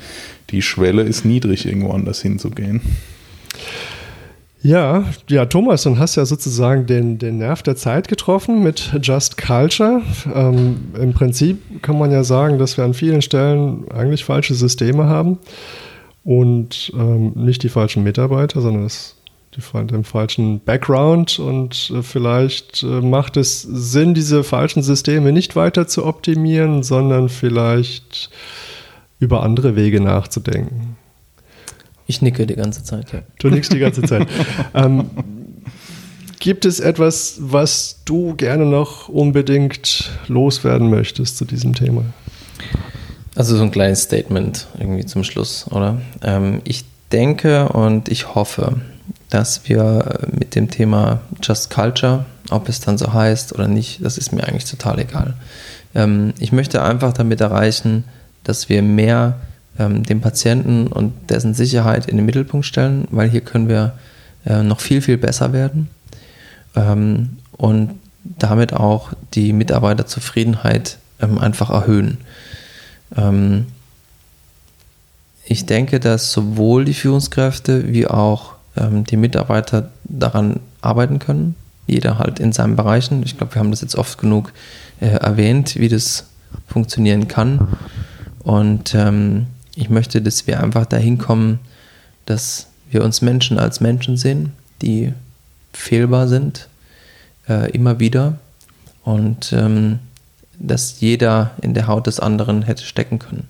die 0.49 0.61
Schwelle 0.61 1.03
ist 1.03 1.25
niedrig, 1.25 1.65
irgendwo 1.65 1.91
anders 1.91 2.21
hinzugehen. 2.21 2.81
Ja, 4.63 5.05
ja, 5.27 5.45
Thomas, 5.47 5.83
dann 5.83 5.97
hast 5.97 6.15
du 6.15 6.21
ja 6.21 6.25
sozusagen 6.25 6.85
den, 6.85 7.17
den 7.17 7.39
Nerv 7.39 7.63
der 7.63 7.75
Zeit 7.75 8.07
getroffen 8.07 8.61
mit 8.61 8.91
Just 9.01 9.37
Culture. 9.37 10.03
Ähm, 10.33 10.91
Im 10.99 11.13
Prinzip 11.13 11.81
kann 11.81 11.97
man 11.97 12.11
ja 12.11 12.23
sagen, 12.23 12.59
dass 12.59 12.77
wir 12.77 12.83
an 12.83 12.93
vielen 12.93 13.23
Stellen 13.23 13.89
eigentlich 13.91 14.23
falsche 14.23 14.53
Systeme 14.53 15.05
haben 15.05 15.39
und 16.23 16.91
ähm, 16.95 17.31
nicht 17.35 17.63
die 17.63 17.69
falschen 17.69 18.03
Mitarbeiter, 18.03 18.61
sondern 18.61 18.83
das, 18.83 19.15
die, 19.55 19.87
den 19.87 20.03
falschen 20.03 20.59
Background. 20.59 21.39
Und 21.39 21.91
äh, 21.95 22.03
vielleicht 22.03 22.83
äh, 22.83 23.01
macht 23.01 23.37
es 23.37 23.63
Sinn, 23.63 24.13
diese 24.13 24.43
falschen 24.43 24.83
Systeme 24.83 25.31
nicht 25.31 25.55
weiter 25.55 25.87
zu 25.87 26.05
optimieren, 26.05 26.83
sondern 26.83 27.29
vielleicht 27.29 28.29
über 29.21 29.43
andere 29.43 29.77
Wege 29.77 30.01
nachzudenken. 30.01 30.97
Ich 32.07 32.21
nicke 32.21 32.45
die 32.45 32.55
ganze 32.55 32.83
Zeit, 32.83 33.13
ja. 33.13 33.19
Du 33.39 33.49
nickst 33.49 33.71
die 33.71 33.79
ganze 33.79 34.01
Zeit. 34.01 34.27
ähm, 34.73 35.09
gibt 36.39 36.65
es 36.65 36.81
etwas, 36.81 37.37
was 37.39 38.01
du 38.03 38.35
gerne 38.35 38.65
noch 38.65 39.07
unbedingt 39.07 40.11
loswerden 40.27 40.89
möchtest 40.89 41.37
zu 41.37 41.45
diesem 41.45 41.73
Thema? 41.73 42.03
Also 43.35 43.55
so 43.55 43.63
ein 43.63 43.71
kleines 43.71 44.01
Statement 44.01 44.67
irgendwie 44.77 45.05
zum 45.05 45.23
Schluss, 45.23 45.67
oder? 45.69 46.01
Ähm, 46.23 46.61
ich 46.65 46.83
denke 47.11 47.69
und 47.69 48.09
ich 48.09 48.33
hoffe, 48.33 48.81
dass 49.29 49.69
wir 49.69 50.19
mit 50.31 50.55
dem 50.55 50.69
Thema 50.69 51.21
Just 51.41 51.69
Culture, 51.69 52.25
ob 52.49 52.67
es 52.67 52.81
dann 52.81 52.97
so 52.97 53.13
heißt 53.13 53.53
oder 53.53 53.67
nicht, 53.67 54.03
das 54.03 54.17
ist 54.17 54.33
mir 54.33 54.43
eigentlich 54.45 54.65
total 54.65 54.99
egal. 54.99 55.35
Ähm, 55.93 56.33
ich 56.39 56.51
möchte 56.51 56.81
einfach 56.81 57.13
damit 57.13 57.39
erreichen, 57.39 58.03
dass 58.51 58.67
wir 58.67 58.81
mehr 58.81 59.39
ähm, 59.79 60.03
den 60.03 60.19
Patienten 60.19 60.87
und 60.87 61.13
dessen 61.29 61.53
Sicherheit 61.53 62.05
in 62.05 62.17
den 62.17 62.25
Mittelpunkt 62.25 62.65
stellen, 62.65 63.07
weil 63.09 63.29
hier 63.29 63.39
können 63.39 63.69
wir 63.69 63.93
äh, 64.45 64.61
noch 64.61 64.81
viel, 64.81 65.01
viel 65.01 65.17
besser 65.17 65.53
werden 65.53 65.89
ähm, 66.75 67.37
und 67.53 67.91
damit 68.23 68.73
auch 68.73 69.13
die 69.33 69.53
Mitarbeiterzufriedenheit 69.53 70.97
ähm, 71.21 71.37
einfach 71.37 71.69
erhöhen. 71.69 72.17
Ähm, 73.15 73.67
ich 75.45 75.65
denke, 75.65 76.01
dass 76.01 76.33
sowohl 76.33 76.83
die 76.83 76.93
Führungskräfte 76.93 77.93
wie 77.93 78.05
auch 78.05 78.55
ähm, 78.75 79.05
die 79.05 79.17
Mitarbeiter 79.17 79.91
daran 80.03 80.59
arbeiten 80.81 81.19
können, 81.19 81.55
jeder 81.87 82.19
halt 82.19 82.41
in 82.41 82.51
seinen 82.51 82.75
Bereichen. 82.75 83.23
Ich 83.23 83.37
glaube, 83.37 83.55
wir 83.55 83.59
haben 83.61 83.71
das 83.71 83.79
jetzt 83.79 83.95
oft 83.95 84.17
genug 84.17 84.51
äh, 84.99 85.07
erwähnt, 85.07 85.77
wie 85.77 85.87
das 85.87 86.25
funktionieren 86.67 87.27
kann. 87.27 87.67
Und 88.43 88.95
ähm, 88.95 89.47
ich 89.75 89.89
möchte, 89.89 90.21
dass 90.21 90.47
wir 90.47 90.61
einfach 90.61 90.85
dahin 90.85 91.17
kommen, 91.17 91.59
dass 92.25 92.67
wir 92.89 93.03
uns 93.03 93.21
Menschen 93.21 93.59
als 93.59 93.79
Menschen 93.79 94.17
sehen, 94.17 94.53
die 94.81 95.13
fehlbar 95.73 96.27
sind, 96.27 96.67
äh, 97.47 97.71
immer 97.71 97.99
wieder. 97.99 98.37
Und 99.03 99.53
ähm, 99.53 99.99
dass 100.59 100.99
jeder 100.99 101.51
in 101.61 101.73
der 101.73 101.87
Haut 101.87 102.07
des 102.07 102.19
anderen 102.19 102.61
hätte 102.61 102.83
stecken 102.83 103.19
können. 103.19 103.47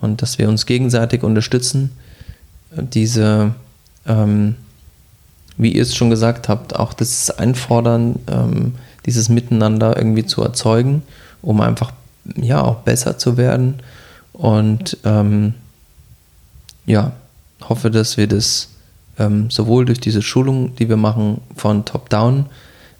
Und 0.00 0.22
dass 0.22 0.38
wir 0.38 0.48
uns 0.48 0.66
gegenseitig 0.66 1.22
unterstützen, 1.22 1.90
diese, 2.70 3.54
ähm, 4.06 4.54
wie 5.56 5.72
ihr 5.72 5.82
es 5.82 5.96
schon 5.96 6.10
gesagt 6.10 6.48
habt, 6.48 6.76
auch 6.76 6.92
das 6.92 7.30
Einfordern, 7.30 8.20
ähm, 8.30 8.74
dieses 9.06 9.28
Miteinander 9.28 9.96
irgendwie 9.96 10.26
zu 10.26 10.42
erzeugen, 10.42 11.02
um 11.42 11.60
einfach 11.60 11.92
ja 12.36 12.60
auch 12.62 12.76
besser 12.76 13.18
zu 13.18 13.36
werden 13.36 13.80
und 14.36 14.98
ähm, 15.04 15.54
ja, 16.84 17.12
hoffe, 17.68 17.90
dass 17.90 18.16
wir 18.16 18.26
das 18.26 18.68
ähm, 19.18 19.50
sowohl 19.50 19.86
durch 19.86 20.00
diese 20.00 20.22
Schulung, 20.22 20.74
die 20.76 20.88
wir 20.88 20.96
machen 20.96 21.40
von 21.54 21.84
Top-Down, 21.84 22.46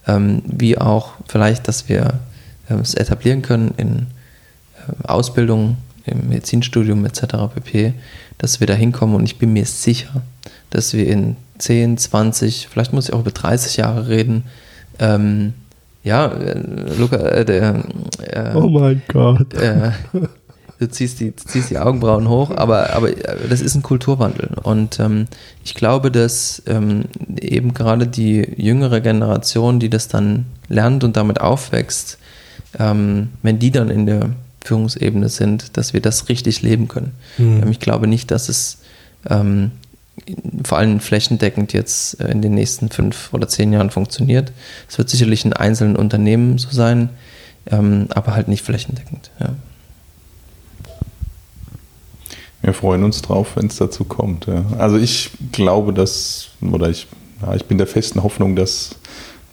ähm, 0.07 0.43
wie 0.47 0.79
auch 0.79 1.13
vielleicht, 1.29 1.69
dass 1.69 1.89
wir 1.89 2.21
äh, 2.69 2.75
es 2.75 2.95
etablieren 2.95 3.43
können 3.43 3.75
in 3.77 4.07
äh, 4.89 5.09
Ausbildung, 5.09 5.77
im 6.07 6.29
Medizinstudium 6.29 7.05
etc. 7.05 7.21
pp., 7.55 7.93
dass 8.39 8.61
wir 8.61 8.67
da 8.67 8.75
hinkommen 8.75 9.15
und 9.15 9.25
ich 9.25 9.39
bin 9.39 9.53
mir 9.53 9.67
sicher, 9.67 10.23
dass 10.71 10.95
wir 10.95 11.07
in 11.07 11.37
10, 11.59 11.99
20, 11.99 12.69
vielleicht 12.71 12.93
muss 12.93 13.09
ich 13.09 13.15
auch 13.15 13.21
über 13.21 13.31
30 13.31 13.77
Jahre 13.77 14.09
reden, 14.09 14.45
ähm, 14.99 15.55
ja, 16.03 16.29
äh, 16.29 16.61
Luca, 16.97 17.17
äh, 17.17 17.45
der, 17.45 17.85
äh, 18.21 18.55
oh 18.55 18.69
mein 18.69 19.03
Gott. 19.09 19.49
Du 20.79 20.89
ziehst 20.89 21.21
die, 21.21 21.35
ziehst 21.35 21.71
die 21.71 21.79
Augenbrauen 21.79 22.29
hoch, 22.29 22.51
aber, 22.51 22.93
aber 22.93 23.11
äh, 23.11 23.49
das 23.49 23.63
ist 23.63 23.75
ein 23.75 23.83
Kulturwandel. 23.83 24.51
Und 24.63 25.01
ähm, 25.01 25.27
ich 25.65 25.75
glaube, 25.75 26.11
dass 26.11 26.63
ähm, 26.67 27.05
eben 27.41 27.73
gerade 27.73 28.07
die 28.07 28.47
jüngere 28.57 29.01
Generation, 29.01 29.81
die 29.81 29.89
das 29.89 30.09
dann 30.09 30.47
lernt 30.69 31.03
und 31.03 31.17
damit 31.17 31.41
aufwächst, 31.41 32.19
ähm, 32.79 33.31
wenn 33.43 33.59
die 33.59 33.71
dann 33.71 33.89
in 33.89 34.05
der 34.05 34.31
Führungsebene 34.65 35.29
sind, 35.29 35.77
dass 35.77 35.95
wir 35.95 36.01
das 36.01 36.29
richtig 36.29 36.61
leben 36.63 36.89
können. 36.89 37.13
Mhm. 37.39 37.71
ich 37.71 37.81
glaube 37.81 38.07
nicht, 38.07 38.31
dass 38.31 38.49
es 38.49 38.79
ähm, 39.31 39.71
vor 40.65 40.79
allem 40.79 41.01
flächendeckend 41.01 41.73
jetzt 41.73 42.21
äh, 42.21 42.31
in 42.31 42.43
den 42.43 42.55
nächsten 42.55 42.91
fünf 42.91 43.33
oder 43.33 43.49
zehn 43.49 43.73
Jahren 43.73 43.91
funktioniert. 43.91 44.53
Es 44.89 44.99
wird 44.99 45.09
sicherlich 45.09 45.45
in 45.45 45.53
einzelnen 45.53 45.97
Unternehmen 45.97 46.59
so 46.59 46.69
sein, 46.71 47.11
ähm, 47.71 48.09
aber 48.11 48.35
halt 48.35 48.49
nicht 48.49 48.65
flächendeckend. 48.65 49.31
Ja. 49.41 49.55
Wir 52.67 52.75
freuen 52.75 53.05
uns 53.05 53.23
drauf, 53.23 53.53
wenn 53.55 53.69
es 53.69 53.77
dazu 53.77 54.03
kommt. 54.03 54.47
Ja. 54.47 54.65
Also 54.77 54.97
ich 54.97 55.31
glaube, 55.53 55.93
dass, 55.93 56.49
oder 56.61 56.91
ich, 56.91 57.07
ja, 57.41 57.55
ich 57.55 57.67
bin 57.67 57.79
der 57.79 57.87
festen 57.87 58.25
Hoffnung, 58.25 58.57
dass 58.57 58.97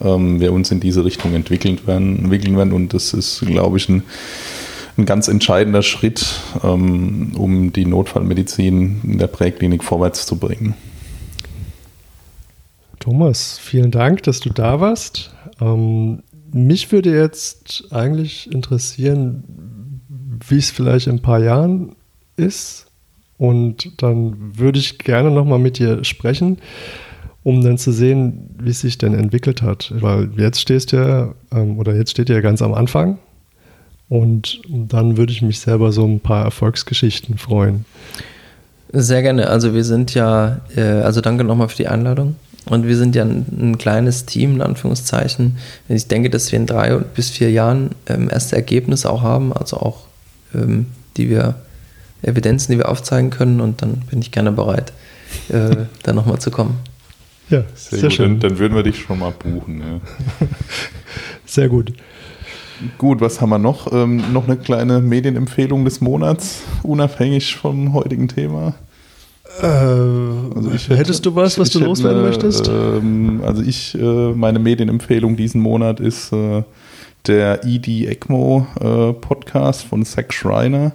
ähm, 0.01 0.39
wir 0.39 0.51
uns 0.51 0.71
in 0.71 0.79
diese 0.79 1.05
Richtung 1.05 1.35
entwickeln 1.35 1.79
werden, 1.85 2.17
entwickeln 2.17 2.57
werden. 2.57 2.73
Und 2.73 2.91
das 2.95 3.13
ist, 3.13 3.41
glaube 3.41 3.77
ich, 3.77 3.87
ein, 3.87 4.01
ein 4.97 5.05
ganz 5.05 5.27
entscheidender 5.27 5.83
Schritt, 5.83 6.25
ähm, 6.63 7.33
um 7.35 7.71
die 7.71 7.85
Notfallmedizin 7.85 9.01
in 9.03 9.19
der 9.19 9.27
Präklinik 9.27 9.83
vorwärts 9.83 10.25
zu 10.25 10.37
bringen. 10.37 10.73
Thomas, 12.99 13.59
vielen 13.59 13.91
Dank, 13.91 14.23
dass 14.23 14.39
du 14.39 14.49
da 14.49 14.79
warst. 14.79 15.35
Ähm, 15.61 16.23
mich 16.51 16.91
würde 16.91 17.15
jetzt 17.15 17.89
eigentlich 17.91 18.51
interessieren, 18.51 19.43
wie 20.49 20.57
es 20.57 20.71
vielleicht 20.71 21.05
in 21.05 21.17
ein 21.17 21.21
paar 21.21 21.43
Jahren 21.43 21.95
ist. 22.37 22.87
Und 23.37 24.01
dann 24.01 24.57
würde 24.57 24.79
ich 24.79 24.99
gerne 24.99 25.31
nochmal 25.31 25.59
mit 25.59 25.79
dir 25.79 26.03
sprechen, 26.03 26.59
um 27.43 27.63
dann 27.63 27.77
zu 27.77 27.91
sehen, 27.91 28.49
wie 28.59 28.69
es 28.69 28.81
sich 28.81 28.97
denn 28.97 29.13
entwickelt 29.13 29.61
hat. 29.61 29.91
Weil 29.95 30.29
jetzt 30.37 30.61
stehst 30.61 30.91
du 30.91 30.97
ja, 30.97 31.33
ähm, 31.51 31.77
oder 31.77 31.95
jetzt 31.95 32.11
steht 32.11 32.29
ihr 32.29 32.35
ja 32.35 32.41
ganz 32.41 32.61
am 32.61 32.73
Anfang. 32.73 33.17
Und 34.09 34.61
dann 34.69 35.17
würde 35.17 35.33
ich 35.33 35.41
mich 35.41 35.59
selber 35.59 35.91
so 35.91 36.05
ein 36.05 36.19
paar 36.19 36.43
Erfolgsgeschichten 36.45 37.37
freuen. 37.37 37.85
Sehr 38.91 39.23
gerne. 39.23 39.49
Also 39.49 39.73
wir 39.73 39.83
sind 39.83 40.13
ja, 40.13 40.61
äh, 40.75 40.81
also 40.81 41.19
danke 41.19 41.43
nochmal 41.43 41.67
für 41.67 41.77
die 41.77 41.87
Einladung. 41.87 42.35
Und 42.65 42.87
wir 42.87 42.95
sind 42.95 43.15
ja 43.15 43.23
ein, 43.23 43.45
ein, 43.59 43.77
kleines 43.77 44.25
Team, 44.25 44.55
in 44.55 44.61
Anführungszeichen. 44.61 45.57
Ich 45.89 46.07
denke, 46.07 46.29
dass 46.29 46.51
wir 46.51 46.59
in 46.59 46.65
drei 46.65 46.95
bis 46.97 47.29
vier 47.29 47.51
Jahren 47.51 47.89
ähm, 48.07 48.29
erste 48.29 48.55
Ergebnisse 48.55 49.09
auch 49.09 49.21
haben, 49.21 49.51
also 49.51 49.77
auch 49.77 50.05
ähm, 50.53 50.85
die 51.17 51.29
wir, 51.29 51.55
Evidenzen, 52.23 52.71
die 52.71 52.77
wir 52.79 52.89
aufzeigen 52.89 53.29
können. 53.29 53.61
Und 53.61 53.81
dann 53.81 54.01
bin 54.09 54.19
ich 54.19 54.31
gerne 54.31 54.51
bereit, 54.51 54.93
äh, 55.49 55.75
da 56.03 56.13
nochmal 56.13 56.39
zu 56.39 56.51
kommen. 56.51 56.79
Ja, 57.49 57.63
sehr, 57.75 57.99
sehr 57.99 58.11
schön. 58.11 58.39
Dann, 58.39 58.51
dann, 58.51 58.59
würden 58.59 58.75
wir 58.75 58.83
dich 58.83 58.99
schon 58.99 59.19
mal 59.19 59.31
buchen. 59.31 59.79
Ja. 59.79 60.47
sehr 61.45 61.69
gut. 61.69 61.93
Gut, 62.97 63.21
was 63.21 63.39
haben 63.39 63.49
wir 63.49 63.59
noch? 63.59 63.91
Ähm, 63.93 64.33
noch 64.33 64.45
eine 64.45 64.57
kleine 64.57 64.99
Medienempfehlung 64.99 65.85
des 65.85 66.01
Monats, 66.01 66.63
unabhängig 66.81 67.55
vom 67.55 67.93
heutigen 67.93 68.27
Thema. 68.27 68.75
Äh, 69.61 69.65
also 69.65 70.71
hätte, 70.71 70.97
hättest 70.97 71.25
du 71.25 71.35
was, 71.35 71.59
was 71.59 71.69
du 71.69 71.79
loswerden 71.79 72.19
eine, 72.19 72.27
möchtest? 72.27 72.67
Ähm, 72.67 73.41
also 73.45 73.61
ich, 73.61 73.95
äh, 73.95 74.33
meine 74.33 74.59
Medienempfehlung 74.59 75.35
diesen 75.35 75.61
Monat 75.61 75.99
ist 75.99 76.33
äh, 76.33 76.63
der 77.27 77.63
ED 77.63 78.07
ECMO 78.07 78.67
äh, 78.79 79.13
Podcast 79.13 79.83
von 79.83 80.03
Zach 80.03 80.31
Schreiner. 80.31 80.93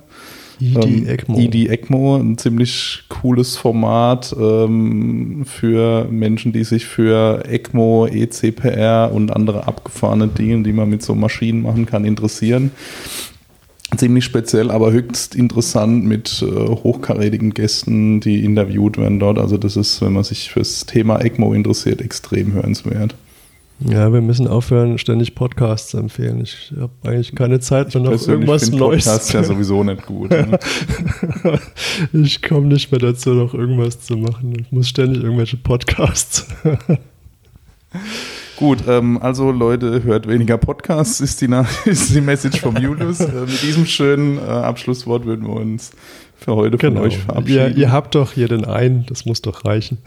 ED 0.60 0.84
ähm, 0.84 1.06
ECMO. 1.06 1.38
ED 1.38 1.68
ECMO, 1.68 2.16
ein 2.16 2.38
ziemlich 2.38 3.04
cooles 3.08 3.56
Format 3.56 4.34
ähm, 4.38 5.44
für 5.46 6.06
Menschen, 6.10 6.52
die 6.52 6.64
sich 6.64 6.86
für 6.86 7.44
ECMO, 7.44 8.06
ECPR 8.06 9.10
und 9.12 9.34
andere 9.34 9.66
abgefahrene 9.66 10.28
Dinge, 10.28 10.62
die 10.62 10.72
man 10.72 10.88
mit 10.88 11.02
so 11.02 11.14
Maschinen 11.14 11.62
machen 11.62 11.86
kann, 11.86 12.04
interessieren 12.04 12.70
ziemlich 13.96 14.24
speziell, 14.24 14.70
aber 14.70 14.92
höchst 14.92 15.34
interessant 15.34 16.04
mit 16.04 16.42
äh, 16.42 16.46
hochkarätigen 16.46 17.54
Gästen, 17.54 18.20
die 18.20 18.44
interviewt 18.44 18.98
werden 18.98 19.18
dort. 19.18 19.38
Also 19.38 19.56
das 19.56 19.76
ist, 19.76 20.02
wenn 20.02 20.12
man 20.12 20.24
sich 20.24 20.50
fürs 20.50 20.84
Thema 20.84 21.20
ECMO 21.20 21.54
interessiert, 21.54 22.02
extrem 22.02 22.52
hörenswert. 22.52 23.14
Ja, 23.80 24.12
wir 24.12 24.20
müssen 24.20 24.48
aufhören, 24.48 24.98
ständig 24.98 25.36
Podcasts 25.36 25.90
zu 25.90 25.98
empfehlen. 25.98 26.40
Ich 26.40 26.72
habe 26.80 26.92
eigentlich 27.04 27.34
keine 27.34 27.60
Zeit 27.60 27.94
mehr 27.94 28.02
noch 28.02 28.26
irgendwas 28.26 28.70
Neues. 28.70 29.04
Podcasts 29.04 29.32
ja 29.32 29.44
sowieso 29.44 29.84
nicht 29.84 30.04
gut. 30.04 30.30
Ne? 30.30 30.58
ich 32.12 32.42
komme 32.42 32.66
nicht 32.66 32.90
mehr 32.90 32.98
dazu, 32.98 33.30
noch 33.30 33.54
irgendwas 33.54 34.00
zu 34.00 34.16
machen. 34.16 34.54
Ich 34.58 34.72
muss 34.72 34.88
ständig 34.88 35.22
irgendwelche 35.22 35.58
Podcasts. 35.58 36.46
Gut, 38.56 38.80
ähm, 38.88 39.18
also 39.22 39.52
Leute, 39.52 40.02
hört 40.02 40.26
weniger 40.26 40.58
Podcasts, 40.58 41.20
ist 41.20 41.40
die, 41.40 41.48
ist 41.84 42.14
die 42.14 42.20
Message 42.20 42.60
vom 42.60 42.76
Julius. 42.76 43.20
äh, 43.20 43.42
mit 43.42 43.62
diesem 43.62 43.86
schönen 43.86 44.38
äh, 44.38 44.40
Abschlusswort 44.40 45.24
würden 45.24 45.46
wir 45.46 45.54
uns 45.54 45.92
für 46.38 46.54
heute 46.54 46.78
genau. 46.78 47.00
von 47.00 47.08
euch 47.08 47.18
verabschieden. 47.18 47.72
Ihr, 47.72 47.76
ihr, 47.76 47.92
habt 47.92 48.14
doch 48.14 48.32
hier 48.32 48.48
den 48.48 48.64
einen, 48.64 49.04
das 49.06 49.26
muss 49.26 49.42
doch 49.42 49.64
reichen. 49.64 49.98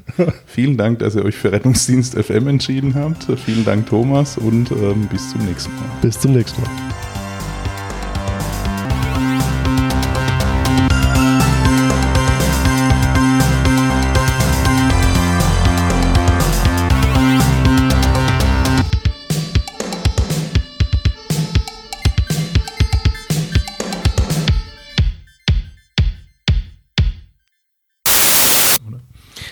Vielen 0.46 0.76
Dank, 0.76 0.98
dass 0.98 1.14
ihr 1.14 1.24
euch 1.24 1.36
für 1.36 1.52
Rettungsdienst 1.52 2.14
FM 2.14 2.48
entschieden 2.48 2.94
habt. 2.94 3.26
Vielen 3.44 3.64
Dank, 3.64 3.86
Thomas, 3.86 4.36
und 4.36 4.70
ähm, 4.72 5.08
bis 5.10 5.30
zum 5.30 5.44
nächsten 5.46 5.74
Mal. 5.76 5.84
Bis 6.02 6.18
zum 6.18 6.32
nächsten 6.32 6.60
Mal. 6.62 6.70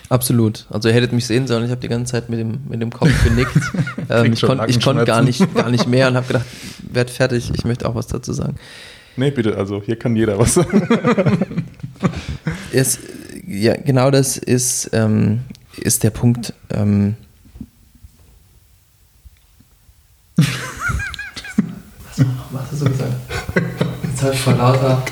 Absolut. 0.09 0.67
Also 0.71 0.89
ihr 0.89 0.95
hättet 0.95 1.13
mich 1.13 1.27
sehen 1.27 1.47
sollen, 1.47 1.65
ich 1.65 1.71
habe 1.71 1.81
die 1.81 1.89
ganze 1.89 2.13
Zeit 2.13 2.31
mit 2.31 2.39
dem, 2.39 2.61
mit 2.69 2.81
dem 2.81 2.91
Kopf 2.91 3.13
genickt. 3.25 3.53
ähm, 4.11 4.33
ich 4.33 4.41
konnte 4.41 4.79
konnt 4.81 5.05
gar, 5.05 5.23
nicht, 5.23 5.55
gar 5.55 5.71
nicht 5.71 5.87
mehr 5.87 6.09
und 6.09 6.17
habe 6.17 6.27
gedacht, 6.27 6.47
werd 6.91 7.11
fertig, 7.11 7.51
ich 7.55 7.65
möchte 7.65 7.89
auch 7.89 7.95
was 7.95 8.07
dazu 8.07 8.33
sagen. 8.33 8.57
Nee, 9.17 9.31
bitte, 9.31 9.57
also 9.57 9.83
hier 9.83 9.99
kann 9.99 10.17
jeder 10.17 10.39
was 10.39 10.55
sagen. 10.55 11.67
es, 12.73 13.01
ja, 13.47 13.77
genau 13.77 14.11
das 14.11 14.39
ist, 14.39 14.91
ähm, 14.93 15.41
ist 15.77 16.05
der 16.05 16.11
Punkt. 16.11 16.55
Ähm, 16.71 17.17
was, 20.37 20.47
was 22.51 22.73
hast 22.73 22.81
du 22.81 22.91
gesagt? 22.91 23.13
Jetzt 24.05 24.23
habe 24.23 24.35
ich 24.35 24.41
vor 24.41 24.55
lauter 24.55 25.03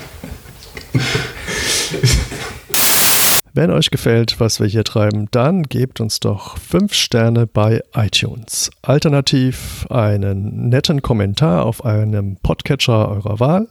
Wenn 3.57 3.71
euch 3.71 3.91
gefällt, 3.91 4.39
was 4.39 4.61
wir 4.61 4.67
hier 4.67 4.85
treiben, 4.85 5.29
dann 5.31 5.63
gebt 5.63 6.03
uns 6.03 6.21
doch 6.21 6.59
5 6.59 6.93
Sterne 6.93 7.47
bei 7.47 7.83
iTunes. 7.95 8.71
Alternativ 8.83 9.87
einen 9.89 10.69
netten 10.69 11.01
Kommentar 11.01 11.65
auf 11.65 11.83
einem 11.83 12.37
Podcatcher 12.37 13.09
eurer 13.09 13.41
Wahl. 13.41 13.69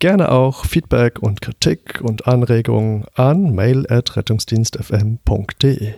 Gerne 0.00 0.30
auch 0.30 0.66
Feedback 0.66 1.22
und 1.22 1.40
Kritik 1.40 2.02
und 2.02 2.26
Anregungen 2.26 3.06
an 3.14 3.54
mail.rettungsdienstfm.de. 3.54 5.94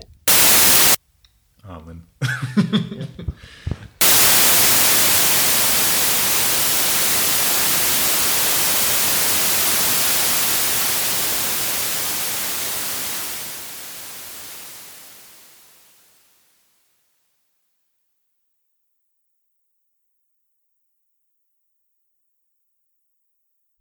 Amen. 1.64 2.04